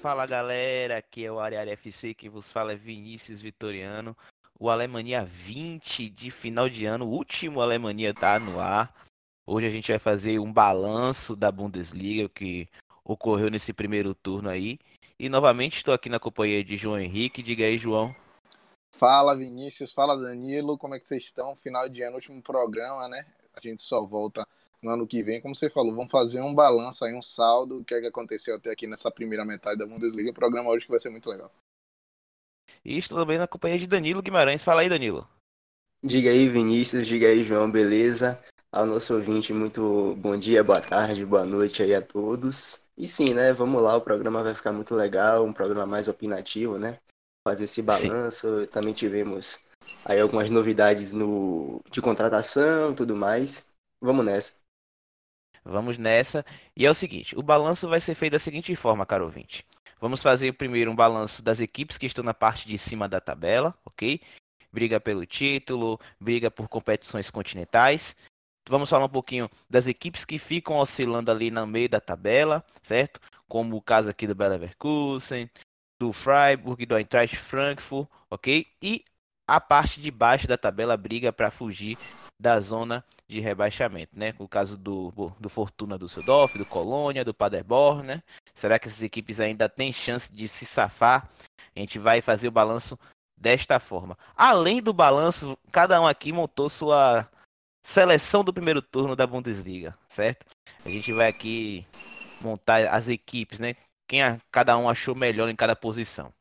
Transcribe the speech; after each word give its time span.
Fala 0.00 0.24
galera, 0.24 0.96
aqui 0.96 1.26
é 1.26 1.30
o 1.30 1.38
Ariari 1.38 1.72
FC, 1.72 2.14
quem 2.14 2.30
vos 2.30 2.50
fala 2.50 2.72
é 2.72 2.74
Vinícius 2.74 3.42
Vitoriano. 3.42 4.16
O 4.58 4.70
Alemanha 4.70 5.26
20 5.26 6.08
de 6.08 6.30
final 6.30 6.70
de 6.70 6.86
ano, 6.86 7.04
o 7.04 7.10
último 7.10 7.60
Alemanha 7.60 8.14
tá 8.14 8.38
no 8.38 8.58
ar. 8.58 8.94
Hoje 9.46 9.66
a 9.66 9.70
gente 9.70 9.92
vai 9.92 9.98
fazer 9.98 10.38
um 10.38 10.50
balanço 10.50 11.36
da 11.36 11.52
Bundesliga 11.52 12.30
que 12.30 12.66
ocorreu 13.04 13.50
nesse 13.50 13.74
primeiro 13.74 14.14
turno 14.14 14.48
aí. 14.48 14.78
E 15.18 15.28
novamente 15.28 15.76
estou 15.76 15.92
aqui 15.92 16.08
na 16.08 16.18
companhia 16.18 16.64
de 16.64 16.78
João 16.78 16.98
Henrique. 16.98 17.42
Diga 17.42 17.66
aí, 17.66 17.76
João. 17.76 18.16
Fala 18.90 19.36
Vinícius, 19.36 19.92
fala 19.92 20.16
Danilo, 20.16 20.78
como 20.78 20.94
é 20.94 20.98
que 20.98 21.06
vocês 21.06 21.24
estão? 21.24 21.54
Final 21.56 21.90
de 21.90 22.00
ano, 22.00 22.14
último 22.14 22.42
programa, 22.42 23.06
né? 23.06 23.26
A 23.54 23.60
gente 23.60 23.82
só 23.82 24.06
volta 24.06 24.48
no 24.82 24.90
ano 24.90 25.06
que 25.06 25.22
vem, 25.22 25.40
como 25.40 25.54
você 25.54 25.68
falou, 25.68 25.94
vamos 25.94 26.10
fazer 26.10 26.40
um 26.40 26.54
balanço 26.54 27.04
aí, 27.04 27.14
um 27.14 27.22
saldo, 27.22 27.78
o 27.78 27.84
que 27.84 27.94
é 27.94 28.00
que 28.00 28.06
aconteceu 28.06 28.56
até 28.56 28.70
aqui 28.70 28.86
nessa 28.86 29.10
primeira 29.10 29.44
metade 29.44 29.78
da 29.78 29.86
Bundesliga. 29.86 30.30
O 30.30 30.34
programa 30.34 30.70
hoje 30.70 30.86
que 30.86 30.90
vai 30.90 31.00
ser 31.00 31.10
muito 31.10 31.28
legal. 31.28 31.50
E 32.84 32.96
estou 32.96 33.18
também 33.18 33.38
na 33.38 33.46
companhia 33.46 33.78
de 33.78 33.86
Danilo 33.86 34.22
Guimarães. 34.22 34.64
Fala 34.64 34.80
aí, 34.80 34.88
Danilo. 34.88 35.28
Diga 36.02 36.30
aí, 36.30 36.48
Vinícius, 36.48 37.06
diga 37.06 37.28
aí, 37.28 37.42
João, 37.42 37.70
beleza? 37.70 38.42
Ao 38.72 38.86
nosso 38.86 39.14
ouvinte, 39.14 39.52
muito 39.52 40.14
bom 40.16 40.36
dia, 40.38 40.64
boa 40.64 40.80
tarde, 40.80 41.26
boa 41.26 41.44
noite 41.44 41.82
aí 41.82 41.94
a 41.94 42.00
todos. 42.00 42.86
E 42.96 43.06
sim, 43.06 43.34
né, 43.34 43.52
vamos 43.52 43.82
lá, 43.82 43.96
o 43.96 44.00
programa 44.00 44.42
vai 44.42 44.54
ficar 44.54 44.72
muito 44.72 44.94
legal, 44.94 45.44
um 45.44 45.52
programa 45.52 45.84
mais 45.84 46.08
opinativo, 46.08 46.78
né? 46.78 46.98
Fazer 47.46 47.64
esse 47.64 47.82
balanço, 47.82 48.60
sim. 48.60 48.66
também 48.68 48.94
tivemos 48.94 49.60
aí 50.04 50.20
algumas 50.20 50.50
novidades 50.50 51.12
no 51.12 51.82
de 51.90 52.00
contratação, 52.00 52.94
tudo 52.94 53.14
mais. 53.16 53.74
Vamos 54.00 54.24
nessa. 54.24 54.59
Vamos 55.64 55.98
nessa. 55.98 56.44
E 56.76 56.86
é 56.86 56.90
o 56.90 56.94
seguinte, 56.94 57.36
o 57.36 57.42
balanço 57.42 57.88
vai 57.88 58.00
ser 58.00 58.14
feito 58.14 58.32
da 58.32 58.38
seguinte 58.38 58.74
forma, 58.76 59.06
caro 59.06 59.24
ouvinte. 59.24 59.66
Vamos 60.00 60.22
fazer 60.22 60.52
primeiro 60.52 60.90
um 60.90 60.96
balanço 60.96 61.42
das 61.42 61.60
equipes 61.60 61.98
que 61.98 62.06
estão 62.06 62.24
na 62.24 62.32
parte 62.32 62.66
de 62.66 62.78
cima 62.78 63.08
da 63.08 63.20
tabela, 63.20 63.74
ok? 63.84 64.20
Briga 64.72 64.98
pelo 64.98 65.26
título, 65.26 66.00
briga 66.18 66.50
por 66.50 66.68
competições 66.68 67.28
continentais. 67.28 68.16
Vamos 68.68 68.88
falar 68.88 69.04
um 69.04 69.10
pouquinho 69.10 69.50
das 69.68 69.86
equipes 69.86 70.24
que 70.24 70.38
ficam 70.38 70.76
oscilando 70.76 71.30
ali 71.30 71.50
no 71.50 71.66
meio 71.66 71.88
da 71.88 72.00
tabela, 72.00 72.64
certo? 72.82 73.20
Como 73.48 73.76
o 73.76 73.82
caso 73.82 74.08
aqui 74.08 74.26
do 74.26 74.34
Bayer 74.34 74.52
Leverkusen, 74.52 75.50
do 75.98 76.12
Freiburg, 76.12 76.86
do 76.86 76.96
Eintracht 76.96 77.36
Frankfurt, 77.36 78.08
ok? 78.30 78.66
E 78.80 79.04
a 79.46 79.60
parte 79.60 80.00
de 80.00 80.10
baixo 80.10 80.46
da 80.46 80.56
tabela 80.56 80.96
briga 80.96 81.32
para 81.32 81.50
fugir 81.50 81.98
da 82.40 82.58
zona 82.58 83.04
de 83.28 83.38
rebaixamento, 83.38 84.18
né? 84.18 84.34
O 84.38 84.48
caso 84.48 84.76
do, 84.76 85.12
do 85.38 85.48
Fortuna 85.48 85.98
do 85.98 86.06
Düsseldorf, 86.06 86.56
do 86.56 86.64
Colônia, 86.64 87.24
do 87.24 87.34
Paderborn, 87.34 88.02
né? 88.02 88.22
Será 88.54 88.78
que 88.78 88.88
essas 88.88 89.02
equipes 89.02 89.38
ainda 89.40 89.68
têm 89.68 89.92
chance 89.92 90.32
de 90.32 90.48
se 90.48 90.64
safar? 90.64 91.28
A 91.76 91.78
gente 91.78 91.98
vai 91.98 92.22
fazer 92.22 92.48
o 92.48 92.52
balanço 92.52 92.98
desta 93.36 93.78
forma. 93.78 94.16
Além 94.34 94.82
do 94.82 94.92
balanço, 94.92 95.56
cada 95.70 96.00
um 96.00 96.06
aqui 96.06 96.32
montou 96.32 96.68
sua 96.68 97.28
seleção 97.84 98.42
do 98.42 98.52
primeiro 98.52 98.80
turno 98.80 99.14
da 99.14 99.26
Bundesliga, 99.26 99.96
certo? 100.08 100.46
A 100.84 100.88
gente 100.88 101.12
vai 101.12 101.28
aqui 101.28 101.86
montar 102.40 102.88
as 102.88 103.06
equipes, 103.06 103.58
né? 103.58 103.76
Quem 104.08 104.22
a, 104.22 104.40
cada 104.50 104.76
um 104.78 104.88
achou 104.88 105.14
melhor 105.14 105.48
em 105.48 105.56
cada 105.56 105.76
posição. 105.76 106.32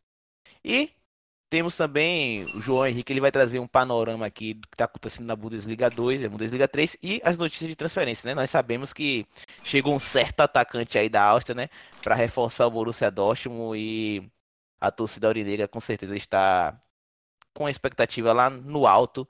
E 0.64 0.92
temos 1.50 1.76
também 1.76 2.46
o 2.56 2.62
João 2.62 2.86
Henrique, 2.86 3.12
ele 3.12 3.20
vai 3.20 3.32
trazer 3.32 3.60
um 3.60 3.68
panorama 3.68 4.26
aqui 4.26 4.54
do 4.54 4.68
que 4.68 4.76
está 4.76 4.86
acontecendo 4.86 5.26
na 5.26 5.36
Bundesliga 5.36 5.90
2 5.90 6.22
e 6.22 6.26
a 6.26 6.30
Bundesliga 6.30 6.68
3 6.68 6.98
e 7.02 7.22
as 7.24 7.38
notícias 7.38 7.68
de 7.70 7.76
transferência, 7.76 8.28
né? 8.28 8.36
Nós 8.36 8.50
sabemos 8.50 8.94
que 8.94 9.26
chegou 9.64 9.96
um 9.96 10.00
certo 10.00 10.42
atacante 10.42 10.98
aí 10.98 11.10
da 11.10 11.24
Áustria, 11.24 11.56
né? 11.56 11.70
Para 12.04 12.14
reforçar 12.16 12.68
o 12.68 12.72
Borussia 12.72 13.10
Dortmund 13.10 13.80
e 13.80 14.30
a 14.80 14.92
torcida 14.92 15.28
aurinegra 15.28 15.68
com 15.68 15.80
certeza 15.80 16.16
está 16.16 16.80
com 17.54 17.66
a 17.66 17.72
expectativa 17.72 18.32
lá 18.32 18.50
no 18.50 18.86
alto 18.86 19.28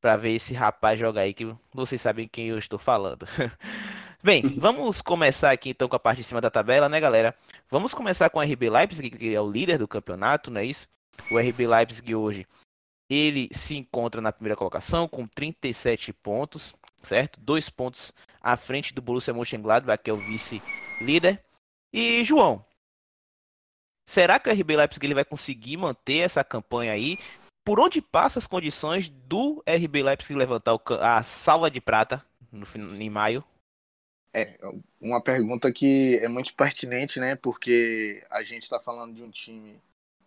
para 0.00 0.16
ver 0.16 0.34
esse 0.34 0.54
rapaz 0.54 0.98
jogar 0.98 1.22
aí, 1.22 1.34
que 1.34 1.54
vocês 1.74 2.00
sabem 2.00 2.26
quem 2.26 2.48
eu 2.48 2.58
estou 2.58 2.78
falando. 2.78 3.26
Bem, 4.22 4.42
vamos 4.58 5.02
começar 5.02 5.50
aqui 5.50 5.70
então 5.70 5.88
com 5.88 5.96
a 5.96 6.00
parte 6.00 6.18
de 6.18 6.24
cima 6.24 6.40
da 6.40 6.50
tabela, 6.50 6.88
né, 6.88 6.98
galera? 6.98 7.34
Vamos 7.70 7.94
começar 7.94 8.30
com 8.30 8.40
a 8.40 8.44
RB 8.44 8.70
Leipzig, 8.70 9.10
que 9.10 9.34
é 9.34 9.40
o 9.40 9.50
líder 9.50 9.78
do 9.78 9.86
campeonato, 9.86 10.50
não 10.50 10.60
é 10.60 10.64
isso? 10.64 10.88
O 11.30 11.38
RB 11.38 11.66
Leipzig 11.66 12.14
hoje 12.14 12.46
ele 13.10 13.48
se 13.52 13.76
encontra 13.76 14.20
na 14.20 14.32
primeira 14.32 14.56
colocação 14.56 15.08
com 15.08 15.26
37 15.26 16.12
pontos, 16.12 16.72
certo? 17.02 17.40
Dois 17.40 17.68
pontos 17.68 18.12
à 18.40 18.56
frente 18.56 18.94
do 18.94 19.02
Borussia 19.02 19.34
Mönchengladbach, 19.34 20.02
que 20.02 20.10
é 20.10 20.12
o 20.12 20.16
vice-líder. 20.16 21.42
E 21.92 22.24
João, 22.24 22.64
será 24.08 24.38
que 24.38 24.48
o 24.48 24.52
RB 24.52 24.76
Leipzig 24.76 25.04
ele 25.04 25.14
vai 25.14 25.24
conseguir 25.24 25.76
manter 25.76 26.18
essa 26.18 26.44
campanha 26.44 26.92
aí? 26.92 27.18
Por 27.64 27.80
onde 27.80 28.00
passa 28.00 28.38
as 28.38 28.46
condições 28.46 29.08
do 29.08 29.62
RB 29.66 30.02
Leipzig 30.04 30.34
levantar 30.34 30.78
a 31.00 31.22
salva 31.24 31.68
de 31.68 31.80
prata 31.80 32.24
no, 32.50 32.66
em 32.96 33.10
maio? 33.10 33.44
É 34.32 34.56
uma 35.00 35.20
pergunta 35.20 35.72
que 35.72 36.16
é 36.22 36.28
muito 36.28 36.54
pertinente, 36.54 37.18
né? 37.18 37.34
Porque 37.34 38.24
a 38.30 38.44
gente 38.44 38.62
está 38.62 38.80
falando 38.80 39.16
de 39.16 39.22
um 39.22 39.30
time 39.30 39.80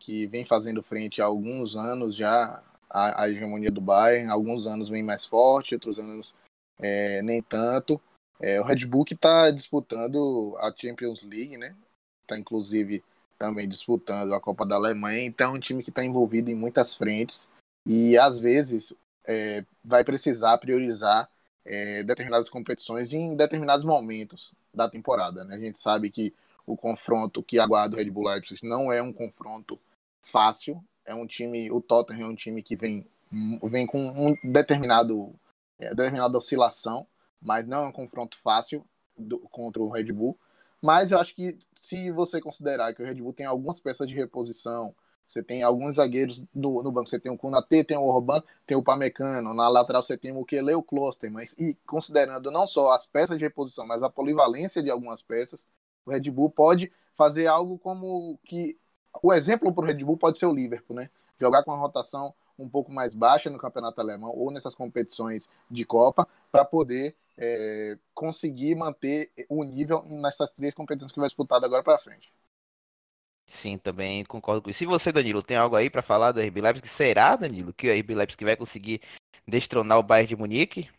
que 0.04 0.28
vem 0.28 0.44
fazendo 0.44 0.84
frente 0.84 1.22
há 1.22 1.26
alguns 1.26 1.78
anos 1.78 2.14
já 2.18 2.62
à, 2.90 3.24
à 3.24 3.30
hegemonia 3.30 3.72
do 3.72 3.80
Bayern. 3.80 4.30
Alguns 4.30 4.68
anos 4.68 4.90
vem 4.90 5.02
mais 5.02 5.26
forte, 5.26 5.76
outros 5.76 5.98
anos 5.98 6.36
é, 6.78 7.22
nem 7.22 7.42
tanto. 7.42 8.00
É, 8.38 8.60
o 8.60 8.66
Red 8.66 8.86
Bull 8.86 9.06
está 9.10 9.50
disputando 9.50 10.54
a 10.58 10.74
Champions 10.76 11.24
League, 11.24 11.58
né? 11.58 11.74
Está 12.22 12.38
inclusive 12.38 13.02
também 13.40 13.68
disputando 13.68 14.34
a 14.34 14.42
Copa 14.42 14.66
da 14.66 14.76
Alemanha. 14.76 15.24
Então 15.24 15.54
é 15.54 15.58
um 15.58 15.60
time 15.60 15.82
que 15.82 15.90
está 15.90 16.04
envolvido 16.04 16.52
em 16.52 16.56
muitas 16.56 16.94
frentes 16.94 17.50
e 17.88 18.18
às 18.18 18.42
vezes 18.42 18.94
é, 19.26 19.66
vai 19.84 20.04
precisar 20.04 20.58
priorizar 20.58 21.30
é, 21.64 22.04
determinadas 22.04 22.50
competições 22.50 23.14
em 23.14 23.38
determinados 23.38 23.86
momentos 23.86 24.52
da 24.76 24.90
temporada. 24.90 25.46
Né? 25.46 25.56
A 25.56 25.60
gente 25.60 25.80
sabe 25.80 26.10
que 26.10 26.34
o 26.66 26.76
confronto 26.76 27.42
que 27.42 27.58
aguarda 27.58 27.96
o 27.96 28.00
Red 28.00 28.10
Bull 28.10 28.28
Leipzig 28.28 28.68
não 28.68 28.92
é 28.92 29.02
um 29.02 29.14
confronto 29.14 29.80
fácil. 30.24 30.84
É 31.06 31.14
um 31.14 31.28
time, 31.28 31.70
o 31.72 31.82
Tottenham 31.82 32.28
é 32.28 32.32
um 32.32 32.36
time 32.36 32.64
que 32.64 32.76
vem, 32.76 33.06
vem 33.64 33.86
com 33.86 34.00
um 34.00 34.52
determinado, 34.52 35.34
é, 35.78 35.90
determinada 35.90 36.38
oscilação, 36.38 37.06
mas 37.42 37.68
não 37.68 37.84
é 37.84 37.88
um 37.88 37.92
confronto 37.92 38.38
fácil 38.38 38.86
do, 39.18 39.40
contra 39.40 39.82
o 39.82 39.90
Red 39.90 40.12
Bull. 40.12 40.38
Mas 40.82 41.12
eu 41.12 41.20
acho 41.20 41.34
que 41.36 41.58
se 41.74 42.12
você 42.12 42.42
considerar 42.42 42.94
que 42.94 43.02
o 43.02 43.06
Red 43.06 43.16
Bull 43.16 43.34
tem 43.34 43.46
algumas 43.46 43.80
peças 43.80 44.08
de 44.08 44.16
reposição, 44.16 44.94
você 45.26 45.42
tem 45.42 45.64
alguns 45.64 45.96
zagueiros 45.96 46.44
no, 46.54 46.84
no 46.84 46.92
banco, 46.92 47.10
você 47.10 47.20
tem 47.20 47.32
o 47.32 47.38
Kunatê, 47.38 47.84
tem 47.84 47.98
o 47.98 48.04
Orban, 48.04 48.44
tem 48.66 48.76
o 48.78 48.84
Pamecano, 48.84 49.54
na 49.54 49.70
lateral 49.70 50.04
você 50.04 50.18
tem 50.18 50.36
o 50.36 50.46
Kele, 50.46 50.76
o 50.76 50.86
mas 51.32 51.54
e 51.58 51.76
considerando 51.88 52.52
não 52.52 52.68
só 52.68 52.92
as 52.92 53.06
peças 53.06 53.38
de 53.38 53.44
reposição, 53.44 53.88
mas 53.88 54.04
a 54.04 54.10
polivalência 54.10 54.84
de 54.84 54.90
algumas 54.90 55.22
peças, 55.22 55.66
o 56.06 56.12
Red 56.12 56.30
Bull 56.30 56.50
pode 56.50 56.92
fazer 57.16 57.48
algo 57.48 57.80
como 57.80 58.38
que 58.44 58.78
o 59.22 59.34
exemplo 59.34 59.74
para 59.74 59.84
o 59.84 59.86
Red 59.86 60.04
Bull 60.04 60.18
pode 60.18 60.38
ser 60.38 60.46
o 60.46 60.54
Liverpool, 60.54 60.96
né? 60.96 61.10
Jogar 61.40 61.64
com 61.64 61.72
a 61.72 61.78
rotação 61.78 62.34
um 62.58 62.70
pouco 62.70 62.92
mais 62.92 63.14
baixa 63.14 63.50
no 63.50 63.58
campeonato 63.58 64.00
alemão 64.00 64.32
ou 64.36 64.52
nessas 64.52 64.76
competições 64.76 65.50
de 65.70 65.86
Copa 65.86 66.28
para 66.52 66.64
poder 66.64 67.16
é, 67.38 67.98
conseguir 68.14 68.76
manter 68.76 69.32
o 69.50 69.64
nível 69.64 70.04
nessas 70.04 70.52
três 70.52 70.74
competições 70.74 71.12
que 71.12 71.20
vai 71.20 71.28
disputar 71.28 71.64
agora 71.64 71.84
para 71.84 71.98
frente. 71.98 72.32
Sim, 73.48 73.78
também 73.78 74.24
concordo 74.26 74.62
com 74.62 74.70
isso. 74.70 74.80
Se 74.80 74.86
você, 74.86 75.12
Danilo, 75.12 75.44
tem 75.44 75.56
algo 75.58 75.76
aí 75.76 75.90
para 75.90 76.02
falar 76.02 76.32
do 76.32 76.40
RB 76.42 76.62
Leipzig, 76.62 76.88
será, 76.88 77.36
Danilo, 77.36 77.74
que 77.74 77.88
o 77.88 77.92
RB 77.92 78.16
Leipzig 78.16 78.44
vai 78.44 78.56
conseguir 78.56 79.02
destronar 79.48 80.00
o 80.00 80.04
Bayern 80.04 80.28
de 80.30 80.36
Munique? 80.36 80.90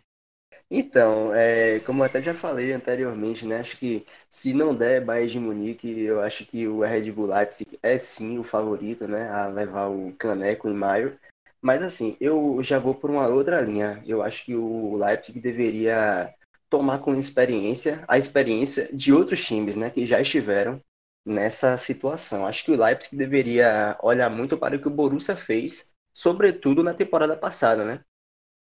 Então, 0.71 1.35
é, 1.35 1.81
como 1.81 2.03
eu 2.03 2.07
até 2.07 2.21
já 2.23 2.35
falei 2.35 2.73
anteriormente, 2.73 3.47
né? 3.47 3.61
Acho 3.61 3.79
que 3.79 4.05
se 4.29 4.53
não 4.53 4.75
der 4.75 5.05
Bayern 5.05 5.31
de 5.33 5.41
Munique, 5.41 6.01
eu 6.01 6.21
acho 6.21 6.45
que 6.47 6.67
o 6.67 6.81
Red 6.81 7.11
Bull 7.13 7.27
Leipzig 7.27 7.79
é 7.83 7.97
sim 7.99 8.39
o 8.39 8.45
favorito, 8.45 9.07
né? 9.07 9.29
A 9.31 9.47
levar 9.47 9.89
o 9.89 10.13
caneco 10.15 10.69
em 10.69 10.75
maio. 10.75 11.19
Mas 11.61 11.83
assim, 11.83 12.17
eu 12.21 12.63
já 12.63 12.79
vou 12.79 12.95
por 12.95 13.11
uma 13.11 13.27
outra 13.29 13.61
linha. 13.61 14.03
Eu 14.07 14.23
acho 14.23 14.45
que 14.45 14.55
o 14.55 14.97
Leipzig 14.97 15.41
deveria 15.41 16.35
tomar 16.69 16.99
com 16.99 17.15
experiência 17.15 18.05
a 18.09 18.19
experiência 18.19 18.89
de 18.93 19.13
outros 19.13 19.45
times, 19.47 19.77
né? 19.77 19.91
Que 19.91 20.07
já 20.07 20.21
estiveram 20.21 20.81
nessa 21.25 21.77
situação. 21.79 22.47
Acho 22.47 22.65
que 22.65 22.73
o 22.73 22.83
Leipzig 22.83 23.17
deveria 23.17 23.97
olhar 24.03 24.29
muito 24.31 24.59
para 24.59 24.77
o 24.77 24.81
que 24.81 24.89
o 24.89 24.91
Borussia 24.91 25.37
fez, 25.37 25.93
sobretudo 26.13 26.83
na 26.83 26.95
temporada 26.95 27.37
passada, 27.37 27.85
né? 27.85 28.01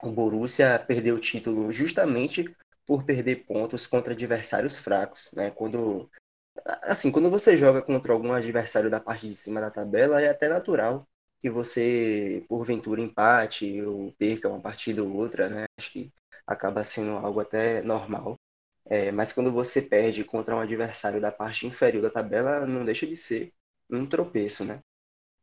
O 0.03 0.11
Borussia 0.11 0.79
perdeu 0.79 1.17
o 1.17 1.21
título 1.21 1.73
justamente 1.73 2.55
por 2.87 3.05
perder 3.05 3.45
pontos 3.47 3.87
contra 3.87 4.13
adversários 4.13 4.79
fracos, 4.79 5.31
né? 5.33 5.51
Quando 5.51 6.09
assim, 6.83 7.11
quando 7.13 7.31
você 7.31 7.57
joga 7.57 7.83
contra 7.83 8.13
algum 8.13 8.33
adversário 8.33 8.91
da 8.91 9.01
parte 9.01 9.27
de 9.29 9.35
cima 9.35 9.61
da 9.61 9.71
tabela, 9.71 10.21
é 10.21 10.29
até 10.29 10.49
natural 10.49 11.07
que 11.41 11.51
você 11.51 12.45
porventura 12.49 13.01
empate 13.01 13.81
ou 13.83 14.13
perca 14.13 14.49
uma 14.49 14.61
partida 14.61 15.03
ou 15.03 15.13
outra, 15.15 15.49
né? 15.49 15.65
Acho 15.79 15.93
que 15.93 16.13
acaba 16.47 16.83
sendo 16.85 17.13
algo 17.13 17.41
até 17.41 17.83
normal. 17.83 18.37
É, 18.89 19.11
mas 19.11 19.33
quando 19.33 19.53
você 19.53 19.83
perde 19.83 20.25
contra 20.25 20.55
um 20.55 20.61
adversário 20.61 21.21
da 21.21 21.33
parte 21.33 21.67
inferior 21.67 22.03
da 22.03 22.11
tabela, 22.11 22.67
não 22.67 22.85
deixa 22.85 23.07
de 23.07 23.17
ser 23.17 23.53
um 23.91 24.07
tropeço, 24.07 24.65
né? 24.65 24.81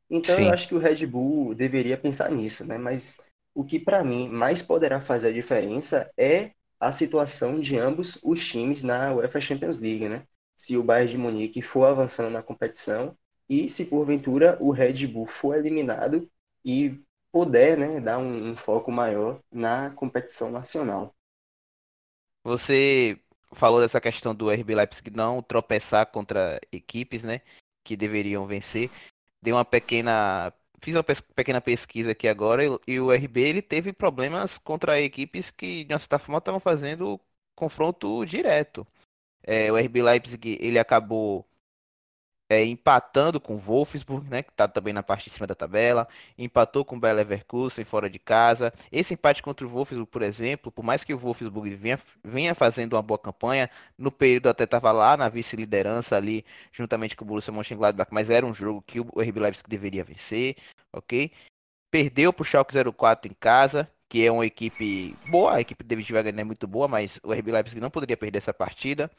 Então 0.09 0.35
Sim. 0.35 0.43
eu 0.43 0.49
acho 0.49 0.67
que 0.67 0.75
o 0.75 0.79
Red 0.79 1.05
Bull 1.05 1.53
deveria 1.53 1.97
pensar 1.97 2.31
nisso, 2.31 2.65
né? 2.65 2.77
Mas 2.77 3.17
o 3.53 3.63
que 3.63 3.79
para 3.79 4.03
mim 4.03 4.29
mais 4.29 4.61
poderá 4.61 4.99
fazer 4.99 5.29
a 5.29 5.33
diferença 5.33 6.11
é 6.17 6.51
a 6.79 6.91
situação 6.91 7.59
de 7.59 7.77
ambos 7.77 8.19
os 8.23 8.45
times 8.45 8.83
na 8.83 9.13
UEFA 9.13 9.39
Champions 9.39 9.79
League, 9.79 10.09
né? 10.09 10.25
Se 10.55 10.77
o 10.77 10.83
Bayern 10.83 11.11
de 11.11 11.17
Munique 11.17 11.61
for 11.61 11.85
avançando 11.85 12.29
na 12.29 12.43
competição 12.43 13.17
e 13.49 13.69
se 13.69 13.85
porventura 13.85 14.57
o 14.59 14.71
Red 14.71 15.07
Bull 15.07 15.27
for 15.27 15.55
eliminado 15.55 16.29
e 16.63 17.01
puder, 17.31 17.77
né, 17.77 17.99
dar 17.99 18.19
um, 18.19 18.51
um 18.51 18.55
foco 18.55 18.91
maior 18.91 19.41
na 19.51 19.91
competição 19.91 20.51
nacional. 20.51 21.15
Você 22.43 23.19
falou 23.53 23.81
dessa 23.81 24.01
questão 24.01 24.35
do 24.35 24.51
RB 24.51 24.75
Leipzig 24.75 25.09
não 25.11 25.41
tropeçar 25.41 26.05
contra 26.11 26.59
equipes, 26.71 27.23
né, 27.23 27.41
que 27.83 27.95
deveriam 27.95 28.45
vencer. 28.45 28.91
Dei 29.41 29.53
uma 29.53 29.65
pequena, 29.65 30.53
fiz 30.83 30.95
uma 30.95 31.03
pes- 31.03 31.21
pequena 31.21 31.61
pesquisa 31.61 32.11
aqui 32.11 32.27
agora 32.27 32.63
e, 32.65 32.69
e 32.95 32.99
o 32.99 33.11
RB 33.11 33.41
ele 33.41 33.61
teve 33.61 33.93
problemas 33.93 34.57
contra 34.59 34.99
equipes 35.01 35.51
que 35.51 35.83
de 35.85 35.93
uma 35.93 35.99
certa 35.99 36.19
forma 36.19 36.39
estavam 36.39 36.59
fazendo 36.59 37.19
confronto 37.55 38.25
direto. 38.25 38.87
É, 39.43 39.71
o 39.71 39.77
RB 39.77 40.03
Leipzig 40.03 40.57
ele 40.61 40.79
acabou 40.79 41.47
é, 42.53 42.65
empatando 42.65 43.39
com 43.39 43.55
o 43.55 43.57
Wolfsburg, 43.57 44.29
né, 44.29 44.43
que 44.43 44.51
está 44.51 44.67
também 44.67 44.93
na 44.93 45.03
parte 45.03 45.25
de 45.25 45.31
cima 45.31 45.47
da 45.47 45.55
tabela, 45.55 46.07
empatou 46.37 46.85
com 46.85 46.95
o 46.95 46.99
Bayer 46.99 47.17
Leverkusen 47.17 47.83
fora 47.83 48.09
de 48.09 48.19
casa. 48.19 48.73
Esse 48.91 49.13
empate 49.13 49.41
contra 49.41 49.65
o 49.65 49.69
Wolfsburg, 49.69 50.09
por 50.09 50.21
exemplo, 50.21 50.71
por 50.71 50.83
mais 50.83 51.03
que 51.03 51.13
o 51.13 51.17
Wolfsburg 51.17 51.75
venha, 51.75 51.99
venha 52.23 52.55
fazendo 52.55 52.93
uma 52.93 53.01
boa 53.01 53.17
campanha, 53.17 53.69
no 53.97 54.11
período 54.11 54.47
até 54.47 54.63
estava 54.65 54.91
lá 54.91 55.17
na 55.17 55.29
vice-liderança 55.29 56.15
ali, 56.15 56.45
juntamente 56.71 57.15
com 57.15 57.25
o 57.25 57.27
Borussia 57.27 57.51
Mönchengladbach, 57.51 58.13
mas 58.13 58.29
era 58.29 58.45
um 58.45 58.53
jogo 58.53 58.81
que 58.81 58.99
o 58.99 59.07
RB 59.19 59.39
Leipzig 59.39 59.69
deveria 59.69 60.03
vencer, 60.03 60.55
ok? 60.91 61.31
Perdeu 61.91 62.31
para 62.33 62.41
o 62.41 62.45
Schalke 62.45 62.73
04 62.93 63.31
em 63.31 63.35
casa, 63.39 63.89
que 64.09 64.25
é 64.25 64.31
uma 64.31 64.45
equipe 64.45 65.15
boa, 65.27 65.55
a 65.55 65.61
equipe 65.61 65.83
do 65.83 65.87
David 65.87 66.13
Wagner 66.13 66.39
é 66.39 66.43
muito 66.43 66.67
boa, 66.67 66.87
mas 66.87 67.19
o 67.23 67.33
RB 67.33 67.51
Leipzig 67.51 67.81
não 67.81 67.89
poderia 67.89 68.15
perder 68.15 68.37
essa 68.37 68.53
partida. 68.53 69.09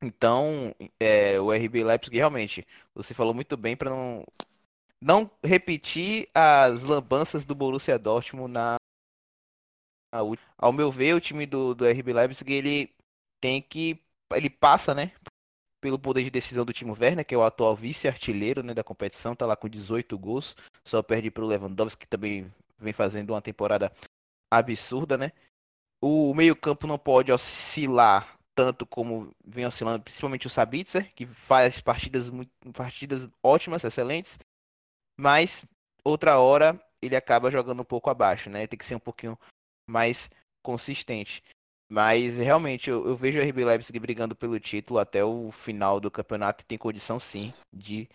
Então, 0.00 0.74
é, 1.00 1.40
o 1.40 1.50
RB 1.50 1.82
Leipzig 1.82 2.16
realmente, 2.16 2.66
você 2.94 3.14
falou 3.14 3.34
muito 3.34 3.56
bem 3.56 3.76
para 3.76 3.90
não 3.90 4.24
não 5.00 5.30
repetir 5.44 6.28
as 6.34 6.82
lambanças 6.82 7.44
do 7.44 7.54
Borussia 7.54 7.98
Dortmund 7.98 8.52
na, 8.52 8.76
na. 10.12 10.20
Ao 10.56 10.72
meu 10.72 10.90
ver, 10.90 11.14
o 11.14 11.20
time 11.20 11.46
do, 11.46 11.74
do 11.74 11.84
RB 11.86 12.12
Leipzig 12.12 12.52
ele 12.52 12.94
tem 13.40 13.62
que 13.62 14.02
ele 14.34 14.50
passa, 14.50 14.94
né, 14.94 15.12
pelo 15.80 15.98
poder 15.98 16.24
de 16.24 16.30
decisão 16.30 16.64
do 16.64 16.72
Timo 16.72 16.96
Werner, 16.98 17.24
que 17.24 17.34
é 17.34 17.38
o 17.38 17.44
atual 17.44 17.74
vice-artilheiro, 17.74 18.62
né, 18.62 18.74
da 18.74 18.84
competição, 18.84 19.34
tá 19.34 19.46
lá 19.46 19.56
com 19.56 19.68
18 19.68 20.18
gols, 20.18 20.56
só 20.84 21.02
perde 21.02 21.30
para 21.30 21.44
o 21.44 21.46
Lewandowski, 21.46 22.00
que 22.00 22.08
também 22.08 22.52
vem 22.78 22.92
fazendo 22.92 23.30
uma 23.30 23.42
temporada 23.42 23.92
absurda, 24.50 25.16
né? 25.16 25.32
O 26.00 26.34
meio-campo 26.34 26.86
não 26.86 26.98
pode 26.98 27.32
oscilar 27.32 28.37
tanto 28.58 28.84
como 28.84 29.32
vem 29.46 29.64
oscilando, 29.64 30.02
principalmente 30.02 30.48
o 30.48 30.50
Sabitzer, 30.50 31.14
que 31.14 31.24
faz 31.24 31.80
partidas 31.80 32.28
muito, 32.28 32.50
partidas 32.72 33.30
ótimas, 33.40 33.84
excelentes, 33.84 34.36
mas 35.16 35.64
outra 36.04 36.40
hora 36.40 36.76
ele 37.00 37.14
acaba 37.14 37.52
jogando 37.52 37.82
um 37.82 37.84
pouco 37.84 38.10
abaixo, 38.10 38.50
né? 38.50 38.66
Tem 38.66 38.76
que 38.76 38.84
ser 38.84 38.96
um 38.96 39.00
pouquinho 39.00 39.38
mais 39.88 40.28
consistente. 40.60 41.40
Mas 41.88 42.36
realmente 42.36 42.90
eu, 42.90 43.06
eu 43.06 43.14
vejo 43.14 43.38
o 43.38 43.42
RB 43.42 43.64
Leipzig 43.64 43.96
brigando 44.00 44.34
pelo 44.34 44.58
título 44.58 44.98
até 44.98 45.24
o 45.24 45.52
final 45.52 46.00
do 46.00 46.10
campeonato 46.10 46.64
e 46.64 46.66
tem 46.66 46.76
condição 46.76 47.20
sim 47.20 47.54
de 47.72 48.08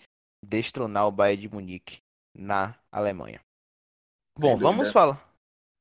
destronar 0.45 1.07
o 1.07 1.12
Bayern 1.12 1.42
de 1.42 1.56
Munique 1.56 2.00
na 2.36 2.75
Alemanha. 2.92 3.40
Sem 4.38 4.51
Bom, 4.51 4.57
vamos 4.57 4.90
dúvida. 4.90 4.92
falar. 4.92 5.34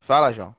Fala, 0.03 0.33
João. 0.33 0.55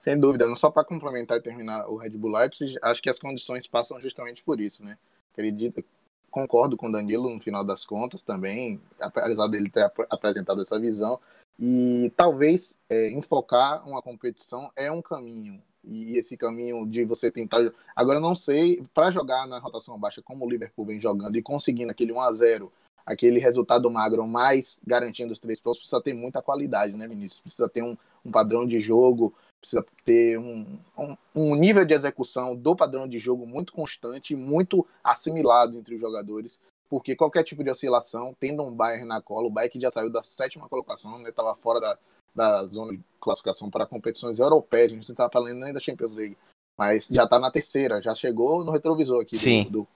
Sem 0.00 0.18
dúvida, 0.18 0.46
não 0.46 0.54
só 0.54 0.70
para 0.70 0.84
complementar 0.84 1.38
e 1.38 1.42
terminar 1.42 1.88
o 1.88 1.96
Red 1.96 2.10
Bull 2.10 2.32
Leipzig, 2.32 2.76
acho 2.82 3.02
que 3.02 3.10
as 3.10 3.18
condições 3.18 3.66
passam 3.66 4.00
justamente 4.00 4.42
por 4.42 4.60
isso, 4.60 4.84
né? 4.84 4.96
Acredito, 5.32 5.84
concordo 6.30 6.76
com 6.76 6.88
o 6.88 6.92
Danilo 6.92 7.32
no 7.32 7.40
final 7.40 7.64
das 7.64 7.84
contas 7.84 8.22
também, 8.22 8.80
apesar 9.00 9.48
dele 9.48 9.70
ter 9.70 9.84
ap- 9.84 10.06
apresentado 10.10 10.60
essa 10.60 10.78
visão. 10.78 11.18
E 11.58 12.12
talvez 12.16 12.78
é, 12.90 13.10
enfocar 13.12 13.86
uma 13.88 14.02
competição 14.02 14.70
é 14.76 14.90
um 14.92 15.00
caminho. 15.00 15.62
E 15.82 16.16
esse 16.18 16.36
caminho 16.36 16.86
de 16.86 17.04
você 17.04 17.30
tentar. 17.30 17.72
Agora, 17.94 18.18
não 18.20 18.34
sei, 18.34 18.84
para 18.92 19.10
jogar 19.10 19.46
na 19.46 19.58
rotação 19.58 19.98
baixa, 19.98 20.20
como 20.20 20.44
o 20.44 20.50
Liverpool 20.50 20.84
vem 20.84 21.00
jogando 21.00 21.36
e 21.36 21.42
conseguindo 21.42 21.90
aquele 21.90 22.12
1 22.12 22.20
a 22.20 22.32
0 22.32 22.72
aquele 23.06 23.38
resultado 23.38 23.88
magro, 23.88 24.26
mas 24.26 24.80
garantindo 24.84 25.32
os 25.32 25.38
três 25.38 25.60
pontos, 25.60 25.78
precisa 25.78 26.02
ter 26.02 26.12
muita 26.12 26.42
qualidade, 26.42 26.92
né, 26.94 27.06
Vinícius? 27.06 27.38
Precisa 27.38 27.68
ter 27.68 27.82
um, 27.82 27.96
um 28.24 28.32
padrão 28.32 28.66
de 28.66 28.80
jogo, 28.80 29.32
precisa 29.66 29.84
ter 30.04 30.38
um, 30.38 30.78
um, 30.96 31.16
um 31.34 31.54
nível 31.56 31.84
de 31.84 31.92
execução 31.92 32.54
do 32.54 32.76
padrão 32.76 33.08
de 33.08 33.18
jogo 33.18 33.44
muito 33.44 33.72
constante, 33.72 34.36
muito 34.36 34.86
assimilado 35.02 35.76
entre 35.76 35.96
os 35.96 36.00
jogadores, 36.00 36.60
porque 36.88 37.16
qualquer 37.16 37.42
tipo 37.42 37.64
de 37.64 37.70
oscilação, 37.70 38.34
tendo 38.38 38.62
um 38.62 38.72
Bayern 38.72 39.04
na 39.04 39.20
cola, 39.20 39.48
o 39.48 39.50
Bayern 39.50 39.72
que 39.72 39.80
já 39.80 39.90
saiu 39.90 40.10
da 40.10 40.22
sétima 40.22 40.68
colocação, 40.68 41.18
né, 41.18 41.30
estava 41.30 41.56
fora 41.56 41.80
da, 41.80 41.98
da 42.32 42.64
zona 42.66 42.92
de 42.92 43.02
classificação 43.20 43.68
para 43.68 43.86
competições 43.86 44.38
europeias, 44.38 44.92
a 44.92 44.94
gente 44.94 45.08
não 45.08 45.14
está 45.14 45.28
falando 45.28 45.58
nem 45.58 45.72
da 45.72 45.80
Champions 45.80 46.14
League, 46.14 46.38
mas 46.78 47.08
já 47.10 47.24
está 47.24 47.40
na 47.40 47.50
terceira, 47.50 48.00
já 48.00 48.14
chegou 48.14 48.64
no 48.64 48.70
retrovisor 48.70 49.20
aqui 49.20 49.36
Sim. 49.36 49.64
do, 49.64 49.70
do 49.70 49.88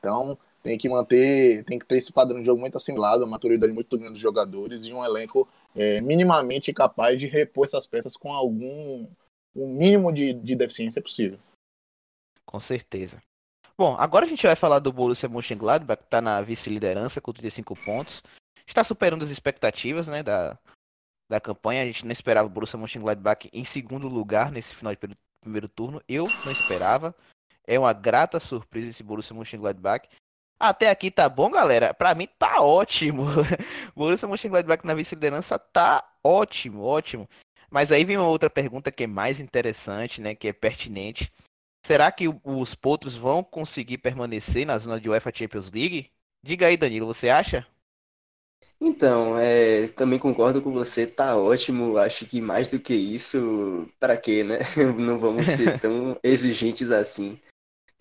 então 0.00 0.36
tem 0.62 0.78
que 0.78 0.88
manter, 0.88 1.64
tem 1.64 1.78
que 1.78 1.84
ter 1.84 1.98
esse 1.98 2.12
padrão 2.12 2.38
de 2.40 2.46
jogo 2.46 2.60
muito 2.60 2.76
assimilado, 2.76 3.24
uma 3.24 3.32
maturidade 3.32 3.72
muito 3.72 3.96
grande 3.96 4.12
dos 4.12 4.22
jogadores 4.22 4.86
e 4.86 4.92
um 4.92 5.04
elenco 5.04 5.48
é, 5.74 6.00
minimamente 6.00 6.72
capaz 6.72 7.18
de 7.18 7.26
repor 7.26 7.64
essas 7.64 7.86
peças 7.86 8.16
com 8.16 8.32
algum 8.32 9.06
o 9.54 9.66
mínimo 9.66 10.12
de, 10.12 10.32
de 10.32 10.54
deficiência 10.54 11.02
possível. 11.02 11.38
Com 12.46 12.60
certeza. 12.60 13.20
Bom, 13.76 13.96
agora 13.98 14.24
a 14.24 14.28
gente 14.28 14.46
vai 14.46 14.56
falar 14.56 14.78
do 14.78 14.92
Borussia 14.92 15.28
Mönchengladbach, 15.28 16.00
que 16.00 16.06
está 16.06 16.20
na 16.20 16.40
vice-liderança 16.40 17.20
com 17.20 17.32
35 17.32 17.74
pontos. 17.76 18.22
Está 18.66 18.84
superando 18.84 19.24
as 19.24 19.30
expectativas 19.30 20.06
né, 20.08 20.22
da, 20.22 20.58
da 21.28 21.40
campanha. 21.40 21.82
A 21.82 21.86
gente 21.86 22.04
não 22.04 22.12
esperava 22.12 22.46
o 22.46 22.50
Borussia 22.50 22.78
Mönchengladbach 22.78 23.48
em 23.52 23.64
segundo 23.64 24.08
lugar 24.08 24.52
nesse 24.52 24.74
final 24.74 24.94
de 24.94 25.00
primeiro 25.42 25.68
turno. 25.68 26.02
Eu 26.08 26.26
não 26.44 26.52
esperava. 26.52 27.14
É 27.66 27.78
uma 27.78 27.92
grata 27.92 28.38
surpresa 28.38 28.88
esse 28.88 29.02
Borussia 29.02 29.34
Mönchengladbach. 29.34 30.08
Até 30.58 30.90
aqui 30.90 31.10
tá 31.10 31.28
bom, 31.28 31.50
galera? 31.50 31.92
Pra 31.92 32.14
mim 32.14 32.28
tá 32.38 32.60
ótimo. 32.60 33.24
Borussia 33.96 34.28
Mönchengladbach 34.28 34.84
na 34.86 34.94
vice-liderança 34.94 35.58
tá 35.58 36.04
ótimo, 36.22 36.82
ótimo. 36.82 37.28
Mas 37.70 37.90
aí 37.90 38.04
vem 38.04 38.16
uma 38.16 38.28
outra 38.28 38.50
pergunta 38.50 38.92
que 38.92 39.04
é 39.04 39.06
mais 39.06 39.40
interessante, 39.40 40.20
né? 40.20 40.34
Que 40.34 40.48
é 40.48 40.52
pertinente. 40.52 41.32
Será 41.84 42.12
que 42.12 42.28
os 42.44 42.74
potros 42.74 43.16
vão 43.16 43.42
conseguir 43.42 43.98
permanecer 43.98 44.64
na 44.64 44.78
zona 44.78 45.00
de 45.00 45.08
UEFA 45.08 45.32
Champions 45.34 45.70
League? 45.70 46.10
Diga 46.44 46.66
aí, 46.66 46.76
Danilo, 46.76 47.06
você 47.06 47.28
acha? 47.28 47.66
Então, 48.80 49.38
é, 49.38 49.88
também 49.88 50.18
concordo 50.18 50.62
com 50.62 50.72
você, 50.72 51.06
tá 51.06 51.36
ótimo. 51.36 51.96
Acho 51.96 52.26
que 52.26 52.40
mais 52.40 52.68
do 52.68 52.78
que 52.78 52.94
isso, 52.94 53.88
para 53.98 54.16
quê, 54.16 54.44
né? 54.44 54.58
Não 54.98 55.18
vamos 55.18 55.48
ser 55.48 55.80
tão 55.80 56.16
exigentes 56.22 56.90
assim. 56.90 57.40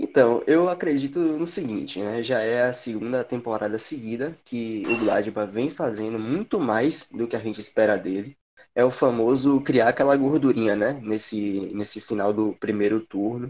Então, 0.03 0.43
eu 0.47 0.67
acredito 0.67 1.19
no 1.19 1.45
seguinte, 1.45 1.99
né? 2.01 2.23
Já 2.23 2.39
é 2.41 2.63
a 2.63 2.73
segunda 2.73 3.23
temporada 3.23 3.77
seguida 3.77 4.35
que 4.43 4.83
o 4.87 4.97
Gladbach 4.97 5.51
vem 5.51 5.69
fazendo 5.69 6.17
muito 6.17 6.59
mais 6.59 7.09
do 7.11 7.27
que 7.27 7.35
a 7.35 7.39
gente 7.39 7.61
espera 7.61 7.97
dele. 7.99 8.35
É 8.73 8.83
o 8.83 8.89
famoso 8.89 9.61
criar 9.61 9.89
aquela 9.89 10.15
gordurinha, 10.17 10.75
né? 10.75 10.99
Nesse, 11.03 11.71
nesse 11.75 12.01
final 12.01 12.33
do 12.33 12.53
primeiro 12.53 12.99
turno. 12.99 13.47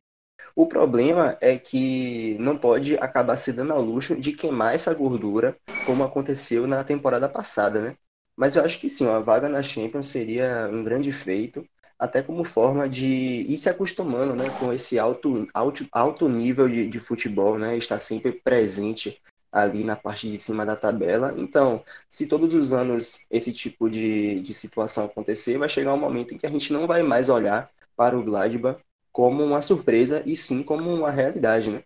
O 0.56 0.68
problema 0.68 1.38
é 1.42 1.58
que 1.58 2.38
não 2.40 2.58
pode 2.58 2.96
acabar 2.98 3.38
se 3.38 3.54
dando 3.54 3.74
ao 3.74 3.82
luxo 3.82 4.16
de 4.20 4.34
queimar 4.34 4.76
essa 4.76 4.94
gordura, 4.94 5.58
como 5.86 6.04
aconteceu 6.04 6.68
na 6.68 6.84
temporada 6.84 7.30
passada, 7.30 7.80
né? 7.82 7.98
Mas 8.36 8.56
eu 8.58 8.66
acho 8.66 8.80
que 8.80 8.90
sim, 8.90 9.06
uma 9.06 9.22
vaga 9.22 9.48
na 9.48 9.64
Champions 9.64 10.08
seria 10.08 10.70
um 10.72 10.84
grande 10.84 11.12
feito, 11.14 11.66
até 12.02 12.24
como 12.24 12.44
forma 12.44 12.90
de 12.90 13.06
ir 13.06 13.58
se 13.58 13.70
acostumando, 13.70 14.36
né, 14.36 14.50
com 14.60 14.74
esse 14.74 14.98
alto, 14.98 15.48
alto, 15.54 15.86
alto 15.92 16.28
nível 16.28 16.68
de, 16.68 16.88
de 16.88 17.00
futebol, 17.00 17.60
né? 17.60 17.78
Estar 17.78 18.00
sempre 18.00 18.32
presente 18.32 19.22
ali 19.52 19.84
na 19.84 19.96
parte 19.96 20.28
de 20.28 20.40
cima 20.40 20.66
da 20.66 20.76
tabela. 20.76 21.32
Então, 21.38 21.84
se 22.10 22.28
todos 22.28 22.56
os 22.56 22.74
anos 22.74 23.28
esse 23.30 23.54
tipo 23.54 23.88
de, 23.88 24.40
de 24.40 24.52
situação 24.52 25.06
acontecer, 25.06 25.60
vai 25.60 25.70
chegar 25.70 25.94
um 25.94 26.00
momento 26.00 26.34
em 26.34 26.40
que 26.40 26.48
a 26.48 26.50
gente 26.50 26.74
não 26.74 26.88
vai 26.88 27.04
mais 27.04 27.30
olhar 27.30 27.70
para 27.96 28.18
o 28.18 28.24
Gladbach 28.24 28.82
como 29.12 29.44
uma 29.44 29.62
surpresa 29.62 30.24
e 30.26 30.36
sim 30.36 30.64
como 30.64 30.92
uma 30.92 31.12
realidade, 31.12 31.70
né? 31.70 31.84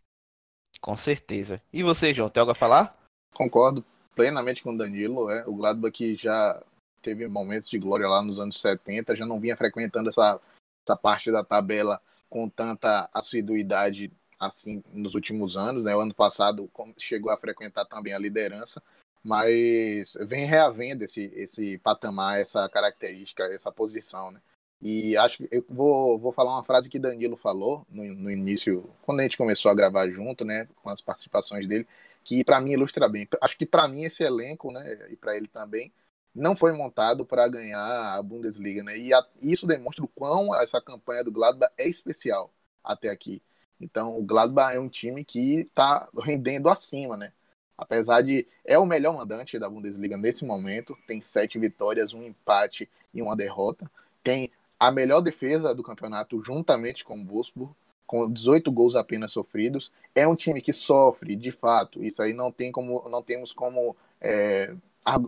Com 0.79 0.95
certeza. 0.95 1.62
E 1.74 1.84
você, 1.84 2.13
João, 2.13 2.29
tem 2.29 2.39
algo 2.39 2.53
a 2.53 2.55
falar? 2.55 2.98
Concordo 3.34 3.84
plenamente 4.15 4.63
com 4.63 4.74
o 4.74 4.77
Danilo, 4.77 5.29
é, 5.29 5.43
o 5.45 5.55
Gladbach 5.55 5.91
que 5.91 6.15
já 6.15 6.63
teve 7.05 7.27
momentos 7.27 7.69
de 7.69 7.77
glória 7.77 8.07
lá 8.07 8.24
nos 8.24 8.39
anos 8.39 8.59
70, 8.59 9.15
já 9.15 9.27
não 9.27 9.39
vinha 9.39 9.55
frequentando 9.55 10.09
essa, 10.09 10.41
essa 10.83 10.97
parte 10.97 11.31
da 11.31 11.43
tabela 11.43 12.01
com 12.27 12.50
tanta 12.50 13.07
assiduidade 13.13 14.12
assim 14.39 14.83
nos 14.91 15.13
últimos 15.13 15.55
anos, 15.55 15.83
né? 15.83 15.95
O 15.95 16.00
ano 16.00 16.15
passado 16.15 16.67
chegou 16.97 17.31
a 17.31 17.38
frequentar 17.38 17.85
também 17.85 18.12
a 18.12 18.17
liderança, 18.17 18.81
mas 19.24 20.17
vem 20.21 20.45
reavendo 20.45 21.03
esse, 21.03 21.31
esse 21.35 21.77
patamar, 21.77 22.39
essa 22.39 22.67
característica, 22.67 23.43
essa 23.43 23.71
posição, 23.71 24.31
né? 24.31 24.41
E 24.81 25.15
acho 25.15 25.38
que 25.38 25.47
eu 25.51 25.63
vou, 25.69 26.17
vou 26.17 26.31
falar 26.31 26.53
uma 26.53 26.63
frase 26.63 26.89
que 26.89 27.00
Danilo 27.00 27.38
falou 27.38 27.85
no, 27.89 28.03
no 28.03 28.31
início, 28.31 28.89
quando 29.03 29.19
a 29.19 29.24
gente 29.24 29.38
começou 29.38 29.71
a 29.71 29.75
gravar 29.75 30.09
junto, 30.09 30.43
né, 30.43 30.67
com 30.81 30.89
as 30.89 31.01
participações 31.01 31.67
dele, 31.67 31.88
que 32.24 32.43
para 32.43 32.59
mim 32.59 32.74
ilustra 32.74 33.07
bem. 33.07 33.27
Acho 33.41 33.57
que 33.57 33.65
para 33.65 33.88
mim 33.88 34.03
esse 34.03 34.24
elenco, 34.24 34.71
né, 34.71 35.07
e 35.09 35.15
para 35.15 35.38
ele 35.38 35.47
também, 35.47 35.91
não 36.36 36.56
foi 36.56 36.74
montado 36.74 37.25
para 37.25 37.48
ganhar 37.48 38.18
a 38.18 38.22
Bundesliga, 38.22 38.84
né? 38.84 38.98
E 38.98 39.13
a, 39.13 39.25
isso 39.42 39.65
demonstra 39.65 40.04
o 40.04 40.08
quão 40.08 40.54
essa 40.54 40.82
campanha 40.82 41.24
do 41.24 41.32
Gladbach 41.32 41.72
é 41.77 41.88
especial 41.88 42.51
até 42.84 43.10
aqui. 43.10 43.42
Então, 43.80 44.18
o 44.18 44.24
Gladbach 44.24 44.75
é 44.75 44.80
um 44.80 44.89
time 44.89 45.24
que 45.24 45.62
está 45.62 46.08
rendendo 46.24 46.70
acima, 46.70 47.15
né? 47.15 47.32
Apesar 47.77 48.22
de 48.22 48.48
é 48.63 48.77
o 48.77 48.86
melhor 48.86 49.15
mandante 49.15 49.58
da 49.60 49.70
Bundesliga 49.70 50.18
nesse 50.18 50.46
momento, 50.46 50.98
tem 51.08 51.22
sete 51.22 51.58
vitórias, 51.60 52.13
um 52.13 52.24
empate 52.24 52.89
e 53.13 53.22
uma 53.22 53.36
derrota. 53.36 53.89
Tem 54.24 54.51
a 54.80 54.92
melhor 54.92 55.22
defesa 55.22 55.74
do 55.74 55.84
campeonato 55.84 56.42
juntamente 56.44 57.04
com 57.04 57.20
o 57.20 57.25
Wolfsburg, 57.25 57.74
com 58.06 58.32
18 58.32 58.72
gols 58.72 58.96
apenas 58.96 59.32
sofridos. 59.32 59.92
É 60.13 60.27
um 60.27 60.36
time 60.36 60.62
que 60.62 60.72
sofre, 60.74 61.36
de 61.36 61.51
fato. 61.51 62.04
Isso 62.04 62.22
aí 62.22 62.34
não 62.34 62.51
tem 62.51 62.72
como, 62.72 63.08
não 63.10 63.22
temos 63.22 63.51
como 63.51 63.96
é, 64.22 64.74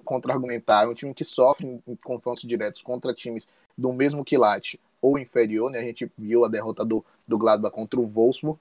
contra-argumentar. 0.03 0.83
É 0.83 0.87
um 0.87 0.93
time 0.93 1.13
que 1.13 1.23
sofre 1.23 1.81
em 1.87 1.95
confrontos 1.97 2.43
diretos 2.43 2.81
contra 2.81 3.13
times 3.13 3.47
do 3.77 3.93
mesmo 3.93 4.25
quilate 4.25 4.79
ou 5.01 5.17
inferior. 5.17 5.71
Né? 5.71 5.79
A 5.79 5.83
gente 5.83 6.11
viu 6.17 6.43
a 6.43 6.49
derrota 6.49 6.83
do, 6.83 7.05
do 7.27 7.37
Gladbach 7.37 7.73
contra 7.73 7.99
o 7.99 8.07
Wolfsburg. 8.07 8.59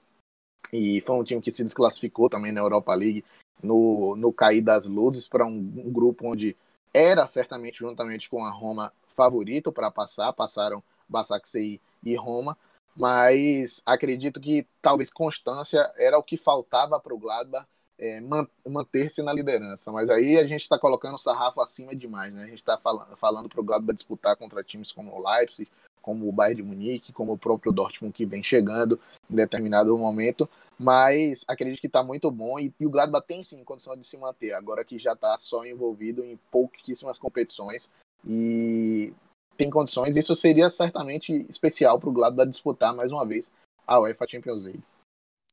E 0.71 1.01
foi 1.01 1.15
um 1.15 1.23
time 1.23 1.41
que 1.41 1.51
se 1.51 1.63
desclassificou 1.63 2.29
também 2.29 2.51
na 2.51 2.61
Europa 2.61 2.93
League 2.93 3.23
no, 3.63 4.15
no 4.15 4.31
cair 4.33 4.61
das 4.61 4.85
luzes 4.85 5.27
para 5.27 5.45
um, 5.45 5.55
um 5.55 5.91
grupo 5.91 6.27
onde 6.27 6.55
era 6.93 7.27
certamente 7.27 7.79
juntamente 7.79 8.29
com 8.29 8.43
a 8.43 8.51
Roma 8.51 8.91
favorito 9.15 9.71
para 9.71 9.91
passar, 9.91 10.31
passaram 10.33 10.83
Basaksehir 11.09 11.79
e 12.03 12.15
Roma, 12.15 12.57
mas 12.95 13.81
acredito 13.85 14.39
que 14.39 14.67
talvez 14.81 15.11
constância 15.11 15.91
era 15.97 16.17
o 16.17 16.23
que 16.23 16.37
faltava 16.37 16.99
para 16.99 17.13
o 17.13 17.17
Gladbach 17.17 17.67
é, 17.99 18.21
manter-se 18.67 19.21
na 19.21 19.33
liderança. 19.33 19.91
Mas 19.91 20.09
aí 20.09 20.37
a 20.37 20.45
gente 20.45 20.61
está 20.61 20.77
colocando 20.77 21.15
o 21.15 21.19
sarrafo 21.19 21.61
acima 21.61 21.95
demais, 21.95 22.33
né? 22.33 22.43
A 22.43 22.47
gente 22.47 22.55
está 22.59 22.77
fal 22.77 22.99
falando 23.17 23.49
para 23.49 23.59
o 23.59 23.63
Gladbach 23.63 23.95
disputar 23.95 24.35
contra 24.35 24.63
times 24.63 24.91
como 24.91 25.13
o 25.13 25.29
Leipzig, 25.29 25.69
como 26.07 26.29
o 26.29 26.31
Bayern 26.31 26.61
de 26.61 26.63
Munique, 26.63 27.11
como 27.11 27.33
o 27.33 27.37
próprio 27.37 27.71
Dortmund 27.71 28.13
que 28.13 28.25
vem 28.25 28.41
chegando 28.41 28.97
em 29.29 29.35
determinado 29.35 29.97
momento, 29.97 30.49
mas 30.79 31.43
acredito 31.47 31.81
que 31.81 31.87
está 31.87 32.01
muito 32.01 32.31
bom 32.31 32.57
e, 32.57 32.73
e, 32.79 32.85
o 32.85 32.89
Gladbach 32.89 33.27
tem 33.27 33.43
sim 33.43 33.61
condição 33.65 33.93
de 33.93 34.07
se 34.07 34.15
manter, 34.15 34.53
agora 34.53 34.85
que 34.85 34.97
já 34.97 35.11
está 35.11 35.37
só 35.37 35.65
envolvido 35.65 36.23
em 36.23 36.39
pouquíssimas 36.49 37.17
competições 37.17 37.89
e 38.25 39.13
tem 39.57 39.69
condições, 39.69 40.15
isso 40.15 40.33
seria 40.33 40.69
certamente 40.69 41.45
especial 41.49 41.99
para 41.99 42.07
o 42.07 42.13
Gladbach 42.13 42.49
disputar 42.49 42.95
mais 42.95 43.11
uma 43.11 43.25
vez 43.25 43.51
a 43.85 43.99
UEFA 43.99 44.27
Champions 44.29 44.63
League. 44.63 44.83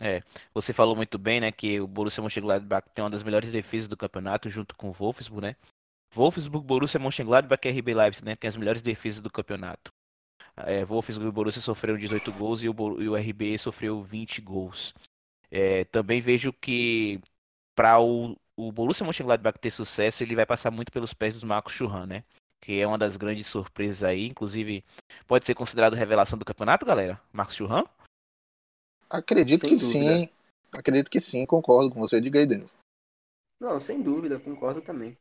É, 0.01 0.23
você 0.53 0.73
falou 0.73 0.97
muito 0.97 1.19
bem, 1.19 1.41
né, 1.41 1.53
que 1.53 1.81
o 1.81 1.87
Borussia 1.87 2.23
Mönchengladbach 2.23 2.89
tem 2.95 3.05
uma 3.05 3.11
das 3.11 3.23
melhores 3.23 3.51
defesas 3.51 3.89
do 3.89 3.97
campeonato, 3.97 4.51
junto 4.51 4.75
com 4.77 4.89
o 4.91 4.93
Wolfsburg, 4.93 5.47
né? 5.47 5.57
Wolfsburg, 6.15 6.67
Borussia 6.67 7.01
Mönchengladbach 7.01 7.67
e 7.67 7.71
RB 7.71 7.95
Leipzig, 7.95 8.25
né, 8.25 8.37
tem 8.37 8.49
as 8.49 8.57
melhores 8.57 8.83
defesas 8.83 9.21
do 9.21 9.31
campeonato. 9.31 9.93
É, 10.57 10.85
Wolfsburg 10.85 11.29
e 11.29 11.33
Borussia 11.33 11.63
sofreram 11.63 11.99
18 11.99 12.33
gols 12.33 12.63
e 12.63 12.69
o, 12.69 13.03
e 13.03 13.09
o 13.09 13.17
RB 13.17 13.59
sofreu 13.59 14.03
20 14.03 14.41
gols. 14.41 14.95
É, 15.51 15.85
também 15.85 16.21
vejo 16.21 16.53
que 16.53 17.21
para 17.75 18.01
o, 18.01 18.37
o 18.57 18.73
Borussia 18.73 19.05
Mönchengladbach 19.05 19.59
ter 19.59 19.71
sucesso, 19.71 20.23
ele 20.23 20.37
vai 20.37 20.47
passar 20.47 20.71
muito 20.71 20.93
pelos 20.93 21.15
pés 21.15 21.35
dos 21.35 21.45
Marcos 21.45 21.73
Churran, 21.75 22.07
né? 22.07 22.25
Que 22.61 22.81
é 22.81 22.87
uma 22.87 22.99
das 22.99 23.17
grandes 23.17 23.47
surpresas 23.47 24.03
aí, 24.03 24.27
inclusive 24.27 24.85
pode 25.27 25.47
ser 25.47 25.55
considerado 25.55 25.95
revelação 25.95 26.39
do 26.39 26.45
campeonato, 26.45 26.87
galera? 26.87 27.21
Marcos 27.33 27.57
Churran? 27.57 27.85
Acredito 29.15 29.61
sem 29.61 29.71
que 29.71 29.77
dúvida. 29.77 30.17
sim. 30.17 30.29
Acredito 30.73 31.09
que 31.09 31.21
sim, 31.21 31.47
concordo 31.47 31.89
com 31.89 32.01
você. 32.01 32.21
Diga 32.21 32.41
aí, 32.41 32.47
Daniel. 32.47 32.69
Não, 33.61 33.79
sem 33.79 34.03
dúvida, 34.03 34.41
concordo 34.41 34.81
também. 34.81 35.17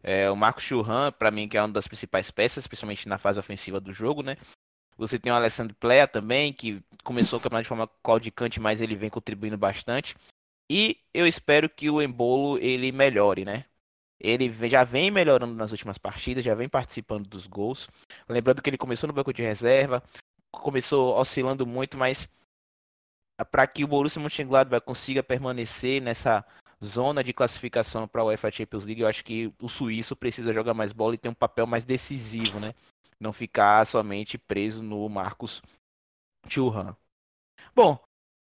É, 0.00 0.30
o 0.30 0.36
Marcos 0.36 0.62
Churran, 0.62 1.10
para 1.10 1.32
mim, 1.32 1.48
que 1.48 1.56
é 1.56 1.60
uma 1.60 1.72
das 1.72 1.88
principais 1.88 2.30
peças, 2.30 2.68
principalmente 2.68 3.08
na 3.08 3.18
fase 3.18 3.40
ofensiva 3.40 3.80
do 3.80 3.92
jogo, 3.92 4.22
né? 4.22 4.36
Você 4.96 5.18
tem 5.18 5.32
o 5.32 5.34
Alessandro 5.34 5.74
Plea 5.74 6.06
também, 6.06 6.52
que 6.52 6.80
começou 7.02 7.38
o 7.38 7.42
campeonato 7.42 7.64
de 7.64 7.68
forma 7.68 7.88
claudicante, 8.00 8.60
mas 8.60 8.80
ele 8.80 8.94
vem 8.94 9.10
contribuindo 9.10 9.58
bastante. 9.58 10.14
E 10.70 11.00
eu 11.12 11.26
espero 11.26 11.68
que 11.68 11.90
o 11.90 12.00
Embolo 12.00 12.58
ele 12.58 12.92
melhore, 12.92 13.44
né? 13.44 13.64
Ele 14.20 14.48
já 14.68 14.84
vem 14.84 15.10
melhorando 15.10 15.54
nas 15.54 15.72
últimas 15.72 15.98
partidas, 15.98 16.44
já 16.44 16.54
vem 16.54 16.68
participando 16.68 17.28
dos 17.28 17.48
gols. 17.48 17.88
Lembrando 18.28 18.62
que 18.62 18.70
ele 18.70 18.78
começou 18.78 19.08
no 19.08 19.12
banco 19.12 19.32
de 19.32 19.42
reserva, 19.42 20.00
começou 20.52 21.18
oscilando 21.18 21.66
muito, 21.66 21.98
mas 21.98 22.28
para 23.42 23.66
que 23.66 23.82
o 23.82 23.88
Borussia 23.88 24.20
Mönchengladbach 24.20 24.84
consiga 24.84 25.22
permanecer 25.22 26.00
nessa 26.00 26.44
zona 26.84 27.24
de 27.24 27.32
classificação 27.32 28.06
para 28.06 28.22
a 28.22 28.26
UEFA 28.26 28.50
Champions 28.50 28.84
League, 28.84 29.00
eu 29.00 29.08
acho 29.08 29.24
que 29.24 29.52
o 29.60 29.68
suíço 29.68 30.14
precisa 30.14 30.52
jogar 30.52 30.74
mais 30.74 30.92
bola 30.92 31.14
e 31.14 31.18
ter 31.18 31.28
um 31.28 31.34
papel 31.34 31.66
mais 31.66 31.84
decisivo, 31.84 32.60
né? 32.60 32.72
Não 33.18 33.32
ficar 33.32 33.86
somente 33.86 34.36
preso 34.36 34.82
no 34.82 35.08
Marcos 35.08 35.62
Thuram. 36.48 36.94
Bom, 37.74 37.98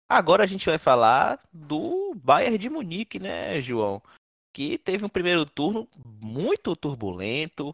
agora 0.09 0.43
a 0.43 0.47
gente 0.47 0.65
vai 0.65 0.77
falar 0.77 1.39
do 1.51 2.13
Bayern 2.15 2.57
de 2.57 2.69
Munique, 2.69 3.17
né, 3.17 3.61
João? 3.61 4.01
Que 4.53 4.77
teve 4.77 5.05
um 5.05 5.09
primeiro 5.09 5.45
turno 5.45 5.87
muito 6.21 6.75
turbulento, 6.75 7.73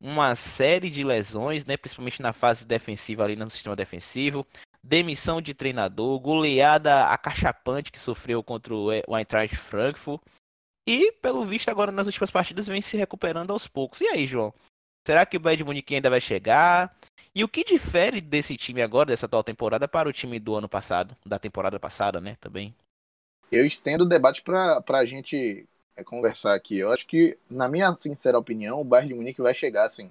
uma 0.00 0.34
série 0.34 0.90
de 0.90 1.04
lesões, 1.04 1.64
né, 1.64 1.76
principalmente 1.76 2.20
na 2.20 2.32
fase 2.32 2.64
defensiva 2.64 3.24
ali 3.24 3.36
no 3.36 3.48
sistema 3.48 3.76
defensivo 3.76 4.46
demissão 4.88 5.42
de 5.42 5.52
treinador, 5.52 6.18
goleada 6.18 7.04
acachapante 7.08 7.92
que 7.92 8.00
sofreu 8.00 8.42
contra 8.42 8.74
o 8.74 9.16
Eintracht 9.16 9.54
Frankfurt. 9.54 10.22
E, 10.86 11.12
pelo 11.12 11.44
visto, 11.44 11.68
agora 11.68 11.92
nas 11.92 12.06
últimas 12.06 12.30
partidas 12.30 12.66
vem 12.66 12.80
se 12.80 12.96
recuperando 12.96 13.52
aos 13.52 13.68
poucos. 13.68 14.00
E 14.00 14.08
aí, 14.08 14.26
João? 14.26 14.52
Será 15.06 15.26
que 15.26 15.36
o 15.36 15.40
Bayern 15.40 15.58
de 15.58 15.64
Munique 15.64 15.94
ainda 15.94 16.08
vai 16.08 16.20
chegar? 16.20 16.96
E 17.34 17.44
o 17.44 17.48
que 17.48 17.62
difere 17.62 18.22
desse 18.22 18.56
time 18.56 18.80
agora, 18.80 19.10
dessa 19.10 19.26
atual 19.26 19.44
temporada, 19.44 19.86
para 19.86 20.08
o 20.08 20.12
time 20.12 20.38
do 20.38 20.54
ano 20.54 20.68
passado? 20.68 21.14
Da 21.24 21.38
temporada 21.38 21.78
passada, 21.78 22.18
né? 22.18 22.38
Também. 22.40 22.74
Eu 23.52 23.66
estendo 23.66 24.04
o 24.04 24.08
debate 24.08 24.40
para 24.42 24.82
a 24.88 25.04
gente 25.04 25.68
é, 25.94 26.02
conversar 26.02 26.54
aqui. 26.54 26.78
Eu 26.78 26.90
acho 26.90 27.06
que, 27.06 27.36
na 27.50 27.68
minha 27.68 27.94
sincera 27.94 28.38
opinião, 28.38 28.80
o 28.80 28.84
Bayern 28.84 29.08
de 29.08 29.14
Munique 29.14 29.42
vai 29.42 29.54
chegar, 29.54 29.84
assim. 29.84 30.10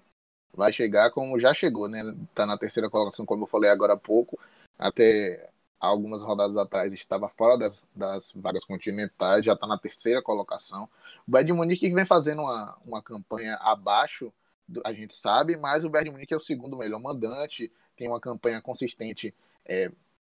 Vai 0.53 0.71
chegar 0.71 1.09
como 1.09 1.39
já 1.39 1.51
chegou, 1.51 1.89
né? 1.89 2.15
Tá 2.35 2.45
na 2.45 2.57
terceira 2.57 2.89
colocação, 2.89 3.25
como 3.25 3.43
eu 3.43 3.47
falei 3.47 3.71
agora 3.71 3.93
há 3.93 3.97
pouco 3.97 4.39
até 4.77 5.49
algumas 5.79 6.21
rodadas 6.21 6.57
atrás 6.57 6.93
estava 6.93 7.29
fora 7.29 7.57
das, 7.57 7.85
das 7.95 8.31
vagas 8.35 8.65
continentais, 8.65 9.45
já 9.45 9.53
está 9.53 9.67
na 9.67 9.77
terceira 9.77 10.21
colocação. 10.21 10.89
O 11.27 11.31
Bayern 11.31 11.51
de 11.51 11.53
Munique 11.53 11.93
vem 11.93 12.05
fazendo 12.05 12.41
uma, 12.41 12.77
uma 12.85 13.01
campanha 13.01 13.55
abaixo, 13.55 14.33
do, 14.67 14.81
a 14.85 14.91
gente 14.91 15.15
sabe, 15.15 15.55
mas 15.57 15.83
o 15.83 15.89
Bayern 15.89 16.09
de 16.09 16.13
Munique 16.13 16.33
é 16.33 16.37
o 16.37 16.41
segundo 16.41 16.77
melhor 16.77 16.99
mandante, 16.99 17.71
tem 17.95 18.07
uma 18.07 18.19
campanha 18.19 18.61
consistente 18.61 19.33
é, 19.65 19.91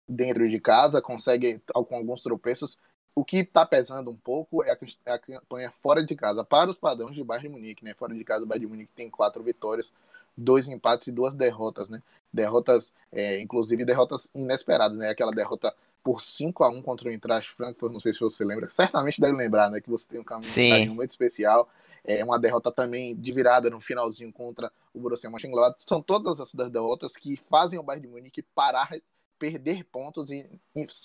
dentro 0.09 0.49
de 0.49 0.61
casa, 0.61 1.03
consegue 1.03 1.61
com 1.73 1.97
alguns 1.97 2.23
tropeços. 2.23 2.79
O 3.15 3.25
que 3.25 3.39
está 3.39 3.67
pesando 3.67 4.11
um 4.11 4.17
pouco 4.17 4.65
é 4.65 4.73
a, 4.73 4.79
é 5.07 5.13
a, 5.13 5.19
campanha 5.19 5.71
fora 5.71 6.05
de 6.05 6.15
casa, 6.15 6.45
para 6.45 6.71
os 6.71 6.79
padrões 6.79 7.15
de 7.15 7.23
Bayern 7.23 7.49
de 7.49 7.55
Munique, 7.55 7.85
né? 7.85 7.95
Fora 7.95 8.15
de 8.15 8.25
casa, 8.25 8.45
o 8.45 8.47
Bayern 8.47 8.67
de 8.67 8.73
Munique 8.73 8.93
tem 8.95 9.11
quatro 9.11 9.43
vitórias, 9.43 9.93
dois 10.37 10.69
empates 10.69 11.09
e 11.09 11.13
duas 11.13 11.35
derrotas, 11.35 11.89
né? 11.89 12.03
derrotas, 12.33 12.93
é, 13.13 13.41
inclusive 13.41 13.85
derrotas 13.85 14.29
inesperadas, 14.35 14.97
né? 14.97 15.11
Aquela 15.11 15.33
derrota 15.33 15.75
por 16.03 16.21
5 16.21 16.65
a 16.65 16.69
1 16.69 16.83
contra 16.83 17.09
o 17.09 17.13
Eintracht 17.13 17.51
Frankfurt, 17.55 17.93
não 17.93 18.01
sei 18.01 18.13
se 18.13 18.21
você 18.21 18.45
lembra, 18.45 18.69
certamente 18.71 19.21
deve 19.21 19.37
lembrar, 19.37 19.71
né? 19.71 19.81
Que 19.81 19.91
você 19.91 20.09
tem 20.09 20.21
um 20.21 20.25
caminho 20.25 20.95
muito 20.95 21.11
especial. 21.11 21.69
É 22.05 22.25
uma 22.25 22.39
derrota 22.39 22.73
também 22.73 23.15
de 23.15 23.33
virada 23.33 23.71
no 23.71 23.81
finalzinho 23.81 24.33
contra 24.33 24.73
o 24.93 24.99
Borussia 24.99 25.31
Mönchengladbach. 25.31 25.85
São 25.87 26.03
todas 26.03 26.41
essas 26.41 26.71
derrotas 26.71 27.17
que 27.17 27.37
fazem 27.37 27.79
o 27.79 27.83
Bayern 27.83 28.09
de 28.09 28.13
Munique 28.13 28.43
parar, 28.43 28.91
perder 29.39 29.85
pontos 29.85 30.31
e 30.31 30.49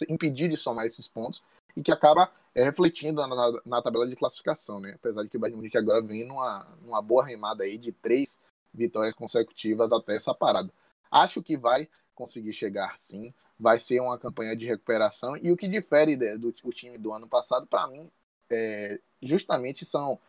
impedir 0.10 0.50
de 0.50 0.57
somar 0.57 0.88
esses 0.88 1.07
pontos 1.07 1.43
e 1.75 1.84
que 1.84 1.91
acaba 1.91 2.31
é, 2.55 2.63
refletindo 2.63 3.22
na, 3.27 3.62
na, 3.63 3.81
tabela 3.84 4.07
de 4.07 4.15
classificação, 4.15 4.79
né? 4.79 4.93
Apesar 4.96 5.22
de 5.22 5.29
que 5.29 5.38
o 5.38 5.39
Bayern 5.39 5.53
de 5.53 5.57
Munique 5.57 5.77
agora 5.77 6.01
vem 6.01 6.25
numa, 6.25 6.67
numa 6.81 7.01
boa 7.01 7.24
remada 7.24 7.63
aí 7.63 7.77
de 7.77 7.91
três 7.91 8.39
vitórias 8.77 9.15
consecutivas 9.15 9.91
até 9.91 10.15
essa 10.15 10.34
parada. 10.34 10.69
Acho 11.12 11.41
que 11.41 11.57
vai 11.57 11.89
conseguir 12.15 12.53
chegar 12.53 12.98
sim. 12.98 13.34
Vai 13.60 13.79
ser 13.79 14.00
uma 14.00 14.17
campanha 14.17 14.55
de 14.55 14.65
recuperação. 14.65 15.36
E 15.38 15.51
o 15.51 15.57
que 15.57 15.67
difere 15.67 16.15
do, 16.15 16.51
do 16.51 16.72
time 16.72 16.98
do 16.98 17.12
ano 17.12 17.27
passado, 17.27 17.65
para 17.65 17.88
mim, 17.88 18.10
é, 18.50 19.00
justamente 19.22 19.84
são. 19.86 20.19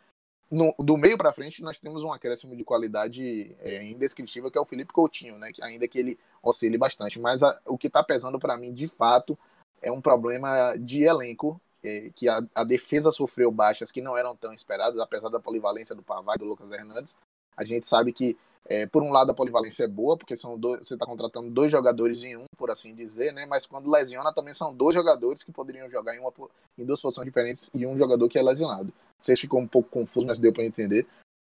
No, 0.51 0.75
do 0.79 0.97
meio 0.97 1.19
para 1.19 1.31
frente, 1.31 1.63
nós 1.63 1.79
temos 1.79 2.03
um 2.03 2.11
acréscimo 2.11 2.57
de 2.57 2.65
qualidade 2.65 3.55
é, 3.61 3.85
indescritível, 3.85 4.51
que 4.51 4.57
é 4.57 4.61
o 4.61 4.65
Felipe 4.65 4.95
Coutinho, 4.95 5.37
né? 5.37 5.53
Ainda 5.61 5.87
que 5.87 5.99
ele 5.99 6.19
oscile 6.43 6.79
bastante. 6.79 7.21
Mas 7.21 7.43
a, 7.43 7.61
o 7.67 7.77
que 7.77 7.89
está 7.89 8.03
pesando 8.03 8.39
para 8.39 8.57
mim, 8.57 8.73
de 8.73 8.89
fato, 8.89 9.39
é 9.83 9.93
um 9.93 10.01
problema 10.01 10.75
de 10.79 11.03
elenco. 11.03 11.61
é, 11.83 12.11
que 12.15 12.29
a, 12.29 12.41
a, 12.55 12.65
defesa 12.65 13.13
sofreu 13.13 13.53
baixas 13.53 13.93
que 13.93 14.03
não 14.03 14.17
eram 14.17 14.35
tão 14.37 14.53
esperadas, 14.53 14.99
apesar 14.99 15.29
da 15.29 15.39
polivalência 15.39 15.95
do 15.95 16.03
Pavai 16.03 16.37
do 16.37 16.45
Lucas 16.45 16.71
Hernandes. 16.73 17.15
A 17.59 17.65
gente 17.65 17.87
sabe 17.87 18.13
que, 18.13 18.39
é, 18.67 18.87
por 18.87 19.03
um 19.03 19.11
lado, 19.11 19.33
a 19.33 19.35
polivalência 19.35 19.83
é 19.83 19.89
boa, 19.89 20.17
porque 20.17 20.37
são 20.37 20.57
dois, 20.57 20.87
você 20.87 20.95
está 20.95 21.05
contratando 21.05 21.51
dois 21.51 21.73
jogadores 21.73 22.23
em 22.23 22.37
um, 22.37 22.45
por 22.57 22.71
assim 22.71 22.95
dizer, 22.95 23.33
né? 23.33 23.45
mas 23.47 23.67
quando 23.67 23.91
lesiona 23.91 24.33
também 24.33 24.55
são 24.55 24.73
dois 24.73 24.95
jogadores 24.95 25.43
que 25.43 25.51
poderiam 25.51 25.91
jogar 25.91 26.15
em, 26.15 26.21
uma, 26.21 26.33
em 26.79 26.85
duas 26.85 27.01
posições 27.01 27.27
diferentes 27.27 27.69
e 27.75 27.85
um 27.85 27.99
jogador 27.99 28.29
que 28.29 28.39
é 28.39 28.43
lesionado. 28.43 28.93
Vocês 29.21 29.41
ficou 29.41 29.61
um 29.61 29.67
pouco 29.67 29.91
confuso, 29.91 30.25
mas 30.25 30.39
deu 30.39 30.53
para 30.53 30.65
entender. 30.65 31.05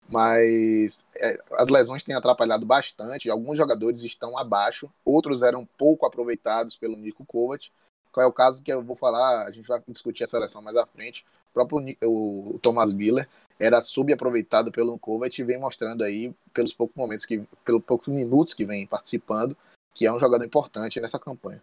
Mas 0.09 1.05
é, 1.15 1.41
as 1.53 1.69
lesões 1.69 2.03
têm 2.03 2.13
atrapalhado 2.13 2.65
bastante. 2.65 3.29
Alguns 3.29 3.57
jogadores 3.57 4.03
estão 4.03 4.37
abaixo, 4.37 4.91
outros 5.05 5.41
eram 5.41 5.65
pouco 5.77 6.05
aproveitados 6.05 6.75
pelo 6.75 6.97
Nico 6.97 7.25
Kovac. 7.25 7.71
Qual 8.11 8.23
é 8.23 8.27
o 8.27 8.33
caso 8.33 8.61
que 8.61 8.71
eu 8.71 8.83
vou 8.83 8.95
falar? 8.95 9.47
A 9.47 9.51
gente 9.51 9.67
vai 9.67 9.81
discutir 9.87 10.25
a 10.25 10.27
seleção 10.27 10.61
mais 10.61 10.75
à 10.75 10.85
frente. 10.85 11.25
O 11.51 11.53
próprio 11.53 11.95
o 12.03 12.59
Thomas 12.61 12.91
Miller 12.91 13.29
era 13.59 13.83
subaproveitado 13.83 14.71
pelo 14.71 14.97
Kovac 14.99 15.39
e 15.39 15.43
vem 15.43 15.59
mostrando 15.59 16.03
aí, 16.03 16.33
pelos 16.53 16.73
poucos 16.73 16.95
momentos, 16.95 17.25
que, 17.25 17.43
pelos 17.63 17.83
poucos 17.83 18.13
minutos 18.13 18.53
que 18.53 18.65
vem 18.65 18.85
participando, 18.85 19.55
que 19.93 20.05
é 20.05 20.11
um 20.11 20.19
jogador 20.19 20.45
importante 20.45 20.99
nessa 20.99 21.19
campanha. 21.19 21.61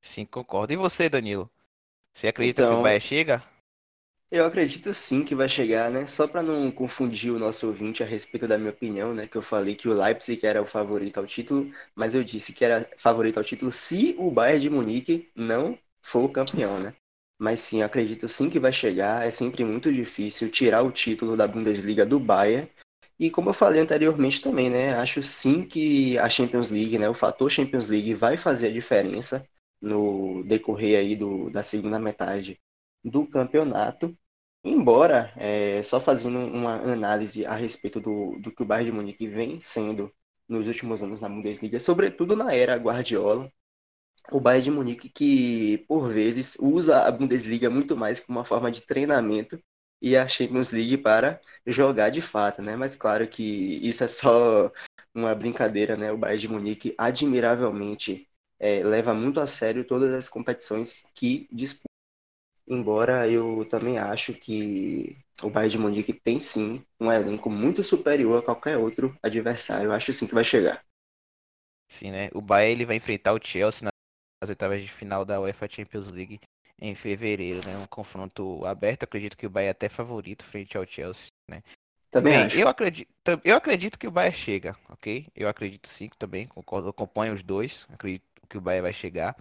Sim, 0.00 0.24
concordo. 0.24 0.72
E 0.72 0.76
você, 0.76 1.08
Danilo? 1.08 1.50
Você 2.12 2.28
acredita 2.28 2.62
então, 2.62 2.74
que 2.74 2.80
o 2.80 2.82
Bahia 2.82 3.00
chega? 3.00 3.44
Eu 4.30 4.46
acredito 4.46 4.94
sim 4.94 5.24
que 5.24 5.34
vai 5.34 5.48
chegar, 5.48 5.90
né? 5.90 6.06
Só 6.06 6.28
para 6.28 6.42
não 6.42 6.70
confundir 6.70 7.32
o 7.32 7.38
nosso 7.38 7.66
ouvinte 7.66 8.02
a 8.02 8.06
respeito 8.06 8.46
da 8.46 8.56
minha 8.56 8.70
opinião, 8.70 9.12
né? 9.12 9.26
Que 9.26 9.36
eu 9.36 9.42
falei 9.42 9.74
que 9.74 9.88
o 9.88 9.92
Leipzig 9.92 10.46
era 10.46 10.62
o 10.62 10.66
favorito 10.66 11.18
ao 11.18 11.26
título, 11.26 11.70
mas 11.96 12.14
eu 12.14 12.22
disse 12.22 12.52
que 12.52 12.64
era 12.64 12.88
favorito 12.96 13.38
ao 13.38 13.44
título 13.44 13.72
se 13.72 14.14
o 14.18 14.30
Bayern 14.30 14.60
de 14.60 14.70
Munique 14.70 15.30
não 15.34 15.76
for 16.00 16.24
o 16.24 16.32
campeão, 16.32 16.78
né? 16.78 16.94
Mas 17.40 17.60
sim, 17.60 17.82
acredito 17.82 18.28
sim 18.28 18.50
que 18.50 18.58
vai 18.60 18.72
chegar. 18.72 19.26
É 19.26 19.30
sempre 19.30 19.64
muito 19.64 19.92
difícil 19.92 20.50
tirar 20.50 20.82
o 20.82 20.92
título 20.92 21.36
da 21.36 21.48
Bundesliga 21.48 22.04
do 22.06 22.20
Bayern. 22.20 22.68
E 23.18 23.30
como 23.30 23.50
eu 23.50 23.54
falei 23.54 23.80
anteriormente 23.82 24.40
também, 24.42 24.70
né? 24.70 24.94
Acho 24.96 25.22
sim 25.22 25.64
que 25.64 26.18
a 26.18 26.28
Champions 26.28 26.68
League, 26.70 26.98
né? 26.98 27.08
O 27.08 27.14
fator 27.14 27.50
Champions 27.50 27.88
League 27.88 28.14
vai 28.14 28.36
fazer 28.36 28.68
a 28.68 28.72
diferença 28.72 29.46
no 29.80 30.44
decorrer 30.44 30.98
aí 30.98 31.16
do, 31.16 31.50
da 31.50 31.62
segunda 31.62 31.98
metade 31.98 32.60
do 33.04 33.26
campeonato. 33.26 34.16
Embora, 34.64 35.32
é, 35.36 35.82
só 35.82 36.00
fazendo 36.00 36.38
uma 36.38 36.74
análise 36.92 37.46
a 37.46 37.54
respeito 37.54 38.00
do, 38.00 38.38
do 38.40 38.52
que 38.54 38.62
o 38.62 38.66
Bayern 38.66 38.90
de 38.90 38.96
Munique 38.96 39.26
vem 39.26 39.58
sendo 39.60 40.12
nos 40.48 40.66
últimos 40.66 41.02
anos 41.02 41.20
na 41.22 41.28
Bundesliga, 41.28 41.80
sobretudo 41.80 42.36
na 42.36 42.52
era 42.54 42.76
Guardiola, 42.76 43.50
o 44.32 44.40
Bayern 44.40 44.64
de 44.64 44.70
Munique 44.70 45.08
que, 45.08 45.78
por 45.88 46.08
vezes, 46.12 46.56
usa 46.60 47.04
a 47.06 47.10
Bundesliga 47.10 47.70
muito 47.70 47.96
mais 47.96 48.20
como 48.20 48.38
uma 48.38 48.44
forma 48.44 48.70
de 48.70 48.82
treinamento 48.82 49.60
e 50.02 50.16
a 50.16 50.26
Champions 50.28 50.70
League 50.72 50.98
para 50.98 51.40
jogar 51.66 52.10
de 52.10 52.22
fato, 52.22 52.62
né? 52.62 52.76
Mas 52.76 52.96
claro 52.96 53.26
que 53.28 53.42
isso 53.86 54.04
é 54.04 54.08
só 54.08 54.72
uma 55.14 55.34
brincadeira, 55.34 55.96
né? 55.96 56.12
O 56.12 56.18
Bayern 56.18 56.40
de 56.40 56.48
Munique 56.48 56.94
admiravelmente 56.98 58.28
é, 58.58 58.82
leva 58.84 59.14
muito 59.14 59.40
a 59.40 59.46
sério 59.46 59.84
todas 59.84 60.12
as 60.12 60.28
competições 60.28 61.04
que 61.14 61.48
disputa 61.52 61.90
Embora 62.66 63.28
eu 63.28 63.66
também 63.68 63.98
acho 63.98 64.32
que 64.32 65.18
o 65.42 65.50
Bayern 65.50 65.72
de 65.72 65.78
Munique 65.78 66.12
tem 66.12 66.38
sim 66.40 66.82
um 67.00 67.10
elenco 67.12 67.50
muito 67.50 67.82
superior 67.82 68.38
a 68.38 68.42
qualquer 68.42 68.78
outro 68.78 69.16
adversário. 69.22 69.86
Eu 69.86 69.92
acho 69.92 70.12
sim 70.12 70.26
que 70.26 70.34
vai 70.34 70.44
chegar. 70.44 70.82
Sim, 71.88 72.12
né? 72.12 72.30
O 72.32 72.40
Bayern 72.40 72.72
ele 72.72 72.86
vai 72.86 72.96
enfrentar 72.96 73.32
o 73.32 73.40
Chelsea 73.44 73.90
nas 74.40 74.48
oitavas 74.48 74.80
de 74.80 74.88
final 74.88 75.24
da 75.24 75.40
UEFA 75.40 75.68
Champions 75.68 76.08
League 76.08 76.40
em 76.80 76.94
fevereiro, 76.94 77.60
né? 77.66 77.76
Um 77.76 77.86
confronto 77.86 78.64
aberto. 78.64 79.04
Acredito 79.04 79.36
que 79.36 79.46
o 79.46 79.50
Bayern 79.50 79.68
é 79.68 79.72
até 79.72 79.88
favorito 79.88 80.44
frente 80.44 80.76
ao 80.76 80.86
Chelsea, 80.86 81.28
né? 81.48 81.62
Também 82.10 82.32
Bem, 82.32 82.44
acho. 82.44 82.58
Eu 82.58 82.68
acredito, 82.68 83.10
eu 83.44 83.56
acredito 83.56 83.98
que 83.98 84.06
o 84.06 84.10
Bayern 84.10 84.36
chega, 84.36 84.76
ok? 84.88 85.26
Eu 85.34 85.48
acredito 85.48 85.88
sim 85.88 86.08
também, 86.18 86.46
concordo, 86.46 86.88
acompanho 86.88 87.34
os 87.34 87.42
dois. 87.42 87.86
Acredito 87.92 88.24
que 88.48 88.58
o 88.58 88.60
Bayern 88.60 88.82
vai 88.82 88.92
chegar. 88.92 89.36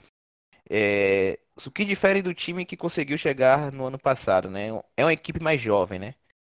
É, 0.69 1.39
o 1.65 1.71
que 1.71 1.83
difere 1.83 2.21
do 2.21 2.33
time 2.33 2.65
que 2.65 2.77
conseguiu 2.77 3.17
chegar 3.17 3.71
no 3.71 3.85
ano 3.85 3.97
passado, 3.97 4.49
né? 4.49 4.67
É 4.95 5.03
uma 5.03 5.13
equipe 5.13 5.41
mais 5.41 5.59
jovem, 5.59 5.97
né? 5.97 6.13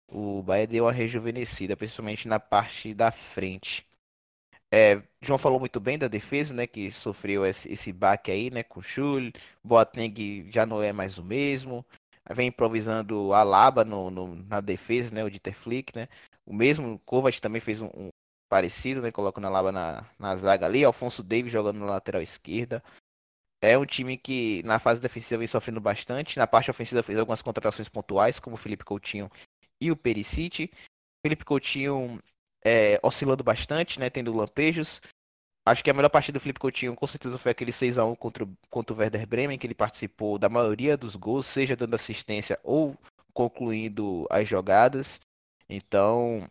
O 0.08 0.41
Bahia 0.41 0.65
deu 0.65 0.86
uma 0.86 0.91
rejuvenescida, 0.91 1.78
principalmente 1.78 2.28
na 2.28 2.39
parte 2.39 2.93
da 2.93 3.12
frente. 3.12 3.86
É, 4.72 5.02
João 5.22 5.40
falou 5.40 5.60
muito 5.60 5.80
bem 5.80 5.98
da 5.98 6.08
defesa, 6.08 6.54
né? 6.54 6.68
Que 6.68 6.92
sofreu 6.92 7.46
esse, 7.46 7.72
esse 7.72 7.92
baque 7.92 8.32
aí, 8.32 8.52
né? 8.52 8.64
Com 8.64 8.80
o 8.80 8.84
Chul, 8.84 9.32
Boateng 9.64 10.50
já 10.52 10.66
não 10.66 10.82
é 10.82 10.94
mais 10.94 11.18
o 11.18 11.24
mesmo. 11.24 11.86
Vem 12.32 12.50
improvisando 12.50 13.34
a 13.34 13.42
Laba 13.42 13.84
no, 13.84 14.12
no, 14.12 14.36
na 14.36 14.62
defesa, 14.62 15.14
né? 15.14 15.24
O 15.24 15.30
Dieter 15.30 15.56
Flick, 15.56 15.96
né? 15.96 16.08
O 16.46 16.54
mesmo 16.54 17.00
Kovac 17.06 17.42
também 17.42 17.60
fez 17.60 17.82
um, 17.82 17.88
um 17.96 18.10
parecido, 18.48 19.02
né? 19.02 19.12
Colocando 19.12 19.48
a 19.48 19.50
Laba 19.50 19.72
na, 19.72 20.06
na 20.20 20.36
zaga 20.36 20.66
ali. 20.68 20.84
Alfonso 20.84 21.24
Davis 21.24 21.52
jogando 21.52 21.80
na 21.80 21.86
lateral 21.88 22.22
esquerda. 22.22 22.84
É 23.62 23.78
um 23.78 23.86
time 23.86 24.18
que 24.18 24.64
na 24.64 24.80
fase 24.80 25.02
defensiva 25.02 25.40
vem 25.40 25.48
sofrendo 25.48 25.82
bastante. 25.82 26.38
Na 26.38 26.48
parte 26.48 26.72
ofensiva 26.72 27.04
fez 27.04 27.18
algumas 27.20 27.42
contratações 27.42 27.90
pontuais, 27.90 28.40
como 28.40 28.54
o 28.56 28.58
Felipe 28.58 28.86
Coutinho 28.86 29.30
e 29.82 29.92
o 29.92 29.98
Perisic. 29.98 30.72
Felipe 31.26 31.44
Coutinho 31.44 32.20
é, 32.63 33.00
oscilando 33.04 33.43
bastante, 33.43 34.00
né? 34.00 34.10
Tendo 34.10 34.36
lampejos. 34.36 35.02
Acho 35.65 35.84
que 35.84 35.89
a 35.89 35.93
melhor 35.93 36.10
partida 36.10 36.39
do 36.39 36.41
Felipe 36.41 36.60
Coutinho 36.60 36.95
com 36.95 37.06
certeza 37.06 37.38
foi 37.38 37.52
aquele 37.52 37.72
6x1 37.72 38.15
contra, 38.17 38.48
contra 38.69 38.93
o 38.93 38.98
Werder 38.98 39.28
Bremen, 39.28 39.58
que 39.58 39.67
ele 39.67 39.76
participou 39.76 40.39
da 40.39 40.50
maioria 40.50 40.98
dos 40.98 41.15
gols, 41.15 41.45
seja 41.45 41.76
dando 41.76 41.93
assistência 41.93 42.60
ou 42.63 42.98
concluindo 43.34 44.26
as 44.30 44.48
jogadas. 44.48 45.19
Então, 45.69 46.50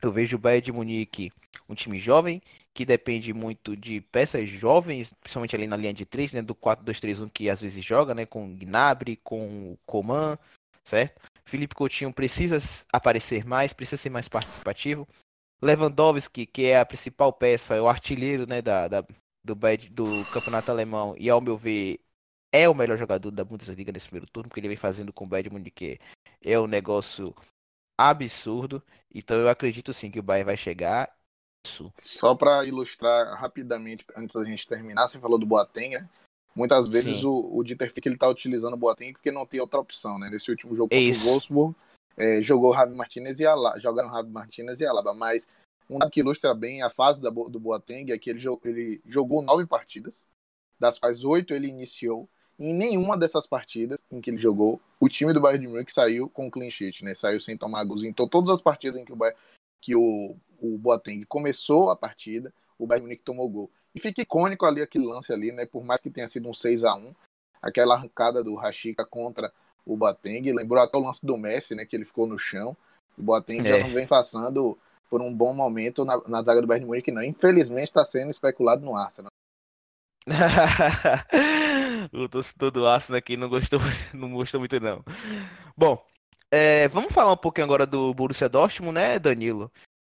eu 0.00 0.12
vejo 0.12 0.36
o 0.36 0.38
Bayern 0.38 0.64
de 0.64 0.72
Munique 0.72 1.32
um 1.68 1.74
time 1.74 1.98
jovem, 1.98 2.40
que 2.72 2.84
depende 2.84 3.32
muito 3.34 3.76
de 3.76 4.00
peças 4.00 4.48
jovens, 4.48 5.12
principalmente 5.20 5.56
ali 5.56 5.66
na 5.66 5.76
linha 5.76 5.92
de 5.92 6.06
3, 6.06 6.34
né, 6.34 6.42
do 6.42 6.54
4-2-3-1 6.54 7.28
que 7.28 7.50
às 7.50 7.60
vezes 7.60 7.84
joga, 7.84 8.14
né, 8.14 8.24
com 8.24 8.46
o 8.46 8.56
Gnabry, 8.56 9.16
com 9.16 9.72
o 9.72 9.78
Coman, 9.84 10.38
certo? 10.84 11.20
Felipe 11.48 11.74
Coutinho 11.74 12.12
precisa 12.12 12.58
aparecer 12.92 13.44
mais, 13.44 13.72
precisa 13.72 14.00
ser 14.00 14.10
mais 14.10 14.28
participativo. 14.28 15.08
Lewandowski, 15.60 16.46
que 16.46 16.66
é 16.66 16.78
a 16.78 16.86
principal 16.86 17.32
peça, 17.32 17.74
é 17.74 17.80
o 17.80 17.88
artilheiro, 17.88 18.46
né, 18.46 18.62
da, 18.62 18.86
da 18.86 19.04
do, 19.44 19.54
do 19.90 20.24
campeonato 20.32 20.70
alemão, 20.70 21.14
e 21.18 21.28
ao 21.30 21.40
meu 21.40 21.56
ver, 21.56 22.00
é 22.52 22.68
o 22.68 22.74
melhor 22.74 22.98
jogador 22.98 23.30
da 23.30 23.44
Bundesliga 23.44 23.92
nesse 23.92 24.06
primeiro 24.06 24.30
turno, 24.30 24.48
porque 24.48 24.60
ele 24.60 24.68
vem 24.68 24.76
fazendo 24.76 25.12
com 25.12 25.24
o 25.24 25.28
Bayern 25.28 25.50
Munique 25.50 25.98
é 26.40 26.58
um 26.58 26.66
negócio 26.66 27.34
absurdo. 27.96 28.82
Então 29.12 29.36
eu 29.36 29.48
acredito 29.48 29.92
sim 29.92 30.10
que 30.10 30.20
o 30.20 30.22
Bayern 30.22 30.46
vai 30.46 30.56
chegar. 30.56 31.12
Isso. 31.66 31.92
Só 31.98 32.34
para 32.34 32.64
ilustrar 32.64 33.38
rapidamente, 33.40 34.04
antes 34.16 34.34
da 34.34 34.44
gente 34.44 34.66
terminar, 34.66 35.08
você 35.08 35.18
falou 35.18 35.38
do 35.38 35.46
Boateng, 35.46 35.90
né? 35.90 36.08
Muitas 36.58 36.88
vezes 36.88 37.22
o, 37.22 37.50
o 37.52 37.62
Dieter 37.62 37.92
Fick 37.92 38.08
ele 38.08 38.18
tá 38.18 38.28
utilizando 38.28 38.74
o 38.74 38.76
Boateng 38.76 39.12
porque 39.12 39.30
não 39.30 39.46
tem 39.46 39.60
outra 39.60 39.78
opção, 39.78 40.18
né? 40.18 40.28
Nesse 40.28 40.50
último 40.50 40.74
jogo 40.74 40.88
contra 40.88 41.20
o 41.20 41.24
Wolfsburg, 41.24 41.76
é, 42.16 42.42
jogou 42.42 42.72
o 42.72 42.74
Javi 42.74 42.96
Martinez 42.96 43.38
e 43.38 43.46
Alaba, 43.46 43.78
jogaram 43.78 44.10
Javi 44.10 44.28
Martinez 44.28 44.80
e 44.80 44.84
Alaba, 44.84 45.14
mas 45.14 45.46
um 45.88 46.00
que 46.10 46.18
ilustra 46.18 46.52
bem 46.54 46.82
a 46.82 46.90
fase 46.90 47.20
da, 47.20 47.30
do 47.30 47.60
Boateng 47.60 48.10
é 48.10 48.18
que 48.18 48.28
ele, 48.28 48.40
ele 48.64 49.00
jogou 49.06 49.40
nove 49.40 49.66
partidas, 49.66 50.26
das 50.80 50.98
quais 50.98 51.22
oito 51.22 51.54
ele 51.54 51.68
iniciou 51.68 52.28
em 52.58 52.74
nenhuma 52.74 53.16
dessas 53.16 53.46
partidas 53.46 54.02
em 54.10 54.20
que 54.20 54.28
ele 54.28 54.38
jogou, 54.38 54.80
o 54.98 55.08
time 55.08 55.32
do 55.32 55.40
Bayern 55.40 55.64
de 55.64 55.72
Munique 55.72 55.92
saiu 55.92 56.28
com 56.28 56.50
clean 56.50 56.70
sheet, 56.70 57.04
né? 57.04 57.14
Saiu 57.14 57.40
sem 57.40 57.56
tomar 57.56 57.84
gols. 57.84 58.02
Então, 58.02 58.26
todas 58.26 58.50
as 58.50 58.60
partidas 58.60 59.00
em 59.00 59.04
que 59.04 59.12
o, 59.12 59.16
Bayern, 59.16 59.38
que 59.80 59.94
o, 59.94 60.36
o 60.60 60.76
Boateng 60.76 61.24
começou 61.24 61.88
a 61.88 61.94
partida, 61.94 62.52
o 62.76 62.84
Bayern 62.84 63.02
de 63.02 63.06
Munique 63.06 63.22
tomou 63.22 63.48
gol. 63.48 63.70
E 63.98 64.00
fica 64.00 64.22
icônico 64.22 64.64
ali 64.64 64.80
aquele 64.80 65.04
lance 65.04 65.32
ali, 65.32 65.50
né? 65.50 65.66
Por 65.66 65.82
mais 65.82 66.00
que 66.00 66.08
tenha 66.08 66.28
sido 66.28 66.48
um 66.48 66.54
6 66.54 66.84
a 66.84 66.94
1 66.94 67.12
aquela 67.60 67.96
arrancada 67.96 68.44
do 68.44 68.54
Rashica 68.54 69.04
contra 69.04 69.52
o 69.84 69.96
Boateng, 69.96 70.52
lembrou 70.52 70.80
até 70.80 70.96
o 70.96 71.00
lance 71.00 71.26
do 71.26 71.36
Messi, 71.36 71.74
né? 71.74 71.84
Que 71.84 71.96
ele 71.96 72.04
ficou 72.04 72.24
no 72.24 72.38
chão. 72.38 72.76
O 73.18 73.22
Boateng 73.22 73.66
é. 73.66 73.68
já 73.68 73.78
não 73.84 73.92
vem 73.92 74.06
passando 74.06 74.78
por 75.10 75.20
um 75.20 75.34
bom 75.34 75.52
momento 75.52 76.04
na, 76.04 76.22
na 76.28 76.42
zaga 76.44 76.60
do 76.60 76.68
Bayern 76.68 76.84
de 76.84 76.88
Munique, 76.88 77.10
não. 77.10 77.24
Infelizmente 77.24 77.88
está 77.88 78.04
sendo 78.04 78.30
especulado 78.30 78.84
no 78.84 78.94
Arsenal. 78.94 79.32
o 82.12 82.28
torcedor 82.28 82.70
do 82.70 82.86
Arsenal 82.86 83.18
aqui 83.18 83.36
não 83.36 83.48
gostou, 83.48 83.80
não 84.14 84.32
gostou 84.32 84.60
muito 84.60 84.78
não. 84.78 85.02
Bom, 85.76 86.00
é, 86.52 86.86
vamos 86.86 87.12
falar 87.12 87.32
um 87.32 87.36
pouquinho 87.36 87.64
agora 87.64 87.84
do 87.84 88.14
Borussia 88.14 88.48
Dortmund, 88.48 88.94
né, 88.94 89.18
Danilo? 89.18 89.72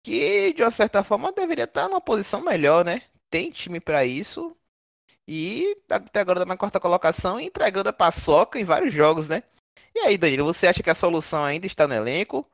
Que 0.03 0.53
de 0.53 0.64
uma 0.64 0.73
certa 0.73 1.05
forma 1.05 1.31
deveria 1.31 1.64
estar 1.64 1.88
numa 1.88 2.01
posição 2.01 2.41
melhor, 2.41 2.85
né? 2.85 3.03
Tem 3.31 3.51
time 3.51 3.81
para 3.81 4.05
isso 4.05 4.57
e 5.27 5.77
até 5.91 6.21
agora 6.21 6.41
tá 6.41 6.47
na 6.47 6.57
quarta 6.57 6.81
colocação 6.81 7.38
entregando 7.38 7.91
a 7.91 7.93
paçoca 7.93 8.59
em 8.59 8.64
vários 8.64 8.95
jogos, 8.95 9.29
né? 9.29 9.43
E 9.95 10.01
aí, 10.01 10.17
Danilo, 10.17 10.45
você 10.45 10.67
acha 10.67 10.83
que 10.83 10.91
a 10.91 10.95
solução 10.95 11.45
ainda 11.45 11.67
está 11.67 11.87
no 11.87 11.95
elenco? 11.95 12.51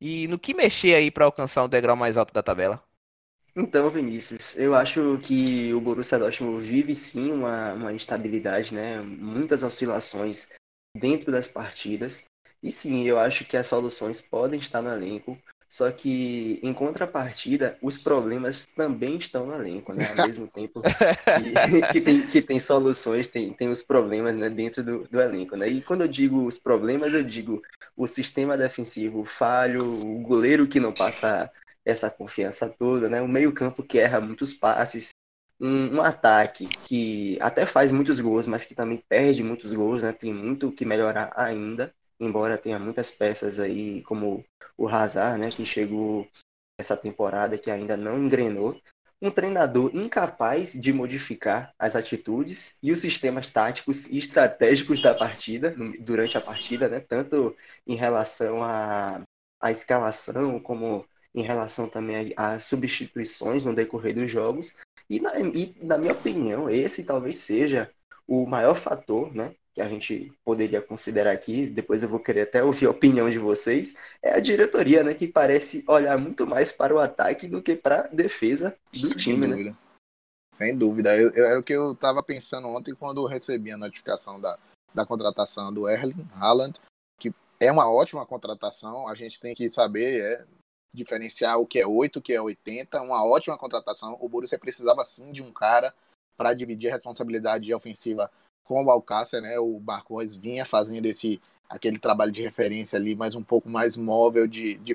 E 0.00 0.28
no 0.28 0.38
que 0.38 0.52
mexer 0.52 0.94
aí 0.94 1.10
para 1.10 1.24
alcançar 1.24 1.64
o 1.64 1.68
degrau 1.68 1.96
mais 1.96 2.16
alto 2.16 2.32
da 2.32 2.42
tabela? 2.42 2.82
Então, 3.56 3.90
Vinícius, 3.90 4.56
eu 4.56 4.74
acho 4.74 5.18
que 5.18 5.72
o 5.74 5.80
Borussia 5.80 6.18
Dortmund 6.18 6.64
vive 6.64 6.94
sim 6.94 7.32
uma, 7.32 7.74
uma 7.74 7.92
instabilidade, 7.92 8.72
né? 8.72 9.00
Muitas 9.00 9.62
oscilações 9.62 10.48
dentro 10.96 11.32
das 11.32 11.48
partidas. 11.48 12.24
E 12.62 12.70
sim, 12.70 13.04
eu 13.04 13.18
acho 13.18 13.44
que 13.44 13.56
as 13.56 13.66
soluções 13.66 14.20
podem 14.20 14.60
estar 14.60 14.82
no 14.82 14.92
elenco, 14.92 15.38
só 15.70 15.88
que, 15.92 16.58
em 16.64 16.74
contrapartida, 16.74 17.78
os 17.80 17.96
problemas 17.96 18.66
também 18.66 19.16
estão 19.16 19.46
no 19.46 19.54
elenco, 19.54 19.92
né? 19.92 20.04
Ao 20.10 20.16
mesmo 20.26 20.48
tempo 20.48 20.82
que, 20.82 21.92
que, 21.92 22.00
tem, 22.00 22.26
que 22.26 22.42
tem 22.42 22.58
soluções, 22.58 23.28
tem, 23.28 23.52
tem 23.52 23.68
os 23.68 23.80
problemas 23.80 24.34
né, 24.34 24.50
dentro 24.50 24.82
do, 24.82 25.06
do 25.06 25.20
elenco, 25.20 25.54
né? 25.54 25.68
E 25.68 25.80
quando 25.80 26.00
eu 26.00 26.08
digo 26.08 26.44
os 26.44 26.58
problemas, 26.58 27.14
eu 27.14 27.22
digo 27.22 27.62
o 27.96 28.04
sistema 28.08 28.58
defensivo 28.58 29.24
falho, 29.24 29.94
o 29.94 30.18
goleiro 30.22 30.66
que 30.66 30.80
não 30.80 30.92
passa 30.92 31.48
essa 31.84 32.10
confiança 32.10 32.68
toda, 32.68 33.08
né? 33.08 33.22
O 33.22 33.28
meio-campo 33.28 33.84
que 33.84 34.00
erra 34.00 34.20
muitos 34.20 34.52
passes, 34.52 35.10
um, 35.60 35.98
um, 35.98 36.02
ataque 36.02 36.66
que 36.66 37.38
até 37.40 37.64
faz 37.64 37.92
muitos 37.92 38.18
gols, 38.18 38.48
mas 38.48 38.64
que 38.64 38.74
também 38.74 39.04
perde 39.08 39.44
muitos 39.44 39.72
gols, 39.72 40.02
né? 40.02 40.10
Tem 40.10 40.34
muito 40.34 40.72
que 40.72 40.84
melhorar 40.84 41.32
ainda 41.36 41.94
embora 42.20 42.58
tenha 42.58 42.78
muitas 42.78 43.10
peças 43.10 43.58
aí, 43.58 44.02
como 44.02 44.44
o 44.76 44.88
Hazard, 44.88 45.40
né, 45.40 45.48
que 45.50 45.64
chegou 45.64 46.28
essa 46.78 46.96
temporada 46.96 47.58
que 47.58 47.70
ainda 47.70 47.96
não 47.96 48.18
engrenou, 48.18 48.80
um 49.22 49.30
treinador 49.30 49.90
incapaz 49.94 50.72
de 50.72 50.92
modificar 50.92 51.74
as 51.78 51.94
atitudes 51.94 52.78
e 52.82 52.90
os 52.90 53.00
sistemas 53.00 53.48
táticos 53.48 54.06
e 54.06 54.18
estratégicos 54.18 55.00
da 55.00 55.14
partida, 55.14 55.74
durante 56.00 56.38
a 56.38 56.40
partida, 56.40 56.88
né, 56.88 57.00
tanto 57.00 57.54
em 57.86 57.96
relação 57.96 58.62
à, 58.62 59.22
escalação, 59.70 60.58
como 60.58 61.06
em 61.34 61.42
relação 61.42 61.88
também 61.88 62.32
às 62.36 62.64
substituições 62.64 63.62
no 63.62 63.74
decorrer 63.74 64.14
dos 64.14 64.30
jogos. 64.30 64.76
E 65.08 65.20
na, 65.20 65.38
e, 65.38 65.76
na 65.82 65.98
minha 65.98 66.12
opinião, 66.12 66.70
esse 66.70 67.04
talvez 67.04 67.36
seja 67.36 67.90
o 68.26 68.46
maior 68.46 68.74
fator 68.74 69.34
né, 69.34 69.54
que 69.72 69.80
a 69.80 69.88
gente 69.88 70.32
poderia 70.44 70.82
considerar 70.82 71.32
aqui, 71.32 71.66
depois 71.66 72.02
eu 72.02 72.08
vou 72.08 72.20
querer 72.20 72.42
até 72.42 72.62
ouvir 72.62 72.86
a 72.86 72.90
opinião 72.90 73.30
de 73.30 73.38
vocês, 73.38 73.96
é 74.22 74.32
a 74.32 74.40
diretoria, 74.40 75.04
né, 75.04 75.14
que 75.14 75.28
parece 75.28 75.84
olhar 75.86 76.18
muito 76.18 76.46
mais 76.46 76.72
para 76.72 76.94
o 76.94 76.98
ataque 76.98 77.46
do 77.46 77.62
que 77.62 77.76
para 77.76 78.06
a 78.06 78.08
defesa 78.08 78.76
do 78.92 79.08
Sem 79.08 79.16
time, 79.16 79.46
né? 79.46 79.54
dúvida. 79.54 79.70
né? 79.70 79.76
Sem 80.54 80.76
dúvida. 80.76 81.16
Eu, 81.16 81.30
eu, 81.30 81.46
era 81.46 81.60
o 81.60 81.62
que 81.62 81.72
eu 81.72 81.92
estava 81.92 82.22
pensando 82.22 82.68
ontem 82.68 82.94
quando 82.94 83.22
eu 83.22 83.26
recebi 83.26 83.70
a 83.70 83.78
notificação 83.78 84.40
da, 84.40 84.58
da 84.92 85.06
contratação 85.06 85.72
do 85.72 85.88
Erling 85.88 86.28
Haaland, 86.34 86.78
que 87.18 87.32
é 87.60 87.70
uma 87.70 87.90
ótima 87.90 88.26
contratação, 88.26 89.08
a 89.08 89.14
gente 89.14 89.40
tem 89.40 89.54
que 89.54 89.70
saber 89.70 90.20
é, 90.20 90.46
diferenciar 90.92 91.58
o 91.58 91.66
que 91.66 91.78
é 91.78 91.86
8, 91.86 92.18
o 92.18 92.22
que 92.22 92.32
é 92.32 92.40
80, 92.40 93.00
uma 93.00 93.24
ótima 93.24 93.56
contratação. 93.56 94.18
O 94.20 94.28
Borussia 94.28 94.58
precisava 94.58 95.04
sim 95.04 95.32
de 95.32 95.40
um 95.40 95.52
cara 95.52 95.94
para 96.36 96.54
dividir 96.54 96.88
a 96.88 96.94
responsabilidade 96.94 97.72
ofensiva 97.72 98.30
com 98.70 98.84
o 98.84 98.90
Alcácer, 98.90 99.42
né? 99.42 99.58
O 99.58 99.80
Barcos 99.80 100.36
vinha 100.36 100.64
fazendo 100.64 101.06
esse 101.06 101.42
aquele 101.68 101.98
trabalho 101.98 102.30
de 102.30 102.40
referência 102.40 102.96
ali, 102.96 103.16
mas 103.16 103.34
um 103.34 103.42
pouco 103.42 103.68
mais 103.68 103.96
móvel 103.96 104.46
de, 104.46 104.76
de 104.78 104.94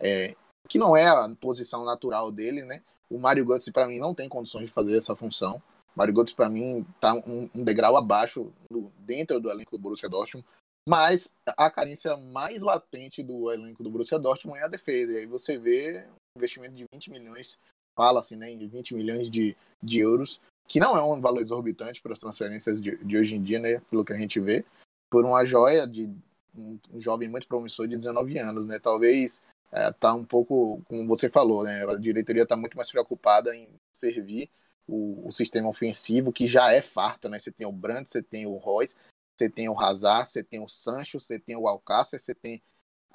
é, 0.00 0.34
que 0.68 0.78
não 0.78 0.96
é 0.96 1.06
a 1.06 1.28
posição 1.40 1.84
natural 1.84 2.32
dele, 2.32 2.64
né? 2.64 2.82
O 3.08 3.16
Mário 3.16 3.44
Götze 3.44 3.70
para 3.70 3.86
mim 3.86 4.00
não 4.00 4.12
tem 4.12 4.28
condições 4.28 4.66
de 4.66 4.72
fazer 4.72 4.96
essa 4.96 5.14
função. 5.14 5.62
O 5.94 5.98
Mário 5.98 6.12
Götze 6.12 6.34
para 6.34 6.48
mim 6.48 6.84
tá 6.98 7.14
um, 7.14 7.48
um, 7.54 7.62
degrau 7.62 7.96
abaixo 7.96 8.52
do, 8.68 8.92
dentro 8.98 9.38
do 9.38 9.48
elenco 9.48 9.76
do 9.76 9.78
Borussia 9.80 10.08
Dortmund, 10.08 10.44
mas 10.88 11.32
a 11.56 11.70
carência 11.70 12.16
mais 12.16 12.62
latente 12.62 13.22
do 13.22 13.52
elenco 13.52 13.84
do 13.84 13.90
Borussia 13.90 14.18
Dortmund 14.18 14.58
é 14.58 14.64
a 14.64 14.68
defesa. 14.68 15.12
E 15.12 15.18
aí 15.18 15.26
você 15.26 15.56
vê 15.56 16.04
um 16.34 16.38
investimento 16.40 16.74
de 16.74 16.84
20 16.92 17.10
milhões, 17.12 17.58
fala-se, 17.96 18.34
né, 18.34 18.52
de 18.54 18.66
20 18.66 18.94
milhões 18.96 19.30
de, 19.30 19.56
de 19.80 20.00
euros 20.00 20.40
que 20.68 20.78
não 20.78 20.96
é 20.96 21.02
um 21.02 21.20
valor 21.20 21.40
exorbitante 21.40 22.00
para 22.02 22.12
as 22.12 22.20
transferências 22.20 22.80
de, 22.80 22.96
de, 22.98 23.16
hoje 23.16 23.34
em 23.34 23.42
dia, 23.42 23.58
né, 23.58 23.80
pelo 23.90 24.04
que 24.04 24.12
a 24.12 24.16
gente 24.16 24.38
vê, 24.38 24.64
por 25.10 25.24
uma 25.24 25.44
joia 25.44 25.86
de 25.86 26.08
um, 26.54 26.78
jovem 26.96 27.28
muito 27.28 27.48
promissor 27.48 27.88
de 27.88 27.96
19 27.96 28.38
anos, 28.38 28.66
né? 28.66 28.78
Talvez 28.78 29.42
é, 29.72 29.90
tá 29.92 30.14
um 30.14 30.24
pouco, 30.24 30.82
como 30.86 31.06
você 31.06 31.30
falou, 31.30 31.64
né? 31.64 31.84
A 31.84 31.96
diretoria 31.96 32.42
está 32.42 32.56
muito 32.56 32.76
mais 32.76 32.90
preocupada 32.90 33.54
em 33.56 33.68
servir 33.92 34.50
o, 34.86 35.28
o, 35.28 35.32
sistema 35.32 35.68
ofensivo, 35.68 36.32
que 36.32 36.46
já 36.46 36.72
é 36.72 36.82
farto, 36.82 37.28
né? 37.28 37.38
Você 37.38 37.50
tem 37.50 37.66
o 37.66 37.72
Brandt, 37.72 38.10
você 38.10 38.22
tem 38.22 38.46
o 38.46 38.56
Royce, 38.56 38.94
você 39.36 39.48
tem 39.48 39.68
o 39.68 39.78
Hazard, 39.78 40.28
você 40.28 40.42
tem 40.42 40.62
o 40.62 40.68
Sancho, 40.68 41.18
você 41.18 41.38
tem 41.38 41.56
o 41.56 41.66
Alcácer, 41.66 42.20
você 42.20 42.34
tem 42.34 42.62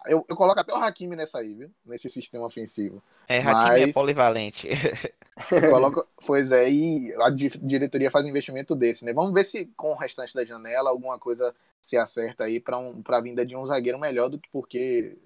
eu, 0.06 0.26
eu 0.28 0.36
coloco 0.36 0.60
até 0.60 0.74
o 0.74 0.76
Hakimi 0.76 1.16
nessa 1.16 1.40
aí, 1.40 1.54
viu? 1.54 1.72
Nesse 1.86 2.10
sistema 2.10 2.46
ofensivo. 2.46 3.02
É, 3.28 3.40
Hakimi 3.40 3.50
é 3.50 3.80
Mas... 3.82 3.90
é 3.90 3.94
polivalente. 3.94 4.68
coloco, 5.70 6.08
pois 6.26 6.52
é, 6.52 6.70
e 6.70 7.14
a 7.16 7.30
diretoria 7.30 8.12
faz 8.12 8.26
um 8.26 8.30
investimento 8.30 8.76
desse, 8.76 9.04
né? 9.04 9.14
Vamos 9.14 9.34
ver 9.34 9.44
se 9.44 9.66
com 9.76 9.92
o 9.92 9.98
restante 9.98 10.34
da 10.34 10.46
janela 10.46 10.90
alguma 10.90 11.20
coisa 11.20 11.54
se 11.82 11.98
acerta 11.98 12.46
aí 12.46 12.60
para 12.60 12.78
um, 12.78 13.04
a 13.06 13.22
vinda 13.22 13.46
de 13.46 13.56
um 13.56 13.66
zagueiro 13.66 14.00
melhor 14.00 14.30
do 14.30 14.40
que 14.40 14.50
porque 14.52 15.18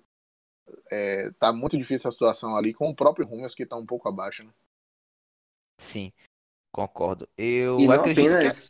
é, 0.91 1.29
tá 1.39 1.51
muito 1.51 1.77
difícil 1.77 2.09
a 2.09 2.11
situação 2.11 2.55
ali 2.55 2.73
com 2.73 2.89
o 2.89 2.95
próprio 2.95 3.27
Rummels 3.27 3.53
que 3.53 3.65
tá 3.65 3.75
um 3.75 3.85
pouco 3.85 4.07
abaixo, 4.07 4.43
né? 4.43 4.51
Sim, 5.79 6.11
concordo. 6.71 7.27
Eu 7.37 7.77
e 7.77 7.87
não 7.87 7.95
apenas... 7.95 8.55
que... 8.55 8.67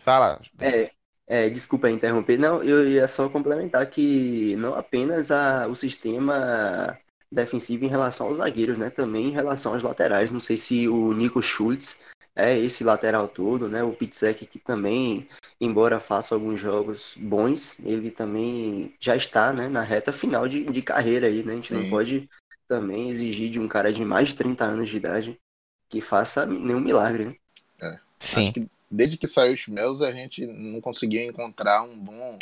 Fala. 0.00 0.40
É, 0.60 0.92
é, 1.26 1.48
desculpa 1.48 1.90
interromper. 1.90 2.38
Não, 2.38 2.62
eu 2.62 2.88
ia 2.88 3.08
só 3.08 3.28
complementar 3.28 3.88
que 3.88 4.54
não 4.56 4.74
apenas 4.74 5.30
a, 5.30 5.66
o 5.66 5.74
sistema 5.74 6.98
defensivo 7.34 7.84
em 7.84 7.88
relação 7.88 8.28
aos 8.28 8.38
zagueiros, 8.38 8.78
né? 8.78 8.90
Também 8.90 9.26
em 9.26 9.32
relação 9.32 9.74
aos 9.74 9.82
laterais. 9.82 10.30
Não 10.30 10.40
sei 10.40 10.56
se 10.56 10.88
o 10.88 11.12
Nico 11.12 11.42
Schultz 11.42 12.00
é 12.34 12.58
esse 12.58 12.82
lateral 12.82 13.28
todo, 13.28 13.68
né? 13.68 13.82
O 13.82 13.92
Pitzek 13.92 14.46
que 14.46 14.58
também, 14.58 15.26
embora 15.60 16.00
faça 16.00 16.34
alguns 16.34 16.58
jogos 16.58 17.14
bons, 17.16 17.78
ele 17.84 18.10
também 18.10 18.94
já 18.98 19.14
está, 19.14 19.52
né, 19.52 19.68
na 19.68 19.82
reta 19.82 20.12
final 20.12 20.48
de, 20.48 20.64
de 20.64 20.82
carreira 20.82 21.26
aí, 21.26 21.44
né? 21.44 21.52
A 21.52 21.56
gente 21.56 21.68
Sim. 21.68 21.82
não 21.82 21.90
pode 21.90 22.28
também 22.66 23.10
exigir 23.10 23.50
de 23.50 23.60
um 23.60 23.68
cara 23.68 23.92
de 23.92 24.04
mais 24.04 24.30
de 24.30 24.36
30 24.36 24.64
anos 24.64 24.88
de 24.88 24.96
idade 24.96 25.40
que 25.88 26.00
faça 26.00 26.46
nenhum 26.46 26.80
milagre, 26.80 27.26
né? 27.26 27.36
É. 27.80 27.98
Sim. 28.18 28.40
Acho 28.40 28.52
que 28.52 28.66
desde 28.90 29.16
que 29.16 29.28
saiu 29.28 29.54
o 29.54 29.56
Schmelz, 29.56 30.00
a 30.00 30.12
gente 30.12 30.46
não 30.46 30.80
conseguiu 30.80 31.22
encontrar 31.22 31.82
um 31.82 31.98
bom 31.98 32.38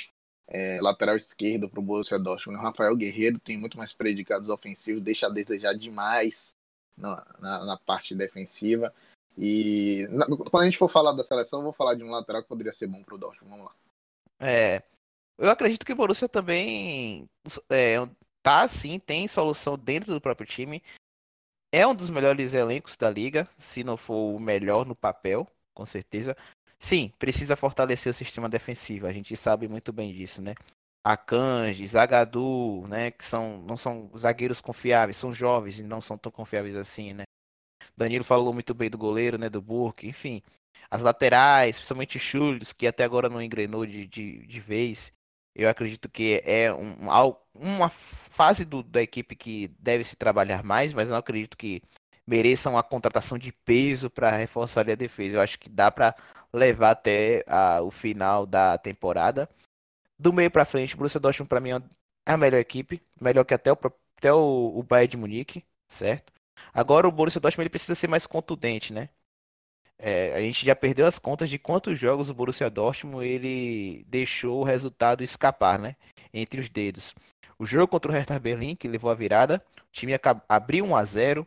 é, 0.48 0.80
lateral 0.80 1.16
esquerdo 1.16 1.68
para 1.68 1.80
o 1.80 1.82
Borussia 1.82 2.18
Dortmund. 2.18 2.58
O 2.58 2.62
Rafael 2.62 2.96
Guerreiro 2.96 3.38
tem 3.38 3.56
muito 3.56 3.76
mais 3.76 3.92
predicados 3.92 4.48
ofensivos, 4.48 5.02
deixa 5.02 5.26
a 5.26 5.30
desejar 5.30 5.74
demais 5.74 6.54
na, 6.96 7.24
na, 7.40 7.64
na 7.64 7.76
parte 7.76 8.14
defensiva. 8.14 8.92
E 9.36 10.06
na, 10.10 10.26
quando 10.26 10.62
a 10.62 10.64
gente 10.64 10.78
for 10.78 10.90
falar 10.90 11.12
da 11.12 11.24
seleção, 11.24 11.60
eu 11.60 11.64
vou 11.64 11.72
falar 11.72 11.94
de 11.94 12.04
um 12.04 12.10
lateral 12.10 12.42
que 12.42 12.48
poderia 12.48 12.72
ser 12.72 12.86
bom 12.86 13.02
para 13.02 13.14
o 13.14 13.18
Dortmund. 13.18 13.50
Vamos 13.50 13.66
lá. 13.66 13.74
É, 14.40 14.82
eu 15.38 15.50
acredito 15.50 15.86
que 15.86 15.92
o 15.92 15.96
Borussia 15.96 16.28
também 16.28 17.28
é, 17.70 17.96
tá 18.42 18.68
sim, 18.68 18.98
tem 18.98 19.26
solução 19.28 19.78
dentro 19.78 20.12
do 20.12 20.20
próprio 20.20 20.46
time. 20.46 20.82
É 21.72 21.86
um 21.86 21.94
dos 21.94 22.10
melhores 22.10 22.52
elencos 22.52 22.96
da 22.98 23.08
liga, 23.08 23.48
se 23.56 23.82
não 23.82 23.96
for 23.96 24.34
o 24.34 24.38
melhor 24.38 24.84
no 24.84 24.94
papel 24.94 25.48
com 25.74 25.86
certeza. 25.86 26.36
Sim, 26.82 27.12
precisa 27.16 27.54
fortalecer 27.54 28.10
o 28.10 28.14
sistema 28.14 28.48
defensivo. 28.48 29.06
A 29.06 29.12
gente 29.12 29.36
sabe 29.36 29.68
muito 29.68 29.92
bem 29.92 30.12
disso, 30.12 30.42
né? 30.42 30.54
Akanji, 31.04 31.86
Zagadu, 31.86 32.86
né? 32.88 33.12
Que 33.12 33.24
são, 33.24 33.58
não 33.62 33.76
são 33.76 34.10
zagueiros 34.18 34.60
confiáveis, 34.60 35.16
são 35.16 35.32
jovens 35.32 35.78
e 35.78 35.84
não 35.84 36.00
são 36.00 36.18
tão 36.18 36.32
confiáveis 36.32 36.76
assim, 36.76 37.14
né? 37.14 37.22
Danilo 37.96 38.24
falou 38.24 38.52
muito 38.52 38.74
bem 38.74 38.90
do 38.90 38.98
goleiro, 38.98 39.38
né? 39.38 39.48
Do 39.48 39.62
Burke, 39.62 40.08
enfim. 40.08 40.42
As 40.90 41.02
laterais, 41.02 41.76
principalmente 41.76 42.18
Schultz, 42.18 42.72
que 42.72 42.86
até 42.86 43.04
agora 43.04 43.28
não 43.28 43.40
engrenou 43.40 43.86
de, 43.86 44.06
de, 44.06 44.44
de 44.44 44.60
vez. 44.60 45.12
Eu 45.54 45.68
acredito 45.68 46.08
que 46.08 46.42
é 46.44 46.72
um, 46.72 47.08
uma 47.54 47.90
fase 47.90 48.64
do, 48.64 48.82
da 48.82 49.02
equipe 49.02 49.36
que 49.36 49.68
deve 49.78 50.02
se 50.02 50.16
trabalhar 50.16 50.64
mais, 50.64 50.92
mas 50.92 51.10
não 51.10 51.16
acredito 51.16 51.56
que 51.56 51.80
mereçam 52.26 52.76
a 52.76 52.82
contratação 52.82 53.38
de 53.38 53.52
peso 53.52 54.10
para 54.10 54.36
reforçar 54.36 54.88
a 54.90 54.94
defesa. 54.94 55.36
Eu 55.36 55.40
acho 55.40 55.58
que 55.58 55.68
dá 55.68 55.90
para 55.90 56.14
levar 56.54 56.90
até 56.90 57.44
a, 57.46 57.80
o 57.82 57.90
final 57.90 58.46
da 58.46 58.76
temporada. 58.78 59.48
Do 60.18 60.32
meio 60.32 60.50
para 60.50 60.64
frente, 60.64 60.94
o 60.94 60.98
Borussia 60.98 61.20
Dortmund 61.20 61.48
para 61.48 61.60
mim 61.60 61.70
é 61.70 61.80
a 62.32 62.36
melhor 62.36 62.58
equipe, 62.58 63.02
melhor 63.20 63.44
que 63.44 63.54
até 63.54 63.72
o 63.72 63.76
até 64.22 64.32
o, 64.32 64.78
o 64.78 64.82
Bayern 64.84 65.10
de 65.10 65.16
Munique, 65.16 65.64
certo? 65.88 66.32
Agora 66.72 67.08
o 67.08 67.12
Borussia 67.12 67.40
Dortmund 67.40 67.64
ele 67.64 67.70
precisa 67.70 67.96
ser 67.96 68.06
mais 68.08 68.24
contundente, 68.24 68.92
né? 68.92 69.08
É, 69.98 70.34
a 70.34 70.40
gente 70.40 70.64
já 70.64 70.76
perdeu 70.76 71.06
as 71.06 71.18
contas 71.18 71.50
de 71.50 71.58
quantos 71.58 71.98
jogos 71.98 72.30
o 72.30 72.34
Borussia 72.34 72.70
Dortmund 72.70 73.26
ele 73.26 74.04
deixou 74.08 74.60
o 74.60 74.64
resultado 74.64 75.24
escapar, 75.24 75.78
né? 75.78 75.96
Entre 76.32 76.60
os 76.60 76.68
dedos. 76.68 77.14
O 77.58 77.66
jogo 77.66 77.88
contra 77.88 78.10
o 78.10 78.14
Hertha 78.14 78.38
Berlim, 78.38 78.76
que 78.76 78.88
levou 78.88 79.10
a 79.10 79.14
virada, 79.14 79.64
o 79.78 79.92
time 79.92 80.12
abriu 80.48 80.84
1 80.84 80.96
a 80.96 81.04
0 81.04 81.46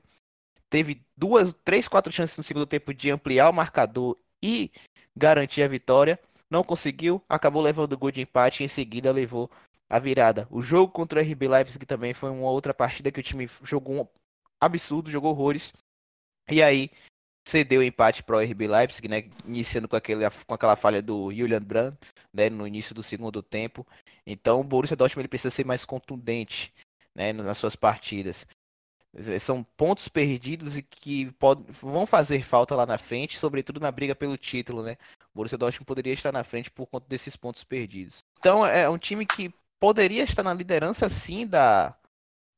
teve 0.69 1.01
duas, 1.15 1.53
três, 1.63 1.87
quatro 1.87 2.11
chances 2.11 2.37
no 2.37 2.43
segundo 2.43 2.65
tempo 2.65 2.93
de 2.93 3.09
ampliar 3.09 3.49
o 3.49 3.53
marcador 3.53 4.17
e 4.43 4.71
garantir 5.15 5.63
a 5.63 5.67
vitória. 5.67 6.19
Não 6.49 6.63
conseguiu, 6.63 7.21
acabou 7.27 7.61
levando 7.61 7.93
o 7.93 7.97
gol 7.97 8.11
de 8.11 8.21
empate 8.21 8.61
e 8.61 8.65
em 8.65 8.69
seguida 8.69 9.11
levou 9.11 9.49
a 9.89 9.99
virada. 9.99 10.47
O 10.49 10.61
jogo 10.61 10.91
contra 10.91 11.19
o 11.19 11.23
RB 11.23 11.47
Leipzig 11.47 11.85
também 11.85 12.13
foi 12.13 12.29
uma 12.29 12.49
outra 12.49 12.73
partida 12.73 13.11
que 13.11 13.19
o 13.19 13.23
time 13.23 13.49
jogou 13.63 14.01
um 14.01 14.07
absurdo, 14.59 15.09
jogou 15.09 15.31
horrores. 15.31 15.73
E 16.49 16.61
aí 16.61 16.91
cedeu 17.47 17.81
o 17.81 17.83
empate 17.83 18.23
para 18.23 18.37
o 18.37 18.39
RB 18.39 18.67
Leipzig, 18.67 19.07
né, 19.07 19.29
iniciando 19.45 19.87
com, 19.87 19.95
aquele, 19.95 20.23
com 20.47 20.53
aquela 20.53 20.75
falha 20.75 21.01
do 21.01 21.31
Julian 21.31 21.61
Brand, 21.61 21.95
né, 22.33 22.49
no 22.49 22.65
início 22.67 22.93
do 22.95 23.03
segundo 23.03 23.41
tempo. 23.41 23.85
Então 24.25 24.61
o 24.61 24.63
Borussia 24.63 24.95
Dortmund 24.95 25.21
ele 25.21 25.27
precisa 25.27 25.51
ser 25.51 25.65
mais 25.65 25.85
contundente, 25.85 26.73
né, 27.15 27.31
nas 27.31 27.57
suas 27.57 27.75
partidas. 27.75 28.45
São 29.39 29.63
pontos 29.63 30.07
perdidos 30.07 30.77
e 30.77 30.81
que 30.81 31.31
pode, 31.33 31.63
vão 31.81 32.05
fazer 32.05 32.43
falta 32.43 32.75
lá 32.75 32.85
na 32.85 32.97
frente, 32.97 33.39
sobretudo 33.39 33.79
na 33.79 33.89
briga 33.91 34.13
pelo 34.13 34.37
título, 34.37 34.83
né? 34.83 34.97
O 35.33 35.37
Borussia 35.37 35.57
Dortmund 35.57 35.85
poderia 35.85 36.13
estar 36.13 36.31
na 36.31 36.43
frente 36.43 36.69
por 36.69 36.85
conta 36.87 37.05
desses 37.07 37.35
pontos 37.35 37.63
perdidos. 37.63 38.19
Então 38.39 38.65
é 38.65 38.89
um 38.89 38.97
time 38.97 39.25
que 39.25 39.53
poderia 39.79 40.23
estar 40.23 40.43
na 40.43 40.53
liderança 40.53 41.07
sim 41.07 41.47
da, 41.47 41.95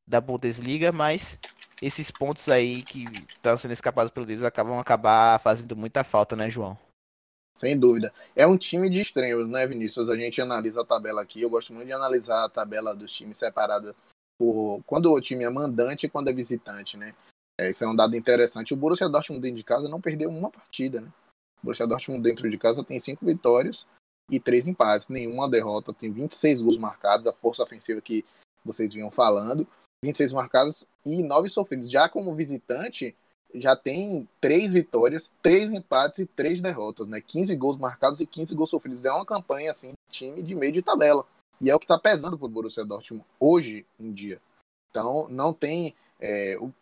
da 0.07 0.19
Bundesliga, 0.19 0.91
mas 0.91 1.37
esses 1.81 2.09
pontos 2.09 2.49
aí 2.49 2.81
que 2.81 3.05
estão 3.29 3.57
sendo 3.57 3.71
escapados 3.71 4.11
pelo 4.11 4.25
deles 4.25 4.43
acabam 4.43 4.79
acabar 4.79 5.39
fazendo 5.39 5.75
muita 5.75 6.03
falta, 6.03 6.35
né, 6.35 6.49
João? 6.49 6.77
Sem 7.57 7.77
dúvida. 7.77 8.13
É 8.35 8.45
um 8.45 8.57
time 8.57 8.89
de 8.89 9.01
extremos, 9.01 9.49
né, 9.49 9.65
Vinícius? 9.65 10.09
A 10.09 10.15
gente 10.15 10.39
analisa 10.39 10.81
a 10.81 10.85
tabela 10.85 11.21
aqui. 11.21 11.41
Eu 11.41 11.49
gosto 11.49 11.73
muito 11.73 11.87
de 11.87 11.93
analisar 11.93 12.45
a 12.45 12.49
tabela 12.49 12.95
dos 12.95 13.11
times 13.11 13.37
separada 13.37 13.95
por 14.37 14.81
quando 14.85 15.11
o 15.11 15.21
time 15.21 15.43
é 15.43 15.49
mandante 15.49 16.05
e 16.05 16.09
quando 16.09 16.29
é 16.29 16.33
visitante, 16.33 16.97
né? 16.97 17.13
É, 17.59 17.69
isso 17.69 17.83
é 17.83 17.87
um 17.87 17.95
dado 17.95 18.15
interessante. 18.15 18.73
O 18.73 18.77
Borussia 18.77 19.09
Dortmund 19.09 19.41
dentro 19.41 19.57
de 19.57 19.63
casa 19.63 19.89
não 19.89 19.99
perdeu 19.99 20.29
uma 20.29 20.51
partida, 20.51 21.01
né? 21.01 21.07
O 21.61 21.65
Borussia 21.65 21.87
Dortmund 21.87 22.21
dentro 22.21 22.49
de 22.49 22.57
casa 22.57 22.83
tem 22.83 22.99
cinco 22.99 23.25
vitórias 23.25 23.87
e 24.29 24.39
três 24.39 24.67
empates, 24.67 25.07
nenhuma 25.07 25.49
derrota, 25.49 25.93
tem 25.93 26.11
26 26.11 26.61
gols 26.61 26.77
marcados, 26.77 27.27
a 27.27 27.33
força 27.33 27.63
ofensiva 27.63 28.01
que 28.01 28.25
vocês 28.63 28.93
vinham 28.93 29.09
falando. 29.09 29.67
26 30.03 30.33
marcados 30.33 30.85
e 31.05 31.23
9 31.23 31.49
sofridos. 31.49 31.89
Já 31.89 32.07
como 32.07 32.35
visitante, 32.35 33.15
já 33.55 33.75
tem 33.75 34.27
3 34.39 34.73
vitórias, 34.73 35.31
3 35.41 35.71
empates 35.71 36.19
e 36.19 36.25
3 36.25 36.61
derrotas, 36.61 37.07
né? 37.07 37.21
15 37.21 37.55
gols 37.55 37.77
marcados 37.77 38.19
e 38.19 38.27
15 38.27 38.53
gols 38.53 38.69
sofridos. 38.69 39.05
É 39.05 39.11
uma 39.11 39.25
campanha 39.25 39.71
assim, 39.71 39.93
time 40.11 40.43
de 40.43 40.53
meio 40.53 40.71
de 40.71 40.81
tabela. 40.81 41.25
E 41.59 41.69
é 41.69 41.75
o 41.75 41.79
que 41.79 41.85
está 41.85 41.97
pesando 41.97 42.37
para 42.37 42.45
o 42.45 42.49
Borussia 42.49 42.85
Dortmund 42.85 43.25
hoje 43.39 43.85
em 43.99 44.13
dia. 44.13 44.41
Então, 44.89 45.27
não 45.29 45.53
tem. 45.53 45.95
É, 46.19 46.57
o, 46.59 46.73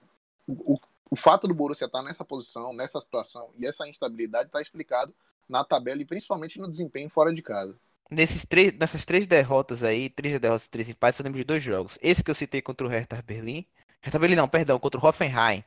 o, 0.47 0.79
o 1.09 1.15
fato 1.15 1.47
do 1.47 1.53
Borussia 1.53 1.85
estar 1.85 1.99
tá 1.99 2.03
nessa 2.03 2.25
posição, 2.25 2.73
nessa 2.73 2.99
situação 2.99 3.49
e 3.57 3.65
essa 3.65 3.87
instabilidade 3.87 4.47
está 4.47 4.61
explicado 4.61 5.13
na 5.47 5.63
tabela 5.63 6.01
e 6.01 6.05
principalmente 6.05 6.59
no 6.59 6.69
desempenho 6.69 7.09
fora 7.09 7.33
de 7.33 7.41
casa. 7.41 7.77
Nesses 8.09 8.45
três, 8.45 8.73
nessas 8.73 9.05
três 9.05 9.25
derrotas 9.25 9.83
aí, 9.83 10.09
três 10.09 10.39
derrotas 10.39 10.67
e 10.67 10.69
três 10.69 10.89
empates, 10.89 11.19
eu 11.19 11.23
lembro 11.23 11.39
de 11.39 11.43
dois 11.45 11.63
jogos. 11.63 11.97
Esse 12.01 12.23
que 12.23 12.29
eu 12.29 12.35
citei 12.35 12.61
contra 12.61 12.85
o 12.85 12.89
Hertha 12.89 13.21
Berlim. 13.21 13.65
Hertha 14.01 14.19
Berlim 14.19 14.35
não, 14.35 14.47
perdão, 14.47 14.79
contra 14.79 14.99
o 14.99 15.05
Hoffenheim. 15.05 15.63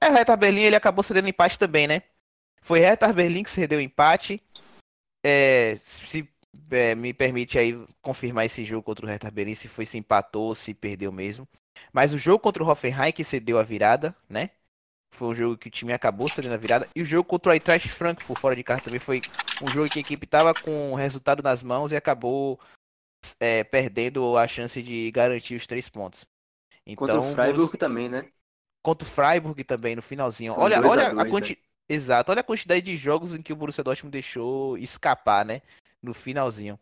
É, 0.00 0.10
o 0.10 0.12
Hertha 0.12 0.36
Berlim 0.36 0.62
ele 0.62 0.76
acabou 0.76 1.02
cedendo 1.02 1.28
empate 1.28 1.58
também, 1.58 1.86
né? 1.86 2.02
Foi 2.60 2.80
Hertha 2.80 3.12
Berlim 3.12 3.42
que 3.42 3.50
cedeu 3.50 3.80
empate. 3.80 4.42
É, 5.24 5.78
se 5.84 6.28
é, 6.70 6.94
me 6.94 7.12
permite 7.12 7.58
aí 7.58 7.78
confirmar 8.02 8.46
esse 8.46 8.64
jogo 8.64 8.82
contra 8.82 9.06
o 9.06 9.08
Hertha 9.08 9.30
Berlim, 9.30 9.54
se 9.54 9.68
foi 9.68 9.84
se 9.84 9.98
empatou, 9.98 10.54
se 10.54 10.74
perdeu 10.74 11.12
mesmo. 11.12 11.48
Mas 11.92 12.12
o 12.12 12.18
jogo 12.18 12.38
contra 12.38 12.62
o 12.62 12.68
Hoffenheim 12.68 13.12
que 13.12 13.24
cedeu 13.24 13.58
a 13.58 13.62
virada, 13.62 14.14
né? 14.28 14.50
Foi 15.10 15.28
um 15.28 15.34
jogo 15.34 15.56
que 15.56 15.68
o 15.68 15.70
time 15.70 15.92
acabou 15.92 16.28
cedendo 16.28 16.54
a 16.54 16.58
virada. 16.58 16.88
E 16.94 17.02
o 17.02 17.04
jogo 17.04 17.28
contra 17.28 17.50
o 17.50 17.54
Eintracht 17.54 17.88
Frankfurt 17.88 18.38
fora 18.38 18.54
de 18.54 18.62
casa 18.62 18.82
também 18.82 19.00
foi 19.00 19.20
um 19.62 19.68
jogo 19.68 19.88
que 19.88 19.98
a 19.98 20.02
equipe 20.02 20.24
estava 20.24 20.52
com 20.54 20.92
o 20.92 20.94
resultado 20.94 21.42
nas 21.42 21.62
mãos 21.62 21.92
e 21.92 21.96
acabou 21.96 22.60
é, 23.40 23.64
perdendo 23.64 24.36
a 24.36 24.46
chance 24.46 24.82
de 24.82 25.10
garantir 25.10 25.54
os 25.54 25.66
três 25.66 25.88
pontos. 25.88 26.26
Então, 26.86 27.06
contra 27.06 27.20
o 27.20 27.34
Freiburg 27.34 27.76
também, 27.76 28.08
né? 28.08 28.28
Contra 28.82 29.06
o 29.06 29.10
Freiburg 29.10 29.64
também, 29.64 29.96
no 29.96 30.02
finalzinho. 30.02 30.54
Com 30.54 30.60
olha, 30.60 30.78
olha 30.80 31.08
a, 31.08 31.14
dois, 31.14 31.18
a 31.18 31.30
quantidade. 31.30 31.60
Né? 31.60 31.68
Exato, 31.90 32.30
olha 32.30 32.40
a 32.40 32.44
quantidade 32.44 32.82
de 32.82 32.96
jogos 32.96 33.34
em 33.34 33.40
que 33.40 33.52
o 33.52 33.56
Borussia 33.56 33.82
Dortmund 33.82 34.12
deixou 34.12 34.76
escapar, 34.76 35.44
né? 35.44 35.62
No 36.02 36.14
finalzinho. 36.14 36.78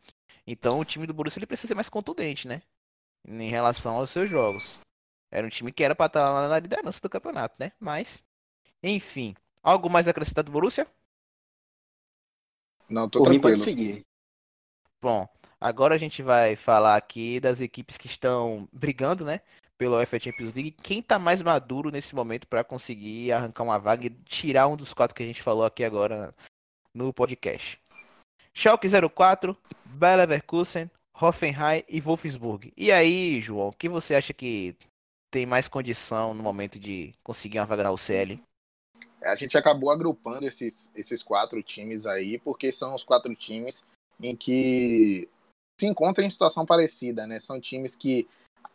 Então 0.47 0.79
o 0.79 0.85
time 0.85 1.07
do 1.07 1.15
Borussia 1.15 1.39
ele 1.39 1.47
precisa 1.47 1.69
ser 1.69 1.75
mais 1.75 1.89
contundente, 1.89 2.47
né? 2.47 2.63
Em 3.27 3.51
relação 3.51 3.95
aos 3.95 4.11
seus 4.11 4.29
jogos. 4.29 4.79
Era 5.31 5.47
um 5.47 5.51
time 5.51 5.73
que 5.73 5.83
era 5.83 5.95
para 5.95 6.07
estar 6.07 6.31
lá 6.31 6.49
na 6.49 6.59
liderança 6.59 7.01
do 7.01 7.11
campeonato, 7.11 7.57
né? 7.59 7.73
Mas, 7.81 8.23
enfim. 8.83 9.35
Algo 9.63 9.91
mais 9.91 10.07
acrescentado 10.07 10.47
do 10.47 10.53
Borussia? 10.53 10.87
Não, 12.89 13.09
tô 13.09 13.19
Por 13.19 13.41
tranquilo. 13.41 14.05
Bom, 15.03 15.29
agora 15.61 15.95
a 15.95 15.99
gente 15.99 16.23
vai 16.23 16.57
falar 16.57 16.97
aqui 16.97 17.41
das 17.41 17.61
equipes 17.61 17.99
que 17.99 18.07
estão 18.07 18.69
brigando, 18.73 19.25
né? 19.25 19.41
Pela 19.77 19.99
UEFA 19.99 20.21
Champions 20.21 20.55
League. 20.55 20.71
Quem 20.71 21.03
tá 21.03 21.19
mais 21.19 21.43
maduro 21.43 21.91
nesse 21.91 22.15
momento 22.15 22.47
para 22.47 22.65
conseguir 22.65 23.33
arrancar 23.33 23.65
uma 23.65 23.79
vaga 23.79 24.07
e 24.07 24.11
tirar 24.11 24.69
um 24.69 24.77
dos 24.77 24.95
quatro 24.95 25.15
que 25.15 25.23
a 25.23 25.27
gente 25.27 25.43
falou 25.43 25.65
aqui 25.65 25.85
agora 25.85 26.35
no 26.95 27.13
podcast? 27.13 27.81
Schalke 28.57 28.89
04, 28.89 29.55
Bayer 29.85 30.17
Leverkusen, 30.17 30.91
Hoffenheim 31.21 31.85
e 31.87 32.01
Wolfsburg. 32.01 32.73
E 32.75 32.91
aí, 32.91 33.39
João, 33.39 33.69
o 33.69 33.73
que 33.73 33.87
você 33.87 34.15
acha 34.15 34.33
que 34.33 34.75
tem 35.31 35.45
mais 35.45 35.69
condição 35.69 36.33
no 36.33 36.43
momento 36.43 36.79
de 36.79 37.13
conseguir 37.23 37.59
uma 37.59 37.67
vaga 37.67 37.83
na 37.83 37.93
UCL? 37.93 38.41
A 39.23 39.37
gente 39.37 39.59
acabou 39.59 39.91
agrupando 39.91 40.47
esses, 40.47 40.91
esses 40.95 41.23
quatro 41.23 41.63
times 41.63 42.07
aí, 42.07 42.39
porque 42.39 42.73
são 42.73 42.95
os 42.95 43.05
quatro 43.05 43.35
times 43.37 43.85
em 44.23 44.35
que 44.35 45.29
se 45.79 45.87
encontram 45.87 46.25
em 46.25 46.31
situação 46.31 46.65
parecida, 46.65 47.27
né? 47.27 47.39
São 47.39 47.61
times 47.61 47.95
que 47.95 48.27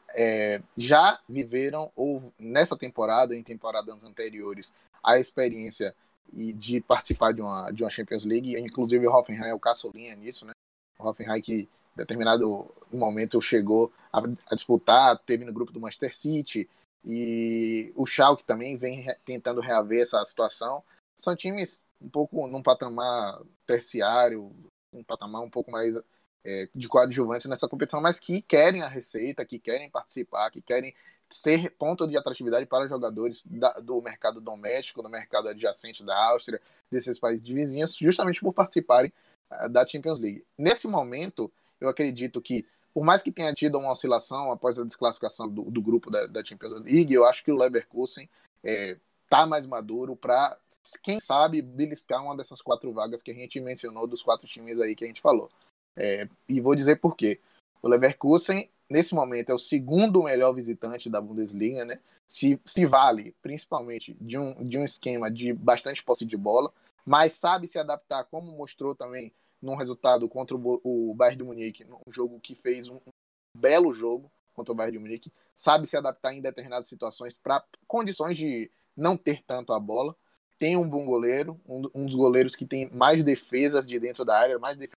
é, 0.10 0.62
já 0.78 1.20
viveram, 1.28 1.92
ou 1.96 2.32
nessa 2.40 2.78
temporada, 2.78 3.36
em 3.36 3.42
temporadas 3.42 4.04
anteriores, 4.04 4.72
a 5.04 5.18
experiência 5.18 5.96
de 6.32 6.82
participar 6.82 7.34
de 7.34 7.42
uma, 7.42 7.72
de 7.72 7.84
uma 7.84 7.90
Champions 7.90 8.26
League. 8.26 8.60
Inclusive, 8.60 9.06
o 9.08 9.12
Hoffenheim 9.12 9.50
é 9.50 9.54
o 9.54 9.60
caçulinha 9.60 10.16
nisso, 10.16 10.46
né? 10.46 10.54
O 11.00 11.08
Hoffenheim 11.08 11.42
que 11.42 11.70
determinado 11.96 12.74
momento 12.92 13.42
chegou 13.42 13.92
a, 14.12 14.20
a, 14.20 14.56
disputar, 14.56 15.18
teve 15.20 15.46
no 15.46 15.54
grupo 15.54 15.72
do 15.72 15.80
Manchester 15.80 16.16
City 16.16 16.70
e 17.04 17.92
o 17.96 18.06
Schalke 18.06 18.44
também 18.44 18.78
vem 18.78 19.06
tentando 19.26 19.62
reaver 19.62 20.02
essa 20.02 20.24
situação. 20.26 20.84
São 21.18 21.36
times 21.36 21.84
um 22.02 22.10
pouco 22.10 22.48
num 22.48 22.64
patamar 22.64 23.42
terciário, 23.66 24.52
um 24.94 25.04
patamar 25.04 25.42
um 25.42 25.50
pouco 25.50 25.72
mais 25.72 25.96
é, 26.44 26.68
de 26.74 26.88
coadjuvância 26.88 27.50
nessa 27.50 27.68
competição, 27.68 28.02
mas 28.02 28.20
que 28.20 28.42
querem 28.42 28.82
a 28.82 28.88
receita, 28.88 29.46
que 29.46 29.60
querem 29.60 29.90
participar, 29.90 30.50
que 30.50 30.62
querem 30.62 30.94
ser 31.32 31.72
ponto 31.72 32.08
de 32.08 32.18
atratividade 32.18 32.66
para 32.66 32.88
jogadores 32.88 33.44
da, 33.46 33.74
do 33.74 34.02
mercado 34.02 34.42
doméstico, 34.42 35.02
do 35.02 35.10
mercado 35.10 35.50
adjacente 35.50 36.04
da 36.04 36.18
Áustria, 36.30 36.62
desses 36.92 37.20
países 37.20 37.42
de 37.42 37.54
vizinhas, 37.54 37.96
justamente 37.96 38.42
por 38.42 38.54
participarem 38.54 39.12
uh, 39.52 39.70
da 39.70 39.86
Champions 39.86 40.20
League. 40.20 40.46
Nesse 40.58 40.88
momento, 40.88 41.52
eu 41.80 41.90
acredito 41.90 42.42
que, 42.42 42.68
por 42.94 43.04
mais 43.04 43.24
que 43.24 43.32
tenha 43.32 43.54
tido 43.54 43.80
uma 43.80 43.92
oscilação 43.92 44.52
após 44.52 44.78
a 44.78 44.84
desclassificação 44.84 45.48
do, 45.48 45.64
do 45.64 45.82
grupo 45.82 46.12
da, 46.12 46.28
da, 46.28 46.44
Champions 46.44 46.84
League, 46.84 47.14
eu 47.14 47.26
acho 47.26 47.44
que 47.44 47.52
o 47.52 47.56
Leverkusen 47.56 48.30
está 48.64 49.42
é, 49.42 49.46
mais 49.46 49.66
maduro 49.66 50.16
para, 50.16 50.58
quem 51.02 51.20
sabe, 51.20 51.62
beliscar 51.62 52.24
uma 52.24 52.36
dessas 52.36 52.62
quatro 52.62 52.92
vagas 52.92 53.24
que 53.24 53.32
a 53.32 53.36
gente 53.36 53.60
mencionou, 53.60 54.08
dos 54.08 54.22
quatro 54.22 54.48
times 54.48 54.80
aí 54.80 54.96
que 54.96 55.04
a 55.04 55.08
gente 55.08 55.22
falou. 55.22 55.50
É, 55.96 56.28
e 56.48 56.62
vou 56.62 56.76
dizer 56.76 56.98
por 56.98 57.16
quê. 57.16 57.40
O 57.82 57.88
Leverkusen, 57.88 58.70
nesse 58.92 59.16
momento, 59.16 59.50
é 59.50 59.54
o 59.56 59.60
segundo 59.60 60.24
melhor 60.24 60.54
visitante 60.54 61.10
da 61.10 61.22
Bundesliga, 61.22 61.86
né? 61.86 62.00
Se, 62.28 62.60
se 62.66 62.86
vale, 62.86 63.36
principalmente, 63.42 64.16
de 64.20 64.38
um, 64.38 64.68
de 64.68 64.78
um 64.78 64.86
esquema 64.86 65.32
de 65.32 65.54
bastante 65.54 66.04
posse 66.04 66.26
de 66.26 66.38
bola, 66.38 66.72
mas 67.06 67.34
sabe 67.34 67.68
se 67.68 67.80
adaptar, 67.80 68.26
como 68.26 68.52
mostrou 68.52 68.94
também 68.94 69.34
num 69.62 69.76
resultado 69.76 70.28
contra 70.28 70.56
o, 70.56 70.82
o 70.84 71.14
Bayern 71.14 71.38
de 71.38 71.44
Munique, 71.44 71.86
um 72.06 72.12
jogo 72.12 72.40
que 72.40 72.56
fez 72.56 72.88
um, 72.88 72.96
um 72.96 73.12
belo 73.58 73.94
jogo 73.94 74.32
contra 74.54 74.72
o 74.72 74.76
Bayern 74.76 74.98
de 74.98 75.04
Munique, 75.04 75.34
sabe 75.56 75.88
se 75.88 75.96
adaptar 75.98 76.34
em 76.34 76.42
determinadas 76.42 76.88
situações 76.88 77.38
para 77.38 77.64
condições 77.88 78.38
de 78.38 78.72
não 78.96 79.16
ter 79.16 79.44
tanto 79.44 79.74
a 79.74 79.80
bola. 79.80 80.16
Tem 80.60 80.78
um 80.78 80.88
bom 80.88 81.06
goleiro, 81.06 81.60
um, 81.68 81.90
um, 81.94 82.06
dos 82.06 82.16
goleiros 82.16 82.56
que 82.56 82.66
tem 82.66 82.90
mais 82.92 83.24
defesas 83.24 83.86
de 83.86 84.00
dentro 84.00 84.24
da 84.24 84.38
área, 84.38 84.60
mais 84.60 84.78
defesas 84.78 84.96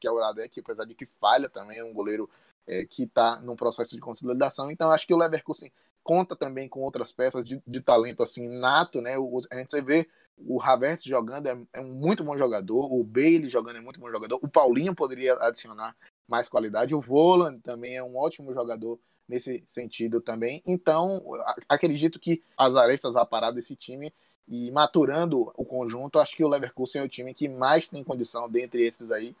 que 0.00 0.06
é 0.06 0.10
o 0.10 0.18
Radek, 0.18 0.60
apesar 0.60 0.84
de 0.84 0.94
que 0.94 1.06
falha 1.06 1.48
também, 1.48 1.78
é 1.78 1.84
um 1.84 1.92
goleiro 1.92 2.28
é, 2.66 2.84
que 2.84 3.04
está 3.04 3.40
num 3.40 3.56
processo 3.56 3.94
de 3.94 4.00
consolidação. 4.00 4.70
Então 4.70 4.90
acho 4.90 5.06
que 5.06 5.14
o 5.14 5.16
Leverkusen 5.16 5.70
conta 6.02 6.36
também 6.36 6.68
com 6.68 6.80
outras 6.80 7.10
peças 7.10 7.44
de, 7.44 7.60
de 7.66 7.80
talento 7.80 8.22
assim 8.22 8.48
nato, 8.48 9.00
né? 9.00 9.18
O, 9.18 9.40
a 9.50 9.58
gente 9.58 9.80
vê 9.80 10.08
o 10.38 10.60
Havertz 10.60 11.04
jogando 11.04 11.46
é, 11.46 11.58
é, 11.72 11.80
um 11.80 11.94
muito 11.94 12.22
bom 12.22 12.36
jogador. 12.36 12.92
O 12.92 13.02
Bailey 13.02 13.48
jogando 13.48 13.78
é 13.78 13.80
muito 13.80 13.98
bom 13.98 14.10
jogador. 14.10 14.38
O 14.42 14.48
Paulinho 14.48 14.94
poderia 14.94 15.34
adicionar 15.34 15.96
mais 16.28 16.48
qualidade. 16.48 16.94
O 16.94 17.00
Voland 17.00 17.60
também 17.60 17.96
é 17.96 18.02
um 18.02 18.16
ótimo 18.16 18.52
jogador 18.52 18.98
nesse 19.28 19.64
sentido 19.66 20.20
também. 20.20 20.62
Então, 20.66 21.22
acredito 21.68 22.20
que 22.20 22.42
as 22.56 22.76
arestas 22.76 23.16
aparar 23.16 23.50
desse 23.50 23.74
time 23.74 24.12
e 24.46 24.70
maturando 24.70 25.52
o 25.56 25.64
conjunto, 25.64 26.20
acho 26.20 26.36
que 26.36 26.44
o 26.44 26.48
Leverkusen 26.48 27.02
é 27.02 27.04
o 27.04 27.08
time 27.08 27.34
que 27.34 27.48
mais 27.48 27.88
tem 27.88 28.04
condição, 28.04 28.48
dentre 28.48 28.86
esses 28.86 29.10
aí, 29.10 29.34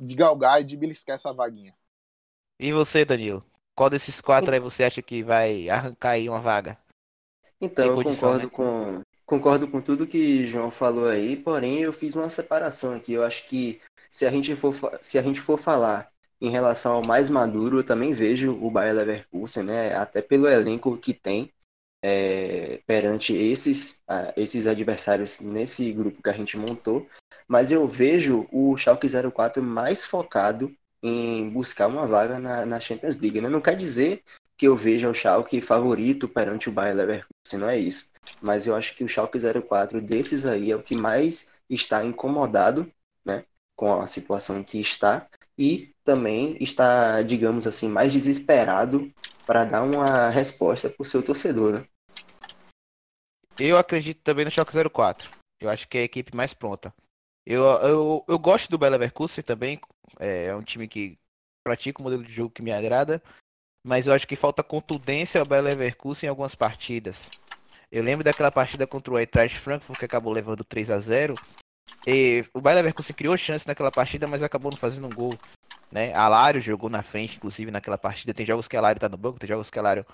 de 0.00 0.16
galgar 0.16 0.60
e 0.60 0.64
de 0.64 0.76
beliscar 0.76 1.14
essa 1.14 1.32
vaguinha. 1.32 1.74
E 2.62 2.72
você, 2.72 3.04
Danilo? 3.04 3.44
Qual 3.74 3.90
desses 3.90 4.20
quatro 4.20 4.52
aí 4.52 4.60
você 4.60 4.84
acha 4.84 5.02
que 5.02 5.20
vai 5.20 5.68
arrancar 5.68 6.10
aí 6.10 6.28
uma 6.28 6.40
vaga? 6.40 6.78
Então, 7.60 7.86
eu 7.86 8.04
concordo 8.04 8.44
né? 8.44 8.50
com, 8.52 9.02
concordo 9.26 9.66
com 9.66 9.80
tudo 9.80 10.06
que 10.06 10.46
João 10.46 10.70
falou 10.70 11.08
aí, 11.08 11.34
porém 11.34 11.80
eu 11.80 11.92
fiz 11.92 12.14
uma 12.14 12.30
separação 12.30 12.94
aqui. 12.94 13.14
Eu 13.14 13.24
acho 13.24 13.48
que 13.48 13.80
se 14.08 14.24
a 14.24 14.30
gente 14.30 14.54
for, 14.54 14.72
se 15.00 15.18
a 15.18 15.22
gente 15.22 15.40
for 15.40 15.58
falar 15.58 16.08
em 16.40 16.50
relação 16.50 16.92
ao 16.92 17.04
mais 17.04 17.30
maduro, 17.30 17.78
eu 17.78 17.84
também 17.84 18.14
vejo 18.14 18.52
o 18.52 18.70
Bayer 18.70 18.94
Leverkusen, 18.94 19.64
né? 19.64 19.96
Até 19.96 20.22
pelo 20.22 20.46
elenco 20.46 20.96
que 20.96 21.12
tem 21.12 21.52
é, 22.00 22.80
perante 22.86 23.34
esses, 23.34 24.00
esses 24.36 24.68
adversários 24.68 25.40
nesse 25.40 25.92
grupo 25.92 26.22
que 26.22 26.30
a 26.30 26.34
gente 26.34 26.56
montou. 26.56 27.08
Mas 27.48 27.72
eu 27.72 27.88
vejo 27.88 28.46
o 28.52 28.76
Schalke 28.76 29.08
04 29.32 29.60
mais 29.60 30.04
focado 30.04 30.72
em 31.02 31.48
buscar 31.50 31.88
uma 31.88 32.06
vaga 32.06 32.38
na, 32.38 32.64
na 32.64 32.80
Champions 32.80 33.16
League. 33.16 33.40
Né? 33.40 33.48
Não 33.48 33.60
quer 33.60 33.74
dizer 33.74 34.22
que 34.56 34.66
eu 34.68 34.76
veja 34.76 35.10
o 35.10 35.14
Schalke 35.14 35.60
favorito 35.60 36.28
perante 36.28 36.68
o 36.68 36.72
Bayer 36.72 36.94
Leverkusen, 36.94 37.58
não 37.58 37.68
é 37.68 37.78
isso. 37.78 38.12
Mas 38.40 38.66
eu 38.66 38.76
acho 38.76 38.94
que 38.94 39.02
o 39.02 39.08
Schalke 39.08 39.38
04 39.38 40.00
desses 40.00 40.46
aí 40.46 40.70
é 40.70 40.76
o 40.76 40.82
que 40.82 40.94
mais 40.94 41.54
está 41.68 42.04
incomodado, 42.04 42.90
né, 43.24 43.44
com 43.74 44.00
a 44.00 44.06
situação 44.06 44.62
que 44.62 44.78
está 44.78 45.26
e 45.58 45.90
também 46.04 46.56
está, 46.60 47.22
digamos 47.22 47.66
assim, 47.66 47.88
mais 47.88 48.12
desesperado 48.12 49.12
para 49.44 49.64
dar 49.64 49.82
uma 49.82 50.28
resposta 50.28 50.88
para 50.88 51.02
o 51.02 51.04
seu 51.04 51.22
torcedor, 51.22 51.72
né? 51.72 51.84
Eu 53.58 53.76
acredito 53.76 54.20
também 54.22 54.44
no 54.44 54.50
Schalke 54.50 54.72
04. 54.90 55.30
Eu 55.60 55.68
acho 55.68 55.86
que 55.86 55.98
é 55.98 56.00
a 56.02 56.04
equipe 56.04 56.34
mais 56.34 56.54
pronta. 56.54 56.92
Eu, 57.44 57.64
eu, 57.64 58.24
eu 58.28 58.38
gosto 58.38 58.70
do 58.70 58.78
Bayer 58.78 58.92
Leverkusen 58.92 59.42
também. 59.42 59.80
É, 60.18 60.46
é 60.46 60.56
um 60.56 60.62
time 60.62 60.86
que 60.86 61.18
pratica 61.64 62.00
um 62.00 62.04
modelo 62.04 62.24
de 62.24 62.32
jogo 62.32 62.50
que 62.50 62.62
me 62.62 62.72
agrada 62.72 63.22
mas 63.84 64.06
eu 64.06 64.12
acho 64.12 64.28
que 64.28 64.36
falta 64.36 64.62
contundência 64.62 65.40
ao 65.40 65.46
Bayer 65.46 65.64
Leverkusen 65.64 66.26
em 66.26 66.30
algumas 66.30 66.54
partidas. 66.54 67.28
Eu 67.90 68.02
lembro 68.02 68.24
daquela 68.24 68.50
partida 68.50 68.86
contra 68.86 69.12
o 69.12 69.18
Eintracht 69.18 69.58
Frankfurt 69.58 69.98
que 69.98 70.04
acabou 70.04 70.32
levando 70.32 70.64
3 70.64 70.90
a 70.90 70.98
0 70.98 71.34
e 72.06 72.44
o 72.54 72.60
Bayer 72.60 72.76
Leverkusen 72.76 73.14
criou 73.14 73.36
chance 73.36 73.66
naquela 73.66 73.90
partida, 73.90 74.26
mas 74.26 74.42
acabou 74.42 74.70
não 74.70 74.78
fazendo 74.78 75.06
um 75.06 75.10
gol. 75.10 75.34
Né? 75.90 76.14
Alário 76.14 76.60
jogou 76.60 76.88
na 76.88 77.02
frente, 77.02 77.36
inclusive, 77.36 77.70
naquela 77.70 77.98
partida. 77.98 78.32
Tem 78.32 78.46
jogos 78.46 78.66
que 78.66 78.76
Alário 78.76 79.00
tá 79.00 79.08
no 79.08 79.16
banco, 79.16 79.38
tem 79.38 79.48
jogos 79.48 79.68
que 79.68 79.78
Alário 79.78 80.06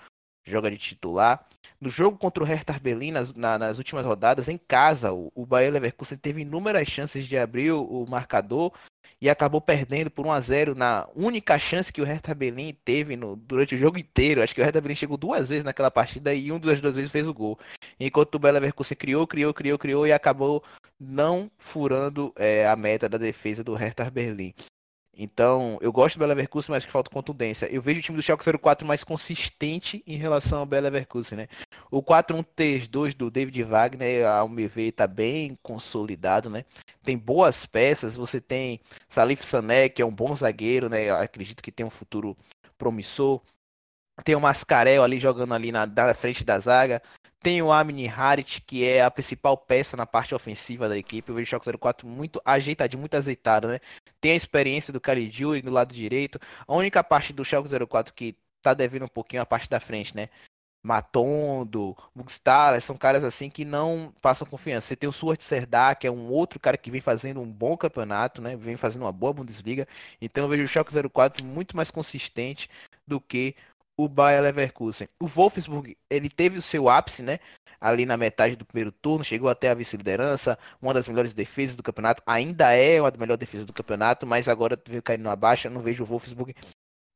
joga 0.44 0.70
de 0.70 0.78
titular. 0.78 1.46
No 1.80 1.88
jogo 1.88 2.18
contra 2.18 2.42
o 2.42 2.46
Hertha 2.46 2.76
Berlin, 2.78 3.12
nas, 3.12 3.32
na, 3.34 3.58
nas 3.58 3.78
últimas 3.78 4.04
rodadas, 4.04 4.48
em 4.48 4.58
casa, 4.58 5.12
o, 5.12 5.30
o 5.34 5.46
Bayer 5.46 5.72
Leverkusen 5.72 6.18
teve 6.18 6.42
inúmeras 6.42 6.88
chances 6.88 7.26
de 7.26 7.38
abrir 7.38 7.70
o, 7.70 7.82
o 7.84 8.08
marcador 8.08 8.72
e 9.20 9.28
acabou 9.28 9.60
perdendo 9.60 10.10
por 10.10 10.26
1 10.26 10.32
a 10.32 10.40
0 10.40 10.74
na 10.74 11.08
única 11.14 11.58
chance 11.58 11.92
que 11.92 12.00
o 12.00 12.04
Hertha 12.04 12.34
Berlin 12.34 12.76
teve 12.84 13.16
no, 13.16 13.36
durante 13.36 13.74
o 13.74 13.78
jogo 13.78 13.98
inteiro. 13.98 14.42
Acho 14.42 14.54
que 14.54 14.60
o 14.60 14.64
Hertha 14.64 14.80
Berlin 14.80 14.96
chegou 14.96 15.16
duas 15.16 15.48
vezes 15.48 15.64
naquela 15.64 15.90
partida 15.90 16.34
e 16.34 16.50
um 16.50 16.58
das 16.58 16.80
duas 16.80 16.94
vezes 16.94 17.10
fez 17.10 17.26
o 17.26 17.34
gol. 17.34 17.58
Enquanto 17.98 18.34
o 18.36 18.38
Bayer 18.38 18.54
Leverkusen 18.54 18.96
criou, 18.96 19.26
criou, 19.26 19.52
criou, 19.52 19.78
criou 19.78 20.06
e 20.06 20.12
acabou 20.12 20.62
não 20.98 21.50
furando 21.58 22.32
é, 22.36 22.66
a 22.66 22.76
meta 22.76 23.08
da 23.08 23.18
defesa 23.18 23.62
do 23.62 23.74
Hertha 23.74 24.10
Berlin. 24.10 24.52
Então, 25.20 25.76
eu 25.80 25.92
gosto 25.92 26.14
do 26.14 26.20
Bela 26.20 26.32
Leverkusen, 26.32 26.70
mas 26.70 26.86
que 26.86 26.92
falta 26.92 27.10
contundência. 27.10 27.66
Eu 27.66 27.82
vejo 27.82 27.98
o 27.98 28.02
time 28.02 28.16
do 28.16 28.22
Schalke 28.22 28.44
04 28.56 28.86
mais 28.86 29.02
consistente 29.02 30.00
em 30.06 30.16
relação 30.16 30.60
ao 30.60 30.66
Bela 30.66 30.84
Leverkusen, 30.84 31.36
né? 31.36 31.48
O 31.90 32.00
4-1-3-2 32.00 33.14
do 33.14 33.28
David 33.28 33.60
Wagner, 33.64 34.24
ao 34.28 34.48
meu 34.48 34.68
ver, 34.68 34.90
está 34.90 35.08
bem 35.08 35.58
consolidado, 35.60 36.48
né? 36.48 36.64
Tem 37.02 37.18
boas 37.18 37.66
peças, 37.66 38.14
você 38.14 38.40
tem 38.40 38.80
Salif 39.08 39.44
Sané, 39.44 39.88
que 39.88 40.00
é 40.00 40.06
um 40.06 40.14
bom 40.14 40.36
zagueiro, 40.36 40.88
né? 40.88 41.10
Eu 41.10 41.16
acredito 41.16 41.64
que 41.64 41.72
tem 41.72 41.84
um 41.84 41.90
futuro 41.90 42.36
promissor. 42.78 43.42
Tem 44.24 44.36
o 44.36 44.40
Mascarel 44.40 45.02
ali 45.02 45.18
jogando 45.18 45.52
ali 45.52 45.72
na, 45.72 45.84
na 45.84 46.14
frente 46.14 46.44
da 46.44 46.60
zaga. 46.60 47.02
Tem 47.40 47.62
o 47.62 47.70
Amini 47.70 48.08
Harit, 48.08 48.60
que 48.62 48.84
é 48.84 49.02
a 49.02 49.10
principal 49.10 49.56
peça 49.56 49.96
na 49.96 50.04
parte 50.04 50.34
ofensiva 50.34 50.88
da 50.88 50.98
equipe. 50.98 51.30
O 51.30 51.46
Schalke 51.46 51.70
04 51.78 52.06
muito 52.06 52.40
ajeitadinho, 52.44 53.00
muito 53.00 53.14
azeitado, 53.16 53.68
né? 53.68 53.80
Tem 54.20 54.32
a 54.32 54.36
experiência 54.36 54.92
do 54.92 55.00
Caligiuri 55.00 55.62
no 55.62 55.70
lado 55.70 55.94
direito. 55.94 56.40
A 56.66 56.74
única 56.74 57.02
parte 57.04 57.32
do 57.32 57.44
Schalke 57.44 57.68
04 57.86 58.12
que 58.12 58.36
tá 58.60 58.74
devendo 58.74 59.04
um 59.04 59.08
pouquinho 59.08 59.42
a 59.42 59.46
parte 59.46 59.68
da 59.70 59.78
frente, 59.78 60.16
né? 60.16 60.28
Matondo, 60.82 61.96
Bugstala, 62.14 62.80
são 62.80 62.96
caras 62.96 63.24
assim 63.24 63.50
que 63.50 63.64
não 63.64 64.12
passam 64.22 64.46
confiança. 64.46 64.88
Você 64.88 64.96
tem 64.96 65.08
o 65.08 65.12
Suat 65.12 65.42
Serdar, 65.42 65.98
que 65.98 66.06
é 66.06 66.10
um 66.10 66.30
outro 66.30 66.58
cara 66.60 66.76
que 66.78 66.90
vem 66.90 67.00
fazendo 67.00 67.40
um 67.40 67.50
bom 67.50 67.76
campeonato, 67.76 68.40
né? 68.40 68.56
Vem 68.56 68.76
fazendo 68.76 69.02
uma 69.02 69.12
boa 69.12 69.32
Bundesliga. 69.32 69.86
Então 70.20 70.44
eu 70.44 70.48
vejo 70.48 70.64
o 70.64 70.68
Schalke 70.68 70.92
04 71.10 71.44
muito 71.44 71.76
mais 71.76 71.90
consistente 71.90 72.68
do 73.06 73.20
que 73.20 73.54
o 73.98 74.08
Bayer 74.08 74.40
Leverkusen. 74.40 75.08
O 75.20 75.26
Wolfsburg, 75.26 75.96
ele 76.08 76.30
teve 76.30 76.56
o 76.56 76.62
seu 76.62 76.88
ápice, 76.88 77.20
né? 77.20 77.40
Ali 77.80 78.06
na 78.06 78.16
metade 78.16 78.54
do 78.54 78.64
primeiro 78.64 78.92
turno, 78.92 79.24
chegou 79.24 79.48
até 79.48 79.68
a 79.68 79.74
vice-liderança, 79.74 80.56
uma 80.80 80.94
das 80.94 81.08
melhores 81.08 81.32
defesas 81.32 81.76
do 81.76 81.82
campeonato, 81.82 82.22
ainda 82.24 82.72
é 82.72 83.00
uma 83.00 83.10
das 83.10 83.20
melhores 83.20 83.38
defesas 83.38 83.66
do 83.66 83.72
campeonato, 83.72 84.26
mas 84.26 84.48
agora 84.48 84.80
veio 84.88 85.02
caindo 85.02 85.22
na 85.22 85.36
baixa, 85.36 85.68
não 85.68 85.80
vejo 85.80 86.02
o 86.02 86.06
Wolfsburg 86.06 86.54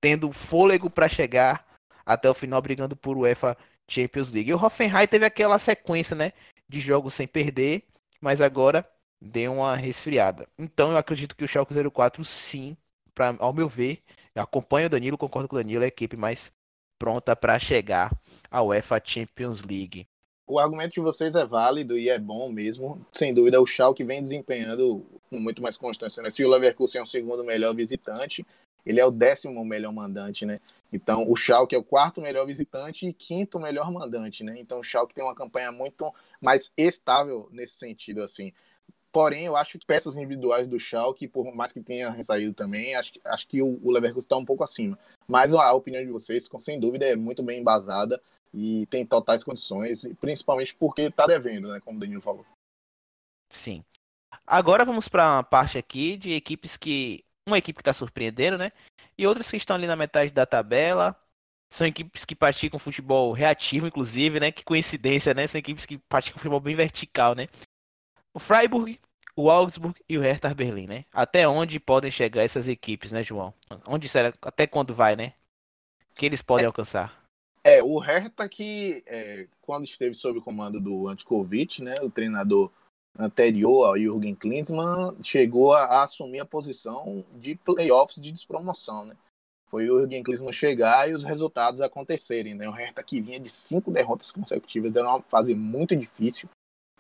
tendo 0.01 0.33
fôlego 0.33 0.90
para 0.90 1.09
chegar 1.09 1.64
até 2.05 2.29
o 2.29 2.35
final 2.35 2.61
brigando 2.61 2.97
por 2.97 3.16
UEFA 3.16 3.57
Champions 3.88 4.31
League. 4.31 4.51
E 4.51 4.55
o 4.55 4.62
Hoffenheim 4.62 5.07
teve 5.07 5.25
aquela 5.25 5.59
sequência, 5.59 6.16
né, 6.16 6.33
de 6.68 6.81
jogos 6.81 7.14
sem 7.14 7.27
perder, 7.27 7.85
mas 8.21 8.40
agora 8.40 8.88
deu 9.21 9.53
uma 9.53 9.77
resfriada. 9.77 10.49
Então 10.59 10.90
eu 10.90 10.97
acredito 10.97 11.37
que 11.37 11.45
o 11.45 11.49
Schalke 11.49 11.75
04 11.90 12.25
sim, 12.25 12.77
pra, 13.14 13.37
ao 13.38 13.53
meu 13.53 13.68
ver, 13.68 14.03
acompanho 14.35 14.87
o 14.87 14.90
Danilo, 14.90 15.18
concordo 15.18 15.49
com 15.49 15.57
o 15.57 15.59
Danilo, 15.59 15.83
é 15.83 15.87
a 15.87 15.88
equipe 15.88 16.16
mais 16.16 16.53
pronta 17.02 17.34
para 17.34 17.58
chegar 17.58 18.16
à 18.48 18.62
UEFA 18.62 19.02
Champions 19.04 19.60
League. 19.60 20.06
O 20.46 20.56
argumento 20.56 20.92
de 20.92 21.00
vocês 21.00 21.34
é 21.34 21.44
válido 21.44 21.98
e 21.98 22.08
é 22.08 22.16
bom 22.16 22.48
mesmo. 22.48 23.04
Sem 23.10 23.34
dúvida, 23.34 23.60
o 23.60 23.66
Schalke 23.66 24.04
vem 24.04 24.22
desempenhando 24.22 25.04
com 25.28 25.40
muito 25.40 25.60
mais 25.60 25.76
constância. 25.76 26.22
Né? 26.22 26.30
Se 26.30 26.44
o 26.44 26.48
Leverkusen 26.48 27.00
é 27.00 27.02
o 27.02 27.06
segundo 27.06 27.42
melhor 27.42 27.74
visitante, 27.74 28.46
ele 28.86 29.00
é 29.00 29.04
o 29.04 29.10
décimo 29.10 29.64
melhor 29.64 29.92
mandante, 29.92 30.46
né? 30.46 30.60
Então, 30.92 31.28
o 31.28 31.34
Schalke 31.34 31.74
é 31.74 31.78
o 31.78 31.84
quarto 31.84 32.20
melhor 32.20 32.46
visitante 32.46 33.08
e 33.08 33.12
quinto 33.12 33.58
melhor 33.58 33.90
mandante, 33.90 34.44
né? 34.44 34.54
Então, 34.58 34.78
o 34.78 34.84
Schalke 34.84 35.14
tem 35.14 35.24
uma 35.24 35.34
campanha 35.34 35.72
muito 35.72 36.12
mais 36.40 36.72
estável 36.76 37.48
nesse 37.50 37.74
sentido, 37.74 38.22
assim. 38.22 38.52
Porém, 39.12 39.44
eu 39.44 39.57
acho 39.57 39.79
que 39.79 39.85
peças 39.85 40.16
individuais 40.16 40.66
do 40.66 40.81
Schalke, 40.81 41.29
por 41.29 41.55
mais 41.55 41.70
que 41.70 41.83
tenha 41.83 42.20
saído 42.22 42.55
também, 42.55 42.94
acho, 42.96 43.12
acho 43.27 43.46
que 43.46 43.61
o, 43.61 43.79
o 43.83 43.90
Leverkusen 43.90 44.25
está 44.25 44.37
um 44.38 44.44
pouco 44.44 44.64
acima. 44.64 44.98
Mas 45.29 45.53
a 45.53 45.72
opinião 45.75 46.03
de 46.03 46.11
vocês, 46.11 46.48
com, 46.48 46.59
sem 46.59 46.81
dúvida, 46.81 47.05
é 47.05 47.14
muito 47.14 47.42
bem 47.42 47.61
embasada 47.61 48.20
e 48.55 48.87
tem 48.87 49.05
totais 49.05 49.44
condições, 49.44 50.09
principalmente 50.18 50.75
porque 50.75 51.03
está 51.03 51.27
devendo, 51.27 51.68
né, 51.68 51.81
como 51.81 51.98
o 51.98 52.01
Danilo 52.01 52.22
falou. 52.22 52.46
Sim. 53.51 53.85
Agora 54.46 54.85
vamos 54.85 55.09
para 55.09 55.37
uma 55.37 55.42
parte 55.42 55.77
aqui 55.77 56.16
de 56.16 56.33
equipes 56.33 56.77
que. 56.77 57.25
Uma 57.46 57.59
equipe 57.59 57.77
que 57.77 57.83
está 57.83 57.92
surpreendendo, 57.92 58.57
né? 58.57 58.70
E 59.18 59.27
outras 59.27 59.51
que 59.51 59.57
estão 59.57 59.75
ali 59.75 59.87
na 59.87 59.96
metade 59.96 60.33
da 60.33 60.46
tabela. 60.46 61.16
São 61.70 61.87
equipes 61.87 62.25
que 62.25 62.37
praticam 62.37 62.79
futebol 62.79 63.33
reativo, 63.33 63.87
inclusive, 63.87 64.38
né? 64.38 64.53
Que 64.53 64.64
coincidência, 64.64 65.35
né? 65.35 65.46
São 65.46 65.59
equipes 65.59 65.85
que 65.85 65.98
praticam 65.98 66.38
futebol 66.38 66.61
bem 66.61 66.77
vertical, 66.77 67.35
né? 67.35 67.48
O 68.35 68.38
Freiburg, 68.38 68.99
o 69.37 69.51
Augsburg 69.51 69.99
e 70.09 70.16
o 70.16 70.21
Hertha 70.21 70.55
Berlim, 70.55 70.87
né? 70.87 71.05
Até 71.12 71.47
onde 71.47 71.78
podem 71.78 72.11
chegar 72.11 72.43
essas 72.43 72.68
equipes, 72.68 73.12
né, 73.12 73.22
João? 73.22 73.53
Onde 73.87 74.09
será? 74.09 74.33
Até 74.43 74.66
quando 74.66 74.95
vai, 74.95 75.16
né? 75.16 75.35
Que 76.14 76.26
eles 76.26 76.43
podem 76.43 76.64
é, 76.64 76.66
alcançar? 76.66 77.22
É, 77.64 77.83
o 77.83 77.99
Hertha 77.99 78.49
que, 78.49 79.03
é, 79.07 79.47
quando 79.61 79.85
esteve 79.85 80.14
sob 80.14 80.39
o 80.39 80.43
comando 80.43 80.80
do 80.80 81.09
Antikovic, 81.09 81.83
né, 81.83 81.95
o 82.03 82.11
treinador 82.11 82.70
anterior 83.18 83.87
ao 83.87 83.99
Jürgen 83.99 84.35
Klinsmann, 84.35 85.16
chegou 85.22 85.74
a, 85.74 85.85
a, 85.85 86.03
assumir 86.05 86.41
a 86.41 86.47
posição 86.47 87.24
de 87.35 87.55
playoffs 87.55 88.20
de 88.20 88.33
despromoção, 88.33 89.05
né? 89.05 89.14
Foi 89.68 89.89
o 89.89 90.01
Jürgen 90.01 90.22
Klinsmann 90.22 90.53
chegar 90.53 91.09
e 91.09 91.14
os 91.14 91.24
resultados 91.24 91.80
acontecerem, 91.80 92.55
né? 92.55 92.68
O 92.68 92.72
Hertha 92.72 93.03
que 93.03 93.20
vinha 93.20 93.39
de 93.39 93.49
cinco 93.49 93.91
derrotas 93.91 94.33
consecutivas, 94.33 94.93
deu 94.93 95.05
uma 95.05 95.22
fase 95.22 95.55
muito 95.55 95.95
difícil, 95.95 96.49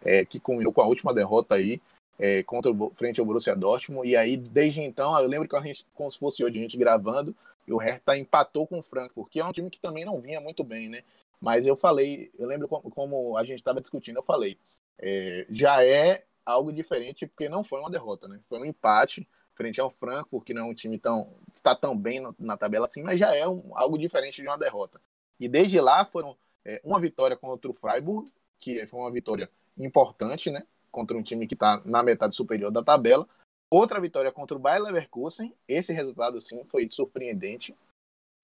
é, 0.04 0.24
que 0.24 0.40
culminou 0.40 0.72
com 0.72 0.80
a 0.80 0.86
última 0.86 1.14
derrota 1.14 1.54
aí, 1.54 1.80
é, 2.18 2.42
contra 2.42 2.70
o, 2.70 2.90
frente 2.94 3.20
ao 3.20 3.26
Borussia 3.26 3.56
Dortmund. 3.56 4.08
E 4.08 4.16
aí, 4.16 4.36
desde 4.36 4.80
então, 4.80 5.18
eu 5.18 5.28
lembro 5.28 5.48
que 5.48 5.56
a 5.56 5.60
gente, 5.60 5.86
como 5.94 6.10
se 6.10 6.18
fosse 6.18 6.44
hoje, 6.44 6.58
a 6.58 6.62
gente 6.62 6.76
gravando, 6.76 7.34
e 7.66 7.72
o 7.72 7.76
Hertha 7.76 8.16
empatou 8.16 8.66
com 8.66 8.78
o 8.78 8.82
Frankfurt, 8.82 9.30
que 9.30 9.40
é 9.40 9.44
um 9.44 9.52
time 9.52 9.70
que 9.70 9.78
também 9.78 10.04
não 10.04 10.20
vinha 10.20 10.40
muito 10.40 10.64
bem, 10.64 10.88
né? 10.88 11.02
Mas 11.40 11.66
eu 11.66 11.76
falei, 11.76 12.30
eu 12.38 12.46
lembro 12.46 12.68
como, 12.68 12.90
como 12.90 13.36
a 13.36 13.44
gente 13.44 13.58
estava 13.58 13.80
discutindo, 13.80 14.16
eu 14.18 14.22
falei, 14.22 14.58
é, 14.98 15.46
já 15.50 15.84
é 15.84 16.24
algo 16.44 16.72
diferente, 16.72 17.26
porque 17.26 17.48
não 17.48 17.64
foi 17.64 17.80
uma 17.80 17.90
derrota, 17.90 18.28
né? 18.28 18.40
Foi 18.48 18.58
um 18.58 18.64
empate 18.64 19.26
frente 19.54 19.80
ao 19.80 19.90
Frankfurt, 19.90 20.44
que 20.44 20.54
não 20.54 20.62
é 20.62 20.70
um 20.70 20.74
time 20.74 20.98
tão 20.98 21.32
está 21.54 21.74
tão 21.74 21.96
bem 21.96 22.20
no, 22.20 22.34
na 22.38 22.56
tabela 22.56 22.86
assim, 22.86 23.02
mas 23.02 23.18
já 23.20 23.34
é 23.34 23.46
um, 23.46 23.62
algo 23.74 23.96
diferente 23.96 24.42
de 24.42 24.48
uma 24.48 24.58
derrota. 24.58 25.00
E 25.38 25.48
desde 25.48 25.80
lá 25.80 26.04
foram 26.04 26.36
é, 26.64 26.80
uma 26.84 27.00
vitória 27.00 27.36
contra 27.36 27.70
o 27.70 27.74
Freiburg, 27.74 28.32
que 28.58 28.86
foi 28.86 29.00
uma 29.00 29.10
vitória 29.10 29.48
importante, 29.78 30.50
né? 30.50 30.62
contra 30.92 31.16
um 31.16 31.22
time 31.22 31.46
que 31.46 31.54
está 31.54 31.80
na 31.84 32.02
metade 32.02 32.36
superior 32.36 32.70
da 32.70 32.84
tabela. 32.84 33.26
Outra 33.70 33.98
vitória 33.98 34.30
contra 34.30 34.54
o 34.56 34.60
Bayer 34.60 34.82
Leverkusen. 34.82 35.52
Esse 35.66 35.92
resultado, 35.94 36.38
sim, 36.40 36.62
foi 36.66 36.86
surpreendente. 36.90 37.74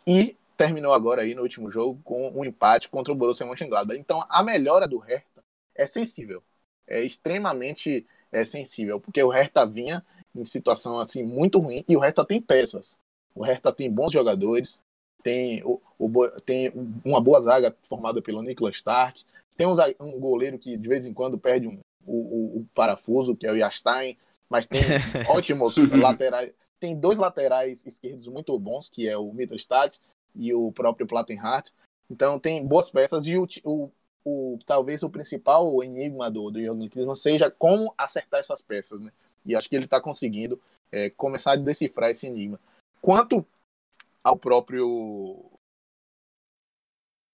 E 0.06 0.34
terminou 0.56 0.94
agora 0.94 1.22
aí 1.22 1.34
no 1.34 1.42
último 1.42 1.70
jogo 1.70 2.00
com 2.02 2.30
um 2.30 2.44
empate 2.44 2.88
contra 2.88 3.12
o 3.12 3.16
Borussia 3.16 3.46
Mönchengladbach. 3.46 4.00
Então, 4.00 4.24
a 4.28 4.42
melhora 4.42 4.88
do 4.88 4.98
Hertha 4.98 5.42
é 5.74 5.86
sensível. 5.86 6.42
É 6.86 7.02
extremamente 7.02 8.06
é, 8.32 8.44
sensível, 8.44 8.98
porque 8.98 9.22
o 9.22 9.28
Hertha 9.28 9.66
vinha 9.66 10.04
em 10.34 10.44
situação 10.44 10.98
assim 10.98 11.22
muito 11.22 11.58
ruim 11.58 11.84
e 11.86 11.94
o 11.94 12.00
Hertha 12.00 12.24
tem 12.24 12.40
peças. 12.40 12.98
O 13.34 13.44
Hertha 13.44 13.70
tem 13.70 13.92
bons 13.92 14.12
jogadores, 14.12 14.82
tem, 15.22 15.62
o, 15.64 15.80
o 15.98 16.30
tem 16.40 16.72
uma 17.04 17.20
boa 17.20 17.38
zaga 17.40 17.76
formada 17.88 18.22
pelo 18.22 18.42
Niklas 18.42 18.76
Stark, 18.76 19.22
tem 19.58 19.66
um, 19.66 19.74
um 20.00 20.20
goleiro 20.20 20.56
que 20.56 20.76
de 20.76 20.88
vez 20.88 21.04
em 21.04 21.12
quando 21.12 21.36
perde 21.36 21.66
um, 21.66 21.80
o, 22.06 22.60
o, 22.60 22.66
parafuso, 22.72 23.34
que 23.34 23.44
é 23.44 23.50
o 23.50 23.56
Yastein, 23.56 24.16
mas 24.48 24.66
tem 24.66 24.80
ótimos 25.28 25.76
laterais. 25.76 26.52
Tem 26.78 26.96
dois 26.96 27.18
laterais 27.18 27.84
esquerdos 27.84 28.28
muito 28.28 28.56
bons, 28.56 28.88
que 28.88 29.08
é 29.08 29.18
o 29.18 29.32
Mittelstadt 29.32 30.00
e 30.32 30.54
o 30.54 30.70
próprio 30.70 31.08
Plattenhardt. 31.08 31.74
Então 32.08 32.38
tem 32.38 32.64
boas 32.64 32.88
peças 32.88 33.26
e 33.26 33.36
o, 33.36 33.48
o, 33.64 33.90
o 34.24 34.58
talvez 34.64 35.02
o 35.02 35.10
principal 35.10 35.82
enigma 35.82 36.30
do, 36.30 36.52
do 36.52 36.60
Jürgen 36.60 36.88
Klinsmann 36.88 37.16
seja 37.16 37.50
como 37.50 37.92
acertar 37.98 38.38
essas 38.38 38.62
peças, 38.62 39.00
né? 39.00 39.10
E 39.44 39.56
acho 39.56 39.68
que 39.68 39.74
ele 39.74 39.86
está 39.86 40.00
conseguindo 40.00 40.60
é, 40.92 41.10
começar 41.10 41.52
a 41.52 41.56
decifrar 41.56 42.10
esse 42.10 42.28
enigma. 42.28 42.60
Quanto 43.02 43.44
ao 44.22 44.36
próprio 44.36 45.50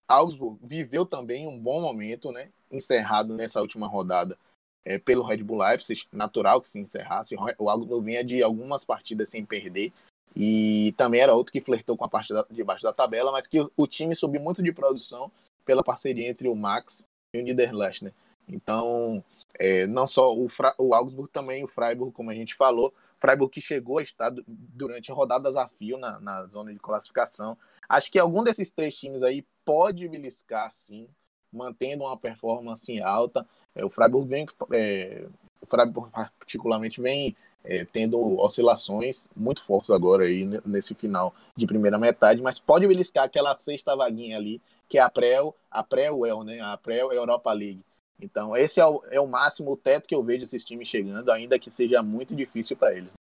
Augsburg, 0.08 0.58
viveu 0.62 1.06
também 1.06 1.46
um 1.46 1.58
bom 1.58 1.80
momento, 1.80 2.30
né? 2.30 2.50
Encerrado 2.70 3.34
nessa 3.34 3.60
última 3.60 3.86
rodada 3.86 4.38
é, 4.84 4.98
pelo 4.98 5.24
Red 5.24 5.42
Bull 5.42 5.58
Leipzig, 5.58 6.06
natural 6.12 6.60
que 6.60 6.68
se 6.68 6.78
encerrasse. 6.78 7.34
O 7.58 7.70
Augsburg 7.70 8.04
vinha 8.04 8.22
de 8.22 8.42
algumas 8.42 8.84
partidas 8.84 9.30
sem 9.30 9.44
perder 9.44 9.92
e 10.36 10.92
também 10.96 11.20
era 11.20 11.34
outro 11.34 11.52
que 11.52 11.60
flertou 11.60 11.96
com 11.96 12.04
a 12.04 12.08
parte 12.08 12.32
da, 12.32 12.44
de 12.50 12.64
baixo 12.64 12.82
da 12.82 12.92
tabela, 12.92 13.30
mas 13.30 13.46
que 13.46 13.60
o, 13.60 13.70
o, 13.76 13.86
time 13.86 14.14
subiu 14.16 14.40
muito 14.40 14.62
de 14.62 14.72
produção 14.72 15.30
pela 15.64 15.82
parceria 15.82 16.28
entre 16.28 16.48
o 16.48 16.56
Max 16.56 17.04
e 17.32 17.38
o 17.38 17.42
Niederlechner. 17.42 18.12
Então, 18.48 19.24
é, 19.54 19.86
não 19.86 20.06
só 20.06 20.36
o, 20.36 20.48
Fra, 20.48 20.74
o 20.76 20.92
Augsburg, 20.92 21.30
também 21.30 21.62
o 21.62 21.68
Freiburg, 21.68 22.12
como 22.12 22.30
a 22.30 22.34
gente 22.34 22.54
falou, 22.54 22.92
Freiburg 23.20 23.52
que 23.52 23.60
chegou 23.60 23.98
a 23.98 24.02
estar 24.02 24.32
durante 24.46 25.12
rodadas 25.12 25.56
a 25.56 25.68
fio 25.68 25.96
na, 25.98 26.18
na 26.20 26.46
zona 26.46 26.72
de 26.72 26.80
classificação. 26.80 27.56
Acho 27.88 28.10
que 28.10 28.18
algum 28.18 28.42
desses 28.42 28.70
três 28.70 28.96
times 28.98 29.22
aí 29.22 29.44
pode 29.64 30.08
beliscar, 30.08 30.70
sim, 30.72 31.08
mantendo 31.52 32.04
uma 32.04 32.16
performance 32.16 33.00
alta. 33.00 33.46
É, 33.74 33.84
o 33.84 33.90
Freiburg 33.90 34.28
vem, 34.28 34.46
é, 34.72 35.26
o 35.60 35.66
Freiburg 35.66 36.10
particularmente 36.10 37.00
vem 37.00 37.36
é, 37.64 37.84
tendo 37.84 38.18
oscilações 38.38 39.28
muito 39.34 39.62
fortes 39.62 39.90
agora 39.90 40.24
aí 40.24 40.44
nesse 40.64 40.94
final 40.94 41.34
de 41.56 41.66
primeira 41.66 41.98
metade, 41.98 42.42
mas 42.42 42.58
pode 42.58 42.86
beliscar 42.86 43.24
aquela 43.24 43.56
sexta 43.56 43.96
vaguinha 43.96 44.36
ali, 44.36 44.60
que 44.88 44.98
é 44.98 45.00
a 45.00 45.08
pré 45.08 45.36
a 45.70 45.82
pré-UEL, 45.82 46.44
né? 46.44 46.60
A 46.60 46.76
pré-Europa 46.76 47.52
League. 47.52 47.82
Então, 48.20 48.56
esse 48.56 48.80
é 48.80 48.86
o, 48.86 49.02
é 49.06 49.20
o 49.20 49.26
máximo, 49.26 49.72
o 49.72 49.76
teto 49.76 50.06
que 50.06 50.14
eu 50.14 50.22
vejo 50.22 50.44
esses 50.44 50.64
times 50.64 50.88
chegando, 50.88 51.30
ainda 51.32 51.58
que 51.58 51.70
seja 51.70 52.02
muito 52.02 52.34
difícil 52.34 52.76
para 52.76 52.94
eles. 52.94 53.12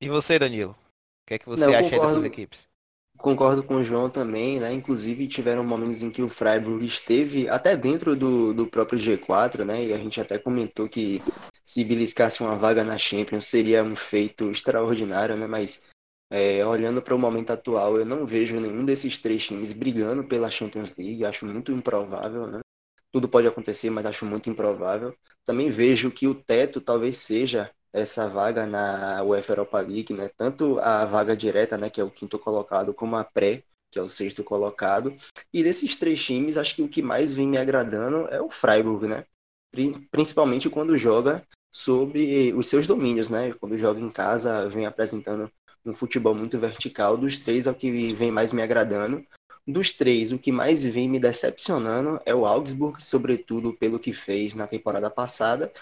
E 0.00 0.08
você, 0.08 0.38
Danilo? 0.38 0.72
O 0.72 1.26
que 1.26 1.34
é 1.34 1.38
que 1.38 1.46
você 1.46 1.66
Não, 1.66 1.74
acha 1.74 1.90
concordo, 1.90 2.06
dessas 2.06 2.24
equipes? 2.24 2.68
Concordo 3.24 3.62
com 3.62 3.76
o 3.76 3.82
João 3.82 4.10
também, 4.10 4.60
né? 4.60 4.70
Inclusive 4.70 5.26
tiveram 5.26 5.64
momentos 5.64 6.02
em 6.02 6.10
que 6.10 6.20
o 6.20 6.28
Freiburg 6.28 6.84
esteve 6.84 7.48
até 7.48 7.74
dentro 7.74 8.14
do, 8.14 8.52
do 8.52 8.66
próprio 8.66 8.98
G4, 8.98 9.64
né? 9.64 9.82
E 9.82 9.94
a 9.94 9.96
gente 9.96 10.20
até 10.20 10.38
comentou 10.38 10.90
que 10.90 11.22
se 11.64 11.82
beliscasse 11.86 12.42
uma 12.42 12.54
vaga 12.54 12.84
na 12.84 12.98
Champions 12.98 13.46
seria 13.46 13.82
um 13.82 13.96
feito 13.96 14.50
extraordinário, 14.50 15.38
né? 15.38 15.46
Mas 15.46 15.88
é, 16.30 16.66
olhando 16.66 17.00
para 17.00 17.14
o 17.14 17.18
momento 17.18 17.50
atual, 17.50 17.96
eu 17.96 18.04
não 18.04 18.26
vejo 18.26 18.60
nenhum 18.60 18.84
desses 18.84 19.18
três 19.18 19.46
times 19.46 19.72
brigando 19.72 20.24
pela 20.24 20.50
Champions 20.50 20.94
League. 20.94 21.24
Acho 21.24 21.46
muito 21.46 21.72
improvável, 21.72 22.46
né? 22.46 22.60
Tudo 23.10 23.26
pode 23.26 23.48
acontecer, 23.48 23.88
mas 23.88 24.04
acho 24.04 24.26
muito 24.26 24.50
improvável. 24.50 25.16
Também 25.46 25.70
vejo 25.70 26.10
que 26.10 26.26
o 26.26 26.34
teto 26.34 26.78
talvez 26.78 27.16
seja 27.16 27.70
essa 27.94 28.28
vaga 28.28 28.66
na 28.66 29.22
UEFA 29.22 29.52
Europa 29.52 29.80
League, 29.80 30.12
né? 30.12 30.28
Tanto 30.36 30.80
a 30.80 31.04
vaga 31.04 31.36
direta, 31.36 31.78
né, 31.78 31.88
que 31.88 32.00
é 32.00 32.04
o 32.04 32.10
quinto 32.10 32.38
colocado, 32.40 32.92
como 32.92 33.14
a 33.14 33.22
pré, 33.22 33.62
que 33.90 33.98
é 34.00 34.02
o 34.02 34.08
sexto 34.08 34.42
colocado. 34.42 35.14
E 35.52 35.62
desses 35.62 35.94
três 35.94 36.22
times, 36.22 36.58
acho 36.58 36.74
que 36.74 36.82
o 36.82 36.88
que 36.88 37.00
mais 37.00 37.32
vem 37.32 37.46
me 37.46 37.56
agradando 37.56 38.26
é 38.28 38.42
o 38.42 38.50
Freiburg, 38.50 39.06
né? 39.06 39.24
Principalmente 40.10 40.68
quando 40.68 40.98
joga 40.98 41.46
sobre 41.72 42.52
os 42.54 42.68
seus 42.68 42.86
domínios, 42.86 43.30
né? 43.30 43.52
Quando 43.54 43.78
joga 43.78 44.00
em 44.00 44.10
casa, 44.10 44.68
vem 44.68 44.86
apresentando 44.86 45.48
um 45.86 45.94
futebol 45.94 46.34
muito 46.34 46.58
vertical. 46.58 47.16
Dos 47.16 47.38
três 47.38 47.68
é 47.68 47.70
o 47.70 47.74
que 47.74 48.12
vem 48.12 48.32
mais 48.32 48.52
me 48.52 48.62
agradando. 48.62 49.24
Dos 49.66 49.92
três, 49.92 50.32
o 50.32 50.38
que 50.38 50.50
mais 50.50 50.84
vem 50.84 51.08
me 51.08 51.20
decepcionando 51.20 52.20
é 52.26 52.34
o 52.34 52.44
Augsburg, 52.44 53.02
sobretudo 53.02 53.72
pelo 53.72 53.98
que 54.00 54.12
fez 54.12 54.54
na 54.54 54.66
temporada 54.66 55.08
passada, 55.08 55.72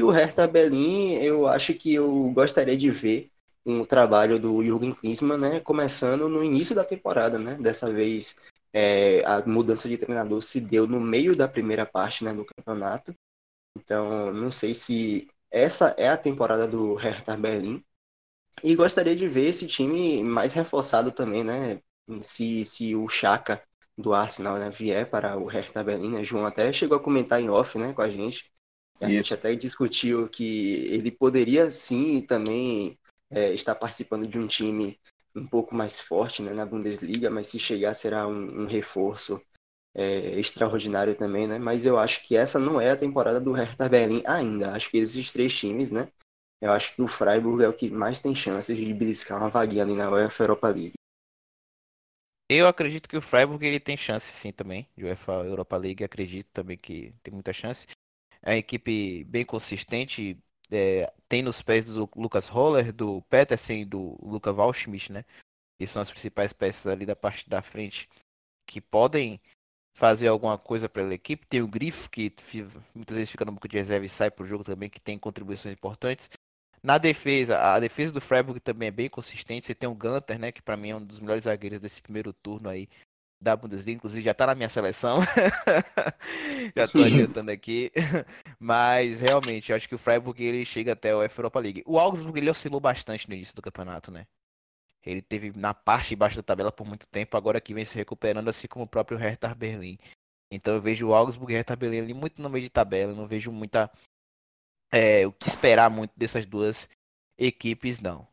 e 0.00 0.02
o 0.02 0.08
Hertha 0.08 0.48
Berlim, 0.48 1.16
eu 1.16 1.46
acho 1.46 1.74
que 1.74 1.92
eu 1.92 2.30
gostaria 2.32 2.74
de 2.74 2.90
ver 2.90 3.30
um 3.66 3.84
trabalho 3.84 4.38
do 4.38 4.64
Jürgen 4.64 4.92
Klinsmann, 4.94 5.38
né, 5.38 5.60
começando 5.60 6.26
no 6.26 6.42
início 6.42 6.74
da 6.74 6.82
temporada, 6.82 7.38
né? 7.38 7.58
Dessa 7.60 7.92
vez 7.92 8.36
é, 8.72 9.22
a 9.26 9.46
mudança 9.46 9.90
de 9.90 9.98
treinador 9.98 10.40
se 10.40 10.58
deu 10.58 10.86
no 10.86 10.98
meio 10.98 11.36
da 11.36 11.46
primeira 11.46 11.84
parte, 11.84 12.24
né, 12.24 12.32
do 12.32 12.46
campeonato. 12.46 13.14
Então, 13.76 14.32
não 14.32 14.50
sei 14.50 14.72
se 14.72 15.28
essa 15.50 15.94
é 15.98 16.08
a 16.08 16.16
temporada 16.16 16.66
do 16.66 16.94
Hertha 16.94 17.36
Berlim. 17.36 17.84
E 18.64 18.74
gostaria 18.74 19.14
de 19.14 19.28
ver 19.28 19.50
esse 19.50 19.66
time 19.66 20.24
mais 20.24 20.54
reforçado 20.54 21.12
também, 21.12 21.44
né? 21.44 21.78
Se, 22.22 22.64
se 22.64 22.96
o 22.96 23.06
Chaka 23.06 23.62
do 23.98 24.14
Arsenal 24.14 24.58
né, 24.58 24.70
vier 24.70 25.10
para 25.10 25.36
o 25.36 25.44
Hertha 25.46 25.84
Berlim, 25.84 26.12
né? 26.12 26.24
João 26.24 26.46
até 26.46 26.72
chegou 26.72 26.96
a 26.96 27.02
comentar 27.02 27.38
em 27.38 27.50
off, 27.50 27.78
né, 27.78 27.92
com 27.92 28.00
a 28.00 28.08
gente, 28.08 28.50
a 29.00 29.08
Isso. 29.08 29.16
gente 29.16 29.34
até 29.34 29.54
discutiu 29.54 30.28
que 30.28 30.86
ele 30.86 31.10
poderia 31.10 31.70
sim 31.70 32.20
também 32.20 32.98
é, 33.30 33.52
estar 33.52 33.74
participando 33.74 34.26
de 34.26 34.38
um 34.38 34.46
time 34.46 34.98
um 35.34 35.46
pouco 35.46 35.74
mais 35.74 36.00
forte 36.00 36.42
né, 36.42 36.52
na 36.52 36.66
Bundesliga, 36.66 37.30
mas 37.30 37.46
se 37.46 37.58
chegar 37.58 37.94
será 37.94 38.26
um, 38.26 38.62
um 38.62 38.66
reforço 38.66 39.40
é, 39.94 40.38
extraordinário 40.38 41.14
também, 41.14 41.46
né? 41.46 41.58
Mas 41.58 41.86
eu 41.86 41.98
acho 41.98 42.26
que 42.26 42.36
essa 42.36 42.58
não 42.58 42.80
é 42.80 42.90
a 42.90 42.96
temporada 42.96 43.40
do 43.40 43.52
Hertha 43.52 43.88
Berlim 43.88 44.22
ainda. 44.26 44.72
Acho 44.72 44.90
que 44.90 44.98
esses 44.98 45.32
três 45.32 45.56
times, 45.56 45.90
né? 45.90 46.08
Eu 46.60 46.72
acho 46.72 46.94
que 46.94 47.02
o 47.02 47.08
Freiburg 47.08 47.64
é 47.64 47.68
o 47.68 47.72
que 47.72 47.90
mais 47.90 48.18
tem 48.18 48.34
chances 48.34 48.76
de 48.76 48.92
beliscar 48.92 49.38
uma 49.38 49.48
vaguinha 49.48 49.82
ali 49.82 49.94
na 49.94 50.10
UEFA 50.10 50.44
Europa 50.44 50.68
League. 50.68 50.92
Eu 52.48 52.66
acredito 52.66 53.08
que 53.08 53.16
o 53.16 53.22
Freiburg 53.22 53.64
ele 53.64 53.78
tem 53.78 53.96
chance 53.96 54.26
sim 54.32 54.52
também, 54.52 54.88
de 54.96 55.04
UEFA 55.04 55.32
Europa 55.44 55.76
League, 55.76 56.02
acredito 56.02 56.48
também 56.52 56.76
que 56.76 57.14
tem 57.22 57.32
muita 57.32 57.52
chance. 57.52 57.86
É 58.42 58.50
uma 58.50 58.56
equipe 58.56 59.24
bem 59.24 59.44
consistente. 59.44 60.38
É, 60.70 61.12
tem 61.28 61.42
nos 61.42 61.60
pés 61.62 61.84
do 61.84 62.08
Lucas 62.16 62.46
Roller, 62.46 62.92
do 62.92 63.22
Petersen 63.22 63.82
e 63.82 63.84
do 63.84 64.18
Luca 64.22 64.52
Waldschmidt, 64.52 65.12
né? 65.12 65.24
Que 65.78 65.86
são 65.86 66.00
as 66.00 66.10
principais 66.10 66.52
peças 66.52 66.86
ali 66.86 67.04
da 67.04 67.16
parte 67.16 67.48
da 67.48 67.60
frente 67.62 68.08
que 68.66 68.80
podem 68.80 69.40
fazer 69.94 70.28
alguma 70.28 70.56
coisa 70.56 70.88
pela 70.88 71.12
equipe. 71.12 71.46
Tem 71.46 71.60
o 71.60 71.68
Grifo, 71.68 72.08
que 72.08 72.32
muitas 72.94 73.16
vezes 73.16 73.30
fica 73.30 73.44
no 73.44 73.52
banco 73.52 73.68
de 73.68 73.76
reserva 73.76 74.06
e 74.06 74.08
sai 74.08 74.30
pro 74.30 74.46
jogo 74.46 74.64
também, 74.64 74.88
que 74.88 75.02
tem 75.02 75.18
contribuições 75.18 75.74
importantes. 75.74 76.30
Na 76.82 76.96
defesa, 76.96 77.58
a 77.58 77.78
defesa 77.78 78.12
do 78.12 78.20
Freiburg 78.20 78.60
também 78.60 78.88
é 78.88 78.92
bem 78.92 79.10
consistente. 79.10 79.66
Você 79.66 79.74
tem 79.74 79.88
o 79.88 79.94
Gunter, 79.94 80.38
né, 80.38 80.52
que 80.52 80.62
para 80.62 80.76
mim 80.76 80.90
é 80.90 80.96
um 80.96 81.04
dos 81.04 81.20
melhores 81.20 81.44
zagueiros 81.44 81.80
desse 81.80 82.00
primeiro 82.00 82.32
turno 82.32 82.68
aí 82.68 82.88
da 83.40 83.56
Bundesliga, 83.56 83.96
inclusive 83.96 84.22
já 84.22 84.34
tá 84.34 84.46
na 84.46 84.54
minha 84.54 84.68
seleção. 84.68 85.20
já 86.76 86.86
tô 86.86 87.02
adiantando 87.02 87.50
aqui. 87.50 87.90
Mas 88.58 89.20
realmente, 89.20 89.70
eu 89.70 89.76
acho 89.76 89.88
que 89.88 89.94
o 89.94 89.98
Freiburg 89.98 90.42
ele 90.42 90.64
chega 90.64 90.92
até 90.92 91.14
o 91.14 91.22
Europa 91.22 91.58
League. 91.58 91.82
O 91.86 91.98
Augsburg 91.98 92.38
ele 92.38 92.50
oscilou 92.50 92.80
bastante 92.80 93.28
no 93.28 93.34
início 93.34 93.54
do 93.54 93.62
campeonato, 93.62 94.10
né? 94.10 94.26
Ele 95.02 95.22
teve 95.22 95.52
na 95.56 95.72
parte 95.72 96.10
de 96.10 96.16
baixo 96.16 96.36
da 96.36 96.42
tabela 96.42 96.70
por 96.70 96.86
muito 96.86 97.06
tempo, 97.06 97.36
agora 97.36 97.60
que 97.60 97.72
vem 97.72 97.84
se 97.84 97.96
recuperando, 97.96 98.48
assim 98.48 98.68
como 98.68 98.84
o 98.84 98.88
próprio 98.88 99.16
Hertha 99.16 99.54
Berlim. 99.54 99.98
Então 100.52 100.74
eu 100.74 100.80
vejo 100.80 101.08
o 101.08 101.14
Augsburg 101.14 101.52
e 101.52 101.54
o 101.54 101.56
Hertha 101.56 101.76
Berlim 101.76 102.00
ali 102.00 102.12
muito 102.12 102.42
no 102.42 102.50
meio 102.50 102.64
de 102.64 102.70
tabela, 102.70 103.14
não 103.14 103.26
vejo 103.26 103.50
muita 103.50 103.90
é, 104.92 105.26
o 105.26 105.32
que 105.32 105.48
esperar 105.48 105.88
muito 105.88 106.12
dessas 106.16 106.44
duas 106.44 106.88
equipes 107.38 108.00
não. 108.00 108.28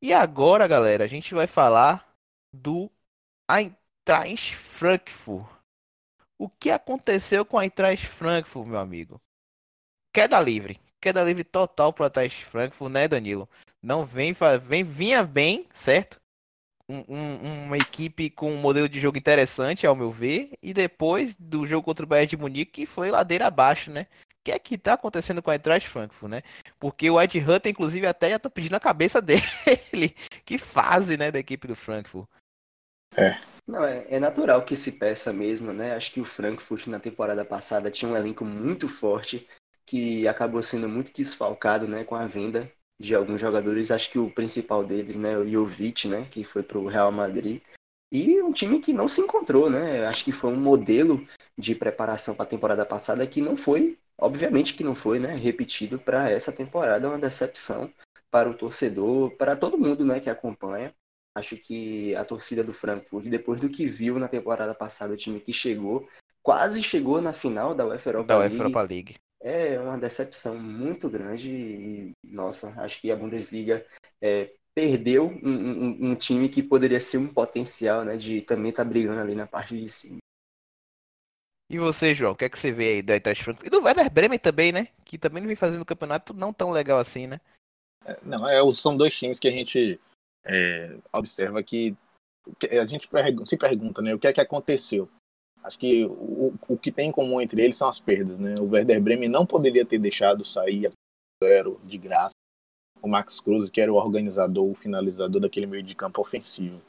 E 0.00 0.14
agora, 0.14 0.66
galera, 0.66 1.04
a 1.04 1.08
gente 1.08 1.34
vai 1.34 1.46
falar 1.46 2.08
do 2.54 2.90
Eintracht 4.06 4.56
Frankfurt. 4.56 5.46
O 6.38 6.48
que 6.48 6.70
aconteceu 6.70 7.44
com 7.44 7.58
a 7.58 7.64
Eintracht 7.64 8.06
Frankfurt, 8.06 8.66
meu 8.66 8.78
amigo? 8.78 9.20
Queda 10.12 10.40
livre. 10.40 10.80
Queda 11.00 11.22
livre 11.22 11.44
total 11.44 11.92
para 11.92 12.06
Eintracht 12.06 12.44
Frankfurt, 12.46 12.90
né, 12.90 13.06
Danilo? 13.06 13.48
Não 13.82 14.04
vem, 14.04 14.34
vem 14.62 14.82
vinha 14.82 15.22
bem, 15.22 15.66
certo? 15.74 16.20
Um, 16.88 17.04
um, 17.08 17.64
uma 17.66 17.76
equipe 17.76 18.30
com 18.30 18.50
um 18.50 18.56
modelo 18.56 18.88
de 18.88 18.98
jogo 18.98 19.16
interessante, 19.16 19.86
ao 19.86 19.94
meu 19.94 20.10
ver, 20.10 20.58
e 20.60 20.74
depois 20.74 21.36
do 21.36 21.64
jogo 21.64 21.84
contra 21.84 22.04
o 22.04 22.08
Bayern 22.08 22.30
de 22.30 22.36
Munique 22.36 22.86
foi 22.86 23.10
ladeira 23.10 23.46
abaixo, 23.46 23.92
né? 23.92 24.06
O 24.40 24.42
que 24.42 24.50
é 24.50 24.58
que 24.58 24.78
tá 24.78 24.94
acontecendo 24.94 25.42
com 25.42 25.50
a 25.50 25.54
Eintracht 25.54 25.88
Frankfurt, 25.88 26.30
né? 26.30 26.42
Porque 26.80 27.08
o 27.10 27.20
Ed 27.20 27.38
Hunter, 27.38 27.70
inclusive, 27.70 28.06
até 28.06 28.30
já 28.30 28.38
tá 28.38 28.50
pedindo 28.50 28.74
a 28.74 28.80
cabeça 28.80 29.20
dele. 29.22 30.16
que 30.44 30.58
fase, 30.58 31.16
né, 31.16 31.30
da 31.30 31.38
equipe 31.38 31.68
do 31.68 31.76
Frankfurt. 31.76 32.26
É. 33.16 33.38
Não, 33.66 33.84
é, 33.84 34.04
é, 34.08 34.18
natural 34.18 34.64
que 34.64 34.74
se 34.74 34.92
peça 34.92 35.32
mesmo, 35.32 35.72
né? 35.72 35.94
Acho 35.94 36.12
que 36.12 36.20
o 36.20 36.24
Frankfurt 36.24 36.86
na 36.88 36.98
temporada 36.98 37.44
passada 37.44 37.90
tinha 37.90 38.10
um 38.10 38.16
elenco 38.16 38.44
muito 38.44 38.88
forte 38.88 39.46
que 39.86 40.26
acabou 40.26 40.62
sendo 40.62 40.88
muito 40.88 41.12
desfalcado, 41.12 41.88
né, 41.88 42.04
com 42.04 42.14
a 42.14 42.26
venda 42.26 42.70
de 43.00 43.14
alguns 43.14 43.40
jogadores. 43.40 43.90
Acho 43.90 44.10
que 44.10 44.18
o 44.18 44.30
principal 44.30 44.84
deles, 44.84 45.16
né, 45.16 45.36
o 45.36 45.48
Jovic, 45.48 46.06
né, 46.06 46.26
que 46.30 46.44
foi 46.44 46.62
para 46.62 46.78
o 46.78 46.86
Real 46.86 47.10
Madrid. 47.10 47.60
E 48.12 48.40
um 48.42 48.52
time 48.52 48.80
que 48.80 48.92
não 48.92 49.08
se 49.08 49.20
encontrou, 49.20 49.70
né? 49.70 50.04
Acho 50.04 50.24
que 50.24 50.32
foi 50.32 50.52
um 50.52 50.60
modelo 50.60 51.24
de 51.56 51.74
preparação 51.74 52.34
para 52.34 52.44
a 52.44 52.48
temporada 52.48 52.84
passada 52.84 53.26
que 53.26 53.40
não 53.40 53.56
foi, 53.56 53.98
obviamente 54.18 54.74
que 54.74 54.84
não 54.84 54.94
foi, 54.94 55.18
né, 55.20 55.34
repetido 55.34 55.98
para 55.98 56.30
essa 56.30 56.52
temporada, 56.52 57.06
é 57.06 57.10
uma 57.10 57.18
decepção 57.18 57.92
para 58.30 58.50
o 58.50 58.54
torcedor, 58.54 59.30
para 59.36 59.56
todo 59.56 59.78
mundo, 59.78 60.04
né, 60.04 60.20
que 60.20 60.30
acompanha. 60.30 60.94
Acho 61.36 61.56
que 61.56 62.14
a 62.16 62.24
torcida 62.24 62.64
do 62.64 62.72
Frankfurt, 62.72 63.26
depois 63.26 63.60
do 63.60 63.68
que 63.68 63.86
viu 63.86 64.18
na 64.18 64.28
temporada 64.28 64.74
passada, 64.74 65.14
o 65.14 65.16
time 65.16 65.40
que 65.40 65.52
chegou, 65.52 66.08
quase 66.42 66.82
chegou 66.82 67.22
na 67.22 67.32
final 67.32 67.74
da 67.74 67.86
UEFA 67.86 68.10
Europa, 68.10 68.26
da 68.26 68.38
UEFA 68.38 68.48
League, 68.48 68.60
Europa 68.60 68.82
League. 68.82 69.16
É 69.42 69.80
uma 69.80 69.96
decepção 69.96 70.58
muito 70.58 71.08
grande 71.08 71.50
e, 71.50 72.12
nossa, 72.26 72.68
acho 72.82 73.00
que 73.00 73.10
a 73.10 73.16
Bundesliga 73.16 73.86
é, 74.20 74.52
perdeu 74.74 75.28
um, 75.28 75.48
um, 75.48 76.10
um, 76.10 76.14
time 76.14 76.48
que 76.48 76.62
poderia 76.62 77.00
ser 77.00 77.18
um 77.18 77.28
potencial, 77.28 78.04
né, 78.04 78.16
de 78.16 78.42
também 78.42 78.70
estar 78.70 78.84
tá 78.84 78.90
brigando 78.90 79.20
ali 79.20 79.34
na 79.34 79.46
parte 79.46 79.78
de 79.78 79.88
cima. 79.88 80.18
E 81.70 81.78
você, 81.78 82.12
João, 82.12 82.32
o 82.32 82.36
que 82.36 82.44
é 82.44 82.48
que 82.48 82.58
você 82.58 82.72
vê 82.72 82.94
aí 82.94 83.02
da 83.02 83.14
Eintracht 83.14 83.44
Frankfurt? 83.44 83.68
E 83.68 83.70
do 83.70 83.80
Werder 83.80 84.10
Bremen 84.10 84.40
também, 84.40 84.72
né? 84.72 84.88
Que 85.04 85.16
também 85.16 85.40
não 85.40 85.46
vem 85.46 85.54
fazendo 85.54 85.82
um 85.82 85.84
campeonato 85.84 86.34
não 86.34 86.52
tão 86.52 86.72
legal 86.72 86.98
assim, 86.98 87.28
né? 87.28 87.40
É, 88.04 88.18
não, 88.24 88.48
é, 88.48 88.60
são 88.74 88.96
dois 88.96 89.16
times 89.16 89.38
que 89.38 89.46
a 89.46 89.52
gente 89.52 90.00
é, 90.44 90.96
observa 91.12 91.62
que, 91.62 91.96
a 92.70 92.86
gente 92.86 93.08
se 93.44 93.56
pergunta, 93.56 94.02
né? 94.02 94.14
O 94.14 94.18
que 94.18 94.26
é 94.26 94.32
que 94.32 94.40
aconteceu? 94.40 95.08
Acho 95.62 95.78
que 95.78 96.04
o, 96.06 96.54
o 96.68 96.76
que 96.76 96.90
tem 96.90 97.10
em 97.10 97.12
comum 97.12 97.40
entre 97.40 97.62
eles 97.62 97.76
são 97.76 97.88
as 97.88 97.98
perdas, 97.98 98.38
né? 98.38 98.54
O 98.58 98.70
Werder 98.70 99.00
Bremen 99.00 99.28
não 99.28 99.44
poderia 99.44 99.84
ter 99.84 99.98
deixado 99.98 100.44
sair 100.44 100.86
a 100.86 100.90
zero 101.44 101.80
de 101.84 101.98
graça 101.98 102.34
o 103.02 103.08
Max 103.08 103.40
Cruz, 103.40 103.70
que 103.70 103.80
era 103.80 103.92
o 103.92 103.96
organizador, 103.96 104.70
o 104.70 104.74
finalizador 104.74 105.40
daquele 105.40 105.66
meio 105.66 105.82
de 105.82 105.94
campo 105.94 106.20
ofensivo. 106.20 106.80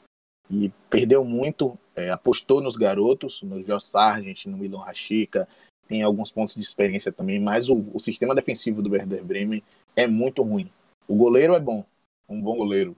E 0.50 0.70
perdeu 0.90 1.24
muito, 1.24 1.78
é, 1.94 2.10
apostou 2.10 2.60
nos 2.60 2.76
garotos, 2.76 3.42
no 3.42 3.62
Josh 3.62 3.84
Sargent, 3.84 4.46
no 4.46 4.56
Milon 4.56 4.78
Rashica, 4.78 5.48
tem 5.88 6.02
alguns 6.02 6.30
pontos 6.30 6.54
de 6.54 6.60
experiência 6.60 7.12
também, 7.12 7.40
mas 7.40 7.68
o, 7.68 7.84
o 7.92 7.98
sistema 7.98 8.34
defensivo 8.34 8.82
do 8.82 8.90
Werder 8.90 9.24
Bremen 9.24 9.62
é 9.96 10.06
muito 10.06 10.42
ruim. 10.42 10.70
O 11.08 11.16
goleiro 11.16 11.54
é 11.54 11.60
bom, 11.60 11.84
um 12.28 12.40
bom 12.40 12.56
goleiro, 12.56 12.96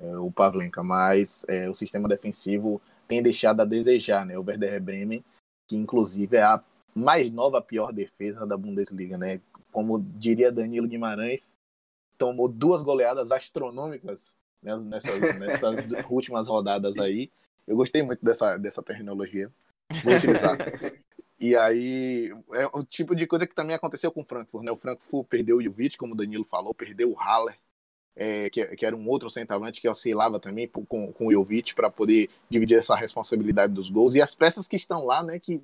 é, 0.00 0.16
o 0.18 0.30
Pavlenka, 0.30 0.82
mas 0.82 1.44
é, 1.48 1.68
o 1.68 1.74
sistema 1.74 2.08
defensivo 2.08 2.80
tem 3.06 3.22
deixado 3.22 3.60
a 3.60 3.64
desejar, 3.64 4.24
né? 4.26 4.38
O 4.38 4.44
Werder 4.44 4.82
Bremen, 4.82 5.24
que 5.66 5.76
inclusive 5.76 6.36
é 6.36 6.42
a 6.42 6.62
mais 6.94 7.30
nova, 7.30 7.60
pior 7.60 7.92
defesa 7.92 8.46
da 8.46 8.56
Bundesliga, 8.56 9.18
né? 9.18 9.40
Como 9.72 10.00
diria 10.00 10.52
Danilo 10.52 10.88
Guimarães, 10.88 11.56
tomou 12.16 12.48
duas 12.48 12.82
goleadas 12.82 13.32
astronômicas 13.32 14.36
né, 14.62 14.76
nessas, 14.76 15.20
nessas 15.38 15.74
últimas 16.08 16.48
rodadas 16.48 16.98
aí. 16.98 17.30
Eu 17.66 17.76
gostei 17.76 18.02
muito 18.02 18.24
dessa, 18.24 18.56
dessa 18.56 18.82
terminologia. 18.82 19.50
Vou 20.02 20.14
utilizar. 20.14 20.56
E 21.40 21.56
aí, 21.56 22.32
é 22.52 22.66
o 22.72 22.84
tipo 22.84 23.14
de 23.14 23.26
coisa 23.26 23.46
que 23.46 23.54
também 23.54 23.74
aconteceu 23.74 24.10
com 24.10 24.22
o 24.22 24.24
Frankfurt, 24.24 24.64
né? 24.64 24.70
O 24.70 24.76
Frankfurt 24.76 25.26
perdeu 25.28 25.58
o 25.58 25.62
Jovic, 25.62 25.98
como 25.98 26.14
o 26.14 26.16
Danilo 26.16 26.44
falou, 26.44 26.74
perdeu 26.74 27.10
o 27.10 27.18
Haller, 27.18 27.58
é, 28.16 28.48
que, 28.50 28.64
que, 28.76 28.86
era 28.86 28.94
um 28.94 29.08
outro 29.08 29.28
centroavante 29.28 29.80
que 29.80 29.88
oscilava 29.88 30.38
também 30.38 30.68
com, 30.68 31.12
com 31.12 31.26
o 31.26 31.32
Jovic 31.32 31.74
para 31.74 31.90
poder 31.90 32.30
dividir 32.48 32.78
essa 32.78 32.94
responsabilidade 32.94 33.72
dos 33.72 33.90
gols. 33.90 34.14
E 34.14 34.22
as 34.22 34.34
peças 34.34 34.68
que 34.68 34.76
estão 34.76 35.04
lá, 35.04 35.22
né, 35.22 35.38
que 35.38 35.60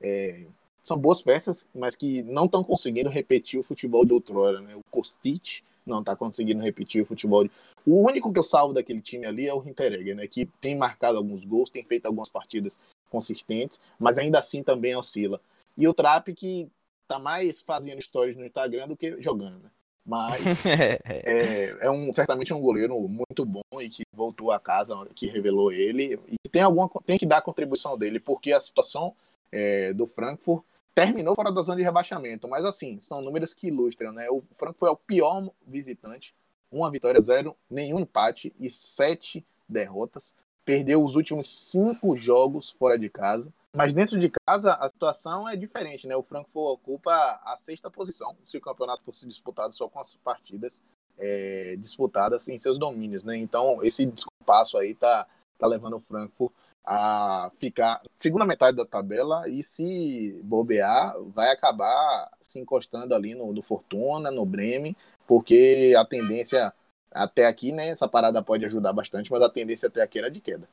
é, 0.00 0.44
são 0.82 0.98
boas 0.98 1.22
peças, 1.22 1.66
mas 1.74 1.96
que 1.96 2.22
não 2.24 2.44
estão 2.44 2.62
conseguindo 2.62 3.08
repetir 3.08 3.58
o 3.58 3.62
futebol 3.62 4.04
de 4.04 4.12
outrora. 4.12 4.60
Né? 4.60 4.76
O 4.76 4.82
Kostic 4.90 5.62
não 5.86 6.00
está 6.00 6.14
conseguindo 6.14 6.62
repetir 6.62 7.02
o 7.02 7.06
futebol. 7.06 7.44
De... 7.44 7.50
O 7.86 8.02
único 8.02 8.32
que 8.32 8.38
eu 8.38 8.44
salvo 8.44 8.74
daquele 8.74 9.00
time 9.00 9.26
ali 9.26 9.46
é 9.46 9.54
o 9.54 9.66
Hinteregger, 9.66 10.14
né, 10.14 10.26
que 10.26 10.46
tem 10.60 10.76
marcado 10.76 11.16
alguns 11.16 11.44
gols, 11.44 11.70
tem 11.70 11.84
feito 11.84 12.06
algumas 12.06 12.28
partidas 12.28 12.78
consistentes, 13.10 13.80
mas 13.98 14.18
ainda 14.18 14.38
assim 14.38 14.62
também 14.62 14.94
oscila. 14.96 15.40
E 15.76 15.88
o 15.88 15.94
Trap 15.94 16.34
que 16.34 16.68
tá 17.06 17.18
mais 17.18 17.60
fazendo 17.60 18.00
stories 18.00 18.36
no 18.36 18.44
Instagram 18.44 18.88
do 18.88 18.96
que 18.96 19.20
jogando, 19.20 19.58
né? 19.58 19.70
Mas 20.04 20.40
é, 20.66 21.76
é, 21.80 21.90
um, 21.90 22.12
certamente 22.12 22.52
um 22.52 22.60
goleiro 22.60 23.00
muito 23.08 23.44
bom 23.44 23.62
e 23.80 23.88
que 23.88 24.02
voltou 24.12 24.52
a 24.52 24.60
casa, 24.60 24.94
que 25.14 25.26
revelou 25.26 25.72
ele. 25.72 26.18
E 26.28 26.48
tem, 26.48 26.62
alguma, 26.62 26.90
tem 27.06 27.18
que 27.18 27.24
dar 27.26 27.38
a 27.38 27.42
contribuição 27.42 27.96
dele, 27.96 28.20
porque 28.20 28.52
a 28.52 28.60
situação 28.60 29.14
é, 29.50 29.94
do 29.94 30.06
Frankfurt 30.06 30.62
terminou 30.94 31.34
fora 31.34 31.50
da 31.50 31.62
zona 31.62 31.78
de 31.78 31.82
rebaixamento. 31.82 32.46
Mas 32.46 32.64
assim, 32.64 33.00
são 33.00 33.22
números 33.22 33.54
que 33.54 33.68
ilustram, 33.68 34.12
né? 34.12 34.28
O 34.30 34.42
Frankfurt 34.52 34.90
é 34.90 34.92
o 34.92 34.96
pior 34.96 35.50
visitante. 35.66 36.34
Uma 36.70 36.90
vitória, 36.90 37.20
zero, 37.20 37.56
nenhum 37.70 38.00
empate 38.00 38.52
e 38.60 38.68
sete 38.68 39.44
derrotas. 39.68 40.34
Perdeu 40.64 41.02
os 41.02 41.16
últimos 41.16 41.48
cinco 41.48 42.16
jogos 42.16 42.70
fora 42.70 42.98
de 42.98 43.08
casa. 43.08 43.52
Mas 43.74 43.92
dentro 43.92 44.18
de 44.18 44.30
casa 44.46 44.74
a 44.74 44.88
situação 44.88 45.48
é 45.48 45.56
diferente, 45.56 46.06
né? 46.06 46.14
O 46.14 46.22
Frankfurt 46.22 46.78
ocupa 46.78 47.40
a 47.44 47.56
sexta 47.56 47.90
posição 47.90 48.36
se 48.44 48.56
o 48.56 48.60
campeonato 48.60 49.02
fosse 49.02 49.26
disputado 49.26 49.74
só 49.74 49.88
com 49.88 49.98
as 49.98 50.14
partidas 50.16 50.80
é, 51.18 51.74
disputadas 51.78 52.48
em 52.48 52.56
seus 52.56 52.78
domínios, 52.78 53.24
né? 53.24 53.36
Então 53.36 53.82
esse 53.82 54.06
descompasso 54.06 54.78
aí 54.78 54.94
tá, 54.94 55.26
tá 55.58 55.66
levando 55.66 55.96
o 55.96 56.00
Frankfurt 56.00 56.52
a 56.86 57.50
ficar 57.58 58.00
segunda 58.14 58.44
metade 58.44 58.76
da 58.76 58.84
tabela 58.84 59.48
e 59.48 59.62
se 59.62 60.38
bobear 60.44 61.18
vai 61.34 61.50
acabar 61.50 62.30
se 62.42 62.60
encostando 62.60 63.14
ali 63.14 63.34
no, 63.34 63.52
no 63.52 63.62
Fortuna, 63.62 64.30
no 64.30 64.46
Bremen, 64.46 64.94
porque 65.26 65.94
a 65.98 66.04
tendência 66.04 66.72
até 67.10 67.46
aqui, 67.46 67.72
né? 67.72 67.88
Essa 67.88 68.06
parada 68.06 68.42
pode 68.42 68.64
ajudar 68.64 68.92
bastante, 68.92 69.32
mas 69.32 69.42
a 69.42 69.50
tendência 69.50 69.88
até 69.88 70.00
aqui 70.00 70.18
era 70.18 70.30
de 70.30 70.40
queda. 70.40 70.68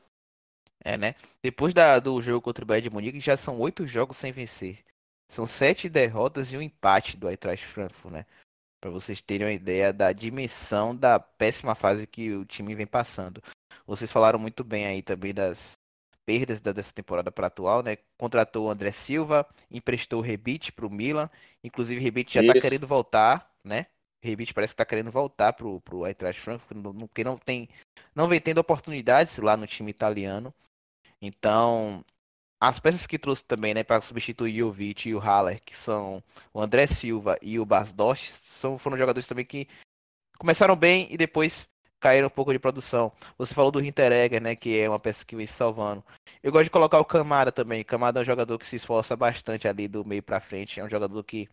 É, 0.83 0.97
né? 0.97 1.15
Depois 1.43 1.73
da, 1.73 1.99
do 1.99 2.21
jogo 2.21 2.41
contra 2.41 2.63
o 2.63 2.67
Bayern 2.67 2.89
de 2.89 2.93
Munique, 2.93 3.19
já 3.19 3.37
são 3.37 3.59
oito 3.59 3.85
jogos 3.85 4.17
sem 4.17 4.31
vencer. 4.31 4.79
São 5.29 5.47
sete 5.47 5.87
derrotas 5.87 6.51
e 6.51 6.57
um 6.57 6.61
empate 6.61 7.15
do 7.15 7.29
Eintracht 7.29 7.65
Frankfurt, 7.65 8.13
né? 8.13 8.25
Para 8.81 8.89
vocês 8.89 9.21
terem 9.21 9.45
uma 9.45 9.53
ideia 9.53 9.93
da 9.93 10.11
dimensão 10.11 10.95
da 10.95 11.19
péssima 11.19 11.75
fase 11.75 12.07
que 12.07 12.33
o 12.33 12.45
time 12.45 12.73
vem 12.73 12.87
passando. 12.87 13.41
Vocês 13.85 14.11
falaram 14.11 14.39
muito 14.39 14.63
bem 14.63 14.85
aí 14.85 15.01
também 15.01 15.33
das 15.33 15.73
perdas 16.25 16.59
dessa 16.59 16.93
temporada 16.93 17.31
para 17.31 17.47
atual, 17.47 17.83
né? 17.83 17.97
Contratou 18.17 18.67
o 18.67 18.69
André 18.69 18.91
Silva, 18.91 19.47
emprestou 19.69 20.19
o 20.19 20.23
Rebite 20.23 20.71
para 20.71 20.85
o 20.85 20.89
Milan. 20.89 21.29
Inclusive, 21.63 21.99
o 21.99 22.03
Rebite 22.03 22.33
já 22.33 22.41
está 22.41 22.59
querendo 22.59 22.87
voltar, 22.87 23.51
né? 23.63 23.85
Rebite 24.23 24.53
parece 24.53 24.71
que 24.71 24.75
está 24.75 24.85
querendo 24.85 25.11
voltar 25.11 25.53
pro, 25.53 25.81
pro 25.81 26.05
Eintracht 26.05 26.39
Frankfurt, 26.41 26.79
porque 26.99 27.23
não 27.23 27.37
tem, 27.37 27.67
não 28.13 28.27
vem 28.27 28.39
tendo 28.39 28.59
oportunidades 28.59 29.37
lá 29.37 29.57
no 29.57 29.65
time 29.65 29.89
italiano. 29.89 30.53
Então, 31.21 32.03
as 32.59 32.79
peças 32.79 33.07
que 33.07 33.19
trouxe 33.19 33.43
também, 33.43 33.73
né, 33.73 33.83
para 33.83 34.01
substituir 34.01 34.63
o 34.63 34.67
Jovic 34.67 35.09
e 35.09 35.15
o 35.15 35.19
Haller, 35.19 35.61
que 35.63 35.77
são 35.77 36.23
o 36.53 36.61
André 36.61 36.87
Silva 36.87 37.37
e 37.41 37.59
o 37.59 37.65
Bas 37.65 37.93
Dost, 37.93 38.31
são, 38.45 38.77
foram 38.77 38.97
jogadores 38.97 39.27
também 39.27 39.45
que 39.45 39.67
começaram 40.37 40.75
bem 40.75 41.07
e 41.11 41.17
depois 41.17 41.67
caíram 41.99 42.27
um 42.27 42.31
pouco 42.31 42.51
de 42.51 42.59
produção. 42.59 43.11
Você 43.37 43.53
falou 43.53 43.71
do 43.71 43.83
Hinteregger, 43.83 44.41
né, 44.41 44.55
que 44.55 44.79
é 44.79 44.89
uma 44.89 44.99
peça 44.99 45.25
que 45.25 45.35
vem 45.35 45.45
se 45.45 45.53
salvando. 45.53 46.03
Eu 46.41 46.51
gosto 46.51 46.65
de 46.65 46.71
colocar 46.71 46.99
o 46.99 47.05
Camara 47.05 47.51
também. 47.51 47.83
Camara 47.83 48.19
é 48.19 48.21
um 48.21 48.25
jogador 48.25 48.57
que 48.57 48.65
se 48.65 48.75
esforça 48.75 49.15
bastante 49.15 49.67
ali 49.67 49.87
do 49.87 50.03
meio 50.03 50.23
para 50.23 50.39
frente. 50.39 50.79
É 50.79 50.83
um 50.83 50.89
jogador 50.89 51.23
que 51.23 51.47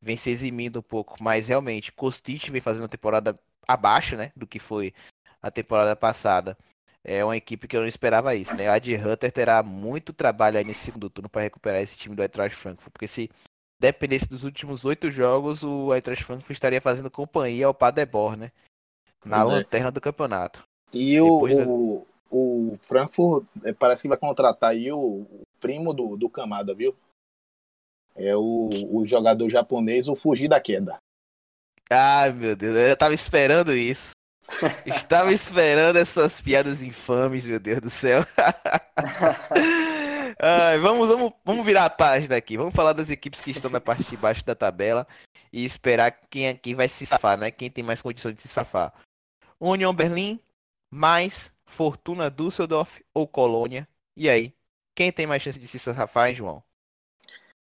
vem 0.00 0.16
se 0.16 0.30
eximindo 0.30 0.80
um 0.80 0.82
pouco, 0.82 1.16
mas 1.22 1.46
realmente 1.48 1.92
Kostic 1.92 2.50
vem 2.50 2.60
fazendo 2.60 2.82
uma 2.82 2.88
temporada 2.88 3.38
abaixo, 3.66 4.16
né, 4.16 4.32
do 4.36 4.46
que 4.46 4.58
foi 4.58 4.92
a 5.40 5.50
temporada 5.50 5.96
passada 5.96 6.56
é 7.04 7.22
uma 7.22 7.36
equipe 7.36 7.68
que 7.68 7.76
eu 7.76 7.82
não 7.82 7.88
esperava 7.88 8.34
isso, 8.34 8.54
né? 8.54 8.66
A 8.66 8.74
Ad 8.74 8.94
Hunter 8.96 9.30
terá 9.30 9.62
muito 9.62 10.12
trabalho 10.12 10.56
aí 10.56 10.64
nesse 10.64 10.86
segundo 10.86 11.10
turno 11.10 11.28
para 11.28 11.42
recuperar 11.42 11.82
esse 11.82 11.96
time 11.96 12.16
do 12.16 12.22
Eintracht 12.22 12.56
Frankfurt, 12.56 12.90
porque 12.90 13.06
se 13.06 13.30
dependesse 13.78 14.26
dos 14.26 14.42
últimos 14.42 14.86
oito 14.86 15.10
jogos, 15.10 15.62
o 15.62 15.92
Eintracht 15.92 16.24
Frankfurt 16.24 16.52
estaria 16.52 16.80
fazendo 16.80 17.10
companhia 17.10 17.66
ao 17.66 17.74
Paderborn, 17.74 18.44
né? 18.44 18.52
Na 19.22 19.42
pois 19.42 19.50
é. 19.50 19.56
lanterna 19.56 19.88
é. 19.88 19.90
do 19.90 20.00
campeonato. 20.00 20.62
E 20.94 21.20
o, 21.20 21.46
da... 21.46 21.68
o, 21.68 22.06
o, 22.30 22.78
Frankfurt 22.80 23.44
é, 23.62 23.72
parece 23.72 24.02
que 24.02 24.08
vai 24.08 24.16
contratar 24.16 24.70
aí 24.70 24.90
o, 24.90 24.98
o 24.98 25.42
primo 25.60 25.92
do, 25.92 26.16
do 26.16 26.30
Kamada, 26.30 26.74
viu? 26.74 26.96
É 28.16 28.34
o, 28.34 28.70
o 28.90 29.04
jogador 29.04 29.50
japonês, 29.50 30.08
o 30.08 30.16
Fugir 30.16 30.48
da 30.48 30.60
Queda. 30.60 30.96
Ai, 31.90 32.32
meu 32.32 32.56
Deus, 32.56 32.76
eu 32.76 32.88
já 32.88 32.96
tava 32.96 33.12
esperando 33.12 33.74
isso. 33.74 34.12
Estava 34.86 35.32
esperando 35.32 35.96
essas 35.96 36.40
piadas 36.40 36.82
infames, 36.82 37.46
meu 37.46 37.58
Deus 37.58 37.80
do 37.80 37.90
céu. 37.90 38.24
Ai, 40.38 40.78
vamos, 40.78 41.08
vamos, 41.08 41.32
vamos 41.44 41.64
virar 41.64 41.84
a 41.86 41.90
página 41.90 42.36
aqui. 42.36 42.56
Vamos 42.56 42.74
falar 42.74 42.92
das 42.92 43.10
equipes 43.10 43.40
que 43.40 43.50
estão 43.50 43.70
na 43.70 43.80
parte 43.80 44.04
de 44.04 44.16
baixo 44.16 44.44
da 44.44 44.54
tabela 44.54 45.06
e 45.52 45.64
esperar 45.64 46.10
quem, 46.28 46.56
quem 46.56 46.74
vai 46.74 46.88
se 46.88 47.06
safar, 47.06 47.38
né? 47.38 47.50
Quem 47.50 47.70
tem 47.70 47.84
mais 47.84 48.02
condições 48.02 48.34
de 48.34 48.42
se 48.42 48.48
safar. 48.48 48.92
Union 49.60 49.94
Berlim 49.94 50.40
mais 50.90 51.52
Fortuna 51.66 52.30
Düsseldorf 52.30 53.02
ou 53.12 53.26
Colônia? 53.26 53.88
E 54.16 54.28
aí, 54.28 54.54
quem 54.94 55.10
tem 55.10 55.26
mais 55.26 55.42
chance 55.42 55.58
de 55.58 55.66
se 55.66 55.78
safar, 55.78 56.28
hein, 56.28 56.34
João? 56.34 56.62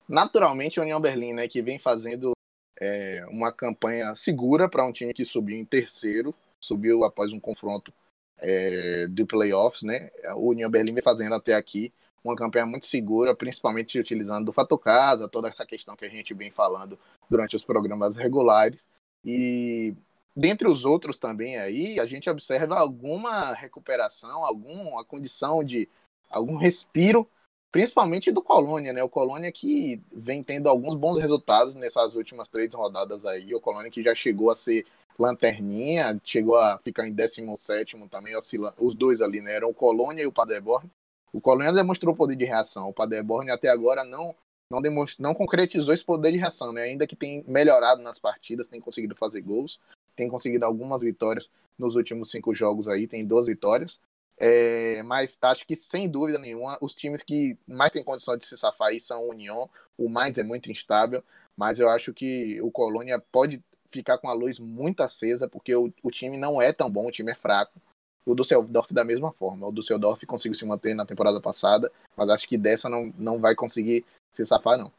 Naturalmente, 0.08 0.80
União 0.80 1.00
Berlim, 1.00 1.34
né, 1.34 1.48
que 1.48 1.62
vem 1.62 1.80
fazendo 1.80 2.34
é, 2.80 3.24
uma 3.30 3.54
campanha 3.54 4.14
segura 4.16 4.68
para 4.68 4.86
um 4.86 4.92
time 4.92 5.14
que 5.14 5.24
subiu 5.24 5.58
em 5.58 5.64
terceiro, 5.64 6.36
subiu 6.62 7.04
após 7.04 7.32
um 7.32 7.40
confronto 7.40 7.92
é, 8.38 9.08
de 9.10 9.26
playoffs, 9.26 9.84
né? 9.84 10.10
O 10.36 10.50
União 10.50 10.70
Berlim 10.70 10.94
vem 10.94 11.04
fazendo 11.04 11.34
até 11.36 11.56
aqui 11.56 11.92
uma 12.24 12.36
campanha 12.36 12.66
muito 12.66 12.86
segura, 12.86 13.36
principalmente 13.36 14.00
utilizando 14.00 14.46
do 14.46 14.54
Fato 14.54 14.78
Casa, 14.78 15.28
toda 15.28 15.50
essa 15.50 15.66
questão 15.66 15.96
que 15.96 16.06
a 16.06 16.10
gente 16.10 16.34
vem 16.34 16.52
falando 16.52 16.98
durante 17.30 17.56
os 17.56 17.64
programas 17.64 18.16
regulares. 18.16 18.88
E 19.26 19.96
dentre 20.36 20.68
os 20.68 20.86
outros 20.86 21.18
também 21.18 21.58
aí, 21.58 22.00
a 22.00 22.06
gente 22.06 22.30
observa 22.30 22.78
alguma 22.78 23.54
recuperação, 23.54 24.46
alguma 24.46 25.04
condição 25.04 25.64
de 25.64 25.90
algum 26.30 26.58
respiro, 26.58 27.28
principalmente 27.72 28.32
do 28.32 28.42
Colônia, 28.42 28.94
né? 28.94 29.04
O 29.04 29.10
Colônia 29.10 29.52
que 29.52 30.02
vem 30.12 30.44
tendo 30.44 30.70
alguns 30.70 30.98
bons 30.98 31.20
resultados 31.20 31.74
nessas 31.74 32.16
últimas 32.16 32.50
três 32.50 32.74
rodadas 32.74 33.26
aí. 33.26 33.54
O 33.56 33.62
Colônia 33.62 33.92
que 33.92 34.04
já 34.04 34.14
chegou 34.14 34.52
a 34.52 34.56
ser 34.56 34.86
lanterninha, 35.18 36.20
chegou 36.24 36.56
a 36.56 36.78
ficar 36.80 37.08
em 37.08 37.14
17 37.14 37.98
também, 38.10 38.36
oscilando. 38.36 38.76
Os 38.80 38.96
dois 38.96 39.22
ali, 39.22 39.42
né? 39.42 39.56
Eram 39.56 39.70
o 39.70 39.74
Colônia 39.74 40.24
e 40.24 40.28
o 40.28 40.32
Paderborn. 40.32 40.90
O 41.34 41.40
Colônia 41.40 41.72
demonstrou 41.72 42.16
poder 42.16 42.36
de 42.36 42.46
reação. 42.46 42.90
O 42.90 42.94
Paderborn 42.94 43.50
até 43.52 43.70
agora 43.70 44.04
não 44.04 44.36
não, 44.72 44.82
demonstrou, 44.82 45.28
não 45.28 45.36
concretizou 45.36 45.94
esse 45.94 46.04
poder 46.04 46.32
de 46.32 46.38
reação, 46.38 46.72
né? 46.72 46.84
Ainda 46.84 47.06
que 47.06 47.16
tem 47.16 47.44
melhorado 47.46 48.02
nas 48.02 48.18
partidas, 48.18 48.70
tem 48.70 48.80
conseguido 48.80 49.14
fazer 49.16 49.42
gols, 49.42 49.78
tem 50.16 50.30
conseguido 50.30 50.66
algumas 50.66 51.02
vitórias 51.02 51.50
nos 51.78 51.96
últimos 51.96 52.32
cinco 52.32 52.56
jogos 52.56 52.88
aí, 52.88 53.06
tem 53.06 53.26
duas 53.26 53.48
vitórias. 53.48 54.00
É, 54.38 55.04
mas 55.04 55.38
acho 55.42 55.68
que 55.68 55.76
sem 55.76 56.10
dúvida 56.10 56.40
nenhuma, 56.40 56.78
os 56.82 56.96
times 56.96 57.22
que 57.22 57.60
mais 57.68 57.92
têm 57.92 58.04
condição 58.04 58.38
de 58.38 58.46
se 58.46 58.58
safar 58.58 58.88
aí 58.88 59.00
são 59.00 59.26
o 59.26 59.30
União, 59.30 59.70
o 59.98 60.10
Mainz 60.10 60.38
é 60.38 60.44
muito 60.44 60.72
instável, 60.72 61.24
mas 61.56 61.78
eu 61.78 61.88
acho 61.88 62.12
que 62.12 62.60
o 62.62 62.72
Colônia 62.72 63.22
pode 63.32 63.62
ficar 63.92 64.18
com 64.18 64.30
a 64.30 64.34
luz 64.34 64.60
muito 64.60 65.02
acesa, 65.02 65.48
porque 65.48 65.76
o, 65.76 65.92
o 66.02 66.12
time 66.12 66.38
não 66.38 66.62
é 66.62 66.72
tão 66.72 66.90
bom, 66.90 67.08
o 67.08 67.12
time 67.12 67.32
é 67.32 67.36
fraco. 67.36 67.80
O 68.26 68.36
Düsseldorf 68.36 68.94
da 68.94 69.04
mesma 69.04 69.32
forma. 69.32 69.68
O 69.68 69.72
Düsseldorf 69.72 70.24
conseguiu 70.26 70.56
se 70.56 70.66
manter 70.66 70.94
na 70.94 71.06
temporada 71.06 71.42
passada, 71.42 71.92
mas 72.16 72.30
acho 72.30 72.48
que 72.48 72.58
dessa 72.58 72.88
não, 72.88 73.14
não 73.18 73.40
vai 73.40 73.56
conseguir 73.56 74.06
se 74.34 74.46
safar, 74.46 74.78
não. 74.78 74.92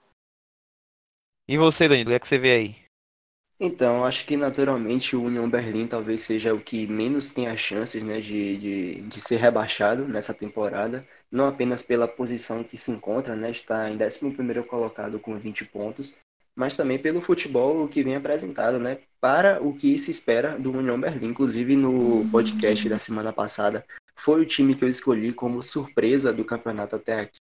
E 1.48 1.56
você, 1.56 1.88
Danilo, 1.88 2.10
o 2.10 2.12
que, 2.12 2.16
é 2.16 2.20
que 2.20 2.28
você 2.28 2.38
vê 2.38 2.52
aí? 2.52 2.82
Então, 3.64 4.04
acho 4.04 4.26
que 4.26 4.36
naturalmente 4.36 5.14
o 5.14 5.22
União 5.22 5.48
Berlim 5.48 5.86
talvez 5.86 6.22
seja 6.22 6.52
o 6.52 6.60
que 6.60 6.84
menos 6.88 7.32
tenha 7.32 7.56
chances 7.56 8.02
né, 8.02 8.20
de, 8.20 8.56
de, 8.58 9.00
de 9.02 9.20
ser 9.20 9.36
rebaixado 9.36 10.08
nessa 10.08 10.34
temporada, 10.34 11.06
não 11.30 11.46
apenas 11.46 11.80
pela 11.80 12.08
posição 12.08 12.64
que 12.64 12.76
se 12.76 12.90
encontra, 12.90 13.36
né, 13.36 13.52
está 13.52 13.88
em 13.88 13.94
11 13.94 14.64
colocado 14.66 15.20
com 15.20 15.38
20 15.38 15.64
pontos, 15.66 16.12
mas 16.54 16.74
também 16.74 16.98
pelo 16.98 17.20
futebol 17.20 17.88
que 17.88 18.02
vem 18.02 18.16
apresentado, 18.16 18.78
né? 18.78 18.98
Para 19.20 19.62
o 19.62 19.74
que 19.74 19.98
se 19.98 20.10
espera 20.10 20.58
do 20.58 20.72
União 20.72 21.00
Berlim. 21.00 21.28
Inclusive, 21.28 21.76
no 21.76 22.28
podcast 22.30 22.88
da 22.88 22.98
semana 22.98 23.32
passada, 23.32 23.84
foi 24.14 24.42
o 24.42 24.46
time 24.46 24.74
que 24.74 24.84
eu 24.84 24.88
escolhi 24.88 25.32
como 25.32 25.62
surpresa 25.62 26.32
do 26.32 26.44
campeonato 26.44 26.96
até 26.96 27.20
aqui. 27.20 27.40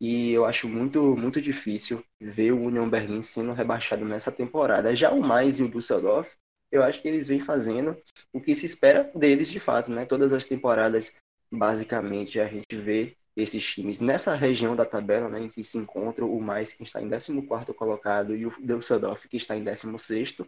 E 0.00 0.32
eu 0.32 0.44
acho 0.44 0.68
muito, 0.68 1.16
muito 1.16 1.40
difícil 1.40 2.04
ver 2.20 2.52
o 2.52 2.62
União 2.62 2.88
Berlim 2.88 3.22
sendo 3.22 3.52
rebaixado 3.52 4.04
nessa 4.04 4.30
temporada. 4.30 4.94
Já 4.94 5.10
o 5.12 5.22
Mais 5.22 5.58
e 5.58 5.62
o 5.62 5.68
Düsseldorf, 5.68 6.36
eu 6.70 6.82
acho 6.82 7.00
que 7.00 7.08
eles 7.08 7.28
vêm 7.28 7.40
fazendo 7.40 7.96
o 8.32 8.40
que 8.40 8.54
se 8.54 8.66
espera 8.66 9.10
deles 9.14 9.48
de 9.48 9.60
fato, 9.60 9.90
né? 9.90 10.04
Todas 10.04 10.32
as 10.32 10.44
temporadas, 10.44 11.14
basicamente, 11.50 12.40
a 12.40 12.48
gente 12.48 12.76
vê 12.76 13.16
esses 13.36 13.64
times 13.64 14.00
nessa 14.00 14.34
região 14.34 14.76
da 14.76 14.84
tabela, 14.84 15.28
né, 15.28 15.40
em 15.40 15.48
que 15.48 15.64
se 15.64 15.76
encontram 15.76 16.32
o 16.32 16.40
mais 16.40 16.72
que 16.72 16.82
está 16.82 17.02
em 17.02 17.08
14º 17.08 17.74
colocado 17.74 18.36
e 18.36 18.46
o 18.46 18.50
Düsseldorf 18.60 19.28
que 19.28 19.36
está 19.36 19.56
em 19.56 19.64
16º, 19.64 20.46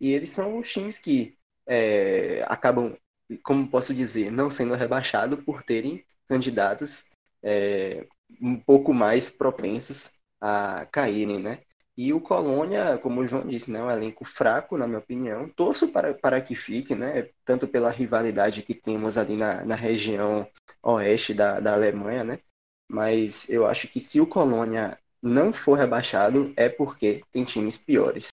e 0.00 0.12
eles 0.12 0.30
são 0.30 0.58
os 0.58 0.70
times 0.70 0.98
que 0.98 1.36
é, 1.66 2.44
acabam, 2.48 2.96
como 3.42 3.68
posso 3.68 3.94
dizer, 3.94 4.30
não 4.30 4.50
sendo 4.50 4.74
rebaixados 4.74 5.42
por 5.44 5.62
terem 5.62 6.04
candidatos 6.28 7.04
é, 7.42 8.06
um 8.40 8.58
pouco 8.58 8.92
mais 8.92 9.30
propensos 9.30 10.18
a 10.40 10.86
caírem, 10.86 11.38
né? 11.38 11.60
E 11.98 12.12
o 12.12 12.20
Colônia, 12.20 12.98
como 12.98 13.22
o 13.22 13.26
João 13.26 13.46
disse, 13.46 13.70
né, 13.70 13.78
é 13.78 13.82
um 13.82 13.90
elenco 13.90 14.22
fraco, 14.22 14.76
na 14.76 14.86
minha 14.86 14.98
opinião. 14.98 15.48
Torço 15.48 15.88
para, 15.88 16.12
para 16.12 16.42
que 16.42 16.54
fique, 16.54 16.94
né? 16.94 17.30
Tanto 17.42 17.66
pela 17.66 17.90
rivalidade 17.90 18.62
que 18.62 18.74
temos 18.74 19.16
ali 19.16 19.34
na, 19.34 19.64
na 19.64 19.74
região 19.74 20.46
oeste 20.82 21.32
da, 21.32 21.58
da 21.58 21.72
Alemanha, 21.72 22.22
né? 22.22 22.38
Mas 22.86 23.48
eu 23.48 23.66
acho 23.66 23.88
que 23.88 23.98
se 23.98 24.20
o 24.20 24.26
Colônia 24.26 24.98
não 25.22 25.54
for 25.54 25.78
rebaixado, 25.78 26.52
é 26.54 26.68
porque 26.68 27.22
tem 27.32 27.44
times 27.44 27.78
piores. 27.78 28.28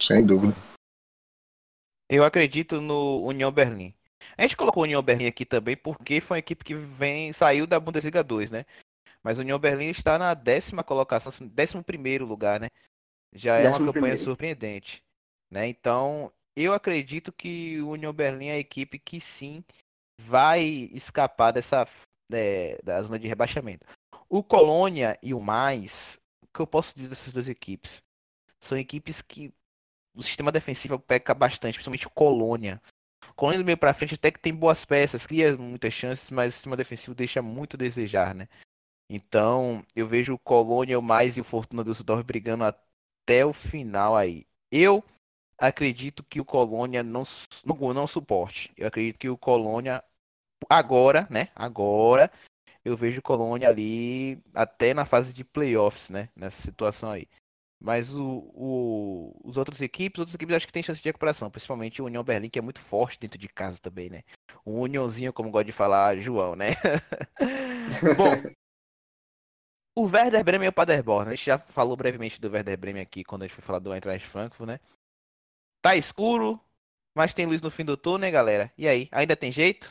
Sem 0.00 0.26
dúvida. 0.26 0.54
Eu 2.08 2.24
acredito 2.24 2.80
no 2.80 3.24
União 3.24 3.52
Berlim. 3.52 3.94
A 4.36 4.42
gente 4.42 4.56
colocou 4.56 4.82
o 4.82 4.84
União 4.84 5.02
Berlim 5.02 5.26
aqui 5.26 5.44
também 5.44 5.76
porque 5.76 6.20
foi 6.20 6.36
uma 6.36 6.38
equipe 6.40 6.64
que 6.64 6.74
vem 6.74 7.32
saiu 7.32 7.66
da 7.66 7.78
Bundesliga 7.78 8.22
2, 8.24 8.50
né? 8.50 8.66
Mas 9.22 9.38
o 9.38 9.40
União 9.42 9.58
Berlim 9.58 9.88
está 9.88 10.18
na 10.18 10.34
décima 10.34 10.84
colocação, 10.84 11.30
assim, 11.30 11.48
décimo 11.48 11.82
primeiro 11.82 12.24
lugar, 12.24 12.60
né? 12.60 12.68
Já 13.34 13.56
é 13.56 13.62
décimo 13.62 13.86
uma 13.86 13.92
campanha 13.92 14.12
primeiro. 14.12 14.24
surpreendente, 14.24 15.02
né? 15.50 15.68
Então, 15.68 16.32
eu 16.56 16.72
acredito 16.72 17.32
que 17.32 17.80
o 17.80 17.90
União 17.90 18.12
Berlim 18.12 18.48
é 18.48 18.52
a 18.52 18.58
equipe 18.58 18.98
que 18.98 19.20
sim 19.20 19.64
vai 20.20 20.62
escapar 20.92 21.52
dessa 21.52 21.86
é, 22.32 22.78
da 22.82 23.02
zona 23.02 23.18
de 23.18 23.28
rebaixamento. 23.28 23.86
O 24.28 24.42
Colônia 24.42 25.18
e 25.22 25.32
o 25.32 25.40
Mais, 25.40 26.18
o 26.42 26.46
que 26.52 26.60
eu 26.60 26.66
posso 26.66 26.94
dizer 26.94 27.08
dessas 27.08 27.32
duas 27.32 27.48
equipes? 27.48 28.02
São 28.60 28.76
equipes 28.76 29.22
que 29.22 29.52
o 30.14 30.22
sistema 30.22 30.50
defensivo 30.50 30.98
peca 30.98 31.32
bastante, 31.32 31.74
principalmente 31.74 32.06
o 32.06 32.10
Colônia. 32.10 32.82
O 33.30 33.34
Colônia 33.34 33.60
do 33.60 33.64
meio 33.64 33.78
para 33.78 33.94
frente 33.94 34.14
até 34.14 34.30
que 34.30 34.40
tem 34.40 34.54
boas 34.54 34.84
peças, 34.84 35.26
cria 35.26 35.56
muitas 35.56 35.94
chances, 35.94 36.30
mas 36.30 36.50
o 36.50 36.56
sistema 36.56 36.76
defensivo 36.76 37.14
deixa 37.14 37.40
muito 37.40 37.76
a 37.76 37.78
desejar, 37.78 38.34
né? 38.34 38.48
Então, 39.10 39.84
eu 39.96 40.06
vejo 40.06 40.34
o 40.34 40.38
Colônia, 40.38 41.00
Mais 41.00 41.36
e 41.36 41.40
o 41.40 41.44
Fortuna 41.44 41.82
do 41.82 41.90
Düsseldorf 41.90 42.22
brigando 42.24 42.64
até 42.64 43.44
o 43.44 43.52
final 43.52 44.14
aí. 44.16 44.46
Eu 44.70 45.02
acredito 45.56 46.22
que 46.22 46.40
o 46.40 46.44
Colônia 46.44 47.02
não, 47.02 47.24
não, 47.64 47.94
não 47.94 48.06
suporte. 48.06 48.72
Eu 48.76 48.86
acredito 48.86 49.18
que 49.18 49.28
o 49.28 49.38
Colônia, 49.38 50.04
agora, 50.68 51.26
né? 51.30 51.48
Agora, 51.54 52.30
eu 52.84 52.96
vejo 52.96 53.20
o 53.20 53.22
Colônia 53.22 53.68
ali 53.68 54.42
até 54.54 54.92
na 54.92 55.04
fase 55.06 55.32
de 55.32 55.44
playoffs, 55.44 56.10
né? 56.10 56.28
Nessa 56.36 56.60
situação 56.60 57.10
aí. 57.10 57.26
Mas 57.80 58.12
o, 58.12 58.50
o, 58.54 59.40
os 59.44 59.56
outros 59.56 59.80
equipes, 59.80 60.18
outras 60.18 60.34
equipes 60.34 60.56
acho 60.56 60.66
que 60.66 60.72
tem 60.72 60.82
chance 60.82 61.00
de 61.00 61.08
recuperação, 61.08 61.48
principalmente 61.48 62.02
o 62.02 62.06
União 62.06 62.24
Berlim, 62.24 62.50
que 62.50 62.58
é 62.58 62.62
muito 62.62 62.80
forte 62.80 63.20
dentro 63.20 63.38
de 63.38 63.48
casa 63.48 63.78
também, 63.78 64.10
né? 64.10 64.22
O 64.64 64.80
Uniãozinho, 64.80 65.32
como 65.32 65.50
gosta 65.50 65.64
de 65.64 65.72
falar 65.72 66.18
João, 66.18 66.56
né? 66.56 66.70
Bom, 68.16 68.34
o 69.98 70.04
Werder 70.04 70.44
Bremen 70.44 70.66
e 70.66 70.68
o 70.68 70.72
Paderborn. 70.72 71.28
A 71.28 71.34
gente 71.34 71.46
já 71.46 71.58
falou 71.58 71.96
brevemente 71.96 72.40
do 72.40 72.48
Werder 72.48 72.78
Bremen 72.78 73.02
aqui 73.02 73.24
quando 73.24 73.42
a 73.42 73.46
gente 73.46 73.56
foi 73.56 73.64
falar 73.64 73.80
do 73.80 73.92
Eintracht 73.92 74.24
Frankfurt, 74.28 74.68
né? 74.68 74.80
Tá 75.82 75.96
escuro, 75.96 76.60
mas 77.16 77.34
tem 77.34 77.46
luz 77.46 77.60
no 77.60 77.70
fim 77.70 77.84
do 77.84 77.96
túnel, 77.96 78.20
né, 78.20 78.30
galera? 78.30 78.72
E 78.78 78.86
aí, 78.86 79.08
ainda 79.10 79.34
tem 79.34 79.50
jeito? 79.50 79.90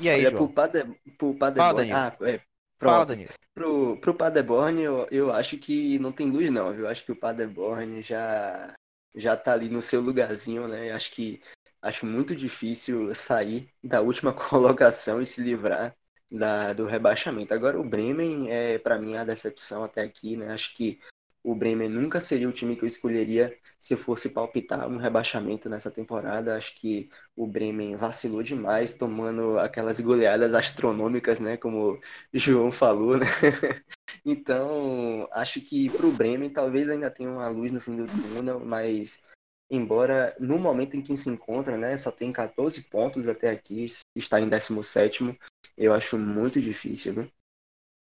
E 0.00 0.08
aí, 0.08 0.20
Olha, 0.20 0.30
João? 0.30 0.46
Pro, 0.46 0.54
Pader, 0.54 1.00
pro 1.18 1.34
Paderborn... 1.34 1.90
Fala, 1.90 2.16
ah, 2.20 2.30
é, 2.30 2.40
Fala, 2.78 3.06
Danilo. 3.06 3.32
Pro, 3.52 3.96
pro 4.00 4.14
Paderborn, 4.14 4.80
eu, 4.80 5.08
eu 5.10 5.32
acho 5.32 5.58
que 5.58 5.98
não 5.98 6.12
tem 6.12 6.30
luz, 6.30 6.50
não, 6.50 6.72
viu? 6.72 6.86
Acho 6.86 7.04
que 7.04 7.12
o 7.12 7.16
Paderborn 7.16 8.00
já, 8.00 8.72
já 9.16 9.36
tá 9.36 9.54
ali 9.54 9.68
no 9.68 9.82
seu 9.82 10.00
lugarzinho, 10.00 10.68
né? 10.68 10.92
Acho 10.92 11.10
que 11.10 11.40
acho 11.82 12.06
muito 12.06 12.34
difícil 12.34 13.12
sair 13.12 13.68
da 13.82 14.00
última 14.00 14.32
colocação 14.32 15.20
e 15.20 15.26
se 15.26 15.40
livrar 15.40 15.96
da, 16.34 16.72
do 16.72 16.84
rebaixamento. 16.84 17.54
Agora 17.54 17.80
o 17.80 17.84
Bremen 17.84 18.50
é 18.50 18.78
para 18.78 18.98
mim 18.98 19.16
a 19.16 19.24
decepção 19.24 19.84
até 19.84 20.02
aqui, 20.02 20.36
né? 20.36 20.52
Acho 20.52 20.74
que 20.74 20.98
o 21.42 21.54
Bremen 21.54 21.88
nunca 21.88 22.20
seria 22.20 22.48
o 22.48 22.52
time 22.52 22.74
que 22.74 22.84
eu 22.84 22.88
escolheria 22.88 23.54
se 23.78 23.94
fosse 23.96 24.30
palpitar 24.30 24.88
um 24.88 24.96
rebaixamento 24.96 25.68
nessa 25.68 25.90
temporada. 25.90 26.56
Acho 26.56 26.74
que 26.74 27.10
o 27.36 27.46
Bremen 27.46 27.96
vacilou 27.96 28.42
demais, 28.42 28.94
tomando 28.94 29.58
aquelas 29.58 30.00
goleadas 30.00 30.54
astronômicas, 30.54 31.40
né? 31.40 31.56
Como 31.56 31.92
o 31.92 32.00
João 32.32 32.72
falou, 32.72 33.18
né? 33.18 33.26
Então, 34.24 35.28
acho 35.32 35.60
que 35.60 35.90
para 35.90 36.06
o 36.06 36.12
Bremen 36.12 36.48
talvez 36.48 36.88
ainda 36.88 37.10
tenha 37.10 37.28
uma 37.30 37.48
luz 37.48 37.72
no 37.72 37.80
fim 37.80 37.96
do 37.96 38.06
túnel, 38.06 38.60
mas 38.60 39.28
embora 39.74 40.34
no 40.38 40.58
momento 40.58 40.96
em 40.96 41.02
que 41.02 41.16
se 41.16 41.28
encontra, 41.28 41.76
né, 41.76 41.96
só 41.96 42.10
tem 42.10 42.32
14 42.32 42.82
pontos 42.84 43.28
até 43.28 43.50
aqui, 43.50 43.86
está 44.14 44.40
em 44.40 44.48
17 44.48 45.38
eu 45.76 45.92
acho 45.92 46.18
muito 46.18 46.60
difícil, 46.60 47.12
né? 47.12 47.28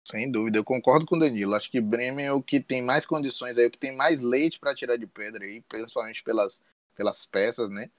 Sem 0.06 0.30
dúvida, 0.30 0.58
eu 0.58 0.64
concordo 0.64 1.04
com 1.04 1.16
o 1.16 1.18
Danilo. 1.18 1.54
Acho 1.54 1.70
que 1.70 1.80
Bremen 1.80 2.24
é 2.26 2.32
o 2.32 2.42
que 2.42 2.58
tem 2.58 2.82
mais 2.82 3.04
condições 3.04 3.58
aí, 3.58 3.66
o 3.66 3.70
que 3.70 3.78
tem 3.78 3.94
mais 3.94 4.20
leite 4.20 4.58
para 4.58 4.74
tirar 4.74 4.96
de 4.96 5.06
pedra 5.06 5.44
aí, 5.44 5.60
principalmente 5.60 6.22
pelas, 6.22 6.62
pelas 6.96 7.26
peças, 7.26 7.70
né? 7.70 7.90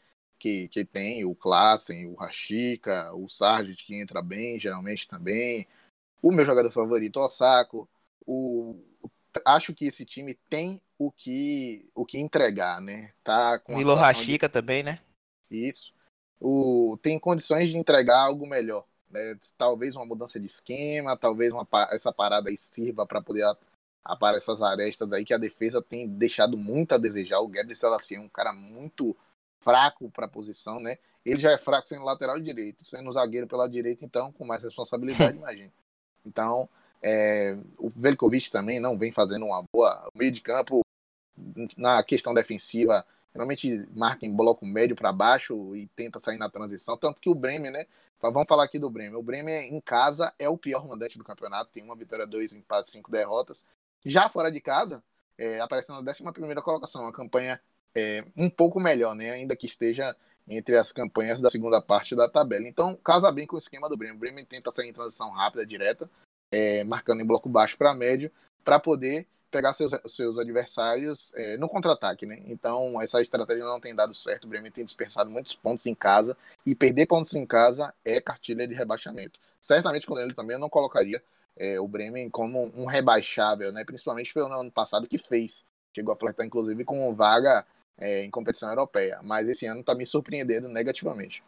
que, 0.41 0.68
que 0.70 0.84
tem, 0.84 1.24
o 1.24 1.36
Klassen, 1.36 2.07
o 2.07 2.16
Rashika, 2.16 3.14
o 3.14 3.30
Sargent, 3.30 3.86
que 3.86 3.95
entra 3.95 4.24
bem, 4.24 4.59
geralmente 4.59 5.07
também. 5.07 5.68
O 6.20 6.32
meu 6.32 6.43
jogador 6.43 6.72
favorito, 6.72 7.18
o 7.18 7.24
Osako. 7.24 7.88
O, 8.26 8.84
acho 9.45 9.72
que 9.72 9.86
esse 9.86 10.03
time 10.03 10.34
tem 10.49 10.82
o 11.06 11.12
que, 11.12 11.89
o 11.95 12.06
que 12.06 12.20
entregar, 12.20 12.80
né? 12.80 13.12
Tá 13.24 13.58
com 13.58 13.76
Milo 13.76 13.95
de... 13.95 14.49
também, 14.49 14.84
né? 14.84 14.99
Isso. 15.49 15.91
O, 16.39 16.95
tem 17.02 17.20
condições 17.20 17.72
de 17.72 17.78
entregar 17.78 18.20
algo 18.20 18.45
melhor. 18.45 18.86
Né? 19.10 19.36
Talvez 19.58 19.95
uma 19.95 20.06
mudança 20.06 20.39
de 20.39 20.45
esquema, 20.45 21.18
talvez 21.18 21.52
uma, 21.52 21.68
essa 21.89 22.14
parada 22.14 22.49
aí 22.49 22.58
sirva 22.58 23.08
para 23.08 23.20
poder 23.20 23.43
aparecer 24.06 24.52
essas 24.52 24.62
arestas 24.62 25.12
aí 25.12 25.26
que 25.26 25.34
a 25.34 25.39
defesa 25.39 25.82
tem 25.82 26.08
deixado 26.08 26.56
muito 26.56 26.93
a 26.93 26.99
desejar. 26.99 27.39
O 27.39 27.47
Gabriel 27.47 27.76
Selassie 27.76 28.18
é 28.18 28.20
um 28.20 28.30
cara 28.30 28.54
muito 28.54 29.18
fraco 29.60 30.10
para 30.12 30.28
a 30.28 30.30
posição, 30.30 30.80
né? 30.80 30.97
Ele 31.26 31.41
já 31.41 31.52
é 31.52 31.58
fraco 31.58 31.88
sendo 31.88 32.06
lateral 32.06 32.39
direito, 32.39 32.86
sendo 32.86 33.12
zagueiro 33.12 33.47
pela 33.47 33.68
direita, 33.68 34.06
então, 34.06 34.32
com 34.32 34.45
mais 34.45 34.62
responsabilidade, 34.62 35.38
imagina. 35.38 35.72
Então, 36.26 36.70
é, 37.02 37.58
o 37.80 37.89
Velkovic 37.89 38.52
também 38.52 38.80
não 38.80 38.97
vem 38.97 39.12
fazendo 39.12 39.45
uma 39.45 39.64
boa. 39.74 40.08
O 40.14 40.18
meio 40.18 40.32
de 40.32 40.41
campo, 40.41 40.82
na 41.77 42.03
questão 42.03 42.34
defensiva, 42.34 43.05
Geralmente 43.34 43.88
marca 43.95 44.25
em 44.25 44.36
bloco 44.36 44.65
médio 44.65 44.95
para 44.95 45.11
baixo 45.13 45.75
e 45.75 45.88
tenta 45.88 46.19
sair 46.19 46.38
na 46.38 46.49
transição. 46.49 46.97
Tanto 46.97 47.21
que 47.21 47.29
o 47.29 47.36
Bremen, 47.36 47.71
né? 47.71 47.86
Vamos 48.21 48.45
falar 48.47 48.65
aqui 48.65 48.77
do 48.77 48.89
Bremen. 48.89 49.15
O 49.15 49.23
Bremen, 49.23 49.73
em 49.73 49.79
casa, 49.79 50.34
é 50.38 50.49
o 50.49 50.57
pior 50.57 50.86
mandante 50.88 51.17
do 51.17 51.23
campeonato. 51.23 51.71
Tem 51.71 51.82
uma 51.82 51.95
vitória, 51.95 52.27
dois 52.27 52.53
empates, 52.53 52.91
cinco 52.91 53.09
derrotas. 53.09 53.63
Já 54.05 54.29
fora 54.29 54.51
de 54.51 54.59
casa, 54.59 55.01
é, 55.38 55.59
aparecendo 55.61 56.01
na 56.01 56.11
11 56.11 56.61
colocação. 56.61 57.03
Uma 57.03 57.13
campanha 57.13 57.59
é, 57.95 58.23
um 58.36 58.49
pouco 58.49 58.79
melhor, 58.79 59.15
né? 59.15 59.32
Ainda 59.32 59.55
que 59.55 59.65
esteja 59.65 60.15
entre 60.47 60.75
as 60.75 60.91
campanhas 60.91 61.39
da 61.39 61.49
segunda 61.49 61.82
parte 61.82 62.15
da 62.15 62.29
tabela. 62.29 62.67
Então, 62.67 62.95
casa 62.97 63.32
bem 63.32 63.47
com 63.47 63.55
o 63.55 63.59
esquema 63.59 63.88
do 63.88 63.95
Bremen. 63.95 64.17
O 64.17 64.19
Bremen 64.19 64.43
tenta 64.43 64.71
sair 64.71 64.89
em 64.89 64.93
transição 64.93 65.32
rápida, 65.32 65.65
direta, 65.65 66.09
é, 66.51 66.84
marcando 66.84 67.21
em 67.21 67.25
bloco 67.25 67.47
baixo 67.47 67.77
para 67.77 67.93
médio, 67.93 68.29
para 68.63 68.79
poder 68.79 69.25
pegar 69.52 69.74
seus, 69.74 69.93
seus 70.06 70.39
adversários 70.39 71.34
é, 71.36 71.58
no 71.58 71.68
contra-ataque, 71.68 72.26
né? 72.26 72.41
Então, 72.45 72.99
essa 73.02 73.22
estratégia 73.22 73.64
não 73.64 73.80
tem 73.80 73.93
dado 73.93 74.16
certo. 74.16 74.45
O 74.45 74.47
Bremen 74.47 74.72
tem 74.72 74.86
dispersado 74.86 75.30
muitos 75.30 75.54
pontos 75.54 75.86
em 75.86 75.93
casa 75.93 76.36
e 76.66 76.74
perder 76.74 77.06
pontos 77.06 77.34
em 77.36 77.45
casa 77.45 77.93
é 78.04 78.20
cartilha 78.22 78.68
de 78.68 78.74
rebaixamento. 78.74 79.39
Certamente, 79.60 80.08
com 80.08 80.18
ele 80.18 80.34
também, 80.34 80.56
eu 80.56 80.60
não 80.60 80.70
colocaria 80.70 81.22
é, 81.58 81.80
o 81.80 81.88
Bremen 81.88 82.30
como 82.30 82.72
um 82.74 82.86
rebaixável, 82.86 83.72
né? 83.72 83.84
Principalmente 83.86 84.34
pelo 84.34 84.47
ano 84.47 84.72
passado 84.72 85.08
que 85.08 85.18
fez. 85.18 85.64
Chegou 85.93 86.14
a 86.14 86.18
flertar, 86.18 86.45
inclusive, 86.45 86.86
com 86.86 87.14
vaga 87.14 87.66
é, 87.97 88.24
em 88.24 88.32
competição 88.32 88.70
europeia. 88.70 89.20
Mas 89.22 89.47
esse 89.49 89.66
ano 89.66 89.82
está 89.82 89.93
me 89.93 90.06
surpreendendo 90.06 90.70
negativamente. 90.70 91.43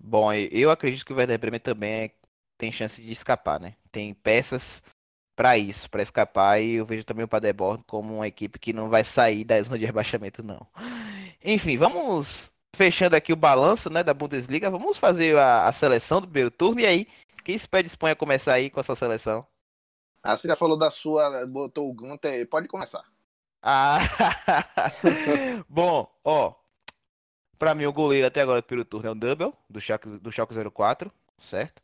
Bom, 0.00 0.32
eu 0.32 0.70
acredito 0.70 1.04
que 1.04 1.12
o 1.12 1.16
Werder 1.16 1.38
Bremen 1.38 1.60
também 1.60 2.12
tem 2.56 2.72
chance 2.72 3.02
de 3.02 3.12
escapar, 3.12 3.60
né? 3.60 3.74
Tem 3.92 4.14
peças 4.14 4.82
para 5.38 5.56
isso, 5.56 5.88
para 5.88 6.02
escapar. 6.02 6.60
E 6.60 6.74
eu 6.74 6.84
vejo 6.84 7.04
também 7.04 7.24
o 7.24 7.28
Paderborn 7.28 7.80
como 7.86 8.16
uma 8.16 8.26
equipe 8.26 8.58
que 8.58 8.72
não 8.72 8.88
vai 8.88 9.04
sair 9.04 9.44
da 9.44 9.62
zona 9.62 9.78
de 9.78 9.86
rebaixamento, 9.86 10.42
não. 10.42 10.66
Enfim, 11.44 11.76
vamos 11.76 12.50
fechando 12.74 13.14
aqui 13.14 13.32
o 13.32 13.36
balanço 13.36 13.88
né, 13.88 14.02
da 14.02 14.12
Bundesliga. 14.12 14.68
Vamos 14.68 14.98
fazer 14.98 15.38
a, 15.38 15.68
a 15.68 15.72
seleção 15.72 16.20
do 16.20 16.26
primeiro 16.26 16.50
turno. 16.50 16.80
E 16.80 16.86
aí, 16.86 17.06
quem 17.44 17.56
se 17.56 17.68
pede 17.68 17.88
a 18.00 18.16
começar 18.16 18.54
aí 18.54 18.68
com 18.68 18.80
essa 18.80 18.96
seleção? 18.96 19.46
Ah, 20.24 20.36
você 20.36 20.48
já 20.48 20.56
falou 20.56 20.76
da 20.76 20.90
sua, 20.90 21.46
botou 21.46 21.88
o 21.88 21.94
Gunter, 21.94 22.48
pode 22.48 22.66
começar. 22.66 23.04
Ah, 23.62 24.00
bom, 25.68 26.12
ó, 26.24 26.52
para 27.56 27.76
mim 27.76 27.86
o 27.86 27.92
goleiro 27.92 28.26
até 28.26 28.40
agora 28.40 28.60
do 28.60 28.64
primeiro 28.64 28.88
turno 28.88 29.08
é 29.08 29.12
o 29.12 29.14
Double, 29.14 29.52
do 29.70 29.80
Schalke, 29.80 30.08
do 30.18 30.32
Schalke 30.32 30.54
04, 30.72 31.12
certo? 31.40 31.80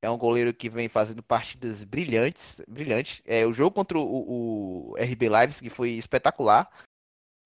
É 0.00 0.08
um 0.08 0.16
goleiro 0.16 0.54
que 0.54 0.68
vem 0.68 0.88
fazendo 0.88 1.22
partidas 1.22 1.82
brilhantes. 1.82 2.62
brilhantes. 2.68 3.20
É, 3.24 3.44
o 3.44 3.52
jogo 3.52 3.74
contra 3.74 3.98
o, 3.98 4.92
o 4.92 4.96
RB 4.96 5.28
Leipzig 5.28 5.68
foi 5.70 5.90
espetacular. 5.90 6.70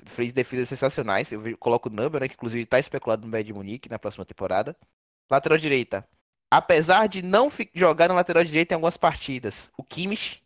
Fez 0.04 0.32
defesas 0.32 0.68
sensacionais. 0.68 1.32
Eu 1.32 1.56
coloco 1.58 1.88
o 1.88 1.92
Number, 1.92 2.20
né, 2.20 2.28
que 2.28 2.34
inclusive 2.34 2.64
está 2.64 2.78
especulado 2.78 3.24
no 3.24 3.30
Bayern 3.30 3.54
Munique 3.54 3.88
na 3.88 3.98
próxima 3.98 4.24
temporada. 4.24 4.76
Lateral 5.30 5.56
direita. 5.56 6.06
Apesar 6.50 7.06
de 7.06 7.22
não 7.22 7.50
jogar 7.74 8.08
na 8.08 8.14
lateral 8.14 8.44
direita 8.44 8.74
em 8.74 8.76
algumas 8.76 8.98
partidas, 8.98 9.70
o 9.74 9.82
Kimmich, 9.82 10.42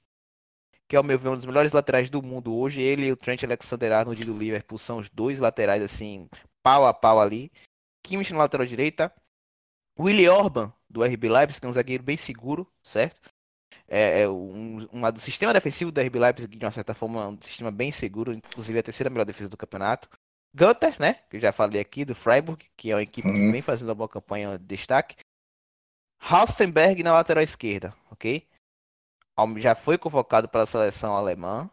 que 0.88 0.94
é 0.94 1.00
o 1.00 1.02
meu 1.02 1.18
ver 1.18 1.30
um 1.30 1.36
dos 1.36 1.44
melhores 1.44 1.72
laterais 1.72 2.08
do 2.08 2.22
mundo 2.22 2.54
hoje, 2.54 2.80
ele 2.80 3.06
e 3.06 3.12
o 3.12 3.16
Trent 3.16 3.42
Alexander-Arnold 3.42 4.24
do 4.24 4.38
Liverpool 4.38 4.78
são 4.78 4.98
os 4.98 5.10
dois 5.10 5.40
laterais 5.40 5.82
assim, 5.82 6.28
pau 6.62 6.86
a 6.86 6.94
pau 6.94 7.20
ali. 7.20 7.50
Kimmich 8.04 8.32
na 8.32 8.38
lateral 8.38 8.64
direita, 8.64 9.12
Willy 9.98 10.28
Orban 10.28 10.72
do 10.96 11.04
RB 11.04 11.28
Leipzig, 11.28 11.60
que 11.60 11.66
é 11.66 11.68
um 11.68 11.74
zagueiro 11.74 12.02
bem 12.02 12.16
seguro, 12.16 12.66
certo? 12.82 13.20
É, 13.86 14.22
é 14.22 14.28
um, 14.28 14.86
uma, 14.90 15.12
do 15.12 15.20
sistema 15.20 15.52
defensivo 15.52 15.92
do 15.92 16.00
RB 16.00 16.18
Leipzig, 16.18 16.56
de 16.56 16.64
uma 16.64 16.70
certa 16.70 16.94
forma, 16.94 17.22
é 17.22 17.26
um 17.26 17.38
sistema 17.42 17.70
bem 17.70 17.92
seguro, 17.92 18.32
inclusive 18.32 18.78
a 18.78 18.82
terceira 18.82 19.10
melhor 19.10 19.26
defesa 19.26 19.50
do 19.50 19.58
campeonato. 19.58 20.08
Gunther, 20.54 20.98
né? 20.98 21.20
Que 21.28 21.36
eu 21.36 21.40
já 21.40 21.52
falei 21.52 21.80
aqui, 21.82 22.02
do 22.02 22.14
Freiburg, 22.14 22.64
que 22.74 22.90
é 22.90 22.94
uma 22.94 23.02
equipe 23.02 23.28
uhum. 23.28 23.34
que 23.34 23.52
vem 23.52 23.60
fazendo 23.60 23.90
uma 23.90 23.94
boa 23.94 24.08
campanha 24.08 24.58
de 24.58 24.64
destaque. 24.64 25.16
Halstenberg 26.18 27.02
na 27.02 27.12
lateral 27.12 27.44
esquerda, 27.44 27.94
ok? 28.10 28.48
Já 29.58 29.74
foi 29.74 29.98
convocado 29.98 30.48
para 30.48 30.62
a 30.62 30.66
seleção 30.66 31.14
alemã, 31.14 31.70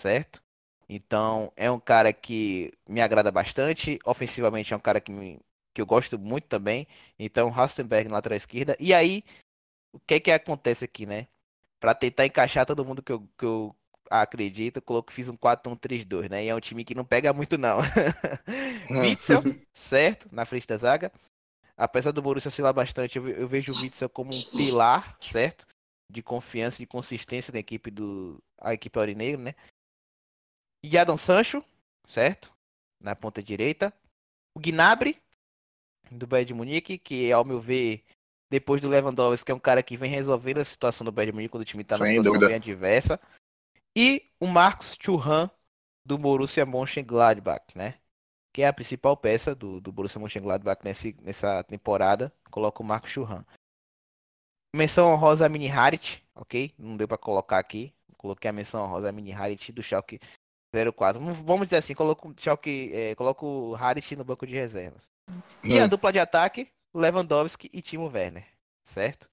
certo? 0.00 0.42
Então 0.88 1.52
é 1.54 1.70
um 1.70 1.78
cara 1.78 2.10
que 2.10 2.72
me 2.88 3.02
agrada 3.02 3.30
bastante. 3.30 3.98
Ofensivamente 4.06 4.72
é 4.72 4.76
um 4.76 4.80
cara 4.80 4.98
que 4.98 5.12
me, 5.12 5.38
que 5.74 5.80
eu 5.80 5.86
gosto 5.86 6.18
muito 6.18 6.46
também. 6.48 6.86
Então, 7.18 7.50
Rastenberg 7.50 8.08
na 8.08 8.16
lateral 8.16 8.36
esquerda. 8.36 8.76
E 8.78 8.92
aí, 8.92 9.24
o 9.92 10.00
que 10.00 10.14
é 10.14 10.20
que 10.20 10.30
acontece 10.30 10.84
aqui, 10.84 11.06
né? 11.06 11.26
Para 11.80 11.94
tentar 11.94 12.26
encaixar 12.26 12.66
todo 12.66 12.84
mundo 12.84 13.02
que 13.02 13.12
eu, 13.12 13.28
que 13.38 13.44
eu 13.44 13.74
acredito, 14.10 14.76
eu 14.76 14.82
coloco, 14.82 15.12
fiz 15.12 15.28
um 15.28 15.36
4-1-3-2, 15.36 16.30
né? 16.30 16.44
E 16.44 16.48
é 16.48 16.54
um 16.54 16.60
time 16.60 16.84
que 16.84 16.94
não 16.94 17.04
pega 17.04 17.32
muito, 17.32 17.56
não. 17.56 17.78
Witzel, 18.90 19.40
certo? 19.74 20.28
Na 20.32 20.44
frente 20.44 20.66
da 20.66 20.76
zaga. 20.76 21.12
Apesar 21.76 22.12
do 22.12 22.22
Borussia 22.22 22.48
oscilar 22.48 22.72
bastante, 22.72 23.16
eu, 23.16 23.28
eu 23.28 23.48
vejo 23.48 23.72
o 23.72 23.80
Witzel 23.80 24.08
como 24.08 24.34
um 24.34 24.42
pilar, 24.42 25.16
certo? 25.20 25.66
De 26.10 26.22
confiança 26.22 26.82
e 26.82 26.86
consistência 26.86 27.52
da 27.52 27.58
equipe 27.58 27.90
do. 27.90 28.42
A 28.58 28.74
equipe 28.74 28.98
Aurineiro, 28.98 29.40
né? 29.40 29.54
E 30.84 30.98
Adam 30.98 31.16
Sancho, 31.16 31.64
certo? 32.06 32.52
Na 33.00 33.16
ponta 33.16 33.42
direita. 33.42 33.92
O 34.54 34.60
Gnabry, 34.60 35.16
do 36.18 36.26
Bayern 36.26 36.48
de 36.48 36.54
Munique, 36.54 36.98
que 36.98 37.32
ao 37.32 37.44
meu 37.44 37.60
ver, 37.60 38.04
depois 38.50 38.80
do 38.80 38.88
Lewandowski, 38.88 39.46
que 39.46 39.52
é 39.52 39.54
um 39.54 39.60
cara 39.60 39.82
que 39.82 39.96
vem 39.96 40.10
resolvendo 40.10 40.58
a 40.58 40.64
situação 40.64 41.04
do 41.04 41.12
Bayern 41.12 41.32
de 41.32 41.36
Munique 41.36 41.52
quando 41.52 41.62
o 41.62 41.66
time 41.66 41.82
está 41.82 41.96
numa 41.96 42.06
situação 42.06 42.32
dúvida. 42.32 42.46
bem 42.46 42.56
adversa. 42.56 43.20
E 43.96 44.30
o 44.40 44.46
Marcos 44.46 44.96
Churran, 45.00 45.50
do 46.04 46.18
Borussia 46.18 46.66
Mönchengladbach, 46.66 47.64
né? 47.74 47.94
Que 48.52 48.62
é 48.62 48.66
a 48.66 48.72
principal 48.72 49.16
peça 49.16 49.54
do, 49.54 49.80
do 49.80 49.92
Borussia 49.92 50.20
Mönchengladbach 50.20 50.82
nesse, 50.84 51.16
nessa 51.22 51.62
temporada. 51.64 52.32
Coloca 52.50 52.82
o 52.82 52.86
Marcos 52.86 53.10
Churran. 53.10 53.44
Menção 54.74 55.12
honrosa 55.12 55.44
a 55.44 55.48
Mini 55.48 55.70
Harit, 55.70 56.24
ok? 56.34 56.72
Não 56.78 56.96
deu 56.96 57.06
para 57.06 57.18
colocar 57.18 57.58
aqui. 57.58 57.92
Coloquei 58.16 58.48
a 58.48 58.52
menção 58.52 58.82
honrosa 58.82 59.08
a 59.08 59.12
Mini 59.12 59.32
Harit 59.32 59.72
do 59.72 59.82
Schalke 59.82 60.18
04. 60.72 61.20
Vamos 61.20 61.66
dizer 61.66 61.76
assim, 61.76 61.94
coloco, 61.94 62.32
Schalke, 62.38 62.90
é, 62.92 63.14
coloco 63.14 63.46
o 63.46 63.74
Harit 63.74 64.16
no 64.16 64.24
banco 64.24 64.46
de 64.46 64.54
reservas. 64.54 65.11
E 65.62 65.78
a 65.78 65.86
dupla 65.86 66.12
de 66.12 66.18
ataque, 66.18 66.68
Lewandowski 66.94 67.70
e 67.72 67.80
Timo 67.80 68.10
Werner, 68.12 68.46
certo? 68.84 69.30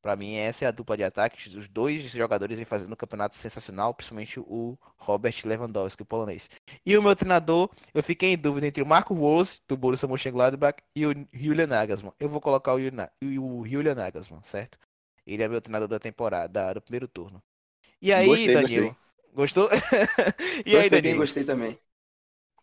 Para 0.00 0.14
mim, 0.14 0.34
essa 0.36 0.64
é 0.64 0.68
a 0.68 0.70
dupla 0.70 0.96
de 0.96 1.02
ataque. 1.02 1.56
Os 1.56 1.68
dois 1.68 2.04
jogadores 2.10 2.56
vêm 2.56 2.64
fazendo 2.64 2.92
um 2.92 2.96
campeonato 2.96 3.36
sensacional, 3.36 3.92
principalmente 3.92 4.38
o 4.38 4.78
Robert 4.96 5.34
Lewandowski, 5.44 6.02
o 6.02 6.06
polonês. 6.06 6.48
E 6.86 6.96
o 6.96 7.02
meu 7.02 7.16
treinador, 7.16 7.68
eu 7.92 8.02
fiquei 8.02 8.32
em 8.32 8.38
dúvida 8.38 8.66
entre 8.66 8.82
o 8.82 8.86
Marco 8.86 9.12
Rose, 9.12 9.60
do 9.66 9.76
Borussia 9.76 10.08
Mönchengladbach, 10.08 10.78
e 10.94 11.04
o 11.04 11.12
Julian 11.32 11.66
Nagelsmann. 11.66 12.12
Eu 12.18 12.28
vou 12.28 12.40
colocar 12.40 12.74
o, 12.74 12.80
Julian 12.80 13.94
Nagelsmann, 13.94 14.42
certo? 14.42 14.78
Ele 15.26 15.42
é 15.42 15.48
meu 15.48 15.60
treinador 15.60 15.88
da 15.88 15.98
temporada, 15.98 16.72
do 16.72 16.80
primeiro 16.80 17.08
turno. 17.08 17.42
E 18.00 18.12
aí, 18.12 18.26
gostei, 18.26 18.54
Danilo? 18.54 18.96
Gostei. 19.34 19.68
Gostou? 19.68 19.68
e 20.64 20.72
gostei, 20.72 20.80
aí, 20.80 20.90
Danilo? 20.90 21.18
Gostei 21.18 21.44
também. 21.44 21.78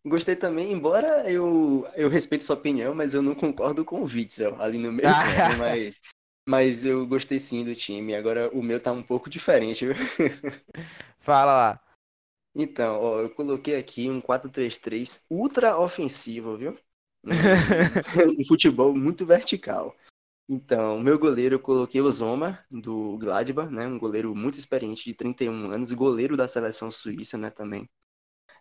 Gostei 0.06 0.36
também, 0.36 0.72
embora 0.72 1.28
eu, 1.30 1.88
eu 1.96 2.10
respeite 2.10 2.44
sua 2.44 2.56
opinião, 2.56 2.94
mas 2.94 3.16
eu 3.16 3.24
não 3.24 3.34
concordo 3.34 3.84
com 3.84 4.02
o 4.02 4.06
Witzel 4.06 4.56
ali 4.62 4.78
no 4.78 4.92
meio 4.92 5.10
campo, 5.10 5.58
mas, 5.58 5.96
mas 6.48 6.86
eu 6.86 7.08
gostei 7.08 7.40
sim 7.40 7.66
do 7.66 7.74
time. 7.74 8.14
Agora 8.14 8.50
o 8.56 8.62
meu 8.62 8.80
tá 8.80 8.92
um 8.92 9.02
pouco 9.02 9.32
diferente, 9.32 9.88
viu? 9.88 9.96
Fala 11.22 11.54
lá. 11.54 11.82
Então, 12.54 13.02
ó, 13.02 13.22
eu 13.22 13.32
coloquei 13.32 13.76
aqui 13.78 14.08
um 14.08 14.22
4-3-3 14.22 15.26
ultra 15.28 15.78
ofensivo, 15.78 16.56
viu? 16.56 16.78
Um, 18.16 18.46
futebol 18.46 18.96
muito 18.96 19.26
vertical. 19.26 19.96
Então, 20.48 21.00
meu 21.00 21.18
goleiro 21.18 21.56
eu 21.56 21.60
coloquei 21.60 22.00
o 22.00 22.12
Zoma, 22.12 22.64
do 22.70 23.18
Gladbach, 23.18 23.74
né? 23.74 23.88
Um 23.88 23.98
goleiro 23.98 24.36
muito 24.36 24.58
experiente, 24.60 25.06
de 25.06 25.16
31 25.16 25.72
anos, 25.72 25.92
goleiro 25.92 26.38
da 26.38 26.48
seleção 26.48 26.92
suíça, 26.92 27.38
né, 27.38 27.50
também. 27.50 27.90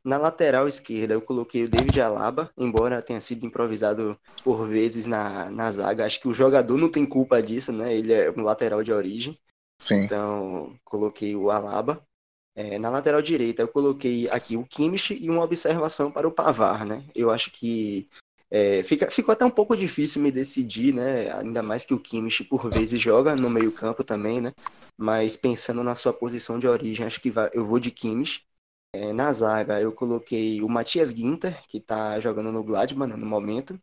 Na 0.04 0.18
lateral 0.18 0.68
esquerda, 0.68 1.14
eu 1.14 1.22
coloquei 1.22 1.64
o 1.64 1.68
David 1.68 1.98
Alaba, 1.98 2.52
embora 2.58 3.00
tenha 3.00 3.20
sido 3.22 3.46
improvisado 3.46 4.18
por 4.42 4.68
vezes 4.68 5.06
na, 5.06 5.50
na 5.50 5.70
zaga. 5.70 6.04
Acho 6.04 6.20
que 6.20 6.28
o 6.28 6.32
jogador 6.32 6.76
não 6.76 6.90
tem 6.90 7.06
culpa 7.06 7.42
disso, 7.42 7.72
né? 7.72 7.94
Ele 7.94 8.12
é 8.12 8.30
um 8.30 8.42
lateral 8.42 8.82
de 8.84 8.92
origem. 8.92 9.38
Sim. 9.80 10.04
Então, 10.04 10.78
coloquei 10.84 11.34
o 11.34 11.50
Alaba. 11.50 12.06
É, 12.54 12.78
na 12.78 12.90
lateral 12.90 13.22
direita, 13.22 13.62
eu 13.62 13.68
coloquei 13.68 14.28
aqui 14.28 14.56
o 14.56 14.64
Kimmich 14.64 15.14
e 15.14 15.28
uma 15.30 15.42
observação 15.42 16.10
para 16.10 16.28
o 16.28 16.32
Pavar, 16.32 16.84
né? 16.84 17.02
Eu 17.14 17.30
acho 17.30 17.50
que 17.50 18.06
é, 18.50 18.82
fica, 18.84 19.10
ficou 19.10 19.32
até 19.32 19.44
um 19.44 19.50
pouco 19.50 19.74
difícil 19.74 20.22
me 20.22 20.30
decidir, 20.30 20.94
né? 20.94 21.32
Ainda 21.32 21.62
mais 21.62 21.84
que 21.84 21.94
o 21.94 21.98
Kimmich 21.98 22.44
por 22.44 22.70
vezes 22.70 23.00
joga 23.00 23.34
no 23.34 23.50
meio 23.50 23.72
campo 23.72 24.04
também, 24.04 24.40
né? 24.40 24.52
Mas 24.96 25.36
pensando 25.36 25.82
na 25.82 25.94
sua 25.94 26.12
posição 26.12 26.58
de 26.58 26.68
origem, 26.68 27.06
acho 27.06 27.20
que 27.20 27.30
vai, 27.30 27.50
eu 27.52 27.64
vou 27.64 27.80
de 27.80 27.90
Kimmich. 27.90 28.46
É, 28.94 29.12
na 29.12 29.32
zaga, 29.32 29.80
eu 29.80 29.90
coloquei 29.90 30.62
o 30.62 30.68
Matias 30.68 31.10
Ginter, 31.10 31.60
que 31.66 31.78
está 31.78 32.20
jogando 32.20 32.52
no 32.52 32.62
Gladbach 32.62 33.10
né, 33.10 33.16
no 33.16 33.26
momento, 33.26 33.76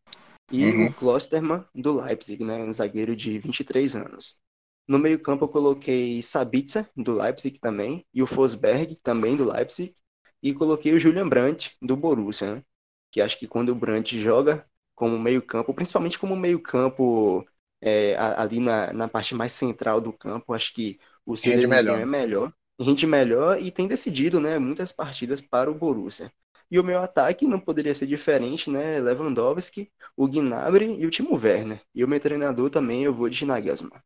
e 0.49 0.63
uhum. 0.63 0.85
o 0.87 0.93
Klosterman, 0.93 1.65
do 1.75 2.01
Leipzig, 2.01 2.41
né? 2.45 2.63
Um 2.63 2.71
zagueiro 2.71 3.13
de 3.13 3.37
23 3.37 3.93
anos. 3.97 4.39
No 4.87 4.97
meio-campo 4.97 5.43
eu 5.43 5.49
coloquei 5.49 6.23
Sabitzer, 6.23 6.89
do 6.95 7.11
Leipzig 7.11 7.59
também, 7.59 8.05
e 8.13 8.23
o 8.23 8.27
Fosberg, 8.27 8.95
também 9.03 9.35
do 9.35 9.51
Leipzig, 9.51 9.93
e 10.41 10.53
coloquei 10.53 10.93
o 10.93 10.99
Julian 10.99 11.27
Brandt, 11.27 11.75
do 11.81 11.97
Borussia, 11.97 12.55
né? 12.55 12.63
que 13.11 13.19
acho 13.19 13.37
que 13.37 13.47
quando 13.47 13.69
o 13.69 13.75
Brandt 13.75 14.17
joga 14.17 14.65
como 14.95 15.19
meio-campo, 15.19 15.73
principalmente 15.73 16.17
como 16.17 16.37
meio-campo 16.37 17.45
é, 17.81 18.15
ali 18.17 18.61
na, 18.61 18.93
na 18.93 19.09
parte 19.09 19.35
mais 19.35 19.51
central 19.51 19.99
do 19.99 20.13
campo, 20.13 20.53
acho 20.53 20.73
que 20.73 20.97
o 21.25 21.35
seu 21.35 21.51
rende 21.51 21.67
melhor. 21.67 21.99
é 21.99 22.05
melhor, 22.05 22.53
rende 22.81 23.05
melhor 23.05 23.59
e 23.59 23.71
tem 23.71 23.87
decidido 23.87 24.39
né, 24.39 24.57
muitas 24.59 24.91
partidas 24.91 25.41
para 25.41 25.69
o 25.69 25.75
Borussia. 25.75 26.31
E 26.69 26.79
o 26.79 26.83
meu 26.83 26.99
ataque 26.99 27.45
não 27.45 27.59
poderia 27.59 27.93
ser 27.93 28.07
diferente, 28.07 28.69
né? 28.69 28.99
Lewandowski, 29.01 29.91
o 30.15 30.25
Gnabry 30.25 30.99
e 30.99 31.05
o 31.05 31.09
Timo 31.09 31.35
Werner. 31.35 31.81
E 31.93 32.01
o 32.03 32.07
meu 32.07 32.19
treinador 32.19 32.69
também 32.69 33.03
eu 33.03 33.13
vou 33.13 33.27
de 33.27 33.45
Nagelsmann. 33.45 34.01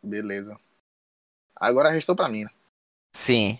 Beleza. 0.00 0.56
Agora 1.56 1.90
restou 1.90 2.14
para 2.14 2.28
mim. 2.28 2.44
Né? 2.44 2.50
Sim. 3.12 3.58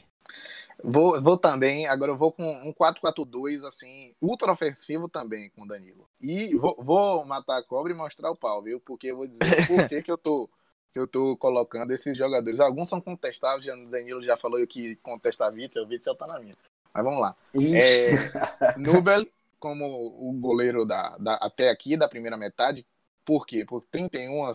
Vou, 0.83 1.21
vou 1.23 1.37
também, 1.37 1.87
agora 1.87 2.13
eu 2.13 2.17
vou 2.17 2.33
com 2.33 2.43
um 2.43 2.73
4-4-2, 2.73 3.65
assim, 3.65 4.15
ultra 4.21 4.51
ofensivo 4.51 5.09
também 5.09 5.51
com 5.51 5.65
o 5.65 5.69
Danilo. 5.69 6.09
E 6.21 6.55
vou, 6.57 6.77
vou, 6.79 7.27
matar 7.27 7.59
a 7.59 7.63
cobra 7.63 7.93
e 7.93 7.97
mostrar 7.97 8.31
o 8.31 8.37
pau, 8.37 8.63
viu? 8.63 8.81
Porque 8.81 9.09
eu 9.09 9.17
vou 9.17 9.27
dizer 9.27 9.41
por 9.67 9.89
que, 9.89 10.03
que 10.03 10.11
eu 10.11 10.17
tô 10.17 10.49
que 10.93 10.99
eu 10.99 11.07
tô 11.07 11.37
colocando 11.37 11.93
esses 11.93 12.17
jogadores. 12.17 12.61
Alguns 12.61 12.89
são 12.89 13.01
contestáveis, 13.01 13.67
o 13.67 13.89
Danilo 13.89 14.23
já 14.23 14.37
falou 14.37 14.65
que 14.67 14.97
contestar 14.97 15.53
Witzel, 15.53 15.85
o 15.85 15.89
Witzel 15.89 16.15
tá 16.15 16.27
na 16.27 16.41
minha. 16.41 16.55
Mas 16.93 17.05
vamos 17.05 17.21
lá. 17.21 17.37
É, 17.55 18.11
Nubel, 18.77 19.27
como 19.59 19.87
o 19.87 20.33
goleiro 20.33 20.85
da, 20.85 21.17
da, 21.19 21.35
até 21.35 21.71
aqui, 21.71 21.97
da 21.97 22.09
primeira 22.09 22.37
metade, 22.37 22.85
por 23.25 23.47
quê? 23.47 23.65
Por 23.65 23.85
31, 23.85 24.53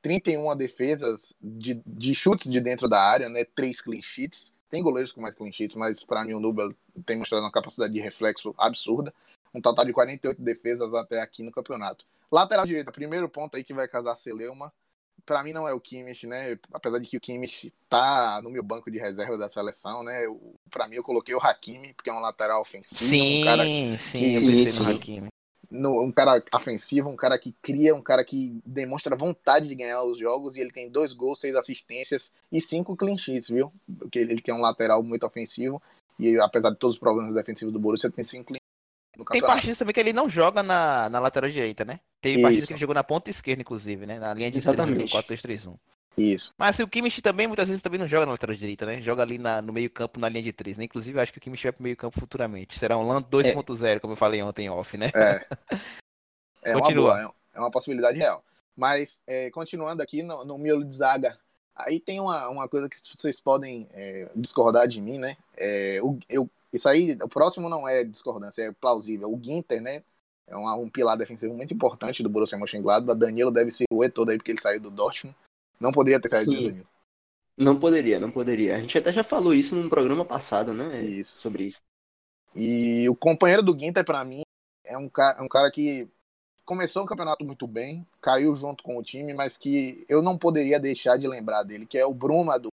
31 0.00 0.56
defesas 0.56 1.34
de, 1.40 1.82
de 1.86 2.14
chutes 2.14 2.50
de 2.50 2.60
dentro 2.60 2.88
da 2.88 3.02
área, 3.02 3.28
né? 3.28 3.44
Três 3.44 3.80
clean 3.80 4.00
sheets. 4.00 4.54
Tem 4.70 4.82
goleiros 4.82 5.12
com 5.12 5.20
mais 5.20 5.34
clean 5.34 5.52
sheets, 5.52 5.76
mas 5.76 6.02
para 6.02 6.24
mim 6.24 6.32
o 6.32 6.40
Nubel 6.40 6.74
tem 7.04 7.18
mostrado 7.18 7.44
uma 7.44 7.52
capacidade 7.52 7.92
de 7.92 8.00
reflexo 8.00 8.54
absurda. 8.56 9.12
Um 9.52 9.60
total 9.60 9.84
de 9.84 9.92
48 9.92 10.40
defesas 10.40 10.92
até 10.94 11.20
aqui 11.20 11.42
no 11.42 11.52
campeonato. 11.52 12.04
Lateral 12.30 12.66
direita, 12.66 12.90
primeiro 12.90 13.28
ponto 13.28 13.56
aí 13.56 13.62
que 13.62 13.74
vai 13.74 13.86
casar 13.86 14.16
Celeuma. 14.16 14.72
Para 15.26 15.42
mim 15.42 15.52
não 15.52 15.66
é 15.66 15.72
o 15.72 15.80
Kimmich, 15.80 16.26
né? 16.26 16.58
Apesar 16.72 16.98
de 16.98 17.06
que 17.06 17.16
o 17.16 17.20
Kimmich 17.20 17.72
tá 17.88 18.40
no 18.42 18.50
meu 18.50 18.62
banco 18.62 18.90
de 18.90 18.98
reserva 18.98 19.38
da 19.38 19.48
seleção, 19.48 20.02
né? 20.02 20.26
Para 20.70 20.86
mim 20.86 20.96
eu 20.96 21.02
coloquei 21.02 21.34
o 21.34 21.40
Hakimi, 21.40 21.94
porque 21.94 22.10
é 22.10 22.12
um 22.12 22.20
lateral 22.20 22.60
ofensivo, 22.60 23.10
sim, 23.10 23.42
um 23.42 23.44
cara 23.44 23.64
sim, 23.64 23.98
que, 24.12 24.34
eu 24.34 24.40
pensei 24.42 24.72
no 24.72 24.88
Hakimi 24.88 25.28
no, 25.74 26.00
um 26.00 26.12
cara 26.12 26.42
ofensivo, 26.54 27.08
um 27.08 27.16
cara 27.16 27.38
que 27.38 27.52
cria, 27.60 27.94
um 27.94 28.00
cara 28.00 28.24
que 28.24 28.60
demonstra 28.64 29.16
vontade 29.16 29.66
de 29.68 29.74
ganhar 29.74 30.02
os 30.04 30.18
jogos 30.18 30.56
e 30.56 30.60
ele 30.60 30.70
tem 30.70 30.88
dois 30.88 31.12
gols, 31.12 31.40
seis 31.40 31.54
assistências 31.56 32.32
e 32.50 32.60
cinco 32.60 32.96
clean 32.96 33.18
sheets, 33.18 33.48
viu? 33.48 33.72
Porque 33.98 34.20
ele, 34.20 34.32
ele 34.34 34.42
que 34.42 34.50
é 34.50 34.54
um 34.54 34.60
lateral 34.60 35.02
muito 35.02 35.26
ofensivo 35.26 35.82
e 36.18 36.38
apesar 36.38 36.70
de 36.70 36.76
todos 36.76 36.94
os 36.94 37.00
problemas 37.00 37.34
defensivos 37.34 37.72
do 37.72 37.80
Borussia, 37.80 38.10
tem 38.10 38.24
cinco 38.24 38.46
clean 38.46 38.58
no 39.16 39.24
Tem 39.24 39.40
partidas 39.40 39.78
também 39.78 39.94
que 39.94 40.00
ele 40.00 40.12
não 40.12 40.28
joga 40.28 40.62
na, 40.62 41.08
na 41.08 41.20
lateral 41.20 41.50
direita, 41.50 41.84
né? 41.84 42.00
Tem 42.32 42.40
partidas 42.40 42.66
que 42.66 42.72
ele 42.72 42.80
jogou 42.80 42.94
na 42.94 43.04
ponta 43.04 43.28
esquerda, 43.28 43.60
inclusive, 43.60 44.06
né? 44.06 44.18
Na 44.18 44.32
linha 44.32 44.50
de 44.50 44.56
Exatamente. 44.56 45.12
4-2-3-1. 45.14 45.76
Isso. 46.16 46.54
Mas 46.56 46.70
assim, 46.70 46.82
o 46.82 46.88
Kimmich 46.88 47.20
também, 47.20 47.46
muitas 47.46 47.68
vezes, 47.68 47.82
também 47.82 47.98
não 47.98 48.06
joga 48.06 48.24
na 48.24 48.32
lateral 48.32 48.54
direita, 48.54 48.86
né? 48.86 49.02
Joga 49.02 49.22
ali 49.22 49.36
na, 49.36 49.60
no 49.60 49.72
meio 49.72 49.90
campo, 49.90 50.18
na 50.18 50.28
linha 50.28 50.44
de 50.44 50.52
três, 50.52 50.76
né? 50.76 50.84
Inclusive, 50.84 51.18
eu 51.18 51.22
acho 51.22 51.32
que 51.32 51.38
o 51.38 51.40
Kimmich 51.40 51.62
vai 51.62 51.72
pro 51.72 51.82
meio 51.82 51.96
campo 51.96 52.18
futuramente. 52.18 52.78
Será 52.78 52.96
um 52.96 53.06
Land 53.06 53.26
2.0, 53.30 53.84
é. 53.84 53.98
como 53.98 54.12
eu 54.12 54.16
falei 54.16 54.42
ontem 54.42 54.70
off, 54.70 54.96
né? 54.96 55.10
É. 55.14 55.46
É 56.66 56.72
Continua. 56.72 57.12
uma 57.12 57.22
boa, 57.22 57.34
é 57.54 57.60
uma 57.60 57.70
possibilidade 57.70 58.16
real. 58.16 58.42
Mas, 58.74 59.20
é, 59.26 59.50
continuando 59.50 60.02
aqui 60.02 60.22
no, 60.22 60.46
no 60.46 60.56
miolo 60.56 60.82
de 60.82 60.96
zaga, 60.96 61.38
aí 61.76 62.00
tem 62.00 62.18
uma, 62.18 62.48
uma 62.48 62.66
coisa 62.66 62.88
que 62.88 62.96
vocês 63.14 63.38
podem 63.38 63.86
é, 63.92 64.30
discordar 64.34 64.88
de 64.88 64.98
mim, 64.98 65.18
né? 65.18 65.36
É, 65.58 66.00
o, 66.02 66.18
eu, 66.26 66.48
isso 66.72 66.88
aí, 66.88 67.18
o 67.22 67.28
próximo 67.28 67.68
não 67.68 67.86
é 67.86 68.02
discordância, 68.02 68.62
é 68.62 68.72
plausível. 68.72 69.30
O 69.30 69.38
Ginter, 69.44 69.82
né? 69.82 70.02
É 70.46 70.56
um, 70.56 70.68
um 70.82 70.90
pilar 70.90 71.16
defensivo 71.16 71.54
muito 71.54 71.72
importante 71.72 72.22
do 72.22 72.28
Borussia 72.28 72.58
Mönchengladbach. 72.58 73.18
Danilo 73.18 73.50
deve 73.50 73.70
ser 73.70 73.84
o 73.90 74.08
todo 74.10 74.30
aí 74.30 74.36
porque 74.36 74.52
ele 74.52 74.60
saiu 74.60 74.80
do 74.80 74.90
Dortmund. 74.90 75.36
Não 75.80 75.92
poderia 75.92 76.20
ter 76.20 76.28
saído 76.28 76.52
do 76.52 76.64
Danilo. 76.64 76.88
Não 77.56 77.78
poderia, 77.78 78.18
não 78.18 78.30
poderia. 78.30 78.74
A 78.74 78.80
gente 78.80 78.98
até 78.98 79.12
já 79.12 79.22
falou 79.22 79.54
isso 79.54 79.76
num 79.76 79.88
programa 79.88 80.24
passado, 80.24 80.74
né? 80.74 81.00
Isso. 81.02 81.38
Sobre 81.38 81.64
isso. 81.64 81.78
E 82.54 83.08
o 83.08 83.14
companheiro 83.14 83.62
do 83.62 83.78
Ginter, 83.78 84.04
para 84.04 84.24
mim, 84.24 84.42
é 84.84 84.98
um, 84.98 85.08
cara, 85.08 85.38
é 85.38 85.42
um 85.42 85.48
cara 85.48 85.70
que 85.70 86.08
começou 86.64 87.02
o 87.02 87.06
campeonato 87.06 87.44
muito 87.44 87.66
bem, 87.66 88.06
caiu 88.20 88.54
junto 88.54 88.82
com 88.82 88.96
o 88.96 89.02
time, 89.02 89.34
mas 89.34 89.56
que 89.56 90.04
eu 90.08 90.22
não 90.22 90.38
poderia 90.38 90.80
deixar 90.80 91.16
de 91.16 91.26
lembrar 91.26 91.62
dele, 91.62 91.86
que 91.86 91.98
é 91.98 92.06
o 92.06 92.14
Bruma 92.14 92.58
do 92.58 92.68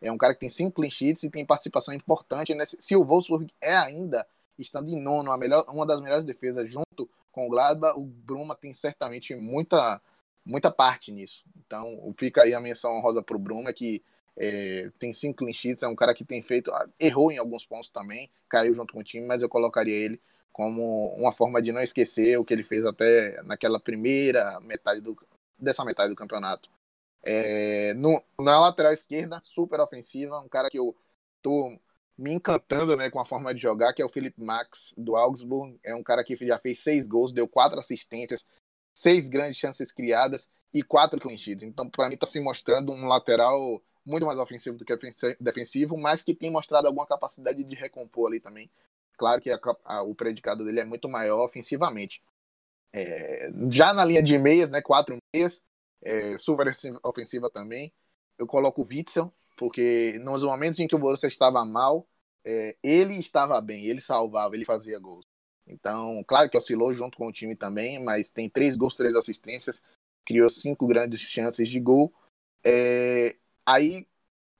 é 0.00 0.12
um 0.12 0.18
cara 0.18 0.32
que 0.32 0.40
tem 0.40 0.48
cinco 0.48 0.76
clean 0.76 0.90
sheets 0.90 1.24
e 1.24 1.30
tem 1.30 1.44
participação 1.44 1.92
importante. 1.92 2.54
Nesse... 2.54 2.76
Se 2.80 2.94
o 2.94 3.04
Wolfsburg 3.04 3.52
é 3.60 3.76
ainda, 3.76 4.26
estando 4.58 4.88
em 4.88 5.00
nono, 5.00 5.30
a 5.30 5.38
melhor, 5.38 5.64
uma 5.68 5.86
das 5.86 6.00
melhores 6.00 6.24
defesas 6.24 6.70
junto 6.70 7.08
com 7.32 7.46
o 7.46 7.50
Gladbach, 7.50 7.98
o 7.98 8.04
Bruma 8.04 8.56
tem 8.56 8.74
certamente 8.74 9.34
muita, 9.34 10.00
muita 10.44 10.70
parte 10.70 11.12
nisso. 11.12 11.44
Então 11.56 12.12
fica 12.16 12.42
aí 12.42 12.54
a 12.54 12.60
menção 12.60 13.00
rosa 13.00 13.22
para 13.22 13.36
o 13.36 13.38
Bruma, 13.38 13.72
que 13.72 14.02
é, 14.36 14.90
tem 14.98 15.12
cinco 15.12 15.38
clean 15.38 15.52
sheets, 15.52 15.82
é 15.82 15.88
um 15.88 15.96
cara 15.96 16.14
que 16.14 16.24
tem 16.24 16.40
feito, 16.42 16.70
errou 16.98 17.30
em 17.30 17.38
alguns 17.38 17.64
pontos 17.64 17.90
também, 17.90 18.30
caiu 18.48 18.74
junto 18.74 18.92
com 18.92 19.00
o 19.00 19.04
time, 19.04 19.26
mas 19.26 19.42
eu 19.42 19.48
colocaria 19.48 19.94
ele 19.94 20.20
como 20.52 21.14
uma 21.16 21.30
forma 21.30 21.62
de 21.62 21.70
não 21.70 21.80
esquecer 21.80 22.36
o 22.36 22.44
que 22.44 22.52
ele 22.52 22.64
fez 22.64 22.84
até 22.84 23.40
naquela 23.44 23.78
primeira 23.78 24.58
metade 24.62 25.00
do, 25.00 25.16
dessa 25.56 25.84
metade 25.84 26.10
do 26.10 26.16
campeonato. 26.16 26.68
É, 27.22 27.94
no, 27.94 28.22
na 28.38 28.58
lateral 28.58 28.92
esquerda, 28.92 29.40
super 29.44 29.80
ofensiva, 29.80 30.40
um 30.40 30.48
cara 30.48 30.68
que 30.68 30.78
eu 30.78 30.96
tô 31.42 31.78
me 32.18 32.32
encantando 32.32 32.96
né, 32.96 33.10
com 33.10 33.20
a 33.20 33.24
forma 33.24 33.54
de 33.54 33.60
jogar, 33.60 33.92
que 33.92 34.02
é 34.02 34.04
o 34.04 34.10
Felipe 34.10 34.42
Max 34.42 34.92
do 34.96 35.16
Augsburg. 35.16 35.78
É 35.84 35.94
um 35.94 36.02
cara 36.02 36.24
que 36.24 36.36
já 36.36 36.58
fez 36.58 36.80
seis 36.80 37.06
gols, 37.06 37.32
deu 37.32 37.46
quatro 37.46 37.78
assistências, 37.78 38.44
seis 38.92 39.28
grandes 39.28 39.56
chances 39.56 39.92
criadas 39.92 40.50
e 40.74 40.82
quatro 40.82 41.20
clean. 41.20 41.36
Então, 41.62 41.88
para 41.88 42.08
mim, 42.08 42.14
está 42.14 42.26
se 42.26 42.40
mostrando 42.40 42.92
um 42.92 43.06
lateral 43.06 43.82
muito 44.04 44.26
mais 44.26 44.38
ofensivo 44.38 44.76
do 44.76 44.84
que 44.84 44.98
defensivo, 45.38 45.96
mas 45.96 46.22
que 46.22 46.34
tem 46.34 46.50
mostrado 46.50 46.88
alguma 46.88 47.06
capacidade 47.06 47.62
de 47.62 47.76
recompor 47.76 48.28
ali 48.28 48.40
também 48.40 48.70
Claro 49.18 49.42
que 49.42 49.50
a, 49.50 49.58
a, 49.84 50.02
o 50.02 50.14
predicado 50.14 50.64
dele 50.64 50.80
é 50.80 50.84
muito 50.84 51.08
maior 51.08 51.44
ofensivamente. 51.44 52.22
É, 52.92 53.50
já 53.68 53.92
na 53.92 54.04
linha 54.04 54.22
de 54.22 54.38
meias, 54.38 54.70
né, 54.70 54.80
quatro 54.80 55.18
meias, 55.34 55.60
é, 56.00 56.38
super 56.38 56.72
ofensiva 57.02 57.50
também, 57.50 57.92
eu 58.38 58.46
coloco 58.46 58.80
o 58.80 58.86
Witzel, 58.88 59.34
porque 59.58 60.18
nos 60.22 60.42
momentos 60.42 60.78
em 60.78 60.86
que 60.86 60.94
o 60.94 60.98
Borussia 60.98 61.28
estava 61.28 61.64
mal, 61.64 62.06
é, 62.44 62.76
ele 62.82 63.14
estava 63.18 63.60
bem, 63.60 63.84
ele 63.84 64.00
salvava, 64.00 64.54
ele 64.54 64.64
fazia 64.64 64.98
gols. 64.98 65.26
Então, 65.66 66.24
claro 66.26 66.48
que 66.48 66.56
oscilou 66.56 66.94
junto 66.94 67.18
com 67.18 67.26
o 67.26 67.32
time 67.32 67.54
também, 67.54 68.02
mas 68.02 68.30
tem 68.30 68.48
três 68.48 68.76
gols, 68.76 68.94
três 68.94 69.14
assistências, 69.14 69.82
criou 70.24 70.48
cinco 70.48 70.86
grandes 70.86 71.20
chances 71.20 71.68
de 71.68 71.78
gol. 71.78 72.12
É, 72.64 73.36
aí, 73.66 74.06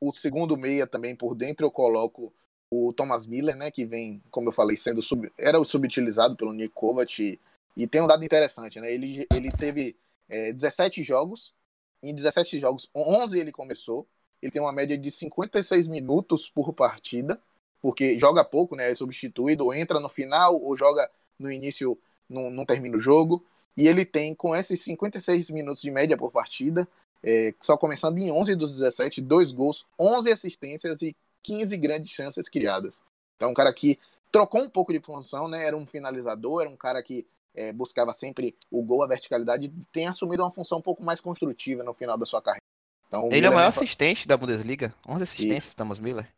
o 0.00 0.12
segundo 0.12 0.56
meia 0.56 0.86
também 0.86 1.16
por 1.16 1.34
dentro 1.34 1.64
eu 1.64 1.70
coloco 1.70 2.34
o 2.70 2.92
Thomas 2.92 3.26
Miller, 3.26 3.56
né, 3.56 3.70
que 3.70 3.86
vem, 3.86 4.22
como 4.30 4.48
eu 4.48 4.52
falei, 4.52 4.76
sendo 4.76 5.02
sub, 5.02 5.32
era 5.38 5.62
subutilizado 5.64 6.36
pelo 6.36 6.52
Nick 6.52 6.74
Kovac 6.74 7.22
e, 7.22 7.40
e, 7.74 7.86
tem 7.86 8.02
um 8.02 8.06
dado 8.06 8.22
interessante, 8.24 8.78
né? 8.78 8.92
Ele, 8.92 9.26
ele 9.32 9.50
teve 9.50 9.96
é, 10.28 10.52
17 10.52 11.02
jogos, 11.02 11.54
em 12.02 12.14
17 12.14 12.60
jogos, 12.60 12.90
11 12.94 13.38
ele 13.38 13.50
começou, 13.50 14.06
ele 14.42 14.52
tem 14.52 14.62
uma 14.62 14.72
média 14.72 14.96
de 14.96 15.10
56 15.10 15.86
minutos 15.86 16.48
por 16.48 16.72
partida, 16.72 17.40
porque 17.80 18.18
joga 18.18 18.44
pouco, 18.44 18.76
né? 18.76 18.90
É 18.90 18.94
substituído, 18.94 19.64
ou 19.64 19.74
entra 19.74 20.00
no 20.00 20.08
final, 20.08 20.60
ou 20.60 20.76
joga 20.76 21.08
no 21.38 21.50
início, 21.50 21.98
não, 22.28 22.64
termina 22.64 22.96
o 22.96 23.00
jogo. 23.00 23.44
E 23.76 23.86
ele 23.86 24.04
tem, 24.04 24.34
com 24.34 24.54
esses 24.54 24.80
56 24.82 25.50
minutos 25.50 25.82
de 25.82 25.90
média 25.90 26.16
por 26.16 26.32
partida, 26.32 26.88
é, 27.22 27.54
só 27.60 27.76
começando 27.76 28.18
em 28.18 28.30
11 28.30 28.54
dos 28.56 28.72
17, 28.78 29.20
dois 29.20 29.52
gols, 29.52 29.86
11 29.98 30.30
assistências 30.32 31.02
e 31.02 31.16
15 31.42 31.76
grandes 31.76 32.12
chances 32.12 32.48
criadas. 32.48 33.00
Então, 33.36 33.50
um 33.50 33.54
cara 33.54 33.72
que 33.72 33.98
trocou 34.32 34.62
um 34.62 34.70
pouco 34.70 34.92
de 34.92 35.00
função, 35.00 35.48
né? 35.48 35.64
Era 35.64 35.76
um 35.76 35.86
finalizador, 35.86 36.62
era 36.62 36.70
um 36.70 36.76
cara 36.76 37.02
que 37.02 37.26
é, 37.54 37.72
buscava 37.72 38.12
sempre 38.12 38.56
o 38.70 38.82
gol, 38.82 39.02
a 39.02 39.08
verticalidade, 39.08 39.72
tem 39.92 40.06
assumido 40.06 40.42
uma 40.42 40.50
função 40.50 40.78
um 40.78 40.82
pouco 40.82 41.02
mais 41.02 41.20
construtiva 41.20 41.82
no 41.82 41.94
final 41.94 42.16
da 42.16 42.26
sua 42.26 42.42
carreira. 42.42 42.67
Então, 43.08 43.26
Ele 43.26 43.36
Miller 43.36 43.46
é 43.46 43.50
o 43.50 43.54
maior 43.54 43.68
assistente 43.68 44.28
da 44.28 44.36
Bundesliga, 44.36 44.94
11 45.08 45.22
assistências, 45.22 45.74
Thomas 45.74 45.98
Miller. 45.98 46.28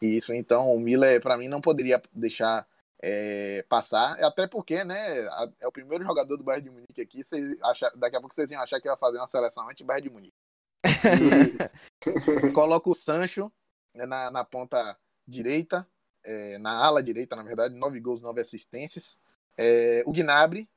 Isso, 0.00 0.32
então 0.32 0.72
o 0.72 0.78
Miller, 0.78 1.20
para 1.20 1.36
mim, 1.36 1.48
não 1.48 1.60
poderia 1.60 2.00
deixar 2.12 2.66
é, 3.02 3.64
passar, 3.68 4.12
até 4.22 4.46
porque, 4.46 4.84
né, 4.84 5.26
é 5.60 5.66
o 5.66 5.72
primeiro 5.72 6.04
jogador 6.04 6.36
do 6.36 6.44
Bayern 6.44 6.68
de 6.68 6.70
Munique 6.70 7.00
aqui, 7.00 7.24
vocês 7.24 7.56
acham, 7.62 7.90
daqui 7.96 8.16
a 8.16 8.20
pouco 8.20 8.34
vocês 8.34 8.50
iam 8.50 8.62
achar 8.62 8.80
que 8.80 8.88
ia 8.88 8.96
fazer 8.96 9.18
uma 9.18 9.26
seleção 9.26 9.68
anti-Bayern 9.68 10.08
de 10.08 10.14
Munique. 10.14 10.36
coloca 12.54 12.88
o 12.88 12.94
Sancho 12.94 13.50
né, 13.94 14.06
na, 14.06 14.30
na 14.30 14.44
ponta 14.44 14.96
direita, 15.26 15.86
é, 16.24 16.58
na 16.58 16.72
ala 16.72 17.02
direita, 17.02 17.34
na 17.34 17.42
verdade, 17.42 17.74
nove 17.74 17.98
gols, 18.00 18.20
nove 18.20 18.40
assistências. 18.40 19.18
É, 19.56 20.02
o 20.06 20.12
Gnabry 20.12 20.68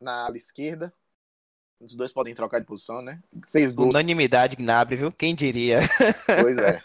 na 0.00 0.26
ala 0.26 0.36
esquerda. 0.36 0.92
Os 1.80 1.94
dois 1.94 2.12
podem 2.12 2.34
trocar 2.34 2.58
de 2.58 2.66
posição, 2.66 3.00
né? 3.00 3.22
Seis 3.46 3.74
gols. 3.74 3.90
Unanimidade, 3.90 4.56
Gnabry, 4.56 4.96
viu? 4.96 5.12
Quem 5.12 5.34
diria? 5.34 5.80
Pois 6.42 6.58
é. 6.58 6.82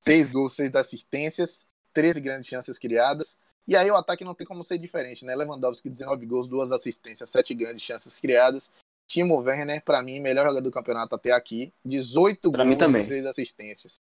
Seis 0.00 0.28
gols, 0.28 0.54
seis 0.54 0.74
assistências, 0.74 1.64
13 1.92 2.20
grandes 2.20 2.48
chances 2.48 2.78
criadas. 2.78 3.36
E 3.68 3.76
aí 3.76 3.90
o 3.90 3.96
ataque 3.96 4.24
não 4.24 4.34
tem 4.34 4.46
como 4.46 4.64
ser 4.64 4.78
diferente, 4.78 5.24
né? 5.24 5.36
Lewandowski, 5.36 5.88
19 5.88 6.26
gols, 6.26 6.48
duas 6.48 6.72
assistências, 6.72 7.30
sete 7.30 7.54
grandes 7.54 7.82
chances 7.82 8.18
criadas. 8.18 8.70
Timo 9.06 9.38
Werner, 9.38 9.82
para 9.84 10.02
mim, 10.02 10.20
melhor 10.20 10.48
jogador 10.48 10.62
do 10.62 10.72
campeonato 10.72 11.14
até 11.14 11.32
aqui. 11.32 11.72
18 11.84 12.50
pra 12.50 12.64
gols 12.64 12.94
e 12.96 13.04
6 13.04 13.26
assistências. 13.26 14.00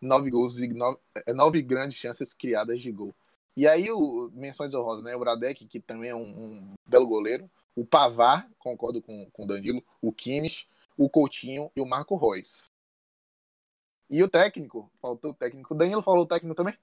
9 0.00 0.30
gols 0.30 0.58
e 0.58 0.68
9, 0.68 0.98
9 1.28 1.58
é, 1.58 1.62
grandes 1.62 1.96
chances 1.96 2.34
criadas 2.34 2.80
de 2.80 2.92
gol. 2.92 3.14
E 3.56 3.66
aí, 3.66 3.90
o, 3.90 4.30
menções 4.34 4.74
honrosas, 4.74 5.04
né? 5.04 5.14
O 5.14 5.20
Bradek, 5.20 5.66
que 5.66 5.80
também 5.80 6.10
é 6.10 6.14
um, 6.14 6.20
um, 6.20 6.72
belo 6.86 7.06
goleiro. 7.06 7.48
O 7.74 7.84
Pavar, 7.84 8.48
concordo 8.58 9.00
com, 9.02 9.28
com 9.32 9.44
o 9.44 9.46
Danilo. 9.46 9.82
O 10.00 10.12
Kimmich, 10.12 10.66
o 10.96 11.08
Coutinho 11.08 11.70
e 11.74 11.80
o 11.80 11.86
Marco 11.86 12.16
Reus. 12.16 12.66
E 14.10 14.22
o 14.22 14.28
técnico, 14.28 14.90
faltou 15.00 15.30
o 15.30 15.34
técnico. 15.34 15.72
O 15.72 15.76
Danilo 15.76 16.02
falou 16.02 16.24
o 16.24 16.26
técnico 16.26 16.54
também? 16.54 16.76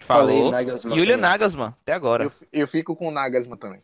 Falei, 0.00 0.50
Nagelsmann. 0.50 0.96
Julian 0.96 1.16
Nagelsmann, 1.16 1.74
até 1.80 1.92
agora. 1.92 2.24
Eu, 2.24 2.32
eu 2.52 2.68
fico 2.68 2.94
com 2.94 3.08
o 3.08 3.10
Nagelsmann 3.10 3.58
também. 3.58 3.82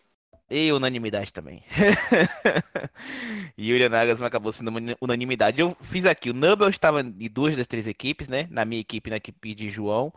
E 0.51 0.71
unanimidade 0.71 1.33
também. 1.33 1.65
Julian 3.57 3.89
Nagelsmann 3.89 4.27
acabou 4.27 4.53
sendo 4.53 4.71
unanimidade. 5.01 5.61
Eu 5.61 5.75
fiz 5.81 6.05
aqui, 6.05 6.29
o 6.29 6.35
Nubel 6.35 6.69
estava 6.69 7.01
em 7.01 7.29
duas 7.31 7.57
das 7.57 7.67
três 7.67 7.87
equipes, 7.87 8.29
né? 8.29 8.47
Na 8.51 8.65
minha 8.65 8.81
equipe 8.81 9.09
na 9.09 9.17
equipe 9.17 9.55
de 9.55 9.71
João, 9.71 10.13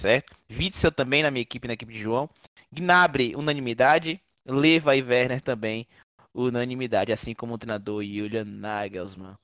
certo? 0.00 0.36
Witzel 0.48 0.92
também 0.92 1.22
na 1.22 1.32
minha 1.32 1.42
equipe 1.42 1.66
na 1.66 1.74
equipe 1.74 1.92
de 1.92 2.00
João. 2.00 2.30
Gnabry, 2.70 3.34
unanimidade. 3.34 4.20
Leva 4.46 4.96
e 4.96 5.02
Werner 5.02 5.40
também, 5.40 5.86
unanimidade. 6.34 7.12
Assim 7.12 7.34
como 7.34 7.54
o 7.54 7.58
treinador 7.58 8.04
Julian 8.04 8.44
Nagelsmann. 8.44 9.36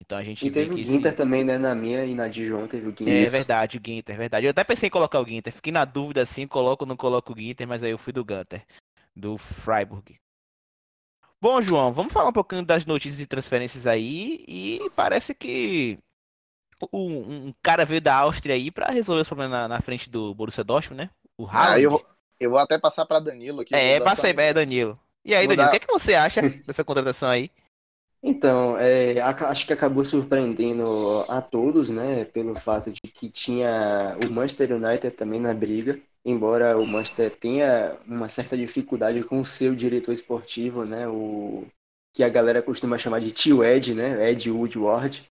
Então 0.00 0.18
a 0.18 0.22
gente 0.22 0.44
e 0.44 0.50
teve 0.50 0.74
o 0.74 0.76
Ginter 0.76 1.08
esse... 1.08 1.16
também, 1.16 1.42
né? 1.42 1.56
Na 1.56 1.74
minha 1.74 2.04
e 2.04 2.14
na 2.14 2.28
de 2.28 2.46
João 2.46 2.68
teve 2.68 2.88
o 2.88 2.90
Ginter. 2.90 3.26
É 3.26 3.26
verdade, 3.26 3.78
o 3.78 3.80
Ginter, 3.84 4.14
é 4.14 4.18
verdade. 4.18 4.46
Eu 4.46 4.50
até 4.50 4.62
pensei 4.62 4.88
em 4.88 4.90
colocar 4.90 5.20
o 5.20 5.26
Ginter. 5.26 5.52
Fiquei 5.52 5.72
na 5.72 5.84
dúvida 5.84 6.22
assim, 6.22 6.46
coloco 6.46 6.84
ou 6.84 6.88
não 6.88 6.96
coloco 6.96 7.32
o 7.32 7.36
Ginter, 7.36 7.66
mas 7.66 7.82
aí 7.82 7.90
eu 7.90 7.98
fui 7.98 8.12
do 8.12 8.24
Gunter 8.24 8.64
do 9.16 9.38
Freiburg. 9.38 10.20
Bom, 11.40 11.60
João, 11.62 11.92
vamos 11.92 12.12
falar 12.12 12.28
um 12.28 12.34
pouquinho 12.34 12.64
das 12.64 12.84
notícias 12.84 13.20
e 13.20 13.26
transferências 13.26 13.86
aí. 13.86 14.44
E 14.46 14.90
parece 14.94 15.34
que 15.34 15.98
um, 16.92 17.46
um 17.46 17.54
cara 17.62 17.84
veio 17.84 18.00
da 18.00 18.14
Áustria 18.16 18.54
aí 18.54 18.70
para 18.70 18.92
resolver 18.92 19.22
esse 19.22 19.30
problema 19.30 19.60
na, 19.60 19.68
na, 19.68 19.80
frente 19.80 20.10
do 20.10 20.34
Borussia 20.34 20.62
Dortmund, 20.62 21.04
né? 21.04 21.10
O 21.38 21.46
Haaland. 21.46 21.74
Ah, 21.74 21.80
eu, 21.80 21.90
vou, 21.92 22.06
eu 22.38 22.50
vou 22.50 22.58
até 22.58 22.78
passar 22.78 23.06
para 23.06 23.20
Danilo 23.20 23.60
aqui. 23.60 23.74
É, 23.74 24.00
passa 24.00 24.26
aí, 24.26 24.34
é, 24.36 24.52
Danilo. 24.52 24.98
E 25.24 25.34
aí, 25.34 25.46
Danilo, 25.46 25.64
dar... 25.64 25.68
o 25.68 25.70
que, 25.70 25.76
é 25.76 25.80
que 25.80 25.92
você 25.92 26.14
acha 26.14 26.40
dessa 26.66 26.84
contratação 26.84 27.28
aí? 27.28 27.50
Então, 28.22 28.76
é, 28.78 29.20
acho 29.20 29.66
que 29.66 29.72
acabou 29.72 30.04
surpreendendo 30.04 31.24
a 31.28 31.40
todos, 31.40 31.90
né? 31.90 32.24
Pelo 32.24 32.54
fato 32.54 32.90
de 32.90 33.00
que 33.00 33.28
tinha 33.28 34.16
o 34.20 34.32
Manchester 34.32 34.72
United 34.72 35.10
também 35.12 35.38
na 35.38 35.54
briga 35.54 36.00
embora 36.26 36.76
o 36.76 36.84
Manchester 36.84 37.30
tenha 37.30 37.96
uma 38.04 38.28
certa 38.28 38.56
dificuldade 38.56 39.22
com 39.22 39.40
o 39.40 39.46
seu 39.46 39.76
diretor 39.76 40.10
esportivo, 40.10 40.84
né, 40.84 41.06
o 41.06 41.64
que 42.12 42.24
a 42.24 42.28
galera 42.28 42.60
costuma 42.60 42.98
chamar 42.98 43.20
de 43.20 43.30
tio 43.30 43.62
Ed, 43.62 43.94
né, 43.94 44.28
Ed 44.30 44.50
Woodward. 44.50 45.24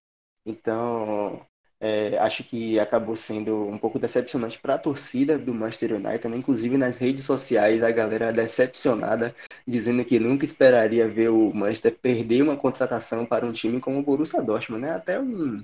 Então, 0.46 1.44
é, 1.80 2.16
acho 2.18 2.42
que 2.42 2.78
acabou 2.80 3.14
sendo 3.14 3.66
um 3.66 3.76
pouco 3.76 3.98
decepcionante 3.98 4.58
para 4.58 4.74
a 4.74 4.78
torcida 4.78 5.38
do 5.38 5.52
Manchester 5.52 5.94
United, 5.94 6.28
né? 6.28 6.36
inclusive 6.36 6.76
nas 6.78 6.98
redes 6.98 7.24
sociais 7.24 7.82
a 7.82 7.90
galera 7.90 8.32
decepcionada, 8.32 9.34
dizendo 9.66 10.04
que 10.04 10.18
nunca 10.18 10.44
esperaria 10.44 11.08
ver 11.08 11.28
o 11.28 11.52
Manchester 11.52 11.96
perder 11.96 12.42
uma 12.42 12.56
contratação 12.56 13.26
para 13.26 13.44
um 13.44 13.52
time 13.52 13.80
como 13.80 13.98
o 13.98 14.02
Borussia 14.02 14.42
Dortmund, 14.42 14.82
né? 14.82 14.92
Até 14.92 15.20
um, 15.20 15.62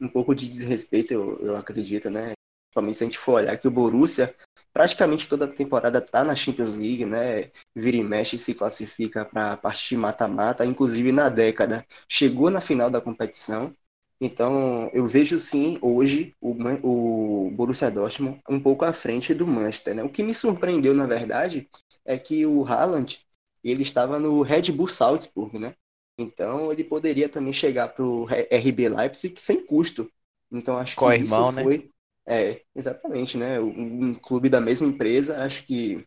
um 0.00 0.08
pouco 0.08 0.34
de 0.34 0.48
desrespeito, 0.48 1.14
eu, 1.14 1.38
eu 1.40 1.56
acredito, 1.56 2.10
né? 2.10 2.32
Principalmente 2.68 2.98
se 2.98 3.04
a 3.04 3.06
gente 3.06 3.18
for 3.18 3.32
olhar 3.34 3.56
que 3.56 3.68
o 3.68 3.70
Borussia 3.70 4.34
praticamente 4.72 5.26
toda 5.26 5.46
a 5.46 5.48
temporada 5.48 6.02
tá 6.02 6.22
na 6.22 6.34
Champions 6.36 6.76
League, 6.76 7.06
né? 7.06 7.50
Vira 7.74 7.96
e 7.96 8.04
mexe 8.04 8.36
se 8.36 8.52
classifica 8.52 9.24
para 9.24 9.52
a 9.52 9.56
parte 9.56 9.88
de 9.88 9.96
mata-mata, 9.96 10.66
inclusive 10.66 11.12
na 11.12 11.30
década 11.30 11.86
chegou 12.06 12.50
na 12.50 12.60
final 12.60 12.90
da 12.90 13.00
competição. 13.00 13.74
Então, 14.20 14.90
eu 14.94 15.06
vejo 15.06 15.38
sim 15.38 15.78
hoje 15.82 16.34
o, 16.40 16.56
o 16.82 17.50
Borussia 17.50 17.90
Dortmund 17.90 18.40
um 18.48 18.58
pouco 18.58 18.84
à 18.84 18.92
frente 18.92 19.34
do 19.34 19.46
Manchester, 19.46 19.94
né? 19.94 20.02
O 20.02 20.08
que 20.08 20.22
me 20.22 20.34
surpreendeu, 20.34 20.94
na 20.94 21.06
verdade, 21.06 21.68
é 22.04 22.18
que 22.18 22.46
o 22.46 22.64
Haaland, 22.64 23.20
ele 23.62 23.82
estava 23.82 24.18
no 24.18 24.40
Red 24.40 24.72
Bull 24.72 24.88
Salzburg, 24.88 25.58
né? 25.58 25.74
Então, 26.18 26.72
ele 26.72 26.82
poderia 26.82 27.28
também 27.28 27.52
chegar 27.52 27.88
para 27.88 28.04
o 28.04 28.26
RB 28.50 28.88
Leipzig 28.88 29.38
sem 29.38 29.64
custo. 29.66 30.10
Então, 30.50 30.78
acho 30.78 30.96
que 30.96 31.16
isso 31.16 31.52
né? 31.52 31.62
foi... 31.62 31.78
Né? 31.78 31.84
É, 32.28 32.62
exatamente, 32.74 33.36
né? 33.36 33.60
Um, 33.60 34.06
um 34.06 34.14
clube 34.14 34.48
da 34.48 34.60
mesma 34.60 34.88
empresa, 34.88 35.44
acho 35.44 35.64
que 35.64 36.04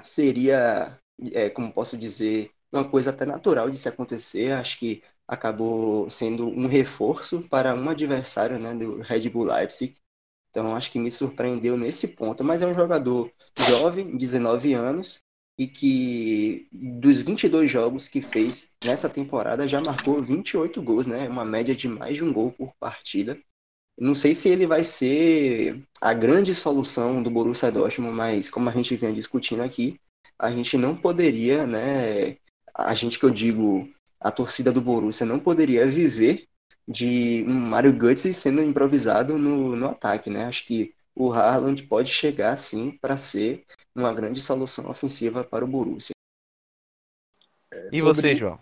seria, 0.00 0.98
é, 1.32 1.50
como 1.50 1.72
posso 1.72 1.98
dizer, 1.98 2.50
uma 2.72 2.88
coisa 2.88 3.10
até 3.10 3.26
natural 3.26 3.68
de 3.70 3.76
se 3.76 3.88
acontecer. 3.88 4.52
Acho 4.52 4.78
que 4.78 5.02
acabou 5.26 6.08
sendo 6.10 6.48
um 6.48 6.66
reforço 6.66 7.42
para 7.48 7.74
um 7.74 7.88
adversário, 7.88 8.58
né, 8.58 8.74
do 8.74 9.00
Red 9.00 9.28
Bull 9.30 9.44
Leipzig. 9.44 9.94
Então, 10.50 10.76
acho 10.76 10.92
que 10.92 10.98
me 10.98 11.10
surpreendeu 11.10 11.76
nesse 11.76 12.08
ponto. 12.08 12.44
Mas 12.44 12.62
é 12.62 12.66
um 12.66 12.74
jogador 12.74 13.30
jovem, 13.58 14.16
19 14.16 14.72
anos, 14.74 15.24
e 15.58 15.66
que 15.66 16.68
dos 16.72 17.20
22 17.22 17.70
jogos 17.70 18.08
que 18.08 18.20
fez 18.20 18.74
nessa 18.84 19.08
temporada 19.08 19.68
já 19.68 19.80
marcou 19.80 20.22
28 20.22 20.82
gols, 20.82 21.06
né? 21.06 21.28
Uma 21.28 21.44
média 21.44 21.74
de 21.74 21.88
mais 21.88 22.16
de 22.16 22.24
um 22.24 22.32
gol 22.32 22.52
por 22.52 22.72
partida. 22.78 23.38
Não 23.98 24.14
sei 24.14 24.34
se 24.34 24.48
ele 24.48 24.66
vai 24.66 24.82
ser 24.82 25.84
a 26.00 26.12
grande 26.12 26.54
solução 26.54 27.22
do 27.22 27.30
Borussia 27.30 27.70
Dortmund, 27.70 28.14
mas 28.16 28.50
como 28.50 28.68
a 28.68 28.72
gente 28.72 28.96
vem 28.96 29.14
discutindo 29.14 29.62
aqui, 29.62 29.98
a 30.38 30.50
gente 30.50 30.76
não 30.76 30.96
poderia, 30.96 31.66
né? 31.66 32.36
A 32.74 32.94
gente 32.94 33.18
que 33.18 33.24
eu 33.24 33.30
digo, 33.30 33.88
a 34.24 34.30
torcida 34.30 34.72
do 34.72 34.80
Borussia 34.80 35.26
não 35.26 35.38
poderia 35.38 35.86
viver 35.86 36.48
de 36.88 37.44
um 37.46 37.52
Mario 37.52 37.92
Götze 37.92 38.32
sendo 38.32 38.62
improvisado 38.62 39.36
no, 39.36 39.76
no 39.76 39.88
ataque, 39.88 40.30
né? 40.30 40.46
Acho 40.46 40.64
que 40.64 40.94
o 41.14 41.30
Haaland 41.30 41.82
pode 41.82 42.10
chegar 42.10 42.56
sim 42.56 42.90
para 42.90 43.18
ser 43.18 43.66
uma 43.94 44.14
grande 44.14 44.40
solução 44.40 44.88
ofensiva 44.90 45.44
para 45.44 45.62
o 45.62 45.68
Borussia. 45.68 46.14
É, 47.70 47.90
e 47.92 47.98
sobre... 47.98 48.14
você, 48.14 48.34
João? 48.34 48.58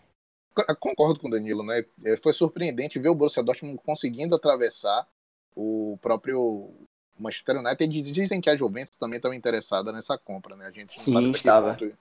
Concordo 0.81 1.21
com 1.21 1.29
o 1.29 1.31
Danilo, 1.31 1.65
né? 1.65 1.85
É, 2.05 2.17
foi 2.17 2.33
surpreendente 2.33 2.99
ver 2.99 3.09
o 3.09 3.15
Borussia 3.15 3.43
Dortmund 3.43 3.81
conseguindo 3.85 4.35
atravessar 4.35 5.09
o 5.55 5.97
próprio 6.03 6.75
Manchester 7.17 7.59
United 7.59 8.13
dizem 8.13 8.41
que 8.41 8.51
a 8.51 8.57
Juventus 8.57 8.97
também 8.97 9.19
estava 9.19 9.37
interessada 9.37 9.93
nessa 9.93 10.19
compra, 10.19 10.57
né? 10.57 10.67
A 10.67 10.71
gente 10.71 10.97
não 10.97 11.05
Sim, 11.05 11.13
sabe 11.13 11.31
estava. 11.31 11.75
Ponto, 11.75 11.97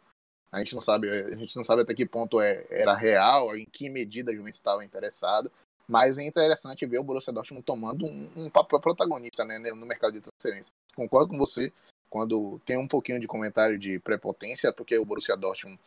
a 0.52 0.60
gente 0.60 0.74
não 0.76 0.82
sabe, 0.82 1.10
a 1.10 1.36
gente 1.38 1.56
não 1.56 1.64
sabe 1.64 1.82
até 1.82 1.94
que 1.94 2.06
ponto 2.06 2.42
é, 2.42 2.66
era 2.70 2.94
real, 2.94 3.56
em 3.56 3.66
que 3.66 3.90
medida 3.90 4.32
a 4.32 4.36
Juventus 4.36 4.58
estava 4.58 4.84
interessada. 4.84 5.50
Mas 5.88 6.18
é 6.18 6.24
interessante 6.24 6.86
ver 6.86 7.00
o 7.00 7.04
Borussia 7.04 7.34
Dortmund 7.34 7.64
tomando 7.66 8.06
um, 8.06 8.30
um 8.36 8.50
papel 8.50 8.80
protagonista 8.80 9.44
né, 9.44 9.60
no 9.60 9.86
mercado 9.86 10.14
de 10.14 10.22
transferência. 10.22 10.72
Concordo 10.96 11.30
com 11.30 11.38
você 11.38 11.72
quando 12.10 12.60
tem 12.66 12.78
um 12.78 12.88
pouquinho 12.88 13.20
de 13.20 13.28
comentário 13.28 13.78
de 13.78 14.00
prepotência, 14.00 14.72
porque 14.72 14.98
o 14.98 15.06
Borussia 15.06 15.36
Dortmund 15.36 15.80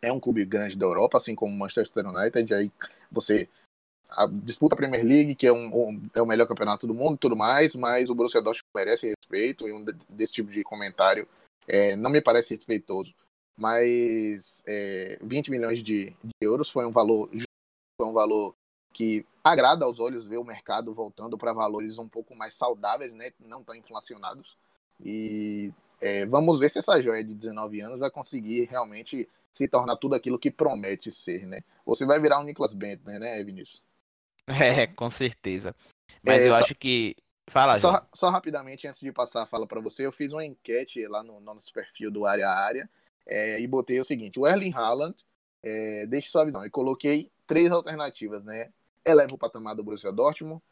é 0.00 0.12
um 0.12 0.20
clube 0.20 0.44
grande 0.44 0.76
da 0.76 0.86
Europa, 0.86 1.18
assim 1.18 1.34
como 1.34 1.54
o 1.54 1.58
Manchester 1.58 2.06
United. 2.06 2.54
Aí 2.54 2.70
você 3.10 3.48
a 4.10 4.26
disputa 4.26 4.74
a 4.74 4.78
Premier 4.78 5.04
League, 5.04 5.34
que 5.34 5.46
é, 5.46 5.52
um, 5.52 5.66
um, 5.66 6.10
é 6.14 6.22
o 6.22 6.26
melhor 6.26 6.46
campeonato 6.46 6.86
do 6.86 6.94
mundo 6.94 7.16
e 7.16 7.18
tudo 7.18 7.36
mais, 7.36 7.74
mas 7.74 8.10
o 8.10 8.14
Borussia 8.14 8.40
Dortmund 8.40 8.70
merece 8.74 9.08
respeito 9.08 9.66
e 9.66 9.72
um 9.72 9.84
desse 10.08 10.32
tipo 10.32 10.50
de 10.50 10.62
comentário 10.62 11.26
é, 11.66 11.96
não 11.96 12.10
me 12.10 12.20
parece 12.20 12.54
respeitoso. 12.54 13.12
Mas 13.56 14.62
é, 14.66 15.18
20 15.22 15.50
milhões 15.50 15.82
de, 15.82 16.10
de, 16.24 16.32
euros 16.40 16.70
foi 16.70 16.84
um 16.84 16.92
valor 16.92 17.30
foi 17.96 18.06
um 18.08 18.12
valor 18.12 18.56
que 18.92 19.24
agrada 19.42 19.84
aos 19.84 20.00
olhos 20.00 20.26
ver 20.26 20.38
o 20.38 20.44
mercado 20.44 20.92
voltando 20.92 21.38
para 21.38 21.52
valores 21.52 21.98
um 21.98 22.08
pouco 22.08 22.34
mais 22.34 22.54
saudáveis, 22.54 23.12
né, 23.12 23.30
não 23.38 23.62
tão 23.62 23.74
inflacionados. 23.74 24.56
E 25.00 25.72
é, 26.00 26.26
vamos 26.26 26.58
ver 26.58 26.70
se 26.70 26.78
essa 26.78 27.00
joia 27.00 27.22
de 27.22 27.34
19 27.34 27.80
anos 27.80 27.98
vai 28.00 28.10
conseguir 28.10 28.64
realmente 28.64 29.28
se 29.52 29.68
tornar 29.68 29.96
tudo 29.96 30.14
aquilo 30.14 30.38
que 30.38 30.50
promete 30.50 31.12
ser, 31.12 31.46
né? 31.46 31.62
Ou 31.86 31.94
se 31.94 32.04
vai 32.04 32.18
virar 32.20 32.40
um 32.40 32.44
Nicolas 32.44 32.74
Bentner, 32.74 33.20
né, 33.20 33.42
Vinícius? 33.44 33.82
É, 34.46 34.86
com 34.86 35.10
certeza. 35.10 35.74
Mas 36.22 36.42
é, 36.42 36.48
eu 36.48 36.52
só, 36.52 36.58
acho 36.58 36.74
que. 36.74 37.16
Fala, 37.48 37.78
só, 37.78 38.06
só, 38.12 38.30
rapidamente, 38.30 38.86
antes 38.86 39.00
de 39.00 39.12
passar 39.12 39.42
a 39.42 39.46
fala 39.46 39.66
para 39.66 39.80
você, 39.80 40.04
eu 40.04 40.12
fiz 40.12 40.32
uma 40.32 40.44
enquete 40.44 41.06
lá 41.06 41.22
no, 41.22 41.40
no 41.40 41.54
nosso 41.54 41.72
perfil 41.72 42.10
do 42.10 42.26
Área 42.26 42.48
a 42.48 42.58
Área 42.58 42.88
é, 43.26 43.60
e 43.60 43.66
botei 43.66 44.00
o 44.00 44.04
seguinte: 44.04 44.38
o 44.38 44.46
Erling 44.46 44.72
Haaland, 44.74 45.16
é, 45.62 46.06
deixe 46.06 46.28
sua 46.28 46.44
visão. 46.44 46.64
E 46.64 46.70
coloquei 46.70 47.30
três 47.46 47.70
alternativas, 47.70 48.42
né? 48.42 48.70
Eleva 49.04 49.34
o 49.34 49.38
patamar 49.38 49.74
do 49.74 49.84
Borussia 49.84 50.12
Dortmund, 50.12 50.62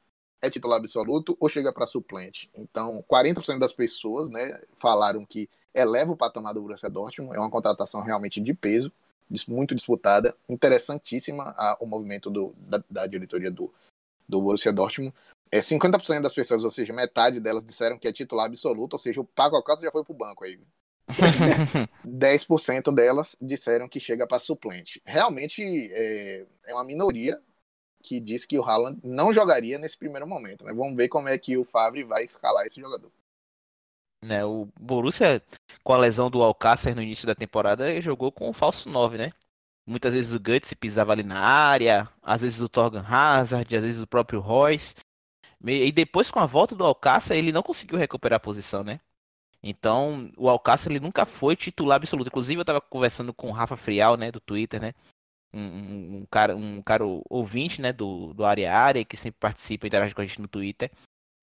é 0.42 0.50
titular 0.50 0.78
absoluto 0.78 1.36
ou 1.38 1.48
chega 1.48 1.72
para 1.72 1.86
suplente. 1.86 2.50
Então, 2.54 3.02
40% 3.08 3.58
das 3.58 3.72
pessoas, 3.72 4.28
né, 4.28 4.60
falaram 4.78 5.24
que 5.24 5.48
eleva 5.72 6.12
o 6.12 6.16
patamar 6.16 6.52
do 6.52 6.62
Borussia 6.62 6.90
Dortmund, 6.90 7.36
é 7.36 7.38
uma 7.38 7.50
contratação 7.50 8.02
realmente 8.02 8.40
de 8.40 8.52
peso, 8.52 8.92
muito 9.48 9.74
disputada, 9.74 10.36
interessantíssima 10.48 11.54
a, 11.56 11.78
o 11.80 11.86
movimento 11.86 12.28
do, 12.28 12.50
da, 12.68 12.82
da, 12.90 13.06
diretoria 13.06 13.50
do, 13.50 13.72
do 14.28 14.42
Borussia 14.42 14.72
Dortmund. 14.72 15.14
É, 15.50 15.60
50% 15.60 16.20
das 16.20 16.34
pessoas, 16.34 16.64
ou 16.64 16.70
seja, 16.70 16.92
metade 16.92 17.38
delas 17.38 17.64
disseram 17.64 17.98
que 17.98 18.08
é 18.08 18.12
titular 18.12 18.46
absoluto, 18.46 18.94
ou 18.94 18.98
seja, 18.98 19.20
o 19.20 19.24
Paco 19.24 19.56
Alcácer 19.56 19.84
já 19.84 19.92
foi 19.92 20.04
pro 20.04 20.12
banco 20.12 20.44
aí. 20.44 20.58
10% 22.06 22.94
delas 22.94 23.36
disseram 23.40 23.88
que 23.88 24.00
chega 24.00 24.26
para 24.26 24.38
suplente. 24.38 25.02
Realmente 25.04 25.62
é, 25.92 26.46
é, 26.66 26.74
uma 26.74 26.84
minoria 26.84 27.40
que 28.02 28.20
diz 28.20 28.44
que 28.44 28.58
o 28.58 28.64
Haaland 28.64 29.00
não 29.02 29.32
jogaria 29.32 29.78
nesse 29.78 29.96
primeiro 29.96 30.26
momento. 30.26 30.64
Né? 30.64 30.72
Vamos 30.72 30.96
ver 30.96 31.08
como 31.08 31.28
é 31.28 31.38
que 31.38 31.56
o 31.56 31.64
Favre 31.64 32.02
vai 32.04 32.24
escalar 32.24 32.66
esse 32.66 32.80
jogador. 32.80 33.10
Né, 34.24 34.44
o 34.44 34.68
Borussia, 34.78 35.42
com 35.82 35.92
a 35.92 35.98
lesão 35.98 36.30
do 36.30 36.42
Alcácer 36.42 36.94
no 36.94 37.02
início 37.02 37.26
da 37.26 37.34
temporada, 37.34 38.00
jogou 38.00 38.30
com 38.30 38.48
o 38.48 38.52
falso 38.52 38.88
9, 38.88 39.18
né? 39.18 39.32
Muitas 39.84 40.14
vezes 40.14 40.32
o 40.32 40.38
Guts 40.38 40.72
pisava 40.74 41.10
ali 41.10 41.24
na 41.24 41.40
área, 41.40 42.08
às 42.22 42.40
vezes 42.42 42.60
o 42.60 42.68
Torgan 42.68 43.04
Hazard, 43.04 43.76
às 43.76 43.82
vezes 43.82 44.00
o 44.00 44.06
próprio 44.06 44.38
Royce. 44.38 44.94
E 45.64 45.90
depois, 45.90 46.30
com 46.30 46.38
a 46.38 46.46
volta 46.46 46.74
do 46.74 46.84
Alcácer, 46.84 47.36
ele 47.36 47.50
não 47.50 47.64
conseguiu 47.64 47.98
recuperar 47.98 48.36
a 48.36 48.40
posição, 48.40 48.84
né? 48.84 49.00
Então, 49.62 50.30
o 50.36 50.48
Alcácer 50.48 50.90
ele 50.90 51.00
nunca 51.00 51.24
foi 51.24 51.54
titular 51.54 51.96
absoluto. 51.96 52.28
Inclusive, 52.28 52.58
eu 52.58 52.62
estava 52.62 52.80
conversando 52.80 53.32
com 53.32 53.48
o 53.48 53.52
Rafa 53.52 53.76
Frial, 53.76 54.16
né, 54.16 54.32
do 54.32 54.40
Twitter, 54.40 54.80
né? 54.80 54.92
Um, 55.54 56.20
um, 56.20 56.26
cara, 56.30 56.56
um 56.56 56.82
cara 56.82 57.04
ouvinte, 57.28 57.80
né, 57.80 57.92
do, 57.92 58.32
do 58.34 58.44
Área 58.44 58.74
Área, 58.74 59.04
que 59.04 59.16
sempre 59.16 59.38
participa 59.38 59.86
e 59.86 59.88
interage 59.88 60.14
com 60.14 60.20
a 60.22 60.26
gente 60.26 60.40
no 60.40 60.48
Twitter. 60.48 60.90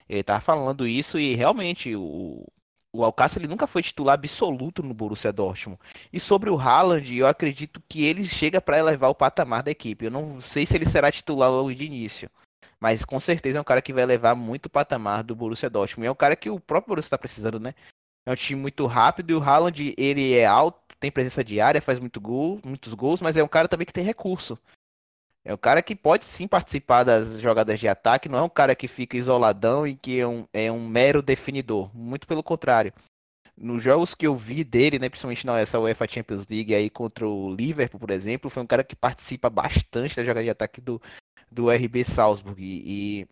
Ele 0.07 0.23
tava 0.23 0.41
falando 0.41 0.87
isso 0.87 1.19
e 1.19 1.35
realmente 1.35 1.95
o, 1.95 2.43
o 2.91 3.03
Alcácer 3.03 3.41
ele 3.41 3.47
nunca 3.47 3.67
foi 3.67 3.83
titular 3.83 4.15
absoluto 4.15 4.81
no 4.81 4.93
Borussia 4.93 5.31
Dortmund. 5.31 5.79
E 6.11 6.19
sobre 6.19 6.49
o 6.49 6.59
Haaland, 6.59 7.15
eu 7.15 7.27
acredito 7.27 7.81
que 7.87 8.03
ele 8.03 8.25
chega 8.25 8.59
para 8.59 8.79
elevar 8.79 9.11
o 9.11 9.15
patamar 9.15 9.61
da 9.61 9.71
equipe. 9.71 10.05
Eu 10.05 10.11
não 10.11 10.41
sei 10.41 10.65
se 10.65 10.75
ele 10.75 10.87
será 10.87 11.11
titular 11.11 11.51
logo 11.51 11.73
de 11.73 11.85
início. 11.85 12.29
Mas 12.79 13.05
com 13.05 13.19
certeza 13.19 13.59
é 13.59 13.61
um 13.61 13.65
cara 13.65 13.81
que 13.81 13.93
vai 13.93 14.05
levar 14.05 14.35
muito 14.35 14.65
o 14.65 14.69
patamar 14.69 15.23
do 15.23 15.35
Borussia 15.35 15.69
Dortmund. 15.69 16.05
E 16.05 16.07
é 16.07 16.11
um 16.11 16.15
cara 16.15 16.35
que 16.35 16.49
o 16.49 16.59
próprio 16.59 16.89
Borussia 16.89 17.07
está 17.07 17.17
precisando, 17.17 17.59
né? 17.59 17.75
É 18.29 18.33
um 18.33 18.35
time 18.35 18.61
muito 18.61 18.85
rápido 18.85 19.31
e 19.31 19.33
o 19.33 19.41
Haaland, 19.41 19.95
ele 19.97 20.35
é 20.35 20.45
alto, 20.45 20.95
tem 20.99 21.09
presença 21.09 21.43
de 21.43 21.59
área, 21.59 21.81
faz 21.81 21.97
muito 21.97 22.21
gol, 22.21 22.61
muitos 22.63 22.93
gols, 22.93 23.21
mas 23.21 23.35
é 23.35 23.43
um 23.43 23.47
cara 23.47 23.67
também 23.67 23.87
que 23.87 23.91
tem 23.91 24.03
recurso. 24.03 24.55
É 25.43 25.51
um 25.51 25.57
cara 25.57 25.81
que 25.81 25.95
pode 25.95 26.25
sim 26.25 26.47
participar 26.47 27.03
das 27.03 27.41
jogadas 27.41 27.79
de 27.79 27.87
ataque, 27.87 28.29
não 28.29 28.37
é 28.37 28.41
um 28.43 28.49
cara 28.49 28.75
que 28.75 28.87
fica 28.87 29.17
isoladão 29.17 29.87
e 29.87 29.95
que 29.95 30.19
é 30.19 30.27
um, 30.27 30.45
é 30.53 30.71
um 30.71 30.87
mero 30.87 31.23
definidor. 31.23 31.89
Muito 31.91 32.27
pelo 32.27 32.43
contrário. 32.43 32.93
Nos 33.57 33.81
jogos 33.81 34.13
que 34.13 34.27
eu 34.27 34.35
vi 34.35 34.63
dele, 34.63 34.99
né, 34.99 35.09
principalmente 35.09 35.47
nessa 35.47 35.79
UEFA 35.79 36.07
Champions 36.07 36.45
League 36.47 36.75
aí 36.75 36.87
contra 36.87 37.27
o 37.27 37.51
Liverpool, 37.51 37.99
por 37.99 38.11
exemplo, 38.11 38.51
foi 38.51 38.61
um 38.61 38.67
cara 38.67 38.83
que 38.83 38.95
participa 38.95 39.49
bastante 39.49 40.15
da 40.15 40.21
jogada 40.23 40.43
de 40.43 40.51
ataque 40.51 40.79
do, 40.79 41.01
do 41.51 41.71
RB 41.71 42.05
Salzburg. 42.05 42.61
E, 42.61 43.23
e 43.23 43.27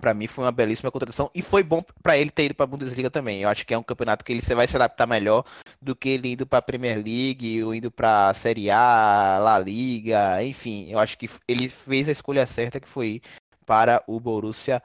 para 0.00 0.14
mim 0.14 0.26
foi 0.26 0.44
uma 0.44 0.52
belíssima 0.52 0.90
contratação 0.90 1.30
e 1.34 1.40
foi 1.40 1.62
bom 1.62 1.82
para 2.02 2.18
ele 2.18 2.30
ter 2.30 2.46
ido 2.46 2.54
para 2.54 2.64
a 2.64 2.66
Bundesliga 2.66 3.10
também. 3.10 3.42
Eu 3.42 3.48
acho 3.48 3.66
que 3.66 3.72
é 3.72 3.78
um 3.78 3.82
campeonato 3.82 4.24
que 4.24 4.32
ele 4.32 4.42
vai 4.54 4.66
se 4.66 4.76
adaptar 4.76 5.06
melhor 5.06 5.44
do 5.80 5.94
que 5.94 6.08
ele 6.08 6.32
indo 6.32 6.46
para 6.46 6.58
a 6.58 6.62
Premier 6.62 6.96
League 6.96 7.62
ou 7.62 7.74
indo 7.74 7.90
para 7.90 8.28
a 8.28 8.34
Série 8.34 8.70
A, 8.70 9.38
La 9.40 9.58
Liga, 9.58 10.42
enfim. 10.42 10.90
Eu 10.90 10.98
acho 10.98 11.16
que 11.16 11.30
ele 11.46 11.68
fez 11.68 12.08
a 12.08 12.12
escolha 12.12 12.46
certa 12.46 12.80
que 12.80 12.88
foi 12.88 13.22
para 13.64 14.02
o 14.06 14.20
Borussia 14.20 14.82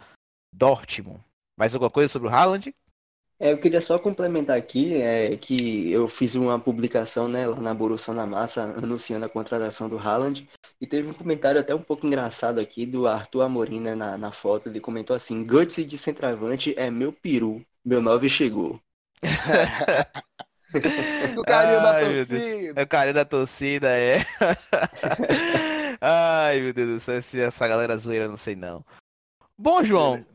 Dortmund. 0.54 1.20
Mais 1.58 1.74
alguma 1.74 1.90
coisa 1.90 2.12
sobre 2.12 2.30
o 2.30 2.32
Haaland? 2.32 2.74
É, 3.42 3.54
eu 3.54 3.58
queria 3.58 3.82
só 3.82 3.98
complementar 3.98 4.58
aqui 4.58 4.96
é, 4.96 5.36
que 5.38 5.92
eu 5.92 6.08
fiz 6.10 6.36
uma 6.36 6.60
publicação 6.60 7.28
né, 7.30 7.48
lá 7.48 7.60
na 7.60 7.74
Borussia 7.74 8.14
na 8.14 8.26
Massa 8.26 8.64
anunciando 8.78 9.26
a 9.26 9.30
contratação 9.30 9.88
do 9.88 9.98
Haaland 9.98 10.48
e 10.82 10.88
teve 10.88 11.10
um 11.10 11.14
comentário 11.14 11.60
até 11.60 11.76
um 11.76 11.82
pouco 11.82 12.08
engraçado 12.08 12.60
aqui 12.60 12.86
do 12.86 13.06
Arthur 13.08 13.42
Amorim 13.42 13.82
né, 13.82 13.96
na, 13.96 14.18
na 14.18 14.32
foto. 14.32 14.70
Ele 14.70 14.80
comentou 14.80 15.16
assim: 15.16 15.44
Guts 15.44 15.86
de 15.86 15.98
centroavante 15.98 16.74
é 16.78 16.90
meu 16.90 17.12
peru, 17.12 17.66
meu 17.84 18.02
nove 18.02 18.30
chegou. 18.30 18.80
o 21.38 21.44
carinho 21.44 21.82
da 21.82 22.00
torcida. 22.00 22.80
É 22.80 22.84
o 22.84 22.88
carinho 22.88 23.16
da 23.16 23.26
torcida, 23.26 23.90
é. 23.90 24.20
Ai, 26.00 26.62
meu 26.62 26.74
Deus 26.74 26.90
do 26.96 27.00
céu, 27.02 27.22
se 27.22 27.42
essa 27.42 27.68
galera 27.68 27.98
zoeira, 27.98 28.28
não 28.28 28.38
sei 28.38 28.56
não. 28.56 28.86
Bom, 29.58 29.84
João, 29.84 30.26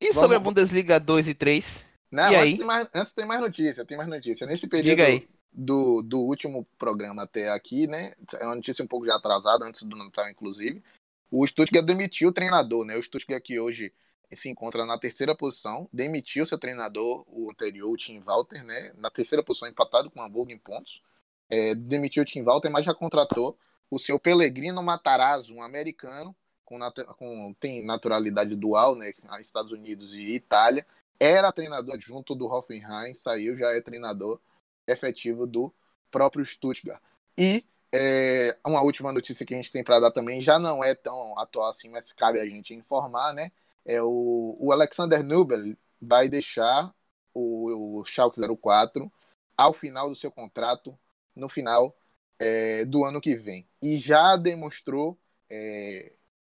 e 0.00 0.06
sobre 0.14 0.28
Vamos... 0.28 0.36
a 0.36 0.40
Bundesliga 0.40 0.98
2 0.98 1.28
e 1.28 1.34
3? 1.34 1.84
Não, 2.10 2.32
e 2.32 2.36
antes, 2.36 2.58
Tem 2.58 2.66
mais, 2.66 2.88
antes 2.94 3.12
tem 3.12 3.26
mais 3.26 3.40
notícia, 3.40 3.84
tem 3.84 3.96
mais 3.96 4.08
notícia. 4.08 4.46
Nesse 4.46 4.66
período 4.66 5.26
do, 5.54 6.02
do 6.02 6.18
último 6.18 6.66
programa 6.76 7.22
até 7.22 7.48
aqui, 7.50 7.86
né? 7.86 8.12
É 8.40 8.44
uma 8.44 8.56
notícia 8.56 8.84
um 8.84 8.88
pouco 8.88 9.06
já 9.06 9.14
atrasada, 9.14 9.64
antes 9.64 9.84
do 9.84 9.96
Natal, 9.96 10.28
inclusive. 10.28 10.82
O 11.30 11.46
Stuttgart 11.46 11.84
demitiu 11.84 12.30
o 12.30 12.32
treinador, 12.32 12.84
né? 12.84 12.96
O 12.96 13.02
Stuttgart 13.02 13.42
que 13.42 13.58
hoje 13.58 13.92
se 14.32 14.48
encontra 14.48 14.84
na 14.84 14.98
terceira 14.98 15.34
posição, 15.34 15.88
demitiu 15.92 16.44
seu 16.44 16.58
treinador, 16.58 17.24
o 17.28 17.50
anterior, 17.50 17.92
o 17.92 17.96
Tim 17.96 18.18
Walter, 18.18 18.64
né? 18.64 18.92
Na 18.96 19.10
terceira 19.10 19.44
posição, 19.44 19.68
empatado 19.68 20.10
com 20.10 20.18
o 20.18 20.22
Hamburgo 20.22 20.50
em 20.50 20.58
pontos. 20.58 21.00
É, 21.48 21.74
demitiu 21.74 22.22
o 22.22 22.26
Tim 22.26 22.42
Walter, 22.42 22.70
mas 22.70 22.84
já 22.84 22.92
contratou 22.92 23.56
o 23.90 23.98
senhor 23.98 24.18
Pellegrino 24.18 24.82
Matarazzo, 24.82 25.54
um 25.54 25.62
americano 25.62 26.34
com, 26.64 26.78
nat 26.78 26.98
com 27.16 27.54
tem 27.60 27.84
naturalidade 27.84 28.56
dual, 28.56 28.96
né? 28.96 29.12
Estados 29.40 29.70
Unidos 29.70 30.14
e 30.14 30.34
Itália, 30.34 30.84
era 31.20 31.52
treinador 31.52 31.96
junto 32.00 32.34
do 32.34 32.46
Hoffenheim, 32.46 33.14
saiu, 33.14 33.56
já 33.56 33.70
é 33.70 33.80
treinador 33.80 34.40
efetivo 34.86 35.46
do 35.46 35.72
próprio 36.10 36.44
Stuttgart. 36.44 37.00
E 37.38 37.64
é, 37.92 38.56
uma 38.66 38.82
última 38.82 39.12
notícia 39.12 39.46
que 39.46 39.54
a 39.54 39.56
gente 39.56 39.70
tem 39.70 39.84
para 39.84 40.00
dar 40.00 40.10
também, 40.10 40.40
já 40.40 40.58
não 40.58 40.82
é 40.82 40.94
tão 40.94 41.38
atual 41.38 41.68
assim, 41.68 41.88
mas 41.88 42.12
cabe 42.12 42.40
a 42.40 42.46
gente 42.46 42.74
informar, 42.74 43.32
né? 43.32 43.52
É 43.84 44.02
o, 44.02 44.56
o 44.58 44.72
Alexander 44.72 45.22
Nubel 45.22 45.76
vai 46.00 46.28
deixar 46.28 46.92
o, 47.32 48.00
o 48.00 48.04
Schalke 48.04 48.40
04 48.40 49.10
ao 49.56 49.72
final 49.72 50.08
do 50.08 50.16
seu 50.16 50.30
contrato, 50.30 50.98
no 51.36 51.48
final 51.48 51.96
é, 52.38 52.84
do 52.84 53.04
ano 53.04 53.20
que 53.20 53.36
vem. 53.36 53.66
E 53.82 53.98
já 53.98 54.36
demonstrou 54.36 55.18
é, 55.50 56.12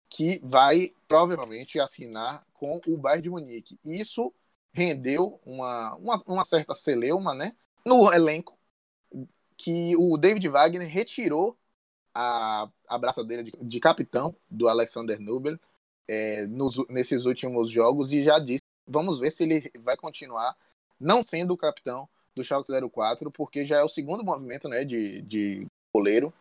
que 0.09 0.41
vai 0.43 0.93
provavelmente 1.07 1.79
assinar 1.79 2.45
com 2.55 2.81
o 2.87 2.97
Bayern 2.97 3.23
de 3.23 3.31
Munique. 3.31 3.79
Isso 3.85 4.33
rendeu 4.73 5.41
uma, 5.45 5.97
uma, 5.97 6.23
uma 6.27 6.45
certa 6.45 6.75
celeuma 6.75 7.35
né, 7.35 7.55
no 7.89 8.12
elenco 8.12 8.59
que 9.56 9.97
o 9.97 10.16
David 10.16 10.47
Wagner 10.48 10.89
retirou 10.89 11.56
a, 12.15 12.69
a 12.86 12.98
braçadeira 12.98 13.43
de, 13.43 13.51
de 13.51 13.81
capitão 13.81 14.36
do 14.48 14.69
Alexander 14.69 15.19
Nubel 15.19 15.59
é, 16.06 16.47
nos, 16.47 16.77
nesses 16.89 17.24
últimos 17.24 17.70
jogos 17.70 18.12
e 18.12 18.23
já 18.23 18.39
disse, 18.39 18.62
vamos 18.86 19.19
ver 19.19 19.31
se 19.31 19.44
ele 19.44 19.70
vai 19.81 19.97
continuar 19.97 20.56
não 21.01 21.24
sendo 21.24 21.55
o 21.55 21.56
capitão 21.56 22.09
do 22.35 22.44
Schalke 22.44 22.73
04, 22.90 23.31
porque 23.31 23.66
já 23.66 23.78
é 23.78 23.82
o 23.82 23.89
segundo 23.89 24.24
movimento 24.24 24.69
né, 24.69 24.85
de, 24.85 25.23
de 25.23 25.66
goleiro 25.94 26.32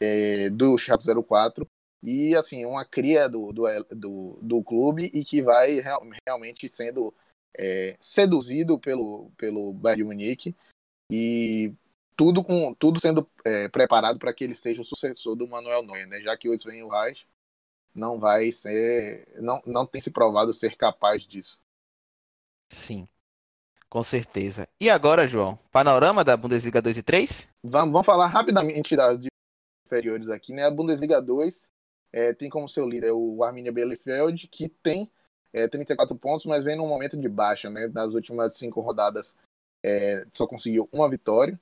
é, 0.00 0.48
do 0.50 0.78
Schalke 0.78 1.04
04 1.04 1.66
e 2.02 2.34
assim, 2.34 2.64
uma 2.64 2.84
cria 2.84 3.28
do, 3.28 3.52
do, 3.52 3.64
do, 3.90 4.38
do 4.40 4.62
clube 4.62 5.10
e 5.14 5.24
que 5.24 5.42
vai 5.42 5.80
real, 5.80 6.02
realmente 6.26 6.68
sendo 6.68 7.14
é, 7.56 7.96
seduzido 8.00 8.78
pelo, 8.78 9.30
pelo 9.36 9.72
Bayern 9.72 10.02
de 10.02 10.04
Munique 10.04 10.56
e 11.14 11.74
tudo 12.16 12.42
com 12.42 12.72
tudo 12.72 12.98
sendo 12.98 13.28
é, 13.44 13.68
preparado 13.68 14.18
para 14.18 14.32
que 14.32 14.44
ele 14.44 14.54
seja 14.54 14.80
o 14.80 14.84
sucessor 14.84 15.36
do 15.36 15.46
Manuel 15.46 15.82
Neuer, 15.82 16.08
né? 16.08 16.20
Já 16.22 16.34
que 16.38 16.48
o 16.48 16.54
Sven 16.54 16.88
Reich 16.88 17.26
não 17.94 18.18
vai 18.18 18.50
ser, 18.50 19.28
não, 19.38 19.60
não 19.66 19.84
tem 19.84 20.00
se 20.00 20.10
provado 20.10 20.54
ser 20.54 20.74
capaz 20.74 21.26
disso. 21.26 21.60
Sim, 22.70 23.06
com 23.90 24.02
certeza. 24.02 24.66
E 24.80 24.88
agora, 24.88 25.26
João, 25.26 25.58
panorama 25.70 26.24
da 26.24 26.34
Bundesliga 26.34 26.80
2 26.80 26.96
e 26.96 27.02
3? 27.02 27.46
Vamos, 27.62 27.92
vamos 27.92 28.06
falar 28.06 28.28
rapidamente 28.28 28.96
das 28.96 29.20
inferiores 29.84 30.30
aqui, 30.30 30.54
né? 30.54 30.64
A 30.64 30.70
Bundesliga 30.70 31.20
2 31.20 31.70
é, 32.10 32.32
tem 32.32 32.48
como 32.48 32.70
seu 32.70 32.88
líder 32.88 33.12
o 33.12 33.44
Arminia 33.44 33.70
Bielefeld, 33.70 34.48
que 34.48 34.70
tem 34.70 35.10
é, 35.52 35.68
34 35.68 36.16
pontos, 36.16 36.46
mas 36.46 36.64
vem 36.64 36.74
num 36.74 36.88
momento 36.88 37.18
de 37.18 37.28
baixa, 37.28 37.68
né? 37.68 37.88
Nas 37.88 38.14
últimas 38.14 38.56
cinco 38.56 38.80
rodadas 38.80 39.36
é, 39.82 40.24
só 40.32 40.46
conseguiu 40.46 40.88
uma 40.92 41.08
vitória. 41.08 41.58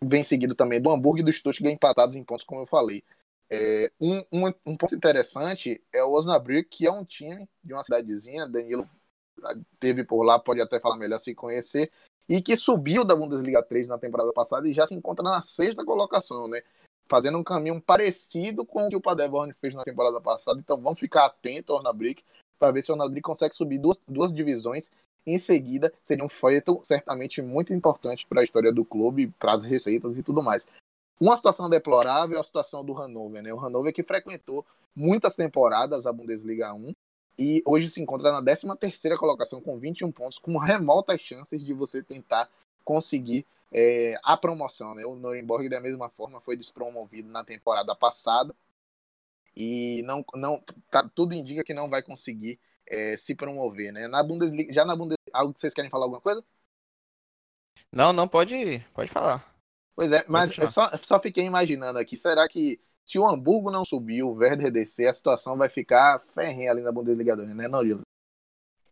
Vem 0.00 0.22
seguido 0.22 0.54
também 0.54 0.80
do 0.80 0.90
Hamburgo 0.90 1.20
e 1.20 1.22
do 1.22 1.32
Stuttgart 1.32 1.74
empatados 1.74 2.16
em 2.16 2.24
pontos, 2.24 2.44
como 2.44 2.62
eu 2.62 2.66
falei. 2.66 3.02
É, 3.50 3.90
um, 4.00 4.24
um, 4.32 4.46
um, 4.64 4.76
ponto 4.76 4.94
interessante 4.94 5.80
é 5.92 6.02
o 6.02 6.12
Osnabrück, 6.12 6.68
que 6.68 6.86
é 6.86 6.90
um 6.90 7.04
time 7.04 7.48
de 7.62 7.72
uma 7.72 7.84
cidadezinha, 7.84 8.48
Danilo 8.48 8.88
teve 9.78 10.04
por 10.04 10.22
lá, 10.22 10.38
pode 10.38 10.60
até 10.60 10.80
falar 10.80 10.96
melhor 10.96 11.18
se 11.18 11.34
conhecer, 11.34 11.90
e 12.28 12.40
que 12.40 12.56
subiu 12.56 13.04
da 13.04 13.16
Bundesliga 13.16 13.62
3 13.62 13.88
na 13.88 13.98
temporada 13.98 14.32
passada 14.32 14.68
e 14.68 14.72
já 14.72 14.86
se 14.86 14.94
encontra 14.94 15.22
na 15.22 15.42
sexta 15.42 15.84
colocação, 15.84 16.48
né? 16.48 16.62
Fazendo 17.08 17.36
um 17.36 17.44
caminho 17.44 17.80
parecido 17.80 18.64
com 18.64 18.86
o 18.86 18.88
que 18.88 18.96
o 18.96 19.00
Paderborn 19.00 19.52
fez 19.60 19.74
na 19.74 19.82
temporada 19.82 20.20
passada. 20.20 20.58
Então 20.58 20.80
vamos 20.80 21.00
ficar 21.00 21.26
atento 21.26 21.72
ao 21.72 21.80
Osnabrück 21.80 22.24
para 22.58 22.70
ver 22.70 22.82
se 22.82 22.90
o 22.90 22.94
Osnabrück 22.94 23.22
consegue 23.22 23.54
subir 23.54 23.78
duas, 23.78 24.00
duas 24.08 24.32
divisões 24.32 24.90
em 25.26 25.38
seguida. 25.38 25.92
Seria 26.02 26.24
um 26.24 26.28
feito 26.28 26.80
certamente 26.82 27.40
muito 27.40 27.72
importante 27.72 28.26
para 28.26 28.40
a 28.40 28.44
história 28.44 28.72
do 28.72 28.84
clube, 28.84 29.32
para 29.38 29.54
as 29.54 29.64
receitas 29.64 30.18
e 30.18 30.22
tudo 30.22 30.42
mais. 30.42 30.66
Uma 31.20 31.36
situação 31.36 31.70
deplorável 31.70 32.36
é 32.36 32.40
a 32.40 32.44
situação 32.44 32.84
do 32.84 32.92
Hannover, 32.92 33.42
né? 33.42 33.52
O 33.52 33.58
Hannover 33.58 33.92
que 33.92 34.02
frequentou 34.02 34.66
muitas 34.94 35.34
temporadas 35.34 36.06
a 36.06 36.12
Bundesliga 36.12 36.72
1 36.74 36.94
e 37.38 37.62
hoje 37.64 37.88
se 37.88 38.00
encontra 38.00 38.32
na 38.32 38.42
13ª 38.42 39.16
colocação 39.16 39.60
com 39.60 39.78
21 39.78 40.10
pontos, 40.12 40.38
com 40.38 40.58
remotas 40.58 41.20
chances 41.20 41.64
de 41.64 41.72
você 41.72 42.02
tentar 42.02 42.48
conseguir 42.84 43.46
é, 43.70 44.18
a 44.22 44.36
promoção. 44.36 44.94
Né? 44.94 45.04
O 45.06 45.14
Nuremberg, 45.14 45.68
da 45.68 45.80
mesma 45.80 46.08
forma, 46.10 46.40
foi 46.40 46.56
despromovido 46.56 47.30
na 47.30 47.44
temporada 47.44 47.94
passada 47.94 48.54
e 49.56 50.02
não, 50.04 50.24
não 50.34 50.62
tá, 50.90 51.08
tudo 51.14 51.34
indica 51.34 51.64
que 51.64 51.74
não 51.74 51.88
vai 51.88 52.02
conseguir 52.02 52.58
é, 52.88 53.16
se 53.16 53.34
promover. 53.34 53.92
Né? 53.92 54.08
Na 54.08 54.22
Bundesliga, 54.22 54.72
já 54.72 54.84
na 54.84 54.96
Bundesliga, 54.96 55.30
algo 55.32 55.54
que 55.54 55.60
vocês 55.60 55.74
querem 55.74 55.90
falar 55.90 56.06
alguma 56.06 56.20
coisa? 56.20 56.44
Não, 57.92 58.12
não, 58.12 58.26
pode, 58.26 58.84
pode 58.94 59.10
falar. 59.10 59.52
Pois 59.94 60.10
é, 60.12 60.24
mas 60.26 60.56
eu 60.56 60.68
só, 60.68 60.90
só 60.98 61.20
fiquei 61.20 61.44
imaginando 61.44 61.98
aqui, 61.98 62.16
será 62.16 62.48
que 62.48 62.80
se 63.04 63.18
o 63.18 63.28
Hamburgo 63.28 63.70
não 63.70 63.84
subir, 63.84 64.22
o 64.22 64.32
Werder 64.32 64.70
descer, 64.70 65.06
a 65.06 65.14
situação 65.14 65.56
vai 65.56 65.68
ficar 65.68 66.18
ferrenha 66.20 66.70
ali 66.70 66.82
na 66.82 66.92
Bundesliga 66.92 67.36
2, 67.36 67.54
né, 67.54 67.68
não, 67.68 67.84
Gil? 67.84 68.00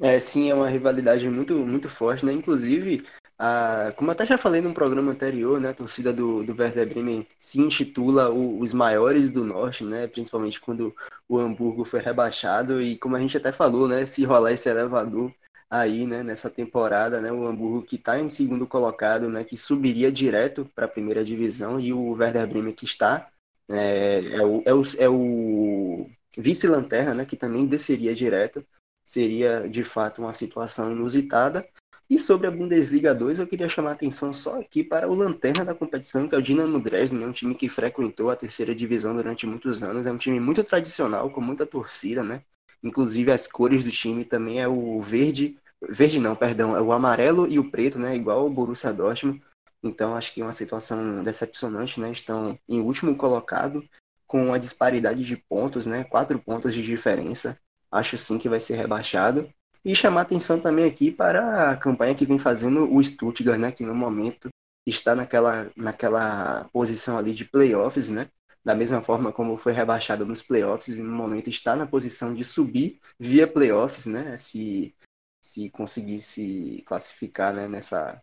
É, 0.02 0.18
sim, 0.18 0.50
é 0.50 0.54
uma 0.54 0.68
rivalidade 0.68 1.28
muito, 1.28 1.54
muito 1.54 1.88
forte, 1.88 2.24
né? 2.24 2.32
Inclusive, 2.32 3.02
a, 3.42 3.90
como 3.96 4.10
até 4.10 4.26
já 4.26 4.36
falei 4.36 4.60
num 4.60 4.74
programa 4.74 5.12
anterior, 5.12 5.58
né? 5.58 5.70
A 5.70 5.74
torcida 5.74 6.12
do, 6.12 6.44
do 6.44 6.54
Werder 6.54 6.86
Bremen 6.86 7.26
se 7.38 7.58
intitula 7.58 8.28
o, 8.28 8.60
os 8.60 8.74
maiores 8.74 9.30
do 9.30 9.44
Norte, 9.46 9.82
né? 9.82 10.06
Principalmente 10.06 10.60
quando 10.60 10.94
o 11.26 11.38
Hamburgo 11.38 11.82
foi 11.82 12.00
rebaixado 12.00 12.82
e 12.82 12.98
como 12.98 13.16
a 13.16 13.18
gente 13.18 13.38
até 13.38 13.50
falou, 13.50 13.88
né? 13.88 14.04
Se 14.04 14.24
rolar 14.24 14.52
esse 14.52 14.68
elevador 14.68 15.32
aí, 15.70 16.06
né? 16.06 16.22
Nessa 16.22 16.50
temporada, 16.50 17.18
né? 17.18 17.32
O 17.32 17.46
Hamburgo 17.46 17.80
que 17.80 17.96
está 17.96 18.20
em 18.20 18.28
segundo 18.28 18.66
colocado, 18.66 19.30
né? 19.30 19.42
Que 19.42 19.56
subiria 19.56 20.12
direto 20.12 20.70
para 20.74 20.84
a 20.84 20.88
primeira 20.88 21.24
divisão 21.24 21.80
e 21.80 21.94
o 21.94 22.12
Werder 22.12 22.46
Bremen 22.46 22.74
que 22.74 22.84
está 22.84 23.30
é, 23.70 24.18
é 24.34 24.42
o, 24.42 24.62
é 24.66 24.74
o, 24.74 24.82
é 24.98 25.08
o 25.08 26.10
vice-lanterna, 26.36 27.14
né, 27.14 27.24
que 27.24 27.36
também 27.36 27.64
desceria 27.64 28.14
direto. 28.14 28.62
Seria, 29.02 29.66
de 29.66 29.82
fato, 29.82 30.20
uma 30.20 30.34
situação 30.34 30.92
inusitada. 30.92 31.66
E 32.10 32.18
sobre 32.18 32.48
a 32.48 32.50
Bundesliga 32.50 33.14
2, 33.14 33.38
eu 33.38 33.46
queria 33.46 33.68
chamar 33.68 33.90
a 33.90 33.92
atenção 33.92 34.32
só 34.32 34.58
aqui 34.58 34.82
para 34.82 35.08
o 35.08 35.14
lanterna 35.14 35.64
da 35.64 35.76
competição, 35.76 36.26
que 36.26 36.34
é 36.34 36.38
o 36.38 36.42
Dinamo 36.42 36.80
Dresden, 36.80 37.24
um 37.24 37.30
time 37.30 37.54
que 37.54 37.68
frequentou 37.68 38.30
a 38.30 38.34
terceira 38.36 38.74
divisão 38.74 39.14
durante 39.14 39.46
muitos 39.46 39.80
anos. 39.80 40.06
É 40.06 40.12
um 40.12 40.18
time 40.18 40.40
muito 40.40 40.64
tradicional, 40.64 41.30
com 41.30 41.40
muita 41.40 41.64
torcida, 41.64 42.24
né? 42.24 42.42
Inclusive, 42.82 43.30
as 43.30 43.46
cores 43.46 43.84
do 43.84 43.92
time 43.92 44.24
também 44.24 44.60
é 44.60 44.66
o 44.66 45.00
verde, 45.00 45.56
verde 45.88 46.18
não, 46.18 46.34
perdão, 46.34 46.76
é 46.76 46.82
o 46.82 46.90
amarelo 46.90 47.46
e 47.46 47.60
o 47.60 47.70
preto, 47.70 47.96
né? 47.96 48.16
Igual 48.16 48.44
o 48.44 48.50
Borussia 48.50 48.92
Dortmund. 48.92 49.40
Então, 49.80 50.16
acho 50.16 50.34
que 50.34 50.40
é 50.40 50.44
uma 50.44 50.52
situação 50.52 51.22
decepcionante, 51.22 52.00
né? 52.00 52.10
Estão 52.10 52.58
em 52.68 52.80
último 52.80 53.14
colocado, 53.14 53.88
com 54.26 54.46
uma 54.46 54.58
disparidade 54.58 55.24
de 55.24 55.36
pontos, 55.36 55.86
né? 55.86 56.02
Quatro 56.02 56.36
pontos 56.40 56.74
de 56.74 56.82
diferença. 56.82 57.56
Acho 57.88 58.18
sim 58.18 58.36
que 58.36 58.48
vai 58.48 58.58
ser 58.58 58.74
rebaixado. 58.74 59.48
E 59.84 59.94
chamar 59.94 60.22
atenção 60.22 60.60
também 60.60 60.84
aqui 60.84 61.10
para 61.10 61.70
a 61.70 61.76
campanha 61.76 62.14
que 62.14 62.26
vem 62.26 62.38
fazendo 62.38 62.92
o 62.92 63.02
Stuttgart, 63.02 63.58
né? 63.58 63.72
Que 63.72 63.84
no 63.84 63.94
momento 63.94 64.48
está 64.86 65.14
naquela, 65.14 65.70
naquela 65.76 66.68
posição 66.72 67.16
ali 67.16 67.32
de 67.32 67.44
playoffs, 67.44 68.10
né? 68.10 68.28
Da 68.62 68.74
mesma 68.74 69.00
forma 69.00 69.32
como 69.32 69.56
foi 69.56 69.72
rebaixado 69.72 70.26
nos 70.26 70.42
playoffs 70.42 70.98
e 70.98 71.02
no 71.02 71.14
momento 71.14 71.48
está 71.48 71.74
na 71.74 71.86
posição 71.86 72.34
de 72.34 72.44
subir 72.44 73.00
via 73.18 73.46
playoffs, 73.46 74.04
né? 74.06 74.36
Se, 74.36 74.94
se 75.40 75.70
conseguir 75.70 76.20
se 76.20 76.82
classificar 76.86 77.54
né? 77.54 77.66
nessa, 77.66 78.22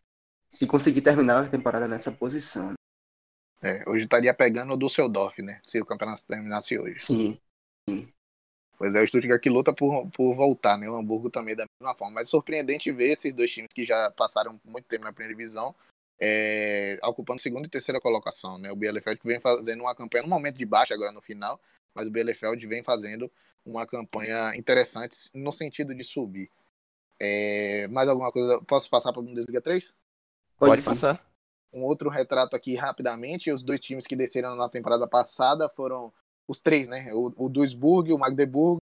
se 0.50 0.68
conseguir 0.68 1.02
terminar 1.02 1.44
a 1.44 1.50
temporada 1.50 1.88
nessa 1.88 2.12
posição. 2.12 2.74
É, 3.64 3.84
hoje 3.90 4.04
estaria 4.04 4.34
pegando 4.34 4.74
o 4.74 4.78
Düsseldorf, 4.78 5.42
né? 5.42 5.60
Se 5.64 5.82
o 5.82 5.86
campeonato 5.86 6.26
terminasse 6.28 6.78
hoje. 6.78 7.00
Sim. 7.00 7.40
Sim. 7.90 8.14
Pois 8.78 8.94
é, 8.94 9.02
o 9.02 9.08
Stuttgart 9.08 9.42
que 9.42 9.50
luta 9.50 9.74
por, 9.74 10.08
por 10.12 10.36
voltar, 10.36 10.78
né? 10.78 10.88
O 10.90 10.96
Hamburgo 10.96 11.30
também 11.30 11.56
da 11.56 11.66
mesma 11.82 11.96
forma. 11.96 12.16
Mas 12.16 12.28
é 12.28 12.32
surpreendente 12.32 12.92
ver 12.92 13.14
esses 13.14 13.34
dois 13.34 13.52
times 13.52 13.70
que 13.74 13.84
já 13.84 14.12
passaram 14.12 14.60
muito 14.64 14.86
tempo 14.86 15.04
na 15.04 15.12
primeira 15.12 15.36
divisão 15.36 15.76
é, 16.20 16.98
ocupando 17.04 17.42
segunda 17.42 17.68
e 17.68 17.70
terceira 17.70 18.00
colocação, 18.00 18.58
né? 18.58 18.72
O 18.72 18.76
Bielefeld 18.76 19.20
vem 19.24 19.40
fazendo 19.40 19.82
uma 19.82 19.96
campanha 19.96 20.24
no 20.24 20.30
momento 20.30 20.58
de 20.58 20.66
baixa 20.66 20.94
agora 20.94 21.12
no 21.12 21.22
final, 21.22 21.60
mas 21.94 22.08
o 22.08 22.12
Bielefeld 22.12 22.66
vem 22.68 22.84
fazendo 22.84 23.32
uma 23.66 23.86
campanha 23.86 24.56
interessante 24.56 25.30
no 25.34 25.52
sentido 25.52 25.94
de 25.94 26.04
subir. 26.04 26.50
É, 27.20 27.88
mais 27.90 28.08
alguma 28.08 28.32
coisa? 28.32 28.62
Posso 28.68 28.90
passar 28.90 29.12
para 29.12 29.20
o 29.20 29.24
Bundesliga 29.24 29.62
3? 29.62 29.94
Pode, 30.58 30.72
Pode 30.72 30.84
passar. 30.84 31.26
Um 31.72 31.84
outro 31.84 32.10
retrato 32.10 32.56
aqui 32.56 32.76
rapidamente, 32.76 33.52
os 33.52 33.62
dois 33.62 33.80
times 33.80 34.08
que 34.08 34.16
desceram 34.16 34.56
na 34.56 34.70
temporada 34.70 35.08
passada 35.08 35.70
foram 35.70 36.12
os 36.48 36.60
três, 36.60 36.88
né? 36.88 37.14
O, 37.14 37.34
o 37.38 37.50
Duisburg, 37.50 38.12
o 38.12 38.18
Magdeburg 38.18 38.80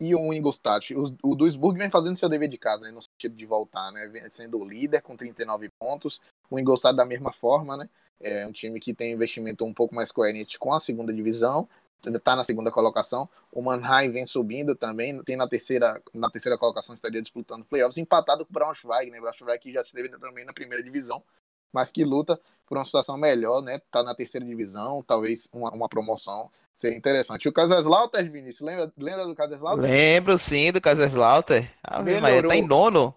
e 0.00 0.14
o 0.14 0.32
Ingolstadt. 0.32 0.94
O, 0.94 1.04
o 1.22 1.34
Duisburg 1.34 1.78
vem 1.78 1.90
fazendo 1.90 2.16
seu 2.16 2.28
dever 2.28 2.48
de 2.48 2.58
casa, 2.58 2.84
né? 2.84 2.90
No 2.90 3.02
sentido 3.02 3.36
de 3.36 3.46
voltar, 3.46 3.92
né? 3.92 4.10
Sendo 4.30 4.58
o 4.58 4.68
líder 4.68 5.02
com 5.02 5.16
39 5.16 5.68
pontos. 5.78 6.20
O 6.50 6.58
Ingolstadt 6.58 6.96
da 6.96 7.04
mesma 7.04 7.32
forma, 7.32 7.76
né? 7.76 7.88
É 8.20 8.46
um 8.46 8.52
time 8.52 8.78
que 8.78 8.94
tem 8.94 9.12
investimento 9.12 9.64
um 9.64 9.74
pouco 9.74 9.94
mais 9.94 10.12
coerente 10.12 10.58
com 10.58 10.72
a 10.72 10.80
segunda 10.80 11.12
divisão 11.12 11.68
está 12.10 12.34
na 12.34 12.44
segunda 12.44 12.70
colocação. 12.70 13.28
O 13.52 13.62
Mannheim 13.62 14.10
vem 14.10 14.26
subindo 14.26 14.74
também, 14.74 15.22
tem 15.22 15.36
na 15.36 15.48
terceira, 15.48 16.02
na 16.12 16.30
terceira 16.30 16.58
colocação, 16.58 16.94
estaria 16.94 17.22
disputando 17.22 17.64
playoffs, 17.64 17.98
empatado 17.98 18.44
com 18.44 18.50
o 18.50 18.54
Braunschweig, 18.54 19.10
né? 19.10 19.20
Braunschweig 19.20 19.60
que 19.60 19.72
já 19.72 19.82
esteve 19.82 20.08
também 20.08 20.44
na 20.44 20.52
primeira 20.52 20.82
divisão, 20.82 21.22
mas 21.72 21.90
que 21.90 22.04
luta 22.04 22.38
por 22.66 22.78
uma 22.78 22.84
situação 22.84 23.16
melhor, 23.16 23.62
né? 23.62 23.80
Tá 23.90 24.02
na 24.02 24.14
terceira 24.14 24.46
divisão, 24.46 25.02
talvez 25.02 25.48
uma, 25.52 25.70
uma 25.72 25.88
promoção 25.88 26.50
seria 26.76 26.98
interessante. 26.98 27.48
O 27.48 27.52
Kaiserslautern, 27.52 28.28
Vinícius, 28.28 28.60
lembra, 28.60 28.92
lembra 28.96 29.26
do 29.26 29.34
Kaiserslautern? 29.34 29.88
Lembro 29.88 30.38
sim 30.38 30.72
do 30.72 30.80
Kaiserslautern. 30.80 31.68
Ah, 31.82 32.02
melhorou. 32.02 32.50
Tá 32.50 32.56
em 32.56 32.66
nono. 32.66 33.14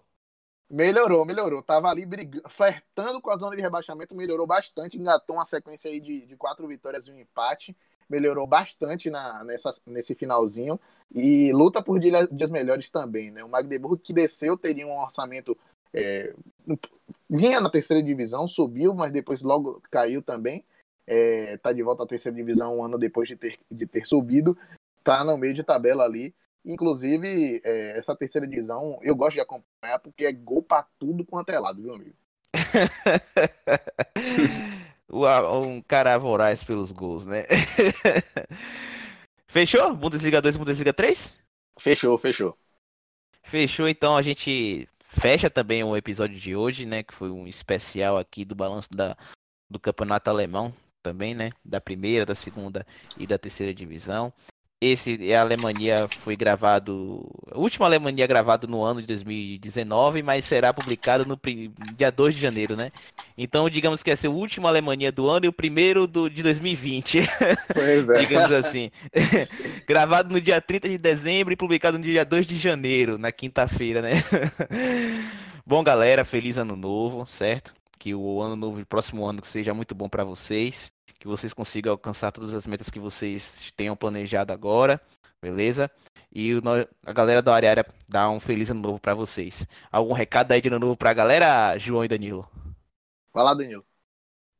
Melhorou, 0.68 1.24
melhorou. 1.24 1.62
Tava 1.62 1.88
ali 1.88 2.04
brigando, 2.04 2.48
flertando 2.48 3.20
com 3.20 3.30
a 3.30 3.36
zona 3.36 3.54
de 3.54 3.62
rebaixamento, 3.62 4.16
melhorou 4.16 4.46
bastante, 4.46 4.98
engatou 4.98 5.36
uma 5.36 5.44
sequência 5.44 5.90
aí 5.90 6.00
de, 6.00 6.26
de 6.26 6.36
quatro 6.36 6.66
vitórias 6.66 7.06
e 7.06 7.12
um 7.12 7.18
empate 7.18 7.76
melhorou 8.08 8.46
bastante 8.46 9.10
na, 9.10 9.42
nessa, 9.44 9.74
nesse 9.86 10.14
finalzinho 10.14 10.78
e 11.14 11.52
luta 11.52 11.82
por 11.82 11.98
dias 11.98 12.50
melhores 12.50 12.88
também, 12.90 13.30
né? 13.30 13.44
O 13.44 13.48
Magdeburg 13.48 14.00
que 14.02 14.12
desceu 14.12 14.56
teria 14.56 14.86
um 14.86 15.00
orçamento 15.00 15.56
é, 15.96 16.34
vinha 17.28 17.60
na 17.60 17.70
terceira 17.70 18.02
divisão, 18.02 18.46
subiu, 18.46 18.94
mas 18.94 19.10
depois 19.10 19.42
logo 19.42 19.82
caiu 19.90 20.22
também. 20.22 20.64
É, 21.06 21.56
tá 21.58 21.72
de 21.72 21.82
volta 21.82 22.02
à 22.02 22.06
terceira 22.06 22.36
divisão 22.36 22.78
um 22.78 22.84
ano 22.84 22.98
depois 22.98 23.28
de 23.28 23.36
ter, 23.36 23.58
de 23.70 23.86
ter 23.86 24.04
subido, 24.04 24.58
tá 25.04 25.22
no 25.24 25.38
meio 25.38 25.54
de 25.54 25.62
tabela 25.62 26.04
ali. 26.04 26.34
Inclusive, 26.64 27.60
é, 27.64 27.96
essa 27.96 28.16
terceira 28.16 28.46
divisão 28.46 28.98
eu 29.02 29.14
gosto 29.14 29.34
de 29.34 29.40
acompanhar 29.40 30.00
porque 30.00 30.26
é 30.26 30.32
gol 30.32 30.62
pra 30.62 30.84
tudo 30.98 31.24
quanto 31.24 31.50
é 31.50 31.58
lado, 31.58 31.80
viu, 31.80 31.94
amigo? 31.94 32.14
um 35.08 35.80
cara 35.82 36.18
voraz 36.18 36.64
pelos 36.64 36.90
gols, 36.90 37.24
né? 37.24 37.44
fechou? 39.46 39.94
Bundesliga 39.94 40.42
2 40.42 40.56
Bundesliga 40.56 40.92
3? 40.92 41.36
Fechou, 41.78 42.18
fechou. 42.18 42.58
Fechou, 43.44 43.88
então 43.88 44.16
a 44.16 44.22
gente 44.22 44.88
fecha 45.18 45.50
também 45.50 45.82
o 45.82 45.96
episódio 45.96 46.38
de 46.38 46.54
hoje, 46.54 46.86
né? 46.86 47.02
Que 47.02 47.14
foi 47.14 47.30
um 47.30 47.46
especial 47.46 48.18
aqui 48.18 48.44
do 48.44 48.54
balanço 48.54 48.88
da, 48.92 49.16
do 49.68 49.80
campeonato 49.80 50.30
alemão 50.30 50.72
também, 51.02 51.34
né? 51.34 51.50
Da 51.64 51.80
primeira, 51.80 52.26
da 52.26 52.34
segunda 52.34 52.86
e 53.18 53.26
da 53.26 53.38
terceira 53.38 53.74
divisão. 53.74 54.32
Esse 54.78 55.32
a 55.32 55.40
Alemanha 55.40 56.06
foi 56.20 56.36
gravado, 56.36 57.26
a 57.50 57.58
última 57.58 57.86
Alemanha 57.86 58.26
gravado 58.26 58.68
no 58.68 58.84
ano 58.84 59.00
de 59.00 59.06
2019, 59.06 60.22
mas 60.22 60.44
será 60.44 60.70
publicado 60.70 61.24
no 61.24 61.40
dia 61.96 62.12
2 62.12 62.34
de 62.34 62.40
janeiro, 62.42 62.76
né? 62.76 62.92
Então, 63.38 63.70
digamos 63.70 64.02
que 64.02 64.10
esse 64.10 64.26
é 64.26 64.28
o 64.28 64.34
último 64.34 64.68
Alemanha 64.68 65.10
do 65.10 65.30
ano 65.30 65.46
e 65.46 65.48
o 65.48 65.52
primeiro 65.52 66.06
do, 66.06 66.28
de 66.28 66.42
2020. 66.42 67.26
Pois 67.72 68.08
é. 68.10 68.18
digamos 68.18 68.52
assim. 68.52 68.90
gravado 69.88 70.30
no 70.30 70.40
dia 70.42 70.60
30 70.60 70.90
de 70.90 70.98
dezembro 70.98 71.54
e 71.54 71.56
publicado 71.56 71.96
no 71.96 72.04
dia 72.04 72.24
2 72.24 72.46
de 72.46 72.58
janeiro, 72.58 73.16
na 73.16 73.32
quinta-feira, 73.32 74.02
né? 74.02 74.22
Bom, 75.64 75.82
galera, 75.82 76.22
feliz 76.22 76.58
ano 76.58 76.76
novo, 76.76 77.24
certo? 77.24 77.72
Que 77.98 78.14
o 78.14 78.42
ano 78.42 78.54
novo, 78.54 78.78
o 78.78 78.86
próximo 78.86 79.24
ano, 79.24 79.42
seja 79.42 79.72
muito 79.72 79.94
bom 79.94 80.06
para 80.06 80.22
vocês. 80.22 80.92
Que 81.18 81.26
vocês 81.26 81.52
consigam 81.52 81.92
alcançar 81.92 82.32
todas 82.32 82.54
as 82.54 82.66
metas 82.66 82.90
que 82.90 83.00
vocês 83.00 83.72
tenham 83.76 83.96
planejado 83.96 84.52
agora. 84.52 85.00
Beleza? 85.40 85.90
E 86.32 86.52
a 87.04 87.12
galera 87.12 87.40
da 87.40 87.54
área 87.54 87.86
dá 88.08 88.28
um 88.28 88.40
feliz 88.40 88.70
ano 88.70 88.80
novo 88.80 89.00
para 89.00 89.14
vocês. 89.14 89.66
Algum 89.90 90.12
recado 90.12 90.52
aí 90.52 90.60
de 90.60 90.68
ano 90.68 90.78
novo 90.78 90.96
pra 90.96 91.12
galera, 91.12 91.78
João 91.78 92.04
e 92.04 92.08
Danilo? 92.08 92.48
Vai 93.32 93.44
lá, 93.44 93.54
Danilo. 93.54 93.84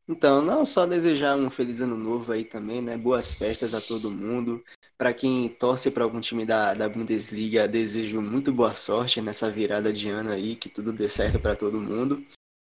Então, 0.09 0.41
não 0.41 0.65
só 0.65 0.87
desejar 0.87 1.37
um 1.37 1.51
feliz 1.51 1.81
ano 1.81 1.97
novo 1.97 2.31
aí 2.31 2.45
também, 2.45 2.81
né? 2.81 2.97
Boas 2.97 3.35
festas 3.35 3.75
a 3.75 3.81
todo 3.81 4.11
mundo. 4.11 4.63
Para 4.97 5.13
quem 5.13 5.49
torce 5.49 5.91
para 5.91 6.05
algum 6.05 6.21
time 6.21 6.47
da, 6.47 6.75
da 6.75 6.89
Bundesliga, 6.89 7.67
desejo 7.67 8.23
muito 8.23 8.53
boa 8.53 8.73
sorte 8.75 9.21
nessa 9.21 9.51
virada 9.51 9.93
de 9.93 10.09
ano 10.09 10.31
aí, 10.31 10.55
que 10.55 10.69
tudo 10.69 10.93
dê 10.93 11.09
certo 11.09 11.41
para 11.41 11.57
todo 11.57 11.81
mundo. 11.81 12.25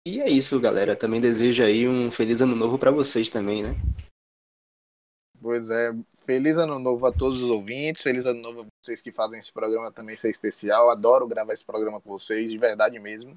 E 0.09 0.19
é 0.21 0.27
isso, 0.27 0.59
galera. 0.59 0.95
Também 0.95 1.21
desejo 1.21 1.63
aí 1.63 1.87
um 1.87 2.11
feliz 2.11 2.41
ano 2.41 2.55
novo 2.55 2.79
para 2.79 2.89
vocês 2.89 3.29
também, 3.29 3.61
né? 3.61 3.75
Pois 5.39 5.69
é, 5.69 5.93
feliz 6.25 6.57
ano 6.57 6.79
novo 6.79 7.05
a 7.05 7.11
todos 7.11 7.43
os 7.43 7.51
ouvintes, 7.51 8.01
feliz 8.01 8.25
ano 8.25 8.41
novo 8.41 8.61
a 8.61 8.65
vocês 8.83 9.03
que 9.03 9.11
fazem 9.11 9.39
esse 9.39 9.53
programa 9.53 9.91
também 9.91 10.15
ser 10.15 10.31
especial. 10.31 10.89
Adoro 10.89 11.27
gravar 11.27 11.53
esse 11.53 11.63
programa 11.63 12.01
com 12.01 12.09
vocês, 12.09 12.49
de 12.49 12.57
verdade 12.57 12.97
mesmo. 12.97 13.35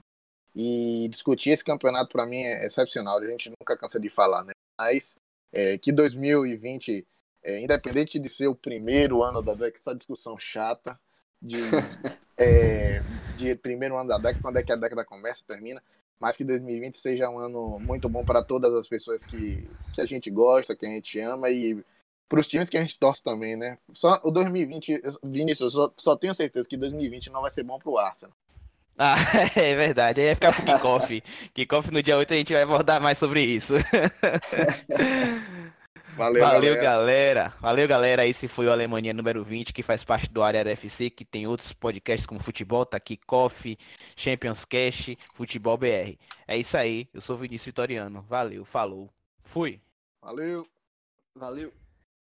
E 0.57 1.09
discutir 1.11 1.51
esse 1.51 1.63
campeonato 1.63 2.11
para 2.11 2.25
mim 2.25 2.39
é 2.39 2.65
excepcional, 2.65 3.19
a 3.19 3.27
gente 3.27 3.51
nunca 3.51 3.77
cansa 3.77 4.01
de 4.01 4.09
falar, 4.09 4.43
né? 4.43 4.55
Mas 4.81 5.15
é, 5.53 5.77
que 5.77 5.93
2020, 5.93 7.07
é, 7.43 7.61
independente 7.61 8.19
de 8.19 8.31
ser 8.31 8.47
o 8.47 8.55
primeiro 8.55 9.23
ano 9.23 9.43
da 9.43 9.53
década, 9.53 9.77
essa 9.77 9.95
discussão 9.95 10.39
chata 10.39 10.99
de, 11.41 11.59
é, 12.39 13.03
de 13.37 13.55
primeiro 13.57 13.99
ano 13.99 14.09
da 14.09 14.17
década, 14.17 14.41
quando 14.41 14.57
é 14.57 14.63
que 14.63 14.73
a 14.73 14.77
década 14.77 15.05
começa, 15.05 15.45
termina, 15.47 15.83
mas 16.23 16.37
que 16.37 16.45
2020 16.45 16.97
seja 16.97 17.29
um 17.29 17.41
ano 17.41 17.81
muito 17.81 18.09
bom 18.09 18.25
para 18.25 18.45
todas 18.45 18.73
as 18.75 18.87
pessoas 18.87 19.27
que, 19.27 19.69
que 19.93 20.01
a 20.01 20.07
gente 20.07 20.31
gosta, 20.31 20.77
que 20.77 20.87
a 20.87 20.89
gente 20.89 21.19
ama 21.19 21.51
e 21.51 21.85
para 22.29 22.39
os 22.39 22.47
times 22.47 22.71
que 22.71 22.79
a 22.79 22.81
gente 22.81 22.97
torce 22.97 23.25
também, 23.25 23.57
né? 23.57 23.77
Só 23.93 24.21
o 24.23 24.31
2020, 24.31 25.03
Vinícius, 25.25 25.73
só, 25.73 25.93
só 25.97 26.17
tenho 26.17 26.33
certeza 26.33 26.69
que 26.69 26.77
2020 26.77 27.29
não 27.29 27.43
vai 27.43 27.51
ser 27.51 27.65
bom 27.65 27.77
para 27.77 27.91
o 27.91 27.99
Arsenal. 27.99 28.33
Ah, 28.97 29.17
é 29.57 29.75
verdade. 29.75 30.21
Aí 30.21 30.29
vai 30.29 30.37
ficar 30.37 30.55
pro 30.55 30.65
kickoff. 30.65 31.25
kickoff 31.53 31.91
no 31.91 32.01
dia 32.01 32.17
8 32.17 32.33
a 32.33 32.37
gente 32.37 32.53
vai 32.53 32.63
abordar 32.63 33.01
mais 33.01 33.19
sobre 33.19 33.43
isso. 33.43 33.75
Valeu, 36.17 36.43
Valeu 36.43 36.75
galera. 36.75 36.83
galera. 36.83 37.55
Valeu, 37.61 37.89
galera. 37.89 38.27
Esse 38.27 38.47
foi 38.47 38.67
o 38.67 38.73
Alemanha 38.73 39.13
número 39.15 39.43
20, 39.43 39.73
que 39.73 39.83
faz 39.83 40.05
parte 40.05 40.31
do 40.31 40.43
Área 40.43 40.61
FC, 40.71 41.09
que 41.09 41.25
tem 41.25 41.47
outros 41.47 41.73
podcasts 41.73 42.27
como 42.27 42.43
Futebol, 42.43 42.85
tá 42.85 42.97
aqui, 42.99 43.17
Coffee, 43.17 43.79
Champions 44.15 44.65
Cash, 44.65 45.17
Futebol 45.33 45.77
BR. 45.77 46.19
É 46.47 46.57
isso 46.57 46.77
aí. 46.77 47.09
Eu 47.15 47.21
sou 47.21 47.37
Vinícius 47.37 47.67
Vitoriano. 47.67 48.23
Valeu, 48.29 48.65
falou. 48.65 49.11
Fui. 49.45 49.81
Valeu. 50.23 50.67
Valeu. 51.35 51.73